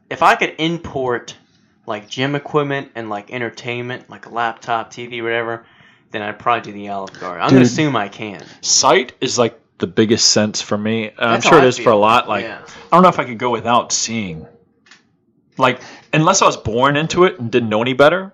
if 0.09 0.21
I 0.21 0.35
could 0.35 0.55
import 0.59 1.35
like 1.85 2.07
gym 2.07 2.35
equipment 2.35 2.91
and 2.95 3.09
like 3.09 3.31
entertainment, 3.31 4.09
like 4.09 4.27
a 4.27 4.29
laptop, 4.29 4.91
TV, 4.91 5.23
whatever, 5.23 5.65
then 6.11 6.21
I'd 6.21 6.37
probably 6.37 6.71
do 6.71 6.77
the 6.77 6.89
Olive 6.89 7.19
Garden. 7.19 7.41
I'm 7.41 7.49
gonna 7.49 7.61
assume 7.61 7.95
I 7.95 8.07
can. 8.07 8.43
Sight 8.61 9.13
is 9.19 9.39
like 9.39 9.59
the 9.79 9.87
biggest 9.87 10.29
sense 10.29 10.61
for 10.61 10.77
me. 10.77 11.07
And 11.07 11.15
I'm 11.17 11.41
sure 11.41 11.53
how 11.53 11.57
it 11.59 11.63
I 11.63 11.67
is 11.67 11.79
for 11.79 11.91
a 11.91 11.97
lot. 11.97 12.29
Like 12.29 12.43
Yeah. 12.43 12.61
I 12.91 12.95
don't 12.95 13.01
know 13.01 13.09
if 13.09 13.17
I 13.19 13.25
could 13.25 13.39
go 13.39 13.49
without 13.49 13.91
seeing. 13.91 14.45
Like 15.57 15.81
unless 16.13 16.43
I 16.43 16.45
was 16.45 16.57
born 16.57 16.97
into 16.97 17.23
it 17.23 17.39
and 17.39 17.51
didn't 17.51 17.69
know 17.69 17.81
any 17.81 17.93
better. 17.93 18.31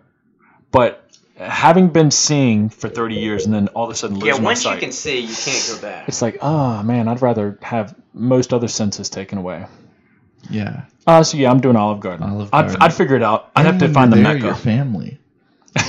But 0.75 1.09
having 1.37 1.87
been 1.87 2.11
seeing 2.11 2.67
for 2.67 2.89
30 2.89 3.15
years 3.15 3.45
and 3.45 3.53
then 3.53 3.69
all 3.69 3.85
of 3.85 3.91
a 3.91 3.95
sudden 3.95 4.17
Yeah, 4.17 4.25
losing 4.25 4.43
my 4.43 4.49
once 4.49 4.65
you 4.65 4.75
can 4.75 4.91
see, 4.91 5.19
you 5.21 5.33
can't 5.33 5.65
go 5.67 5.81
back. 5.81 6.09
It's 6.09 6.21
like, 6.21 6.37
oh 6.41 6.83
man, 6.83 7.07
I'd 7.07 7.21
rather 7.21 7.57
have 7.61 7.95
most 8.13 8.53
other 8.53 8.67
senses 8.67 9.09
taken 9.09 9.37
away. 9.37 9.65
yeah. 10.49 10.85
Uh, 11.07 11.23
so 11.23 11.37
yeah, 11.37 11.49
I'm 11.51 11.61
doing 11.61 11.77
Olive 11.77 12.01
Garden. 12.01 12.29
Olive 12.29 12.49
I'd, 12.51 12.61
Garden. 12.63 12.77
I'd 12.81 12.93
figure 12.93 13.15
it 13.15 13.23
out. 13.23 13.51
I'd 13.55 13.67
have 13.67 13.77
to 13.79 13.87
find 13.89 14.11
the 14.11 14.17
you're 14.17 14.23
mecca. 14.23 14.45
Your 14.47 14.55
family. 14.55 15.19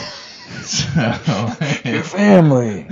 so, 0.63 0.87
Your 1.85 2.03
family. 2.03 2.87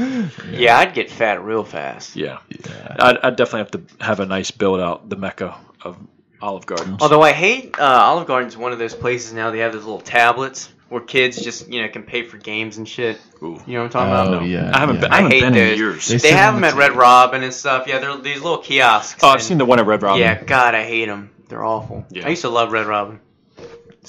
Yeah, 0.51 0.79
I'd 0.79 0.95
get 0.95 1.11
fat 1.11 1.45
real 1.45 1.63
fast. 1.65 2.17
yeah. 2.17 2.39
yeah. 2.49 2.97
I'd, 2.99 3.19
I'd 3.19 3.37
definitely 3.37 3.61
have 3.61 3.71
to 3.99 4.05
have 4.05 4.21
a 4.21 4.27
nice 4.27 4.51
build 4.51 4.81
out, 4.81 5.09
the 5.09 5.17
mecca 5.17 5.57
of 5.83 5.97
Olive 6.41 6.67
Gardens. 6.67 6.99
Although 7.01 7.23
I 7.23 7.33
hate 7.33 7.79
uh, 7.79 7.85
Olive 7.85 8.27
Garden's 8.27 8.57
one 8.57 8.73
of 8.73 8.79
those 8.79 8.95
places 8.95 9.33
now 9.33 9.51
they 9.53 9.59
have 9.59 9.73
those 9.73 9.85
little 9.85 10.01
tablets 10.01 10.71
where 10.95 11.03
kids 11.03 11.43
just 11.43 11.69
you 11.69 11.83
know 11.83 11.89
can 11.89 12.05
pay 12.05 12.23
for 12.23 12.39
games 12.39 12.79
and 12.79 12.89
shit. 12.89 13.21
Ooh. 13.43 13.61
You 13.67 13.75
know 13.75 13.83
what 13.83 13.97
I'm 13.97 14.09
talking 14.09 14.13
Oh, 14.33 14.37
about? 14.39 14.49
yeah. 14.49 14.71
I 14.73 14.79
haven't 14.79 14.95
yeah. 14.97 15.01
been, 15.03 15.13
I 15.13 15.17
haven't 15.17 15.33
I 15.33 15.35
hate 15.35 15.41
been 15.41 15.55
in 15.57 15.69
those. 15.71 15.79
years. 15.79 16.09
They 16.09 16.17
They 16.19 16.31
have 16.33 16.55
them 16.55 16.63
them 16.63 16.65
at 16.71 16.73
at 16.75 16.79
Red 16.79 16.93
Robin 16.97 17.43
and 17.43 17.53
stuff. 17.53 17.87
Yeah, 17.89 17.99
they're 17.99 18.17
these 18.17 18.41
little 18.41 18.59
kiosks. 18.59 19.23
oh, 19.25 19.29
I've 19.29 19.35
and- 19.35 19.43
seen 19.43 19.59
the 19.59 19.65
one 19.65 19.81
at 19.81 19.87
Red 19.87 20.03
Robin. 20.03 20.21
Yeah, 20.21 20.43
God, 20.43 20.75
I 20.75 20.85
hate 20.85 21.07
them. 21.07 21.31
They're 21.49 21.65
awful. 21.65 22.07
Yeah. 22.11 22.27
I 22.27 22.31
used 22.31 22.43
to 22.43 22.49
love 22.49 22.71
Red 22.73 22.87
Robin. 22.87 23.21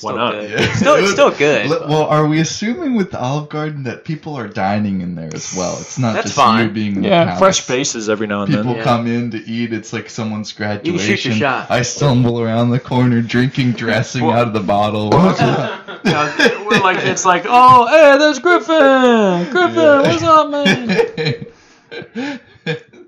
Why 0.01 0.11
Still 0.11 0.15
not? 0.17 0.49
Yeah. 0.49 0.73
Still, 0.75 0.95
it's 0.95 1.11
still 1.11 1.31
good. 1.31 1.69
Well, 1.69 2.03
are 2.05 2.27
we 2.27 2.39
assuming 2.41 2.95
with 2.95 3.11
the 3.11 3.19
Olive 3.21 3.47
Garden 3.49 3.83
that 3.83 4.03
people 4.03 4.35
are 4.35 4.47
dining 4.47 5.01
in 5.01 5.15
there 5.15 5.29
as 5.33 5.53
well? 5.55 5.77
It's 5.79 5.97
not 5.97 6.13
That's 6.13 6.25
just 6.27 6.35
fine. 6.35 6.67
you 6.67 6.71
being 6.73 7.01
the 7.01 7.07
Yeah, 7.07 7.23
palace. 7.25 7.39
Fresh 7.39 7.61
faces 7.61 8.09
every 8.09 8.27
now 8.27 8.41
and 8.41 8.49
People 8.51 8.63
then. 8.65 8.75
Yeah. 8.77 8.83
come 8.83 9.07
in 9.07 9.31
to 9.31 9.37
eat. 9.37 9.71
It's 9.73 9.93
like 9.93 10.09
someone's 10.09 10.51
can 10.51 10.75
shoot 10.75 10.85
your 10.85 10.97
graduation. 10.97 11.31
shot. 11.33 11.71
I 11.71 11.81
stumble 11.83 12.41
around 12.41 12.71
the 12.71 12.79
corner 12.79 13.21
drinking 13.21 13.73
dressing 13.73 14.25
Well- 14.25 14.37
out 14.37 14.47
of 14.47 14.53
the 14.53 14.59
bottle. 14.61 15.09
Yeah, 15.13 16.65
we're 16.67 16.79
like 16.81 17.03
it's 17.05 17.25
like, 17.25 17.45
oh, 17.47 17.87
hey, 17.87 18.17
there's 18.19 18.39
Griffin. 18.39 19.49
Griffin, 19.51 20.01
what's 20.01 20.23
up, 20.23 20.49
man? 20.51 22.39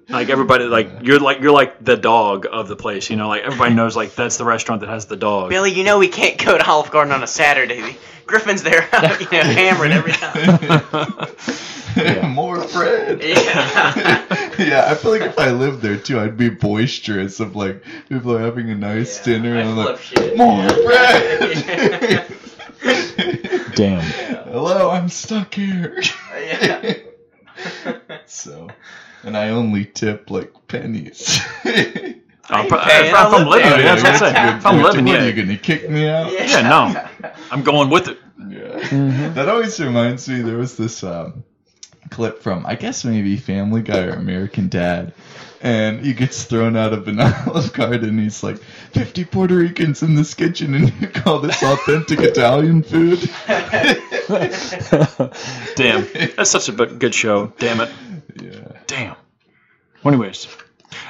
Like 0.10 0.30
everybody, 0.30 0.64
like 0.66 0.90
you're 1.02 1.20
like 1.20 1.42
you're 1.42 1.52
like 1.52 1.84
the 1.84 1.98
dog 1.98 2.48
of 2.50 2.70
the 2.70 2.78
place. 2.78 3.10
You 3.10 3.18
know, 3.18 3.28
like 3.28 3.44
everybody 3.44 3.74
knows 3.74 3.96
like 3.96 4.16
that's 4.16 4.38
the 4.38 4.46
restaurant 4.46 4.82
that 4.82 4.90
has 4.90 5.06
the 5.06 5.18
dog. 5.18 5.50
Billy, 5.50 5.72
you 5.74 5.84
know 5.84 6.00
we 6.00 6.08
can't 6.08 6.38
go 6.44 6.58
to 6.58 6.66
Olive 6.66 6.92
Garden 6.92 7.14
on 7.14 7.24
a 7.24 7.28
Saturday. 7.28 7.98
Griffin's 8.26 8.64
there, 8.64 8.82
you 9.20 9.28
know, 9.32 9.44
hammered 9.44 9.92
every 9.92 10.12
time. 10.12 11.36
More 12.34 12.66
bread. 12.68 13.24
Yeah. 13.24 14.26
yeah, 14.60 14.86
I 14.88 14.96
feel 14.96 15.12
like 15.12 15.22
if 15.22 15.40
I 15.40 15.52
lived 15.52 15.82
there 15.82 15.98
too, 15.98 16.20
I'd 16.20 16.38
be 16.38 16.50
boisterous 16.50 17.40
of 17.40 17.56
like 17.56 17.84
people 18.08 18.36
are 18.36 18.40
having 18.42 18.70
a 18.70 18.76
nice 18.76 19.24
dinner 19.24 19.58
and 19.58 19.70
I'm 19.70 19.80
I 19.80 19.84
like, 19.86 20.00
shit. 20.00 20.38
more 20.38 20.68
bread. 20.84 22.28
Damn. 23.76 24.02
Hello, 24.52 24.90
I'm 24.92 25.10
stuck 25.10 25.54
here. 25.54 26.02
Yeah. 26.36 26.98
so, 28.26 28.68
and 29.24 29.38
I 29.38 29.50
only 29.50 29.86
tip 29.86 30.30
like 30.30 30.52
pennies. 30.68 31.40
Ain't 31.66 32.70
pro- 32.70 32.80
if 32.80 33.14
I 33.14 33.24
I'm 33.26 33.48
living, 33.48 33.70
there. 33.70 33.80
yeah, 33.82 33.96
that's 33.96 34.04
what 34.04 34.14
I'm 34.14 34.18
saying. 34.20 34.34
That's 34.34 34.56
a 34.56 34.58
If 34.58 34.66
I'm 34.66 34.76
good 34.78 34.84
point. 34.84 34.96
living, 34.96 35.06
What, 35.06 35.22
yeah, 35.22 35.28
Are 35.28 35.34
gonna 35.34 35.58
kick 35.58 35.90
me 35.90 36.08
out? 36.08 36.32
Yeah, 36.32 36.62
no. 36.62 37.30
I'm 37.52 37.64
going 37.64 37.90
with 37.90 38.08
it. 38.08 38.20
Yeah. 38.40 38.80
Mhm. 38.88 39.34
That 39.36 39.50
always 39.50 39.80
reminds 39.82 40.30
me. 40.30 40.42
There 40.42 40.58
was 40.58 40.78
this 40.78 41.04
um, 41.04 41.44
clip 42.10 42.42
from 42.42 42.66
I 42.66 42.76
guess 42.76 43.04
maybe 43.04 43.36
Family 43.38 43.82
Guy 43.82 44.00
or 44.06 44.12
American 44.12 44.70
Dad, 44.70 45.14
and 45.62 46.00
he 46.00 46.14
gets 46.14 46.46
thrown 46.46 46.78
out 46.78 46.94
of 46.94 47.08
an 47.10 47.20
Olive 47.48 47.74
Garden. 47.74 48.18
He's 48.18 48.42
like, 48.44 48.60
50 48.94 49.26
Puerto 49.26 49.56
Ricans 49.56 50.02
in 50.02 50.16
this 50.16 50.34
kitchen, 50.34 50.74
and 50.74 50.94
you 51.02 51.08
call 51.10 51.40
this 51.40 51.62
authentic 51.62 52.20
Italian 52.22 52.82
food?" 52.84 53.20
Damn, 55.76 56.08
that's 56.38 56.52
such 56.52 56.70
a 56.70 56.72
good 56.72 57.14
show. 57.14 57.48
Damn 57.58 57.82
it. 57.82 57.90
Yeah. 58.42 58.67
Damn. 58.88 59.16
Well, 60.04 60.14
anyways, 60.14 60.48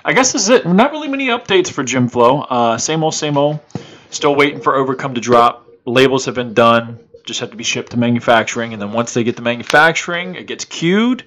I 0.04 0.14
guess 0.14 0.34
this 0.34 0.44
is 0.44 0.50
it. 0.50 0.66
Not 0.66 0.92
really 0.92 1.08
many 1.08 1.28
updates 1.28 1.72
for 1.72 1.84
Gym 1.84 2.10
Flow. 2.10 2.42
Uh, 2.42 2.78
same 2.78 3.04
old, 3.04 3.14
same 3.14 3.38
old. 3.38 3.60
Still 4.10 4.36
waiting 4.36 4.62
for 4.62 4.76
Overcome 4.76 5.14
to 5.14 5.22
drop. 5.22 5.68
Labels 5.86 6.26
have 6.26 6.36
been 6.36 6.54
done. 6.54 7.00
Just 7.24 7.40
have 7.42 7.52
to 7.52 7.58
be 7.58 7.64
shipped 7.64 7.92
to 7.92 7.98
manufacturing, 7.98 8.74
and 8.74 8.82
then 8.82 8.94
once 8.94 9.14
they 9.14 9.24
get 9.24 9.36
to 9.36 9.42
manufacturing, 9.42 10.36
it 10.36 10.48
gets 10.48 10.66
queued, 10.66 11.26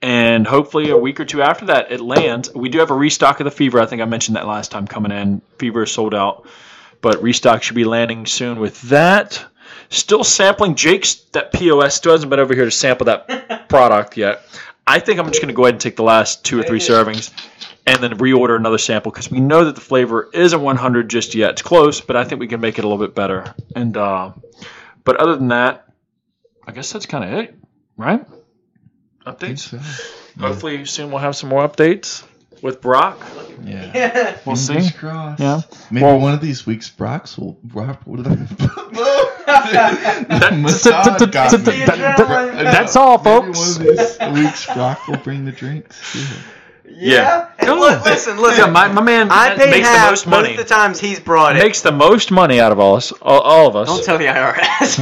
and 0.00 0.46
hopefully 0.46 0.90
a 0.90 0.96
week 0.96 1.20
or 1.20 1.24
two 1.24 1.42
after 1.42 1.66
that, 1.66 1.92
it 1.92 2.00
lands. 2.00 2.52
We 2.54 2.70
do 2.70 2.78
have 2.78 2.90
a 2.90 2.94
restock 2.94 3.40
of 3.40 3.44
the 3.44 3.50
Fever. 3.50 3.78
I 3.78 3.86
think 3.86 4.00
I 4.02 4.06
mentioned 4.06 4.36
that 4.36 4.46
last 4.46 4.70
time 4.70 4.86
coming 4.86 5.12
in. 5.12 5.42
Fever 5.58 5.82
is 5.82 5.92
sold 5.92 6.14
out, 6.14 6.46
but 7.02 7.22
restock 7.22 7.62
should 7.62 7.76
be 7.76 7.84
landing 7.84 8.26
soon 8.26 8.58
with 8.58 8.80
that. 8.82 9.44
Still 9.90 10.24
sampling 10.24 10.74
Jake's 10.74 11.14
that 11.32 11.52
POS. 11.52 11.94
Still 11.94 12.12
hasn't 12.12 12.30
been 12.30 12.40
over 12.40 12.54
here 12.54 12.64
to 12.64 12.70
sample 12.70 13.04
that 13.06 13.68
product 13.68 14.16
yet. 14.16 14.40
I 14.86 14.98
think 15.00 15.18
I'm 15.18 15.26
just 15.28 15.40
going 15.40 15.48
to 15.48 15.54
go 15.54 15.64
ahead 15.64 15.74
and 15.74 15.80
take 15.80 15.96
the 15.96 16.02
last 16.02 16.44
two 16.44 16.58
or 16.60 16.62
three 16.62 16.78
servings 16.78 17.32
and 17.86 18.02
then 18.02 18.18
reorder 18.18 18.56
another 18.56 18.78
sample 18.78 19.10
because 19.12 19.30
we 19.30 19.40
know 19.40 19.64
that 19.64 19.74
the 19.74 19.80
flavor 19.80 20.28
isn't 20.34 20.60
100 20.60 21.08
just 21.08 21.34
yet. 21.34 21.50
It's 21.52 21.62
close, 21.62 22.00
but 22.00 22.16
I 22.16 22.24
think 22.24 22.40
we 22.40 22.46
can 22.48 22.60
make 22.60 22.78
it 22.78 22.84
a 22.84 22.88
little 22.88 23.04
bit 23.04 23.14
better. 23.14 23.54
And 23.74 23.96
uh, 23.96 24.32
but 25.04 25.16
other 25.16 25.36
than 25.36 25.48
that, 25.48 25.86
I 26.66 26.72
guess 26.72 26.92
that's 26.92 27.06
kind 27.06 27.24
of 27.24 27.38
it, 27.40 27.54
right? 27.96 28.26
Updates. 29.26 29.60
so. 29.60 29.78
Hopefully 30.40 30.84
soon 30.84 31.10
we'll 31.10 31.18
have 31.20 31.36
some 31.36 31.48
more 31.48 31.66
updates 31.66 32.24
with 32.60 32.80
Brock. 32.80 33.18
Yeah. 33.62 34.36
We'll 34.44 34.56
Fingers 34.56 34.88
see. 34.88 34.92
crossed. 34.92 35.40
Yeah. 35.40 35.60
Maybe 35.90 36.04
Well- 36.04 36.18
one 36.20 36.34
of 36.34 36.40
these 36.40 36.66
weeks, 36.66 36.90
Brock's 36.90 37.38
will. 37.38 37.58
Brock, 37.62 38.02
what 38.04 38.20
did 39.66 39.76
I? 39.76 40.56
Massage 40.56 41.30
got 41.30 41.52
me. 41.66 41.84
That's 42.64 42.96
all, 42.96 43.18
folks. 43.18 43.78
one 43.78 43.88
of 43.88 43.96
these 43.96 44.18
weeks, 44.44 44.66
Brock 44.74 45.06
will 45.08 45.16
bring 45.18 45.44
the 45.44 45.52
drinks. 45.52 46.14
Yeah. 46.16 46.36
Yeah. 46.96 47.48
And 47.58 47.68
Cool. 47.68 47.78
look, 47.80 48.04
listen, 48.04 48.36
listen. 48.38 48.66
Yeah, 48.66 48.70
my, 48.70 48.86
my 48.88 49.00
man 49.02 49.28
I 49.30 49.56
paid 49.56 49.70
makes 49.70 49.88
half 49.88 50.06
the 50.06 50.10
most 50.12 50.24
both 50.26 50.30
money. 50.42 50.56
the 50.56 50.64
times 50.64 51.00
he's 51.00 51.18
brought 51.18 51.56
it. 51.56 51.58
Makes 51.60 51.80
the 51.82 51.90
most 51.92 52.30
money 52.30 52.60
out 52.60 52.70
of 52.72 52.78
all 52.78 52.96
us, 52.96 53.10
all, 53.20 53.40
all 53.40 53.66
of 53.68 53.74
us. 53.74 53.88
Don't 53.88 54.04
tell 54.04 54.18
the 54.18 54.26
IRS. 54.26 55.00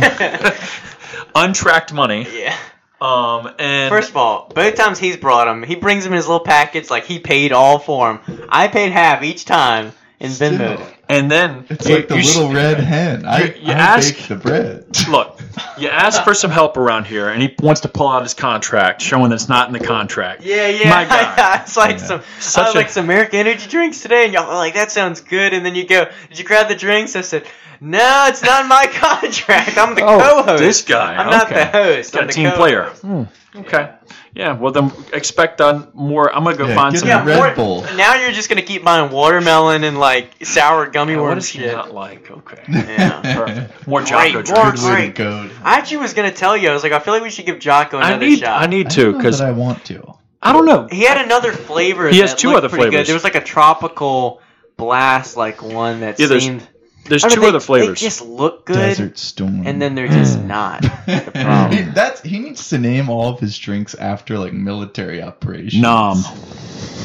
Untracked 1.34 1.92
money. 1.92 2.26
yeah. 2.32 2.56
Um, 3.00 3.50
and 3.58 3.90
First 3.90 4.10
of 4.10 4.16
all, 4.16 4.48
both 4.54 4.76
times 4.76 4.98
he's 5.00 5.16
brought 5.16 5.46
them, 5.46 5.64
he 5.64 5.74
brings 5.74 6.04
them 6.04 6.12
in 6.12 6.18
his 6.18 6.28
little 6.28 6.44
packets 6.44 6.88
like 6.88 7.04
he 7.04 7.18
paid 7.18 7.50
all 7.52 7.78
for 7.80 8.12
them. 8.12 8.46
I 8.48 8.68
paid 8.68 8.92
half 8.92 9.22
each 9.24 9.44
time 9.44 9.90
in 10.20 10.30
Venmo. 10.30 10.80
Still, 11.12 11.20
and 11.22 11.30
then 11.30 11.66
It's 11.70 11.88
you- 11.88 11.96
like 11.96 12.08
the 12.08 12.14
you 12.16 12.20
s- 12.20 12.36
little 12.36 12.52
red 12.52 12.78
hen. 12.80 13.24
I, 13.26 13.42
you- 13.44 13.54
you 13.62 13.72
I 13.72 13.78
ask- 13.78 14.14
bake 14.16 14.28
the 14.28 14.36
bread. 14.36 14.84
Look, 15.10 15.40
you 15.78 15.88
ask 15.88 16.22
for 16.24 16.34
some 16.34 16.50
help 16.50 16.76
around 16.76 17.06
here, 17.06 17.28
and 17.28 17.42
he 17.42 17.54
wants 17.60 17.82
to 17.82 17.88
pull 17.88 18.08
out 18.08 18.22
his 18.22 18.34
contract, 18.34 19.02
showing 19.02 19.30
that 19.30 19.36
it's 19.36 19.48
not 19.48 19.66
in 19.68 19.72
the 19.72 19.80
contract. 19.84 20.42
Yeah, 20.44 20.68
yeah. 20.68 20.90
My 20.90 21.04
God. 21.36 21.60
it's 21.62 21.76
like 21.76 21.98
Yeah. 21.98 22.06
some 22.06 22.22
Such 22.40 22.62
I 22.62 22.66
was 22.66 22.74
a- 22.74 22.78
like 22.78 22.88
some 22.90 23.04
American 23.04 23.38
energy 23.40 23.68
drinks 23.68 24.00
today, 24.02 24.24
and 24.24 24.32
y'all 24.34 24.48
are 24.50 24.56
like, 24.56 24.74
that 24.74 24.90
sounds 24.92 25.20
good. 25.20 25.52
And 25.54 25.64
then 25.64 25.74
you 25.74 25.86
go, 25.86 26.06
did 26.28 26.38
you 26.38 26.44
grab 26.44 26.68
the 26.68 26.74
drinks? 26.74 27.16
I 27.16 27.20
said, 27.22 27.44
no, 27.80 28.26
it's 28.28 28.42
not 28.44 28.62
in 28.62 28.68
my 28.68 28.86
contract. 28.92 29.76
I'm 29.76 29.94
the 29.96 30.02
Oh, 30.04 30.18
co-host. 30.44 30.62
This 30.62 30.82
guy. 30.82 31.16
I'm 31.16 31.30
not 31.30 31.48
the 31.48 31.64
host. 31.64 32.12
Got 32.12 32.22
I'm 32.22 32.24
a 32.24 32.26
the 32.28 32.32
team 32.32 32.50
co-host. 32.50 32.60
player. 32.60 32.84
Hmm. 32.84 33.58
Okay. 33.58 33.78
Yeah. 33.78 33.96
Yeah, 34.34 34.52
well, 34.54 34.72
then 34.72 34.90
expect 35.12 35.60
on 35.60 35.88
more. 35.92 36.34
I'm 36.34 36.42
gonna 36.44 36.56
go 36.56 36.66
Yeah, 36.66 36.74
find 36.74 36.92
get 36.94 37.00
some. 37.00 37.08
Yeah, 37.08 37.24
Red 37.24 37.36
more- 37.36 37.54
Bull. 37.54 37.82
Now 37.96 38.14
you're 38.14 38.32
just 38.32 38.48
gonna 38.48 38.62
keep 38.62 38.82
buying 38.82 39.10
watermelon 39.10 39.84
and 39.84 39.98
like 40.00 40.30
sour 40.42 40.86
gummy 40.86 41.12
Yeah, 41.12 41.18
worm 41.20 41.28
what 41.30 41.38
is 41.38 41.48
he 41.48 41.58
shit. 41.58 41.72
not 41.74 41.92
like? 41.92 42.30
Okay. 42.30 42.62
Yeah, 42.68 43.20
Perfect. 43.36 43.86
More 43.86 44.00
Great, 44.00 44.08
Jocko 44.08 44.32
more 44.32 44.42
drinks. 44.42 44.80
Good 44.82 44.88
way 44.90 44.96
to 45.08 45.12
great. 45.12 45.14
go. 45.16 45.50
I 45.62 45.76
actually 45.78 45.98
was 45.98 46.14
gonna 46.14 46.32
tell 46.32 46.56
you. 46.56 46.70
I 46.70 46.72
was 46.72 46.82
like, 46.82 46.92
I 46.92 46.98
feel 47.00 47.12
like 47.12 47.22
we 47.22 47.28
should 47.30 47.44
give 47.44 47.58
Jocko 47.58 47.98
I 47.98 48.08
another 48.08 48.24
need. 48.26 48.38
shot. 48.38 48.62
I 48.62 48.66
need 48.66 48.86
I 48.86 48.90
to 48.90 49.02
don't 49.02 49.12
know 49.12 49.18
because 49.18 49.38
that 49.40 49.48
I 49.48 49.52
want 49.52 49.84
to. 49.86 50.14
I 50.40 50.52
don't 50.54 50.64
know. 50.66 50.88
He 50.90 51.02
had 51.04 51.22
another 51.24 51.52
flavor. 51.52 52.08
He 52.08 52.18
has 52.20 52.30
that 52.30 52.38
two 52.38 52.48
looked 52.48 52.58
other 52.58 52.68
pretty 52.70 52.84
flavors. 52.84 53.00
Good. 53.00 53.06
There 53.08 53.14
was 53.14 53.24
like 53.24 53.34
a 53.34 53.42
tropical 53.44 54.40
blast, 54.78 55.36
like 55.36 55.62
one 55.62 56.00
that 56.00 56.18
Yeah, 56.18 56.26
there's 56.28 56.44
seemed. 56.44 56.66
There's 57.04 57.24
I 57.24 57.28
don't 57.28 57.36
two 57.36 57.42
know, 57.42 57.48
other 57.48 57.60
flavors. 57.60 58.00
They 58.00 58.06
just 58.06 58.22
look 58.22 58.64
good, 58.64 58.76
Desert 58.76 59.18
Storm. 59.18 59.66
and 59.66 59.82
then 59.82 59.94
they're 59.94 60.08
just 60.08 60.38
not. 60.38 60.82
the 61.06 61.30
problem. 61.34 61.72
he, 61.84 61.90
that's 61.90 62.20
he 62.22 62.38
needs 62.38 62.68
to 62.68 62.78
name 62.78 63.08
all 63.08 63.28
of 63.34 63.40
his 63.40 63.58
drinks 63.58 63.94
after 63.94 64.38
like 64.38 64.52
military 64.52 65.20
operations. 65.22 65.82
Nom. 65.82 66.18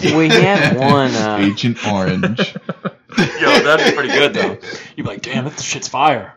We 0.03 0.29
had 0.29 0.77
one. 0.77 1.11
Uh, 1.11 1.37
Agent 1.41 1.85
Orange. 1.87 2.39
Yo, 3.17 3.59
that'd 3.63 3.85
be 3.87 3.93
pretty 3.93 4.09
good 4.09 4.33
though. 4.33 4.57
You'd 4.95 5.03
be 5.03 5.03
like, 5.03 5.21
damn, 5.23 5.45
that 5.45 5.59
shit's 5.59 5.87
fire. 5.87 6.35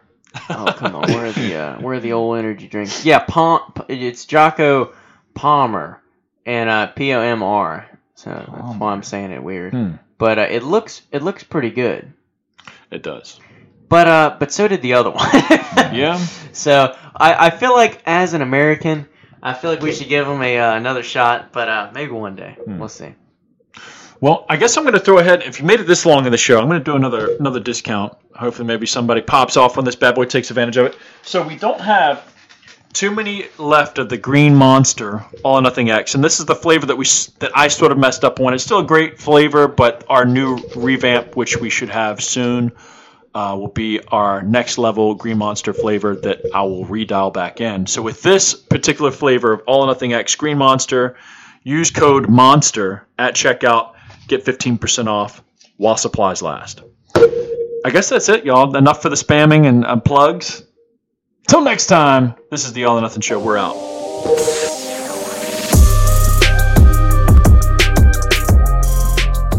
oh 0.48 0.72
come 0.76 0.94
on, 0.96 1.10
where 1.12 1.26
are 1.26 1.32
the 1.32 1.54
uh, 1.56 1.80
where 1.80 1.94
are 1.96 2.00
the 2.00 2.12
old 2.12 2.38
energy 2.38 2.66
drinks? 2.68 3.04
Yeah, 3.04 3.18
Pom. 3.18 3.72
It's 3.88 4.24
Jocko 4.24 4.94
Palmer 5.34 6.00
and 6.46 6.70
uh, 6.70 6.86
P 6.86 7.12
O 7.12 7.20
M 7.20 7.42
R. 7.42 7.86
So 8.14 8.30
that's 8.30 8.78
why 8.78 8.92
I'm 8.92 9.02
saying 9.02 9.32
it 9.32 9.42
weird. 9.42 9.72
Hmm. 9.72 9.90
But 10.18 10.38
uh, 10.38 10.46
it 10.50 10.62
looks 10.62 11.02
it 11.12 11.22
looks 11.22 11.42
pretty 11.42 11.70
good. 11.70 12.12
It 12.90 13.02
does. 13.02 13.38
But 13.90 14.06
uh, 14.08 14.36
but 14.38 14.50
so 14.52 14.66
did 14.68 14.80
the 14.80 14.94
other 14.94 15.10
one. 15.10 15.28
Yeah. 15.92 16.18
So 16.52 16.96
I, 17.16 17.46
I 17.46 17.50
feel 17.50 17.72
like 17.72 18.00
as 18.06 18.32
an 18.34 18.42
American, 18.42 19.08
I 19.42 19.54
feel 19.54 19.70
like 19.70 19.80
we 19.82 19.92
should 19.92 20.08
give 20.08 20.26
them 20.26 20.40
a 20.42 20.58
uh, 20.58 20.76
another 20.76 21.02
shot. 21.02 21.52
But 21.52 21.68
uh, 21.68 21.90
maybe 21.94 22.12
one 22.12 22.36
day 22.36 22.56
Hmm. 22.64 22.78
we'll 22.78 22.88
see. 22.88 23.14
Well, 24.20 24.44
I 24.48 24.56
guess 24.56 24.76
I'm 24.76 24.84
going 24.84 24.94
to 24.94 25.00
throw 25.00 25.18
ahead. 25.18 25.42
If 25.42 25.58
you 25.60 25.66
made 25.66 25.80
it 25.80 25.86
this 25.86 26.04
long 26.04 26.26
in 26.26 26.32
the 26.32 26.38
show, 26.38 26.60
I'm 26.60 26.68
going 26.68 26.78
to 26.80 26.84
do 26.84 26.94
another 26.96 27.36
another 27.40 27.60
discount. 27.60 28.16
Hopefully, 28.34 28.66
maybe 28.68 28.86
somebody 28.86 29.20
pops 29.22 29.56
off 29.56 29.76
when 29.76 29.84
this 29.84 29.96
bad 29.96 30.14
boy 30.14 30.26
takes 30.26 30.50
advantage 30.50 30.76
of 30.76 30.86
it. 30.86 30.96
So 31.22 31.42
we 31.46 31.56
don't 31.56 31.80
have 31.80 32.22
too 32.92 33.10
many 33.10 33.46
left 33.58 33.98
of 33.98 34.08
the 34.10 34.18
Green 34.18 34.54
Monster 34.54 35.24
All 35.42 35.56
or 35.58 35.62
Nothing 35.62 35.90
X, 35.90 36.14
and 36.14 36.22
this 36.22 36.38
is 36.38 36.46
the 36.46 36.54
flavor 36.54 36.86
that 36.86 36.96
we 36.96 37.06
that 37.38 37.50
I 37.54 37.68
sort 37.68 37.90
of 37.92 37.98
messed 37.98 38.24
up 38.24 38.38
on. 38.40 38.52
It's 38.54 38.62
still 38.64 38.80
a 38.80 38.84
great 38.84 39.18
flavor, 39.18 39.66
but 39.66 40.04
our 40.08 40.24
new 40.26 40.58
revamp, 40.76 41.34
which 41.36 41.56
we 41.56 41.70
should 41.70 41.88
have 41.88 42.22
soon, 42.22 42.72
uh, 43.35 43.57
will 43.59 43.69
be 43.69 44.01
our 44.09 44.43
next 44.43 44.78
level 44.78 45.15
Green 45.15 45.39
Monster 45.39 45.73
flavor 45.73 46.16
that 46.16 46.40
I 46.55 46.62
will 46.62 46.85
redial 46.85 47.32
back 47.32 47.61
in. 47.61 47.86
So 47.86 48.02
with 48.02 48.23
this 48.23 48.55
particular 48.55 49.11
flavor 49.11 49.52
of 49.52 49.62
All 49.66 49.82
or 49.82 49.86
Nothing 49.86 50.12
X 50.12 50.35
Green 50.35 50.59
Monster, 50.59 51.16
use 51.62 51.90
code 51.90 52.28
MONSTER 52.28 53.07
at 53.19 53.35
checkout, 53.35 53.94
get 54.27 54.44
15% 54.44 55.07
off 55.07 55.43
while 55.77 55.97
supplies 55.97 56.43
last. 56.43 56.82
I 57.85 57.90
guess 57.90 58.09
that's 58.09 58.28
it, 58.28 58.44
y'all. 58.44 58.77
Enough 58.77 59.02
for 59.02 59.09
the 59.09 59.16
spamming 59.16 59.66
and 59.66 59.85
uh, 59.85 59.97
plugs. 59.97 60.65
Till 61.48 61.62
next 61.62 61.86
time, 61.86 62.35
this 62.51 62.65
is 62.65 62.73
the 62.73 62.85
All 62.85 62.98
or 62.98 63.01
Nothing 63.01 63.23
Show. 63.23 63.40
We're 63.40 63.57
out. 63.57 63.99